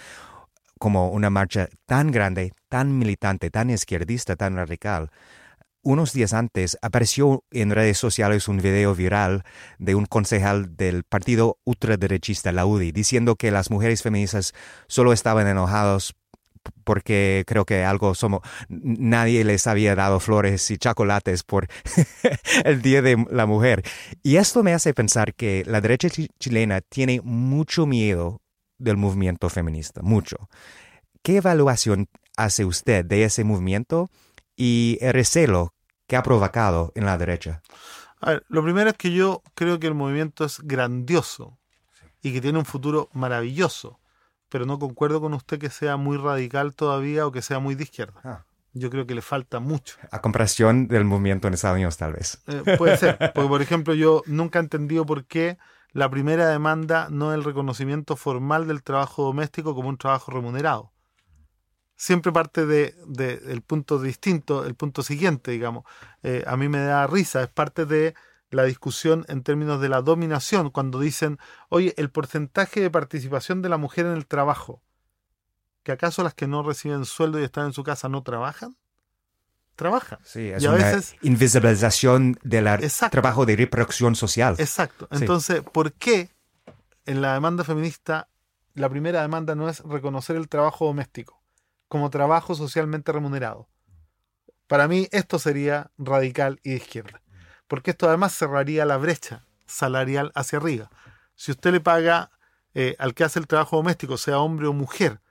como 0.77 1.09
una 1.09 1.31
marcha 1.31 1.67
tan 1.87 2.11
grande, 2.11 2.53
tan 2.69 2.99
militante, 2.99 3.49
tan 3.49 3.71
izquierdista, 3.71 4.35
tan 4.35 4.57
radical 4.57 5.09
unos 5.87 6.11
días 6.11 6.33
antes 6.33 6.77
apareció 6.81 7.45
en 7.49 7.71
redes 7.71 7.97
sociales 7.97 8.49
un 8.49 8.57
video 8.57 8.93
viral 8.93 9.43
de 9.79 9.95
un 9.95 10.05
concejal 10.05 10.75
del 10.75 11.05
partido 11.05 11.59
ultraderechista, 11.63 12.51
la 12.51 12.65
UDI, 12.65 12.91
diciendo 12.91 13.37
que 13.37 13.51
las 13.51 13.71
mujeres 13.71 14.03
feministas 14.03 14.53
solo 14.87 15.13
estaban 15.13 15.47
enojados 15.47 16.13
porque 16.83 17.45
creo 17.47 17.63
que 17.63 17.85
algo 17.85 18.15
somos, 18.15 18.41
nadie 18.67 19.45
les 19.45 19.65
había 19.65 19.95
dado 19.95 20.19
flores 20.19 20.69
y 20.71 20.77
chocolates 20.77 21.43
por 21.43 21.69
el 22.65 22.81
Día 22.81 23.01
de 23.01 23.25
la 23.31 23.45
Mujer. 23.45 23.83
Y 24.23 24.35
esto 24.35 24.63
me 24.63 24.73
hace 24.73 24.93
pensar 24.93 25.35
que 25.35 25.63
la 25.65 25.79
derecha 25.79 26.09
chilena 26.37 26.81
tiene 26.81 27.21
mucho 27.23 27.85
miedo 27.85 28.41
del 28.77 28.97
movimiento 28.97 29.47
feminista, 29.47 30.01
mucho. 30.01 30.49
¿Qué 31.23 31.37
evaluación 31.37 32.09
hace 32.35 32.65
usted 32.65 33.05
de 33.05 33.23
ese 33.23 33.45
movimiento 33.45 34.09
y 34.57 34.97
el 34.99 35.13
recelo 35.13 35.73
que 36.07 36.15
ha 36.15 36.23
provocado 36.23 36.91
en 36.95 37.05
la 37.05 37.17
derecha? 37.17 37.61
A 38.19 38.31
ver, 38.31 38.45
lo 38.47 38.63
primero 38.63 38.89
es 38.89 38.97
que 38.97 39.11
yo 39.11 39.43
creo 39.53 39.79
que 39.79 39.87
el 39.87 39.93
movimiento 39.93 40.43
es 40.45 40.59
grandioso 40.61 41.57
y 42.21 42.33
que 42.33 42.41
tiene 42.41 42.57
un 42.57 42.65
futuro 42.65 43.09
maravilloso, 43.13 43.99
pero 44.49 44.65
no 44.65 44.79
concuerdo 44.79 45.21
con 45.21 45.33
usted 45.33 45.59
que 45.59 45.69
sea 45.69 45.97
muy 45.97 46.17
radical 46.17 46.73
todavía 46.73 47.27
o 47.27 47.31
que 47.31 47.41
sea 47.41 47.59
muy 47.59 47.75
de 47.75 47.83
izquierda. 47.83 48.19
Ah. 48.23 48.43
Yo 48.73 48.89
creo 48.89 49.07
que 49.07 49.15
le 49.15 49.21
falta 49.21 49.59
mucho. 49.59 49.97
A 50.11 50.21
comparación 50.21 50.87
del 50.87 51.03
movimiento 51.03 51.47
en 51.47 51.55
Estados 51.55 51.75
Unidos, 51.75 51.97
tal 51.97 52.13
vez. 52.13 52.43
Eh, 52.47 52.77
puede 52.77 52.97
ser, 52.97 53.17
porque 53.17 53.49
por 53.49 53.61
ejemplo 53.61 53.93
yo 53.93 54.23
nunca 54.25 54.59
he 54.59 54.61
entendido 54.61 55.05
por 55.05 55.25
qué 55.25 55.57
la 55.93 56.09
primera 56.09 56.47
demanda 56.47 57.07
no 57.09 57.31
es 57.31 57.37
el 57.37 57.43
reconocimiento 57.43 58.15
formal 58.15 58.67
del 58.67 58.83
trabajo 58.83 59.23
doméstico 59.23 59.73
como 59.73 59.89
un 59.89 59.97
trabajo 59.97 60.31
remunerado 60.31 60.91
siempre 61.97 62.31
parte 62.31 62.65
de, 62.65 62.95
el 63.47 63.61
punto 63.61 63.99
distinto, 63.99 64.63
el 64.65 64.75
punto 64.75 65.03
siguiente, 65.03 65.51
digamos. 65.51 65.83
Eh, 66.23 66.43
a 66.47 66.55
mí 66.55 66.69
me 66.69 66.79
da 66.79 67.07
risa, 67.07 67.41
es 67.41 67.49
parte 67.49 67.85
de 67.85 68.13
la 68.49 68.63
discusión 68.63 69.25
en 69.27 69.43
términos 69.43 69.81
de 69.81 69.89
la 69.89 70.01
dominación, 70.01 70.69
cuando 70.69 70.99
dicen, 70.99 71.37
oye, 71.69 71.93
el 71.97 72.09
porcentaje 72.09 72.79
de 72.79 72.89
participación 72.89 73.61
de 73.61 73.69
la 73.69 73.77
mujer 73.77 74.05
en 74.05 74.13
el 74.13 74.25
trabajo, 74.25 74.81
que 75.83 75.91
acaso 75.91 76.23
las 76.23 76.33
que 76.33 76.47
no 76.47 76.63
reciben 76.63 77.03
sueldo 77.03 77.39
y 77.39 77.43
están 77.43 77.65
en 77.65 77.73
su 77.73 77.83
casa 77.83 78.07
no 78.07 78.23
trabajan? 78.23 78.77
Trabajan. 79.75 80.19
Sí, 80.23 80.49
es 80.49 80.63
una 80.63 81.01
invisibilización 81.21 82.39
del 82.43 82.67
trabajo 83.11 83.45
de 83.45 83.55
reproducción 83.55 84.15
social. 84.15 84.55
Exacto. 84.59 85.07
Entonces, 85.11 85.61
¿por 85.61 85.93
qué 85.93 86.29
en 87.05 87.21
la 87.21 87.33
demanda 87.33 87.63
feminista 87.63 88.27
la 88.73 88.89
primera 88.89 89.21
demanda 89.21 89.55
no 89.55 89.69
es 89.69 89.79
reconocer 89.81 90.35
el 90.35 90.47
trabajo 90.47 90.85
doméstico? 90.85 91.36
Como 91.87 92.09
trabajo 92.09 92.55
socialmente 92.55 93.11
remunerado. 93.11 93.69
Para 94.67 94.87
mí 94.87 95.07
esto 95.11 95.39
sería 95.39 95.91
radical 95.97 96.59
y 96.63 96.71
de 96.71 96.75
izquierda, 96.77 97.21
porque 97.67 97.91
esto 97.91 98.07
además 98.07 98.33
cerraría 98.37 98.85
la 98.85 98.97
brecha 98.97 99.45
salarial 99.65 100.31
hacia 100.35 100.59
arriba. 100.59 100.89
Si 101.35 101.51
usted 101.51 101.71
le 101.71 101.79
paga 101.79 102.31
eh, 102.73 102.95
al 102.99 103.13
que 103.13 103.23
hace 103.23 103.39
el 103.39 103.47
trabajo 103.47 103.77
doméstico, 103.77 104.17
sea 104.17 104.39
hombre 104.39 104.67
o 104.67 104.73
mujer, 104.73 105.21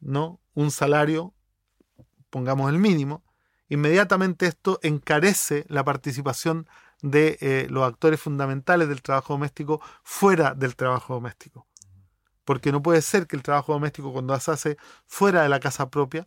¿no? 0.00 0.40
un 0.54 0.70
salario, 0.70 1.34
pongamos 2.30 2.70
el 2.70 2.78
mínimo, 2.78 3.22
inmediatamente 3.68 4.46
esto 4.46 4.80
encarece 4.82 5.66
la 5.68 5.84
participación 5.84 6.66
de 7.02 7.38
eh, 7.40 7.66
los 7.70 7.86
actores 7.86 8.20
fundamentales 8.20 8.88
del 8.88 9.02
trabajo 9.02 9.34
doméstico 9.34 9.80
fuera 10.02 10.54
del 10.54 10.74
trabajo 10.74 11.14
doméstico 11.14 11.67
porque 12.48 12.72
no 12.72 12.80
puede 12.80 13.02
ser 13.02 13.26
que 13.26 13.36
el 13.36 13.42
trabajo 13.42 13.74
doméstico 13.74 14.10
cuando 14.10 14.40
se 14.40 14.50
hace 14.50 14.78
fuera 15.06 15.42
de 15.42 15.50
la 15.50 15.60
casa 15.60 15.90
propia 15.90 16.26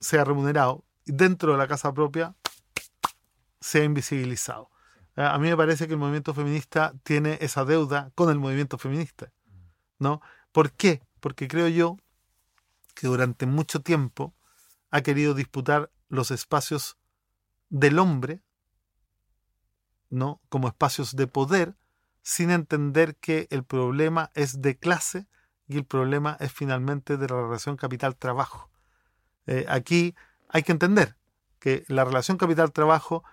sea 0.00 0.24
remunerado 0.24 0.84
y 1.04 1.12
dentro 1.12 1.52
de 1.52 1.58
la 1.58 1.68
casa 1.68 1.94
propia 1.94 2.34
sea 3.60 3.84
invisibilizado. 3.84 4.68
Eh, 5.14 5.22
a 5.22 5.38
mí 5.38 5.48
me 5.48 5.56
parece 5.56 5.86
que 5.86 5.92
el 5.92 6.00
movimiento 6.00 6.34
feminista 6.34 6.92
tiene 7.04 7.38
esa 7.40 7.64
deuda 7.64 8.10
con 8.16 8.30
el 8.30 8.40
movimiento 8.40 8.78
feminista. 8.78 9.30
¿no? 10.00 10.20
¿Por 10.50 10.72
qué? 10.72 11.02
Porque 11.20 11.46
creo 11.46 11.68
yo 11.68 11.98
que 12.96 13.06
durante 13.06 13.46
mucho 13.46 13.80
tiempo 13.80 14.34
ha 14.90 15.02
querido 15.02 15.34
disputar 15.34 15.92
los 16.08 16.32
espacios 16.32 16.96
del 17.68 18.00
hombre, 18.00 18.42
¿no? 20.10 20.40
como 20.48 20.66
espacios 20.66 21.14
de 21.14 21.28
poder, 21.28 21.76
sin 22.28 22.50
entender 22.50 23.16
que 23.16 23.48
el 23.48 23.64
problema 23.64 24.30
es 24.34 24.60
de 24.60 24.76
clase 24.76 25.26
y 25.66 25.78
el 25.78 25.86
problema 25.86 26.36
es 26.40 26.52
finalmente 26.52 27.16
de 27.16 27.26
la 27.26 27.40
relación 27.40 27.78
capital-trabajo. 27.78 28.70
Eh, 29.46 29.64
aquí 29.66 30.14
hay 30.50 30.62
que 30.62 30.72
entender 30.72 31.16
que 31.58 31.86
la 31.88 32.04
relación 32.04 32.36
capital-trabajo 32.36 33.24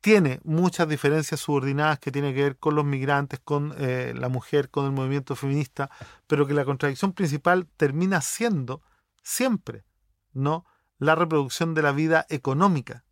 tiene 0.00 0.38
muchas 0.44 0.88
diferencias 0.88 1.40
subordinadas 1.40 1.98
que 1.98 2.12
tienen 2.12 2.32
que 2.32 2.44
ver 2.44 2.56
con 2.56 2.76
los 2.76 2.84
migrantes, 2.84 3.40
con 3.40 3.74
eh, 3.76 4.14
la 4.14 4.28
mujer, 4.28 4.70
con 4.70 4.84
el 4.84 4.92
movimiento 4.92 5.34
feminista, 5.34 5.90
pero 6.28 6.46
que 6.46 6.54
la 6.54 6.64
contradicción 6.64 7.12
principal 7.12 7.66
termina 7.76 8.20
siendo 8.20 8.82
siempre, 9.24 9.84
¿no? 10.32 10.64
La 10.98 11.16
reproducción 11.16 11.74
de 11.74 11.82
la 11.82 11.90
vida 11.90 12.24
económica. 12.28 13.04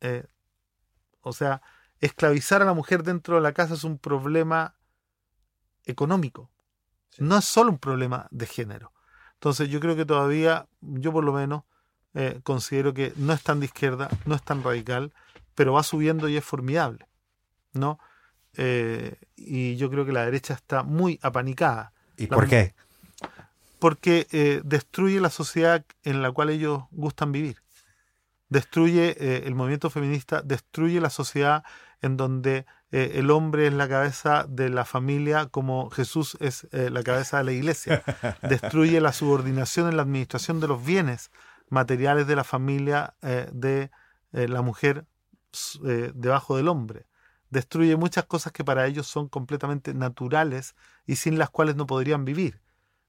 Eh, 0.00 0.24
o 1.20 1.34
sea, 1.34 1.60
esclavizar 2.00 2.62
a 2.62 2.64
la 2.64 2.74
mujer 2.74 3.02
dentro 3.02 3.36
de 3.36 3.42
la 3.42 3.52
casa 3.52 3.74
es 3.74 3.84
un 3.84 3.98
problema 3.98 4.74
económico. 5.84 6.50
No 7.18 7.38
es 7.38 7.44
solo 7.44 7.70
un 7.70 7.78
problema 7.78 8.26
de 8.30 8.46
género. 8.46 8.92
Entonces 9.34 9.68
yo 9.68 9.80
creo 9.80 9.96
que 9.96 10.04
todavía, 10.04 10.66
yo 10.80 11.12
por 11.12 11.24
lo 11.24 11.32
menos, 11.32 11.64
eh, 12.14 12.40
considero 12.42 12.92
que 12.92 13.12
no 13.16 13.32
es 13.32 13.42
tan 13.42 13.60
de 13.60 13.66
izquierda, 13.66 14.08
no 14.26 14.34
es 14.34 14.42
tan 14.42 14.62
radical, 14.62 15.12
pero 15.54 15.74
va 15.74 15.82
subiendo 15.82 16.28
y 16.28 16.36
es 16.36 16.44
formidable. 16.44 17.06
¿no? 17.72 17.98
eh, 18.56 19.14
y 19.36 19.76
yo 19.76 19.90
creo 19.90 20.04
que 20.04 20.12
la 20.12 20.24
derecha 20.24 20.54
está 20.54 20.82
muy 20.82 21.18
apanicada. 21.22 21.92
¿Y 22.16 22.26
por 22.26 22.48
qué? 22.48 22.74
Porque 23.78 24.26
eh, 24.32 24.60
destruye 24.64 25.20
la 25.20 25.30
sociedad 25.30 25.84
en 26.02 26.20
la 26.20 26.32
cual 26.32 26.50
ellos 26.50 26.82
gustan 26.90 27.32
vivir. 27.32 27.62
Destruye 28.48 29.46
el 29.46 29.54
movimiento 29.54 29.90
feminista, 29.90 30.42
destruye 30.42 31.00
la 31.00 31.08
sociedad 31.08 31.62
en 32.02 32.16
donde 32.16 32.66
el 32.90 33.30
hombre 33.30 33.68
es 33.68 33.72
la 33.72 33.88
cabeza 33.88 34.46
de 34.48 34.68
la 34.68 34.84
familia 34.84 35.46
como 35.46 35.90
Jesús 35.90 36.36
es 36.40 36.66
la 36.72 37.02
cabeza 37.02 37.38
de 37.38 37.44
la 37.44 37.52
iglesia. 37.52 38.02
Destruye 38.42 39.00
la 39.00 39.12
subordinación 39.12 39.88
en 39.88 39.96
la 39.96 40.02
administración 40.02 40.60
de 40.60 40.68
los 40.68 40.84
bienes 40.84 41.30
materiales 41.68 42.26
de 42.26 42.36
la 42.36 42.42
familia 42.42 43.14
de 43.20 43.90
la 44.32 44.62
mujer 44.62 45.06
debajo 46.14 46.56
del 46.56 46.68
hombre 46.68 47.06
destruye 47.50 47.96
muchas 47.96 48.24
cosas 48.24 48.52
que 48.52 48.64
para 48.64 48.86
ellos 48.86 49.06
son 49.06 49.28
completamente 49.28 49.92
naturales 49.92 50.74
y 51.06 51.16
sin 51.16 51.38
las 51.38 51.50
cuales 51.50 51.76
no 51.76 51.86
podrían 51.86 52.24
vivir. 52.24 52.60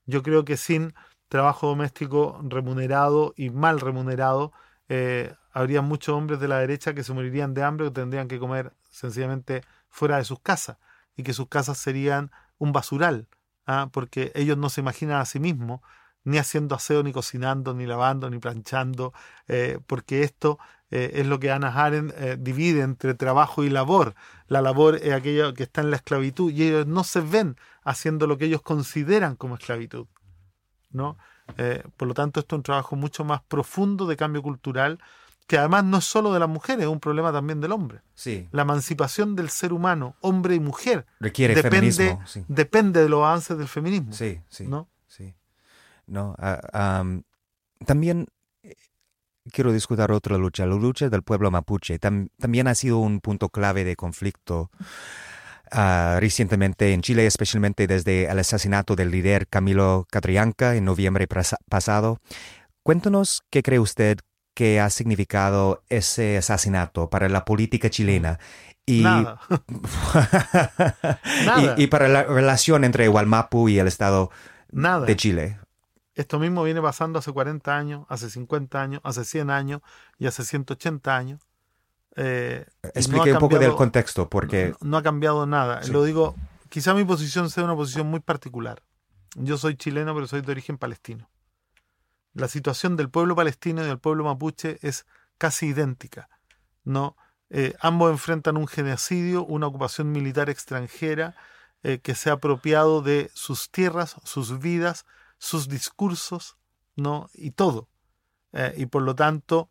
Yo 0.06 0.24
creo 0.24 0.44
que 0.44 0.58
sin 0.58 0.94
trabajo 1.30 1.68
doméstico 1.68 2.40
remunerado 2.44 3.34
y 3.38 3.52
mal 3.52 3.80
remunerado, 3.80 4.52
eh, 4.90 5.34
habría 5.54 5.82
muchos 5.82 6.16
hombres 6.16 6.40
de 6.40 6.48
la 6.48 6.60
derecha 6.60 6.94
que 6.94 7.04
se 7.04 7.14
morirían 7.14 7.54
de 7.54 7.64
hambre 7.64 7.88
o 7.88 7.94
tendrían 7.94 8.28
que 8.28 8.40
comer 8.40 8.74
sencillamente 8.92 9.64
fuera 9.90 10.18
de 10.18 10.26
sus 10.26 10.40
casas 10.40 10.78
y 11.16 11.24
que 11.24 11.34
sus 11.34 11.48
casas 11.48 11.78
serían 11.78 12.32
un 12.58 12.72
basural, 12.72 13.28
¿ah? 13.66 13.90
porque 13.92 14.32
ellos 14.36 14.58
no 14.58 14.70
se 14.70 14.82
imaginan 14.82 15.20
a 15.20 15.26
sí 15.26 15.40
mismos 15.40 15.82
ni 16.24 16.38
haciendo 16.38 16.76
aseo, 16.76 17.04
ni 17.04 17.12
cocinando, 17.12 17.74
ni 17.74 17.86
lavando, 17.86 18.30
ni 18.30 18.38
planchando, 18.38 19.14
eh, 19.48 19.80
porque 19.88 20.24
esto 20.24 20.60
eh, 20.92 21.12
es 21.16 21.28
lo 21.28 21.40
que 21.40 21.52
Ana 21.52 21.74
Arendt 21.74 22.14
eh, 22.18 22.38
divide 22.40 22.82
entre 22.82 23.14
trabajo 23.14 23.64
y 23.64 23.70
labor. 23.70 24.14
La 24.48 24.62
labor 24.62 24.98
es 24.98 25.14
aquello 25.14 25.54
que 25.54 25.64
está 25.64 25.82
en 25.82 25.90
la 25.90 25.96
esclavitud 25.96 26.52
y 26.52 26.64
ellos 26.64 26.86
no 26.86 27.04
se 27.04 27.22
ven 27.22 27.58
haciendo 27.84 28.28
lo 28.28 28.38
que 28.38 28.46
ellos 28.46 28.62
consideran 28.62 29.36
como 29.36 29.56
esclavitud. 29.56 30.08
¿no? 30.92 31.18
por 31.98 32.08
lo 32.08 32.14
tanto, 32.14 32.40
esto 32.40 32.56
es 32.56 32.60
un 32.60 32.64
trabajo 32.64 32.96
mucho 32.96 33.26
más 33.26 33.42
profundo 33.42 34.06
de 34.06 34.16
cambio 34.16 34.42
cultural 34.42 35.00
que 35.48 35.58
además 35.58 35.84
no 35.84 35.98
es 35.98 36.06
solo 36.06 36.32
de 36.34 36.40
las 36.40 36.50
mujeres, 36.50 36.84
es 36.84 36.90
un 36.90 37.00
problema 37.00 37.32
también 37.32 37.60
del 37.60 37.72
hombre. 37.72 38.02
Sí. 38.16 38.48
La 38.52 38.62
emancipación 38.62 39.36
del 39.36 39.50
ser 39.50 39.74
humano, 39.74 40.16
hombre 40.22 40.56
y 40.56 40.60
mujer, 40.60 41.06
requiere 41.20 41.56
depende, 41.56 41.92
feminismo. 41.92 42.24
Sí. 42.26 42.46
depende 42.48 43.04
de 43.04 43.10
los 43.10 43.20
avances 43.20 43.58
del 43.58 43.68
feminismo. 43.68 44.14
Sí, 44.14 44.40
sí. 44.50 44.66
¿no? 44.68 44.88
sí. 45.08 45.34
No, 46.08 46.36
ah, 46.40 47.04
también 47.86 48.28
eh, 48.64 48.76
quiero 49.52 49.72
discutir 49.72 50.12
otra 50.12 50.38
lucha, 50.38 50.66
la 50.66 50.76
lucha 50.76 51.10
del 51.10 51.24
pueblo 51.24 51.52
mapuche. 51.52 52.00
también 52.00 52.68
ha 52.68 52.76
sido 52.76 53.00
un 53.00 53.20
punto 53.20 53.50
clave 53.50 53.84
de 53.84 53.96
conflicto 53.96 54.72
ah, 55.72 56.18
recientemente 56.20 56.94
en 56.94 57.02
Chile, 57.02 57.26
especialmente 57.26 57.88
desde 57.88 58.26
el 58.26 58.40
asesinato 58.40 58.96
del 58.96 59.12
líder 59.12 59.48
Camilo 59.48 60.06
Catrianca 60.10 60.76
en 60.76 60.86
noviembre 60.86 61.28
pasado. 61.70 62.20
Cuéntanos 62.84 63.42
qué 63.50 63.62
cree 63.64 63.80
usted 63.80 64.20
que 64.54 64.80
ha 64.80 64.90
significado 64.90 65.84
ese 65.90 66.38
asesinato 66.38 67.10
para 67.10 67.30
la 67.30 67.46
política 67.46 67.90
chilena 67.90 68.40
y, 68.86 69.04
y, 71.78 71.88
para 71.88 72.08
la 72.08 72.24
relación 72.24 72.84
entre 72.84 73.08
Gualmapu 73.08 73.70
y 73.70 73.80
el 73.80 73.88
Estado 73.88 74.32
de 74.72 75.16
Chile. 75.16 75.60
Esto 76.14 76.40
mismo 76.40 76.64
viene 76.64 76.82
pasando 76.82 77.20
hace 77.20 77.32
40 77.32 77.78
años, 77.78 78.06
hace 78.10 78.30
50 78.30 78.82
años, 78.82 79.02
hace 79.04 79.24
100 79.24 79.50
años 79.50 79.82
y 80.18 80.28
hace 80.28 80.44
180 80.44 81.16
años. 81.16 81.40
Eh, 82.18 82.66
Explique 82.94 83.32
un 83.32 83.40
poco 83.40 83.58
del 83.58 83.76
contexto, 83.76 84.30
porque... 84.30 84.74
No, 84.82 84.98
ha 84.98 85.04
cambiado 85.04 85.46
nada. 85.46 85.82
Lo 85.88 86.04
digo, 86.04 86.36
quizá 86.70 86.94
mi 86.94 87.06
posición 87.06 87.50
sea 87.50 87.64
una 87.64 87.76
posición 87.76 88.08
muy 88.08 88.20
particular. 88.20 88.84
Yo 89.36 89.58
soy 89.58 89.76
chileno, 89.76 90.14
pero 90.14 90.28
soy 90.28 90.42
de 90.42 90.52
origen 90.52 90.78
palestino. 90.78 91.30
La 92.34 92.48
situación 92.48 92.96
del 92.96 93.10
pueblo 93.10 93.36
palestino 93.36 93.84
y 93.84 93.88
del 93.88 94.00
pueblo 94.00 94.24
mapuche 94.24 94.80
es 94.82 95.06
casi 95.38 95.68
idéntica. 95.68 96.30
¿no? 96.84 97.16
Eh, 97.50 97.76
ambos 97.82 98.12
enfrentan 98.12 98.58
un 98.58 98.68
genocidio, 98.68 99.46
una 99.46 99.68
ocupación 99.68 100.12
militar 100.12 100.50
extranjera 100.50 101.36
eh, 101.84 102.00
que 102.00 102.16
se 102.16 102.30
ha 102.30 102.34
apropiado 102.34 103.02
de 103.02 103.30
sus 103.34 103.72
tierras, 103.72 104.16
sus 104.24 104.60
vidas, 104.60 105.06
sus 105.38 105.68
discursos, 105.68 106.58
¿no? 106.96 107.30
Y 107.34 107.52
todo. 107.52 107.90
Eh, 108.54 108.74
y 108.78 108.86
por 108.86 109.02
lo 109.02 109.16
tanto, 109.16 109.70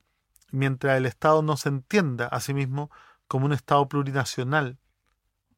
mientras 0.51 0.99
el 0.99 1.07
Estado 1.07 1.43
no 1.43 1.57
se 1.57 1.69
entienda 1.69 2.27
a 2.27 2.41
sí 2.41 2.53
mismo 2.53 2.91
como 3.29 3.47
un 3.47 3.53
Estado 3.53 3.89
plurinacional, 3.89 4.79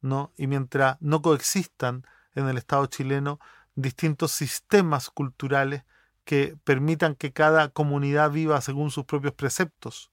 ¿no? 0.01 0.31
Y 0.37 0.47
mientras 0.47 0.97
no 1.01 1.21
coexistan 1.21 2.05
en 2.35 2.47
el 2.47 2.57
Estado 2.57 2.85
chileno 2.85 3.39
distintos 3.75 4.31
sistemas 4.31 5.09
culturales 5.09 5.83
que 6.25 6.55
permitan 6.63 7.15
que 7.15 7.33
cada 7.33 7.69
comunidad 7.69 8.31
viva 8.31 8.61
según 8.61 8.91
sus 8.91 9.05
propios 9.05 9.33
preceptos, 9.33 10.11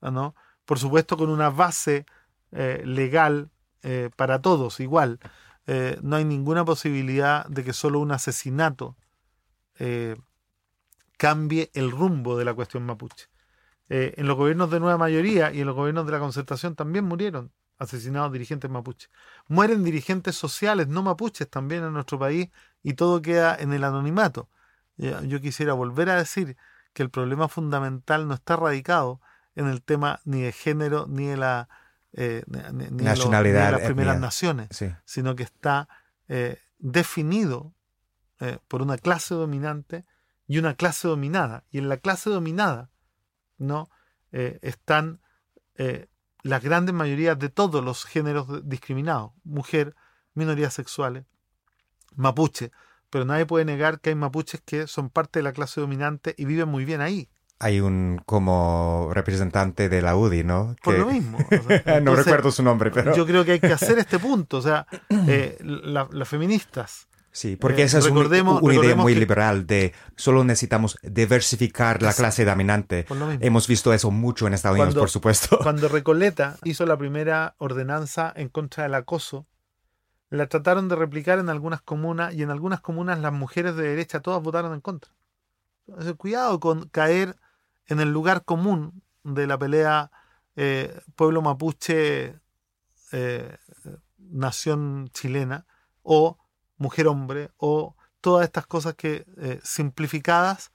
¿no? 0.00 0.34
Por 0.64 0.78
supuesto 0.78 1.16
con 1.16 1.30
una 1.30 1.50
base 1.50 2.06
eh, 2.52 2.82
legal 2.84 3.50
eh, 3.82 4.10
para 4.16 4.40
todos 4.40 4.80
igual. 4.80 5.18
no 6.02 6.16
hay 6.16 6.24
ninguna 6.24 6.64
posibilidad 6.64 7.46
de 7.46 7.64
que 7.64 7.72
solo 7.72 8.00
un 8.00 8.12
asesinato 8.12 8.96
eh, 9.78 10.16
cambie 11.16 11.70
el 11.74 11.90
rumbo 11.90 12.36
de 12.36 12.44
la 12.44 12.54
cuestión 12.54 12.84
mapuche. 12.84 13.28
Eh, 13.88 14.14
en 14.16 14.26
los 14.26 14.36
gobiernos 14.36 14.70
de 14.70 14.80
nueva 14.80 14.98
mayoría 14.98 15.52
y 15.52 15.60
en 15.60 15.66
los 15.66 15.76
gobiernos 15.76 16.06
de 16.06 16.12
la 16.12 16.18
concertación 16.18 16.74
también 16.74 17.04
murieron 17.04 17.52
asesinados 17.78 18.32
dirigentes 18.32 18.70
mapuches. 18.70 19.10
Mueren 19.48 19.84
dirigentes 19.84 20.36
sociales 20.36 20.88
no 20.88 21.02
mapuches 21.02 21.48
también 21.50 21.84
en 21.84 21.92
nuestro 21.92 22.18
país 22.18 22.50
y 22.82 22.94
todo 22.94 23.20
queda 23.20 23.56
en 23.56 23.72
el 23.72 23.84
anonimato. 23.84 24.48
Yo 24.96 25.40
quisiera 25.40 25.72
volver 25.72 26.10
a 26.10 26.16
decir 26.16 26.56
que 26.92 27.02
el 27.02 27.10
problema 27.10 27.48
fundamental 27.48 28.28
no 28.28 28.34
está 28.34 28.56
radicado 28.56 29.20
en 29.56 29.66
el 29.66 29.82
tema 29.82 30.20
ni 30.24 30.42
de 30.42 30.52
género 30.52 31.06
ni 31.08 31.26
de 31.26 31.36
la 31.36 31.68
eh, 32.12 32.44
nacionalidad 32.48 33.66
de 33.66 33.72
las 33.72 33.80
primeras 33.82 34.20
naciones, 34.20 34.68
sino 35.04 35.34
que 35.34 35.42
está 35.42 35.88
definido 36.78 37.74
eh, 38.40 38.58
por 38.68 38.82
una 38.82 38.98
clase 38.98 39.34
dominante 39.34 40.04
y 40.46 40.58
una 40.58 40.74
clase 40.74 41.08
dominada. 41.08 41.64
Y 41.70 41.78
en 41.78 41.88
la 41.88 41.96
clase 41.96 42.30
dominada 42.30 42.90
¿no? 43.58 43.90
Eh, 44.32 44.58
están 44.62 45.20
eh, 45.76 46.08
las 46.42 46.62
grandes 46.62 46.94
mayorías 46.94 47.38
de 47.38 47.48
todos 47.48 47.84
los 47.84 48.04
géneros 48.04 48.68
discriminados, 48.68 49.32
mujer, 49.44 49.94
minorías 50.34 50.74
sexuales, 50.74 51.24
mapuche, 52.16 52.72
pero 53.14 53.24
nadie 53.24 53.46
puede 53.46 53.64
negar 53.64 54.00
que 54.00 54.10
hay 54.10 54.16
mapuches 54.16 54.60
que 54.60 54.88
son 54.88 55.08
parte 55.08 55.38
de 55.38 55.44
la 55.44 55.52
clase 55.52 55.80
dominante 55.80 56.34
y 56.36 56.46
viven 56.46 56.68
muy 56.68 56.84
bien 56.84 57.00
ahí. 57.00 57.28
Hay 57.60 57.78
un 57.78 58.20
como 58.26 59.08
representante 59.12 59.88
de 59.88 60.02
la 60.02 60.16
UDI, 60.16 60.42
¿no? 60.42 60.74
Por 60.82 60.98
lo 60.98 61.06
mismo. 61.06 61.38
no 62.02 62.16
recuerdo 62.16 62.50
su 62.50 62.64
nombre, 62.64 62.90
pero... 62.90 63.14
Yo 63.14 63.24
creo 63.24 63.44
que 63.44 63.52
hay 63.52 63.60
que 63.60 63.72
hacer 63.72 64.00
este 64.00 64.18
punto. 64.18 64.56
O 64.56 64.62
sea, 64.62 64.88
las 65.60 66.28
feministas 66.28 67.06
Sí, 67.34 67.56
porque 67.56 67.82
esa 67.82 67.98
es 67.98 68.06
una, 68.06 68.24
idea 68.72 68.94
muy 68.94 69.14
liberal 69.16 69.66
de 69.66 69.92
solo 70.16 70.44
necesitamos 70.44 70.96
diversificar 71.02 72.00
la 72.00 72.12
clase 72.12 72.44
dominante. 72.44 73.06
Hemos 73.40 73.66
visto 73.66 73.92
eso 73.92 74.12
mucho 74.12 74.46
en 74.46 74.54
Estados 74.54 74.78
Unidos, 74.78 74.94
por 74.94 75.10
supuesto. 75.10 75.58
Cuando 75.60 75.88
Recoleta 75.90 76.56
hizo 76.62 76.86
la 76.86 76.96
primera 76.96 77.56
ordenanza 77.58 78.32
en 78.36 78.48
contra 78.48 78.84
del 78.84 78.94
acoso, 78.94 79.48
la 80.34 80.48
trataron 80.48 80.88
de 80.88 80.96
replicar 80.96 81.38
en 81.38 81.48
algunas 81.48 81.80
comunas 81.80 82.34
y 82.34 82.42
en 82.42 82.50
algunas 82.50 82.80
comunas 82.80 83.18
las 83.20 83.32
mujeres 83.32 83.76
de 83.76 83.88
derecha 83.88 84.20
todas 84.20 84.42
votaron 84.42 84.74
en 84.74 84.80
contra. 84.80 85.12
Cuidado 86.16 86.60
con 86.60 86.88
caer 86.88 87.36
en 87.86 88.00
el 88.00 88.10
lugar 88.10 88.44
común 88.44 89.02
de 89.22 89.46
la 89.46 89.58
pelea 89.58 90.10
eh, 90.56 91.00
pueblo 91.14 91.42
mapuche, 91.42 92.38
eh, 93.12 93.56
nación 94.18 95.08
chilena, 95.12 95.66
o 96.02 96.38
mujer-hombre 96.78 97.50
o 97.56 97.94
todas 98.20 98.44
estas 98.44 98.66
cosas 98.66 98.94
que 98.94 99.24
eh, 99.36 99.60
simplificadas 99.62 100.72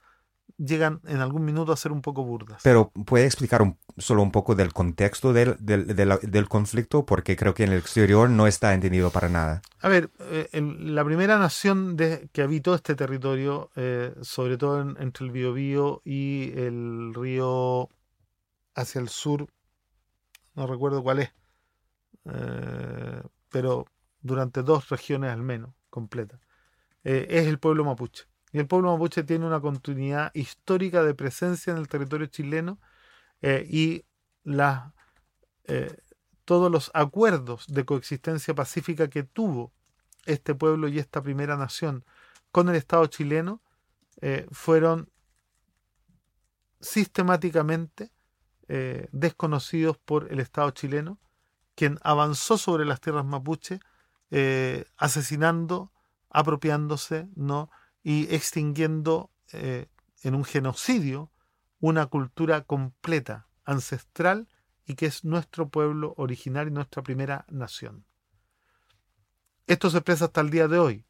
llegan 0.59 0.99
en 1.07 1.21
algún 1.21 1.45
minuto 1.45 1.71
a 1.71 1.77
ser 1.77 1.91
un 1.91 2.01
poco 2.01 2.23
burdas. 2.23 2.61
Pero 2.63 2.91
puede 3.05 3.25
explicar 3.25 3.75
solo 3.97 4.21
un 4.21 4.31
poco 4.31 4.55
del 4.55 4.73
contexto 4.73 5.33
del, 5.33 5.57
del, 5.59 6.49
conflicto, 6.49 7.05
porque 7.05 7.35
creo 7.35 7.53
que 7.53 7.63
en 7.63 7.71
el 7.71 7.79
exterior 7.79 8.29
no 8.29 8.45
está 8.45 8.73
entendido 8.73 9.09
para 9.09 9.29
nada. 9.29 9.61
A 9.81 9.89
ver, 9.89 10.11
eh, 10.19 10.49
la 10.79 11.03
primera 11.05 11.39
nación 11.39 11.95
de, 11.95 12.29
que 12.33 12.41
habitó 12.41 12.75
este 12.75 12.95
territorio, 12.95 13.71
eh, 13.75 14.13
sobre 14.21 14.57
todo 14.57 14.81
entre 14.81 15.25
el 15.25 15.31
Biobío 15.31 16.01
y 16.03 16.51
el 16.57 17.13
río 17.13 17.89
hacia 18.75 19.01
el 19.01 19.09
sur, 19.09 19.47
no 20.55 20.67
recuerdo 20.67 21.01
cuál 21.01 21.19
es, 21.19 21.31
pero 23.49 23.85
durante 24.21 24.61
dos 24.61 24.89
regiones 24.89 25.31
al 25.31 25.41
menos, 25.41 25.71
completa, 25.89 26.39
eh, 27.03 27.27
es 27.29 27.47
el 27.47 27.59
pueblo 27.59 27.85
mapuche. 27.85 28.25
Y 28.51 28.59
el 28.59 28.67
pueblo 28.67 28.91
mapuche 28.91 29.23
tiene 29.23 29.45
una 29.45 29.59
continuidad 29.59 30.31
histórica 30.33 31.03
de 31.03 31.13
presencia 31.13 31.71
en 31.71 31.77
el 31.77 31.87
territorio 31.87 32.27
chileno 32.27 32.79
eh, 33.41 33.65
y 33.69 34.05
eh, 35.65 35.97
todos 36.45 36.71
los 36.71 36.89
acuerdos 36.93 37.67
de 37.67 37.85
coexistencia 37.85 38.55
pacífica 38.55 39.07
que 39.09 39.23
tuvo 39.23 39.71
este 40.25 40.55
pueblo 40.55 40.87
y 40.87 40.97
esta 40.97 41.21
primera 41.21 41.57
nación 41.57 42.03
con 42.51 42.69
el 42.69 42.75
Estado 42.75 43.05
chileno 43.05 43.61
eh, 44.21 44.47
fueron 44.51 45.09
sistemáticamente 46.81 48.11
desconocidos 49.11 49.97
por 49.97 50.31
el 50.31 50.39
Estado 50.39 50.69
chileno, 50.69 51.17
quien 51.73 51.97
avanzó 52.03 52.55
sobre 52.55 52.85
las 52.85 53.01
tierras 53.01 53.25
mapuche, 53.25 53.79
asesinando, 54.95 55.91
apropiándose, 56.29 57.27
¿no? 57.33 57.71
Y 58.09 58.33
extinguiendo 58.33 59.29
en 59.51 60.33
un 60.33 60.43
genocidio 60.43 61.31
una 61.79 62.07
cultura 62.07 62.61
completa, 62.61 63.47
ancestral 63.65 64.47
y 64.87 64.95
que 64.95 65.05
es 65.05 65.23
nuestro 65.23 65.69
pueblo 65.69 66.15
original 66.17 66.67
y 66.67 66.71
nuestra 66.71 67.03
primera 67.03 67.45
nación. 67.49 68.05
Esto 69.67 69.91
se 69.91 69.97
expresa 69.97 70.25
hasta 70.25 70.41
el 70.41 70.49
día 70.49 70.67
de 70.67 70.79
hoy 70.79 71.05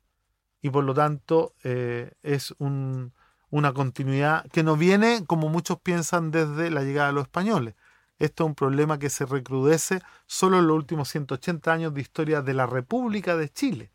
y 0.62 0.72
por 0.72 0.84
lo 0.84 0.94
tanto 0.94 1.56
eh, 1.64 2.12
es 2.22 2.54
una 2.60 3.74
continuidad 3.74 4.46
que 4.52 4.64
no 4.64 4.76
viene, 4.76 5.24
como 5.26 5.48
muchos 5.48 5.80
piensan, 5.80 6.32
desde 6.32 6.70
la 6.70 6.84
llegada 6.84 7.08
de 7.08 7.14
los 7.14 7.24
españoles. 7.24 7.76
Esto 8.18 8.44
es 8.44 8.48
un 8.50 8.56
problema 8.56 9.00
que 9.00 9.10
se 9.10 9.26
recrudece 9.26 10.02
solo 10.26 10.60
en 10.60 10.68
los 10.68 10.76
últimos 10.76 11.08
180 11.08 11.72
años 11.72 11.94
de 11.94 12.02
historia 12.02 12.42
de 12.42 12.56
la 12.56 12.66
República 12.66 13.38
de 13.38 13.48
Chile, 13.48 13.94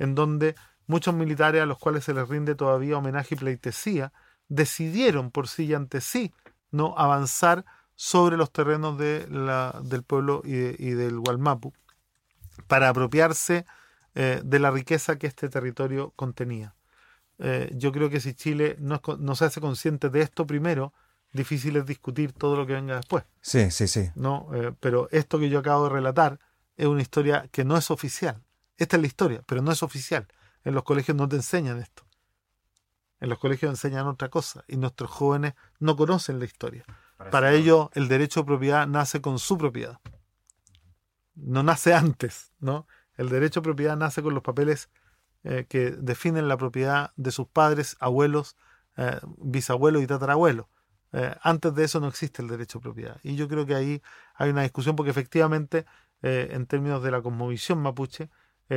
en 0.00 0.16
donde 0.16 0.56
muchos 0.90 1.14
militares 1.14 1.62
a 1.62 1.66
los 1.66 1.78
cuales 1.78 2.04
se 2.04 2.12
les 2.12 2.28
rinde 2.28 2.54
todavía 2.54 2.98
homenaje 2.98 3.36
y 3.36 3.38
pleitesía, 3.38 4.12
decidieron 4.48 5.30
por 5.30 5.46
sí 5.46 5.66
y 5.66 5.74
ante 5.74 6.00
sí 6.00 6.34
no 6.72 6.94
avanzar 6.98 7.64
sobre 7.94 8.36
los 8.36 8.52
terrenos 8.52 8.98
de 8.98 9.26
la, 9.30 9.80
del 9.84 10.02
pueblo 10.02 10.42
y, 10.44 10.90
del 10.90 11.20
Gualmapu 11.20 11.72
para 12.66 12.88
apropiarse 12.88 13.66
eh, 14.14 14.40
de 14.44 14.58
la 14.58 14.70
riqueza 14.70 15.16
que 15.16 15.28
este 15.28 15.48
territorio 15.48 16.12
contenía. 16.16 16.74
Eh, 17.38 17.70
yo 17.74 17.92
creo 17.92 18.10
que 18.10 18.20
si 18.20 18.34
Chile 18.34 18.76
no, 18.80 19.00
no, 19.18 19.34
se 19.36 19.44
hace 19.44 19.60
consciente 19.60 20.10
de 20.10 20.22
esto 20.22 20.46
primero, 20.46 20.92
difícil 21.32 21.76
es 21.76 21.86
discutir 21.86 22.32
todo 22.32 22.56
lo 22.56 22.66
que 22.66 22.72
venga 22.72 22.96
después. 22.96 23.24
Sí, 23.40 23.70
sí, 23.70 23.86
sí. 23.86 24.10
¿no? 24.16 24.48
Eh, 24.54 24.72
pero 24.80 25.08
esto 25.12 25.38
que 25.38 25.48
yo 25.48 25.60
acabo 25.60 25.84
de 25.84 25.90
relatar 25.90 26.40
es 26.76 26.86
una 26.86 27.02
historia 27.02 27.48
que 27.52 27.64
no 27.64 27.76
es 27.76 27.90
oficial. 27.90 28.42
Esta 28.76 28.96
es 28.96 29.02
la 29.02 29.06
historia, 29.06 29.42
pero 29.46 29.62
no 29.62 29.70
es 29.70 29.82
oficial. 29.82 30.26
En 30.64 30.74
los 30.74 30.82
colegios 30.84 31.16
no 31.16 31.28
te 31.28 31.36
enseñan 31.36 31.78
esto. 31.78 32.04
En 33.20 33.28
los 33.28 33.38
colegios 33.38 33.70
enseñan 33.70 34.06
otra 34.06 34.28
cosa 34.28 34.64
y 34.66 34.76
nuestros 34.76 35.10
jóvenes 35.10 35.54
no 35.78 35.96
conocen 35.96 36.38
la 36.38 36.46
historia. 36.46 36.84
Para, 37.30 37.52
ellos 37.52 37.90
el 37.92 38.08
derecho 38.08 38.40
de 38.40 38.46
propiedad 38.46 38.86
nace 38.86 39.20
con 39.20 39.38
su 39.38 39.58
propiedad. 39.58 40.00
No 41.34 41.62
nace 41.62 41.92
antes, 41.94 42.52
¿no? 42.60 42.86
El 43.14 43.28
derecho 43.28 43.60
de 43.60 43.64
propiedad 43.64 43.96
nace 43.96 44.22
con 44.22 44.32
los 44.32 44.42
papeles 44.42 44.88
eh, 45.44 45.66
que 45.68 45.90
definen 45.90 46.48
la 46.48 46.56
propiedad 46.56 47.12
de 47.16 47.30
sus 47.30 47.46
padres, 47.46 47.96
abuelos, 48.00 48.56
eh, 48.96 49.20
bisabuelos 49.38 50.02
y 50.02 50.06
tatarabuelos. 50.06 50.66
Eh, 51.12 51.34
antes 51.42 51.74
de 51.74 51.84
eso 51.84 52.00
no 52.00 52.08
existe 52.08 52.40
el 52.40 52.48
derecho 52.48 52.78
de 52.78 52.82
propiedad. 52.82 53.20
Y 53.22 53.36
yo 53.36 53.48
creo 53.48 53.66
que 53.66 53.74
ahí 53.74 54.02
hay 54.34 54.50
una 54.50 54.62
discusión 54.62 54.96
porque 54.96 55.10
efectivamente, 55.10 55.84
en 56.22 56.66
términos 56.66 57.02
de 57.02 57.10
la 57.10 57.22
cosmovisión 57.22 57.80
mapuche, 57.80 58.28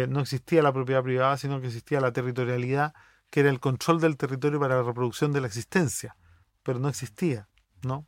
no 0.08 0.22
existía 0.22 0.62
la 0.62 0.74
propiedad 0.74 1.04
privada, 1.04 1.38
sino 1.38 1.62
que 1.62 1.68
existía 1.68 2.02
la 2.02 2.12
territorialidad 2.12 2.94
que 3.34 3.40
era 3.40 3.50
el 3.50 3.60
control 3.60 4.00
del 4.00 4.16
territorio 4.16 4.60
para 4.60 4.76
la 4.76 4.84
reproducción 4.84 5.32
de 5.32 5.42
la 5.42 5.48
existencia, 5.48 6.16
pero 6.62 6.78
no 6.78 6.88
existía, 6.88 7.50
¿no? 7.82 8.06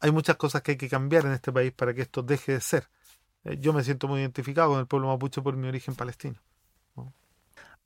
Hay 0.00 0.10
muchas 0.10 0.36
cosas 0.36 0.62
que 0.62 0.70
hay 0.70 0.76
que 0.78 0.88
cambiar 0.88 1.26
en 1.26 1.32
este 1.32 1.52
país 1.52 1.70
para 1.72 1.92
que 1.92 2.00
esto 2.00 2.22
deje 2.22 2.52
de 2.52 2.60
ser. 2.62 2.88
Eh, 3.44 3.58
yo 3.60 3.74
me 3.74 3.84
siento 3.84 4.08
muy 4.08 4.20
identificado 4.20 4.70
con 4.70 4.80
el 4.80 4.86
pueblo 4.86 5.08
mapuche 5.08 5.42
por 5.42 5.54
mi 5.54 5.68
origen 5.68 5.94
palestino. 5.94 6.40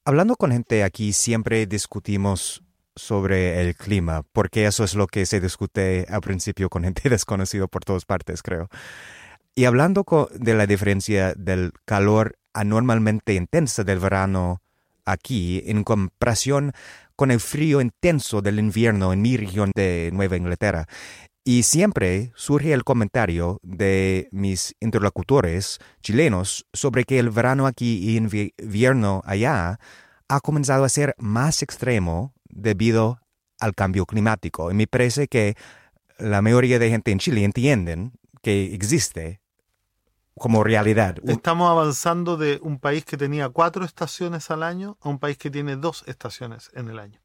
Hablando 0.04 0.36
con 0.36 0.52
gente 0.52 0.84
aquí 0.84 1.12
siempre 1.12 1.66
discutimos 1.66 2.62
sobre 2.94 3.60
el 3.60 3.74
clima, 3.74 4.22
porque 4.30 4.66
eso 4.66 4.84
es 4.84 4.94
lo 4.94 5.08
que 5.08 5.26
se 5.26 5.40
discute 5.40 6.06
al 6.08 6.20
principio 6.20 6.70
con 6.70 6.84
gente 6.84 7.08
desconocida 7.10 7.66
por 7.66 7.84
todas 7.84 8.04
partes, 8.04 8.40
creo. 8.44 8.68
Y 9.54 9.66
hablando 9.66 10.04
de 10.34 10.54
la 10.54 10.66
diferencia 10.66 11.34
del 11.34 11.72
calor 11.84 12.38
anormalmente 12.54 13.34
intensa 13.34 13.84
del 13.84 13.98
verano 13.98 14.62
aquí 15.04 15.62
en 15.66 15.84
comparación 15.84 16.72
con 17.16 17.30
el 17.30 17.38
frío 17.38 17.82
intenso 17.82 18.40
del 18.40 18.58
invierno 18.58 19.12
en 19.12 19.20
mi 19.20 19.36
región 19.36 19.70
de 19.74 20.10
Nueva 20.14 20.38
Inglaterra. 20.38 20.86
Y 21.44 21.64
siempre 21.64 22.32
surge 22.34 22.72
el 22.72 22.84
comentario 22.84 23.60
de 23.62 24.28
mis 24.30 24.74
interlocutores 24.80 25.80
chilenos 26.00 26.64
sobre 26.72 27.04
que 27.04 27.18
el 27.18 27.28
verano 27.28 27.66
aquí 27.66 27.98
y 27.98 28.16
invierno 28.16 29.22
allá 29.26 29.78
ha 30.28 30.40
comenzado 30.40 30.84
a 30.84 30.88
ser 30.88 31.14
más 31.18 31.62
extremo 31.62 32.32
debido 32.48 33.20
al 33.60 33.74
cambio 33.74 34.06
climático. 34.06 34.70
Y 34.70 34.74
me 34.74 34.86
parece 34.86 35.28
que 35.28 35.56
la 36.16 36.40
mayoría 36.40 36.78
de 36.78 36.88
gente 36.88 37.10
en 37.10 37.18
Chile 37.18 37.44
entienden 37.44 38.12
que 38.40 38.74
existe 38.74 39.41
como 40.34 40.64
realidad. 40.64 41.16
Estamos 41.26 41.70
avanzando 41.70 42.36
de 42.36 42.58
un 42.62 42.78
país 42.78 43.04
que 43.04 43.16
tenía 43.16 43.48
cuatro 43.50 43.84
estaciones 43.84 44.50
al 44.50 44.62
año 44.62 44.96
a 45.00 45.08
un 45.08 45.18
país 45.18 45.36
que 45.38 45.50
tiene 45.50 45.76
dos 45.76 46.04
estaciones 46.06 46.70
en 46.74 46.88
el 46.88 46.98
año. 46.98 47.20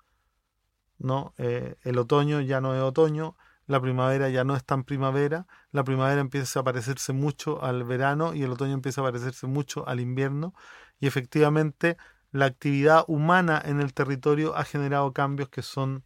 ¿No? 0.99 1.33
Eh, 1.37 1.75
el 1.83 1.97
otoño 1.99 2.41
ya 2.41 2.59
no 2.59 2.75
es 2.75 2.81
otoño, 2.81 3.35
la 3.67 3.79
primavera 3.79 4.29
ya 4.29 4.43
no 4.43 4.55
es 4.55 4.63
tan 4.63 4.83
primavera, 4.83 5.45
la 5.71 5.83
primavera 5.83 6.21
empieza 6.21 6.61
a 6.61 6.63
parecerse 6.63 7.13
mucho 7.13 7.63
al 7.63 7.83
verano 7.83 8.33
y 8.33 8.43
el 8.43 8.51
otoño 8.51 8.73
empieza 8.73 9.01
a 9.01 9.03
parecerse 9.03 9.45
mucho 9.45 9.87
al 9.87 9.99
invierno 9.99 10.53
y 10.99 11.07
efectivamente 11.07 11.97
la 12.31 12.45
actividad 12.45 13.03
humana 13.07 13.61
en 13.63 13.79
el 13.79 13.93
territorio 13.93 14.55
ha 14.55 14.63
generado 14.63 15.13
cambios 15.13 15.49
que 15.49 15.61
son 15.61 16.03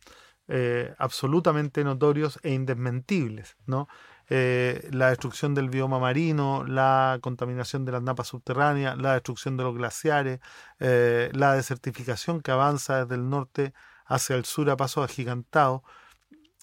eh, 0.47 0.93
absolutamente 0.97 1.83
notorios 1.83 2.39
e 2.43 2.51
indesmentibles, 2.51 3.55
¿no? 3.65 3.87
Eh, 4.29 4.87
la 4.91 5.09
destrucción 5.09 5.53
del 5.53 5.69
bioma 5.69 5.99
marino, 5.99 6.63
la 6.65 7.19
contaminación 7.21 7.85
de 7.85 7.91
las 7.91 8.01
napas 8.01 8.27
subterráneas, 8.27 8.97
la 8.97 9.13
destrucción 9.13 9.57
de 9.57 9.63
los 9.63 9.75
glaciares, 9.75 10.39
eh, 10.79 11.29
la 11.33 11.53
desertificación 11.53 12.41
que 12.41 12.51
avanza 12.51 13.03
desde 13.03 13.15
el 13.15 13.29
norte 13.29 13.73
hacia 14.05 14.35
el 14.35 14.45
sur 14.45 14.69
a 14.69 14.77
pasos 14.77 15.03
agigantados 15.03 15.81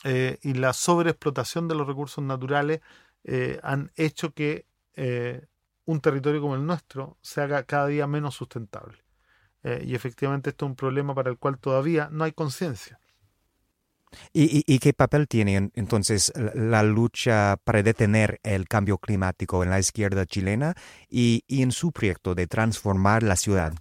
eh, 0.04 0.38
y 0.42 0.54
la 0.54 0.72
sobreexplotación 0.72 1.68
de 1.68 1.74
los 1.74 1.86
recursos 1.86 2.24
naturales 2.24 2.80
han 3.62 3.92
hecho 3.96 4.32
que 4.32 4.66
un 5.84 6.00
territorio 6.00 6.40
como 6.40 6.54
el 6.54 6.64
nuestro 6.64 7.18
se 7.20 7.42
haga 7.42 7.62
cada 7.64 7.86
día 7.88 8.06
menos 8.06 8.34
sustentable. 8.36 9.04
y 9.82 9.94
efectivamente 9.94 10.50
esto 10.50 10.64
es 10.64 10.70
un 10.70 10.76
problema 10.76 11.14
para 11.14 11.30
el 11.30 11.36
cual 11.36 11.58
todavía 11.58 12.08
no 12.10 12.24
hay 12.24 12.32
conciencia. 12.32 12.98
¿Y, 14.32 14.78
qué 14.78 14.92
papel 14.92 15.28
tiene 15.28 15.70
entonces 15.74 16.32
la 16.54 16.82
lucha 16.82 17.56
para 17.64 17.82
detener 17.82 18.40
el 18.42 18.68
cambio 18.68 18.98
climático 18.98 19.62
en 19.62 19.70
la 19.70 19.78
izquierda 19.78 20.26
chilena 20.26 20.74
y, 21.08 21.44
en 21.48 21.72
su 21.72 21.92
proyecto 21.92 22.34
de 22.34 22.46
transformar 22.46 23.22
la 23.22 23.36
ciudad? 23.36 23.74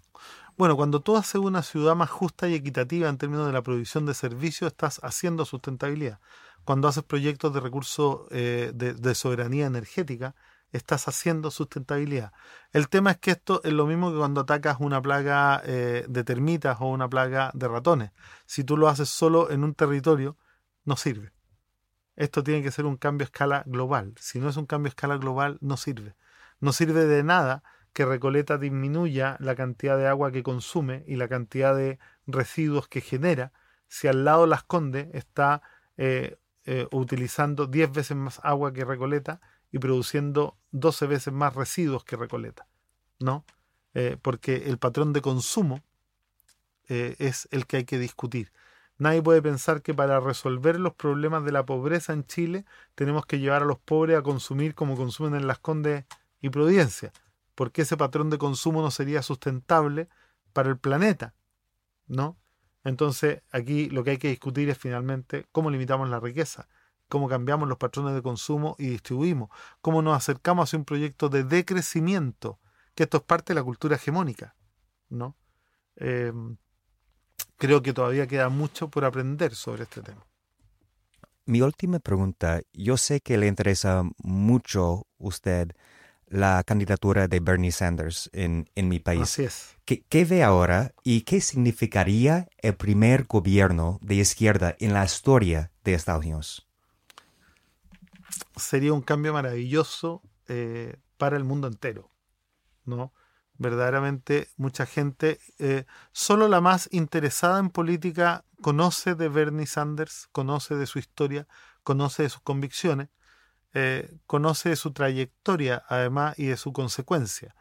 Bueno, 0.57 0.75
cuando 0.75 1.01
tú 1.01 1.15
haces 1.15 1.35
una 1.35 1.61
ciudad 1.61 1.95
más 1.95 2.09
justa 2.09 2.47
y 2.47 2.55
equitativa 2.55 3.09
en 3.09 3.17
términos 3.17 3.45
de 3.45 3.53
la 3.53 3.61
provisión 3.61 4.05
de 4.05 4.15
servicios, 4.15 4.71
estás 4.71 4.99
haciendo 5.03 5.45
sustentabilidad. 5.45 6.19
Cuando 6.63 6.87
haces 6.87 7.03
proyectos 7.03 7.53
de 7.53 7.59
recursos 7.59 8.21
eh, 8.31 8.71
de, 8.73 9.15
soberanía 9.15 9.67
energética, 9.67 10.35
estás 10.71 11.07
haciendo 11.07 11.51
sustentabilidad. 11.51 12.33
El 12.71 12.89
tema 12.89 13.11
es 13.11 13.17
que 13.17 13.31
esto 13.31 13.61
es 13.63 13.73
lo 13.73 13.85
mismo 13.85 14.11
que 14.11 14.17
cuando 14.17 14.41
atacas 14.41 14.77
una 14.79 15.01
plaga 15.01 15.61
eh, 15.65 16.05
de 16.07 16.23
termitas 16.23 16.77
o 16.79 16.87
una 16.87 17.09
plaga 17.09 17.51
de 17.53 17.67
ratones. 17.67 18.11
Si 18.45 18.63
tú 18.63 18.77
lo 18.77 18.87
haces 18.87 19.09
solo 19.09 19.49
en 19.49 19.63
un 19.63 19.73
territorio, 19.73 20.37
no 20.85 20.95
sirve. 20.97 21.31
Esto 22.15 22.43
tiene 22.43 22.63
que 22.63 22.71
ser 22.71 22.85
un 22.85 22.97
cambio 22.97 23.25
a 23.25 23.27
escala 23.27 23.63
global. 23.65 24.13
Si 24.19 24.39
no 24.39 24.49
es 24.49 24.57
un 24.57 24.65
cambio 24.65 24.87
a 24.87 24.91
escala 24.91 25.17
global, 25.17 25.57
no 25.61 25.77
sirve. 25.77 26.15
No 26.59 26.73
sirve 26.73 27.05
de 27.05 27.23
nada 27.23 27.63
que 27.93 28.05
Recoleta 28.05 28.57
disminuya 28.57 29.37
la 29.39 29.55
cantidad 29.55 29.97
de 29.97 30.07
agua 30.07 30.31
que 30.31 30.43
consume 30.43 31.03
y 31.07 31.15
la 31.15 31.27
cantidad 31.27 31.75
de 31.75 31.99
residuos 32.25 32.87
que 32.87 33.01
genera 33.01 33.53
si 33.87 34.07
al 34.07 34.25
lado 34.25 34.45
Las 34.47 34.63
Condes 34.63 35.07
está 35.13 35.61
eh, 35.97 36.37
eh, 36.65 36.87
utilizando 36.91 37.65
10 37.65 37.91
veces 37.91 38.17
más 38.17 38.39
agua 38.43 38.73
que 38.73 38.85
Recoleta 38.85 39.39
y 39.77 39.79
produciendo 39.79 40.57
12 40.71 41.05
veces 41.05 41.33
más 41.33 41.55
residuos 41.55 42.03
que 42.03 42.17
Recoleta, 42.17 42.67
¿no? 43.19 43.45
Eh, 43.93 44.17
porque 44.21 44.63
el 44.65 44.77
patrón 44.77 45.13
de 45.13 45.21
consumo 45.21 45.81
eh, 46.89 47.15
es 47.19 47.47
el 47.51 47.67
que 47.67 47.77
hay 47.77 47.85
que 47.85 47.99
discutir. 47.99 48.51
Nadie 48.97 49.21
puede 49.21 49.41
pensar 49.41 49.83
que 49.83 49.93
para 49.93 50.19
resolver 50.19 50.79
los 50.79 50.95
problemas 50.95 51.45
de 51.45 51.51
la 51.51 51.65
pobreza 51.65 52.13
en 52.13 52.25
Chile 52.25 52.65
tenemos 52.95 53.27
que 53.27 53.39
llevar 53.39 53.61
a 53.61 53.65
los 53.65 53.77
pobres 53.77 54.17
a 54.17 54.23
consumir 54.23 54.73
como 54.73 54.97
consumen 54.97 55.35
en 55.35 55.45
Las 55.45 55.59
Condes 55.59 56.05
y 56.41 56.49
Providencia, 56.49 57.13
porque 57.53 57.83
ese 57.83 57.97
patrón 57.97 58.31
de 58.31 58.39
consumo 58.39 58.81
no 58.81 58.89
sería 58.89 59.21
sustentable 59.21 60.09
para 60.53 60.69
el 60.69 60.77
planeta, 60.77 61.35
¿no? 62.07 62.35
Entonces, 62.83 63.43
aquí 63.51 63.89
lo 63.89 64.03
que 64.03 64.11
hay 64.11 64.17
que 64.17 64.29
discutir 64.29 64.69
es 64.69 64.77
finalmente 64.77 65.45
cómo 65.51 65.69
limitamos 65.69 66.09
la 66.09 66.19
riqueza 66.19 66.67
cómo 67.07 67.27
cambiamos 67.27 67.67
los 67.67 67.77
patrones 67.77 68.13
de 68.13 68.21
consumo 68.21 68.75
y 68.77 68.87
distribuimos, 68.87 69.49
cómo 69.81 70.01
nos 70.01 70.15
acercamos 70.15 70.69
hacia 70.69 70.79
un 70.79 70.85
proyecto 70.85 71.29
de 71.29 71.43
decrecimiento, 71.43 72.59
que 72.95 73.03
esto 73.03 73.17
es 73.17 73.23
parte 73.23 73.53
de 73.53 73.59
la 73.59 73.63
cultura 73.63 73.95
hegemónica, 73.95 74.55
¿no? 75.09 75.35
Em, 75.95 76.57
creo 77.57 77.81
que 77.81 77.93
todavía 77.93 78.27
queda 78.27 78.49
mucho 78.49 78.89
por 78.89 79.05
aprender 79.05 79.55
sobre 79.55 79.83
este 79.83 80.01
tema. 80.01 80.25
Mi 81.45 81.61
última 81.61 81.99
pregunta, 81.99 82.61
yo 82.73 82.97
sé 82.97 83.21
que 83.21 83.37
le 83.37 83.47
interesa 83.47 84.03
mucho 84.17 85.07
usted 85.17 85.71
la 86.27 86.61
candidatura 86.65 87.29
de 87.29 87.39
Bernie 87.39 87.71
Sanders 87.71 88.29
en, 88.33 88.69
en 88.75 88.89
mi 88.89 88.99
país. 88.99 89.21
Así 89.21 89.43
es. 89.43 89.75
¿Qué, 89.85 90.03
¿Qué, 90.09 90.25
ve 90.25 90.43
ahora 90.43 90.93
y 91.03 91.21
qué 91.21 91.39
significaría 91.39 92.49
el 92.57 92.75
primer 92.75 93.25
gobierno 93.27 93.97
de 94.01 94.15
izquierda 94.15 94.75
en 94.79 94.93
la 94.93 95.05
historia 95.05 95.71
de 95.85 95.93
Estados 95.93 96.25
Unidos? 96.25 96.66
Sería 98.55 98.93
un 98.93 99.01
cambio 99.01 99.33
maravilloso 99.33 100.21
eh, 100.47 100.97
para 101.17 101.37
el 101.37 101.43
mundo 101.43 101.67
entero, 101.67 102.11
¿no? 102.85 103.13
Verdaderamente 103.57 104.49
mucha 104.55 104.85
gente, 104.85 105.39
eh, 105.57 105.85
solo 106.11 106.47
la 106.47 106.61
más 106.61 106.89
interesada 106.91 107.59
en 107.59 107.69
política 107.69 108.45
conoce 108.61 109.15
de 109.15 109.29
Bernie 109.29 109.65
Sanders, 109.65 110.27
conoce 110.31 110.75
de 110.75 110.85
su 110.85 110.99
historia, 110.99 111.47
conoce 111.83 112.23
de 112.23 112.29
sus 112.29 112.41
convicciones, 112.41 113.09
eh, 113.73 114.17
conoce 114.27 114.69
de 114.69 114.75
su 114.75 114.93
trayectoria 114.93 115.83
además 115.87 116.37
y 116.37 116.45
de 116.45 116.57
su 116.57 116.73
consecuencia. 116.73 117.55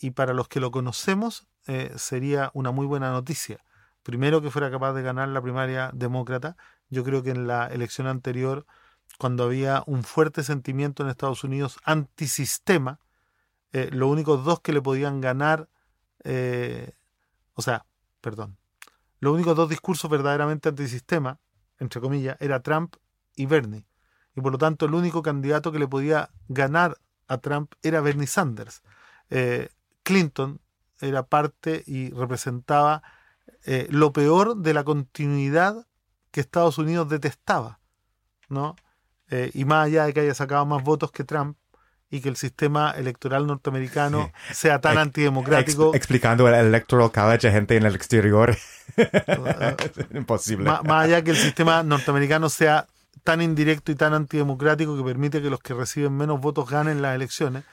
Y 0.00 0.10
para 0.10 0.34
los 0.34 0.48
que 0.48 0.58
lo 0.58 0.72
conocemos 0.72 1.46
sería 1.94 2.50
una 2.52 2.72
muy 2.72 2.84
buena 2.84 3.12
noticia. 3.12 3.64
Primero 4.02 4.40
que 4.40 4.50
fuera 4.50 4.70
capaz 4.70 4.92
de 4.92 5.02
ganar 5.02 5.28
la 5.28 5.42
primaria 5.42 5.90
demócrata. 5.92 6.56
Yo 6.90 7.02
creo 7.02 7.22
que 7.22 7.30
en 7.30 7.48
la 7.48 7.66
elección 7.66 8.06
anterior, 8.06 8.64
cuando 9.18 9.44
había 9.44 9.82
un 9.86 10.04
fuerte 10.04 10.42
sentimiento 10.42 11.02
en 11.02 11.08
Estados 11.08 11.44
Unidos 11.44 11.78
antisistema, 11.84 13.00
los 13.72 14.10
únicos 14.10 14.42
dos 14.44 14.60
que 14.60 14.72
le 14.72 14.80
podían 14.80 15.20
ganar, 15.20 15.68
o 16.24 17.62
sea, 17.62 17.86
perdón, 18.20 18.56
los 19.20 19.34
únicos 19.34 19.56
dos 19.56 19.68
discursos 19.68 20.10
verdaderamente 20.10 20.68
antisistema, 20.68 21.40
entre 21.78 22.00
comillas, 22.00 22.36
era 22.40 22.62
Trump 22.62 22.96
y 23.34 23.46
Bernie. 23.46 23.86
Y 24.34 24.40
por 24.40 24.52
lo 24.52 24.58
tanto 24.58 24.86
el 24.86 24.94
único 24.94 25.22
candidato 25.22 25.72
que 25.72 25.78
le 25.78 25.88
podía 25.88 26.30
ganar 26.48 26.98
a 27.26 27.38
Trump 27.38 27.72
era 27.82 28.00
Bernie 28.00 28.26
Sanders. 28.26 28.82
Eh, 29.30 29.70
Clinton 30.02 30.60
era 31.00 31.24
parte 31.24 31.82
y 31.86 32.10
representaba 32.10 33.02
eh, 33.64 33.86
lo 33.90 34.12
peor 34.12 34.56
de 34.56 34.74
la 34.74 34.84
continuidad 34.84 35.86
que 36.30 36.40
Estados 36.40 36.78
Unidos 36.78 37.08
detestaba. 37.08 37.80
¿no? 38.48 38.76
Eh, 39.30 39.50
y 39.54 39.64
más 39.64 39.86
allá 39.86 40.04
de 40.06 40.12
que 40.12 40.20
haya 40.20 40.34
sacado 40.34 40.64
más 40.66 40.82
votos 40.82 41.10
que 41.10 41.24
Trump, 41.24 41.56
y 42.10 42.20
que 42.20 42.28
el 42.28 42.36
sistema 42.36 42.92
electoral 42.92 43.46
norteamericano 43.46 44.32
sea 44.52 44.80
tan 44.80 44.98
antidemocrático. 44.98 45.94
explicando 45.94 46.48
el 46.48 46.54
Electoral 46.54 47.10
College 47.10 47.48
a 47.48 47.52
gente 47.52 47.76
en 47.76 47.84
el 47.84 47.94
exterior. 47.94 48.56
Imposible. 50.14 50.64
Más, 50.64 50.82
allá 50.86 51.22
que 51.22 51.32
el 51.32 51.36
sistema 51.36 51.82
norteamericano 51.82 52.48
sea 52.48 52.86
tan 53.24 53.42
indirecto 53.42 53.90
y 53.90 53.96
tan 53.96 54.14
antidemocrático 54.14 54.96
que 54.96 55.02
permite 55.02 55.42
que 55.42 55.50
los 55.50 55.58
que 55.58 55.74
reciben 55.74 56.16
menos 56.16 56.40
votos 56.40 56.70
ganen 56.70 57.02
las 57.02 57.16
elecciones. 57.16 57.64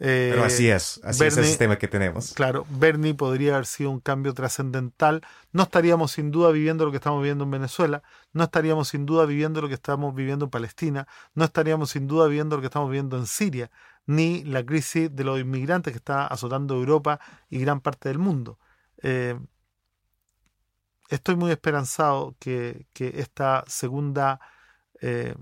Eh, 0.00 0.28
Pero 0.30 0.44
así 0.44 0.68
es, 0.68 1.00
así 1.02 1.24
es 1.24 1.36
el 1.36 1.44
sistema 1.44 1.76
que 1.76 1.88
tenemos. 1.88 2.32
Claro, 2.34 2.64
Bernie 2.70 3.14
podría 3.14 3.54
haber 3.54 3.66
sido 3.66 3.90
un 3.90 3.98
cambio 3.98 4.32
trascendental. 4.32 5.22
No 5.52 5.64
estaríamos 5.64 6.12
sin 6.12 6.30
duda 6.30 6.52
viviendo 6.52 6.84
lo 6.84 6.92
que 6.92 6.98
estamos 6.98 7.20
viviendo 7.20 7.44
en 7.44 7.50
Venezuela, 7.50 8.02
no 8.32 8.44
estaríamos 8.44 8.88
sin 8.88 9.06
duda 9.06 9.26
viviendo 9.26 9.60
lo 9.60 9.68
que 9.68 9.74
estamos 9.74 10.14
viviendo 10.14 10.44
en 10.44 10.50
Palestina, 10.50 11.08
no 11.34 11.44
estaríamos 11.44 11.90
sin 11.90 12.06
duda 12.06 12.28
viviendo 12.28 12.56
lo 12.56 12.62
que 12.62 12.66
estamos 12.66 12.90
viviendo 12.90 13.18
en 13.18 13.26
Siria, 13.26 13.70
ni 14.06 14.44
la 14.44 14.64
crisis 14.64 15.14
de 15.14 15.24
los 15.24 15.40
inmigrantes 15.40 15.92
que 15.92 15.98
está 15.98 16.26
azotando 16.26 16.76
Europa 16.76 17.18
y 17.50 17.58
gran 17.58 17.80
parte 17.80 18.08
del 18.08 18.18
mundo. 18.18 18.58
Eh, 19.02 19.36
estoy 21.08 21.34
muy 21.34 21.50
esperanzado 21.50 22.36
que, 22.38 22.86
esta 22.94 23.64
segunda 23.66 24.40
eh, 25.00 25.34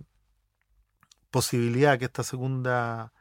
posibilidad, 1.31 1.99
que 1.99 2.07
esta 2.07 2.23
segunda 2.23 3.13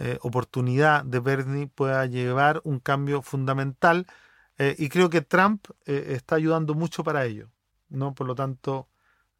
eh, 0.00 0.18
oportunidad 0.22 1.04
de 1.04 1.18
Bernie 1.18 1.66
pueda 1.66 2.06
llevar 2.06 2.60
un 2.62 2.78
cambio 2.78 3.20
fundamental 3.20 4.06
eh, 4.56 4.76
y 4.78 4.88
creo 4.88 5.10
que 5.10 5.22
Trump 5.22 5.66
eh, 5.86 6.12
está 6.14 6.36
ayudando 6.36 6.74
mucho 6.74 7.02
para 7.02 7.24
ello. 7.24 7.50
¿no? 7.88 8.14
Por 8.14 8.28
lo 8.28 8.36
tanto, 8.36 8.88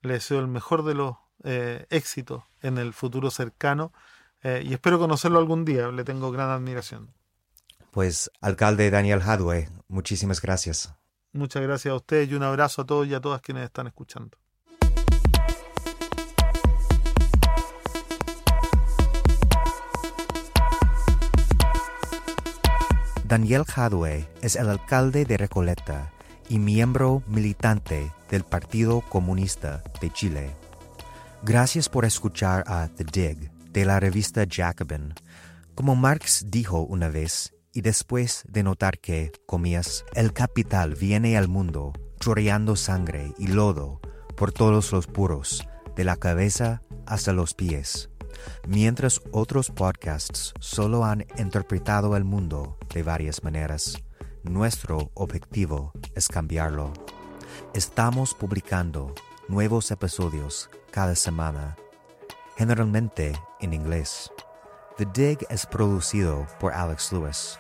le 0.03 0.15
deseo 0.15 0.41
el 0.41 0.49
mejor 0.49 0.85
de 0.85 0.95
los 0.95 1.15
éxitos 1.91 2.43
en 2.63 2.79
el 2.79 2.93
futuro 2.93 3.31
cercano 3.31 3.93
y 4.43 4.73
espero 4.73 4.99
conocerlo 4.99 5.39
algún 5.39 5.65
día. 5.65 5.87
Le 5.93 6.03
tengo 6.03 6.33
gran 6.33 6.51
admiración. 6.51 7.15
Pues, 7.93 8.29
alcalde 8.41 8.91
Daniel 8.91 9.23
Hadway, 9.23 9.69
muchísimas 9.87 10.43
gracias. 10.43 10.93
Muchas 11.33 11.63
gracias 11.63 11.93
a 11.93 11.95
ustedes 11.95 12.29
y 12.29 12.35
un 12.35 12.43
abrazo 12.43 12.83
a 12.83 12.87
todos 12.87 13.07
y 13.07 13.15
a 13.15 13.21
todas 13.21 13.41
quienes 13.41 13.65
están 13.65 13.87
escuchando. 13.87 14.37
Daniel 23.29 23.67
Jadwe 23.67 24.27
es 24.41 24.57
el 24.57 24.71
alcalde 24.71 25.27
de 25.27 25.37
Recoleta 25.37 26.15
y 26.49 26.59
miembro 26.59 27.23
militante 27.27 28.11
del 28.31 28.43
Partido 28.43 29.03
Comunista 29.03 29.85
de 30.01 30.11
Chile. 30.11 30.57
Gracias 31.43 31.91
por 31.91 32.07
escuchar 32.07 32.65
a 32.67 32.89
The 32.89 33.05
Dig 33.05 33.51
de 33.71 33.85
la 33.85 34.01
revista 34.01 34.47
Jacobin. 34.49 35.13
Como 35.75 35.95
Marx 35.95 36.47
dijo 36.49 36.81
una 36.81 37.11
vez, 37.11 37.55
y 37.75 37.83
después 37.83 38.45
de 38.49 38.63
notar 38.63 38.99
que, 38.99 39.31
comías, 39.45 40.07
el 40.15 40.33
capital 40.33 40.95
viene 40.95 41.37
al 41.37 41.49
mundo 41.49 41.93
chorreando 42.21 42.77
sangre 42.77 43.35
y 43.37 43.49
lodo 43.49 44.01
por 44.39 44.53
todos 44.53 44.91
los 44.91 45.07
puros, 45.07 45.69
de 45.97 46.05
la 46.05 46.17
cabeza 46.17 46.81
hasta 47.05 47.35
los 47.35 47.53
pies 47.53 48.09
mientras 48.67 49.21
otros 49.33 49.71
podcasts 49.71 50.55
solo 50.61 51.05
han 51.05 51.27
interpretado 51.37 52.17
el 52.17 52.25
mundo 52.25 52.77
de 52.95 53.03
varias 53.03 53.43
maneras. 53.43 54.03
Nuestro 54.43 55.11
objetivo 55.15 55.93
es 56.15 56.29
cambiarlo. 56.29 56.93
Estamos 57.75 58.35
publicando 58.35 59.15
nuevos 59.49 59.91
episodios 59.91 60.71
cada 60.91 61.15
semana, 61.15 61.77
generalmente 62.57 63.33
en 63.61 63.73
inglés. 63.73 64.31
The 64.97 65.07
Dig 65.15 65.47
es 65.49 65.67
producido 65.67 66.47
por 66.59 66.73
Alex 66.73 67.13
Lewis. 67.13 67.59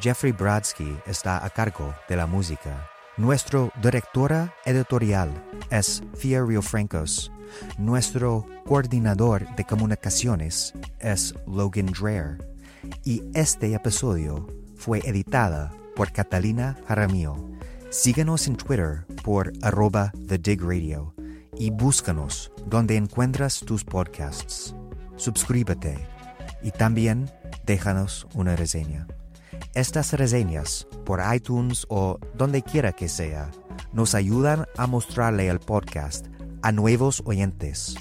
Jeffrey 0.00 0.32
Bradsky 0.32 0.98
está 1.06 1.44
a 1.44 1.50
cargo 1.50 1.94
de 2.08 2.16
la 2.16 2.26
música. 2.26 2.88
Nuestro 3.16 3.70
directora 3.80 4.54
editorial 4.64 5.30
es 5.70 6.02
Fia 6.14 6.42
Francos 6.62 7.30
nuestro 7.78 8.46
coordinador 8.66 9.46
de 9.56 9.64
comunicaciones 9.64 10.74
es 10.98 11.34
Logan 11.46 11.86
Dreher 11.86 12.38
y 13.04 13.22
este 13.34 13.74
episodio 13.74 14.46
fue 14.76 15.00
editada 15.04 15.72
por 15.94 16.12
Catalina 16.12 16.78
Jaramillo. 16.86 17.36
Síguenos 17.90 18.46
en 18.46 18.56
Twitter 18.56 19.04
por 19.22 19.52
arroba 19.62 20.12
The 20.26 20.38
Dig 20.38 20.62
Radio 20.62 21.14
y 21.58 21.70
búscanos 21.70 22.50
donde 22.66 22.96
encuentras 22.96 23.60
tus 23.60 23.84
podcasts. 23.84 24.74
Suscríbete 25.16 25.98
y 26.62 26.70
también 26.70 27.30
déjanos 27.64 28.26
una 28.34 28.56
reseña. 28.56 29.06
Estas 29.74 30.12
reseñas 30.12 30.86
por 31.04 31.20
iTunes 31.34 31.86
o 31.88 32.18
donde 32.34 32.62
quiera 32.62 32.92
que 32.92 33.08
sea 33.08 33.50
nos 33.92 34.14
ayudan 34.14 34.66
a 34.76 34.86
mostrarle 34.86 35.48
el 35.48 35.60
podcast 35.60 36.26
a 36.62 36.72
nuevos 36.72 37.22
oyentes. 37.26 37.96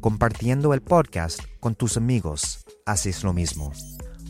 Compartiendo 0.00 0.74
el 0.74 0.82
podcast 0.82 1.40
con 1.60 1.74
tus 1.74 1.96
amigos, 1.96 2.64
haces 2.84 3.24
lo 3.24 3.32
mismo. 3.32 3.72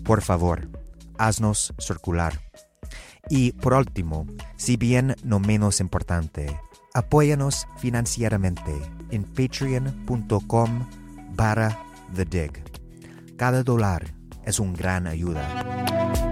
Por 0.05 0.23
favor, 0.23 0.71
haznos 1.19 1.75
circular. 1.79 2.41
Y 3.29 3.53
por 3.53 3.75
último, 3.75 4.27
si 4.57 4.77
bien 4.77 5.17
no 5.25 5.41
menos 5.41 5.81
importante, 5.81 6.61
apóyanos 6.95 7.67
financieramente 7.79 8.73
en 9.11 9.25
patreon.com 9.25 10.89
barra 11.35 11.79
The 12.15 12.25
Dig. 12.25 12.53
Cada 13.37 13.63
dólar 13.63 14.15
es 14.45 14.61
un 14.61 14.73
gran 14.73 15.07
ayuda. 15.07 16.26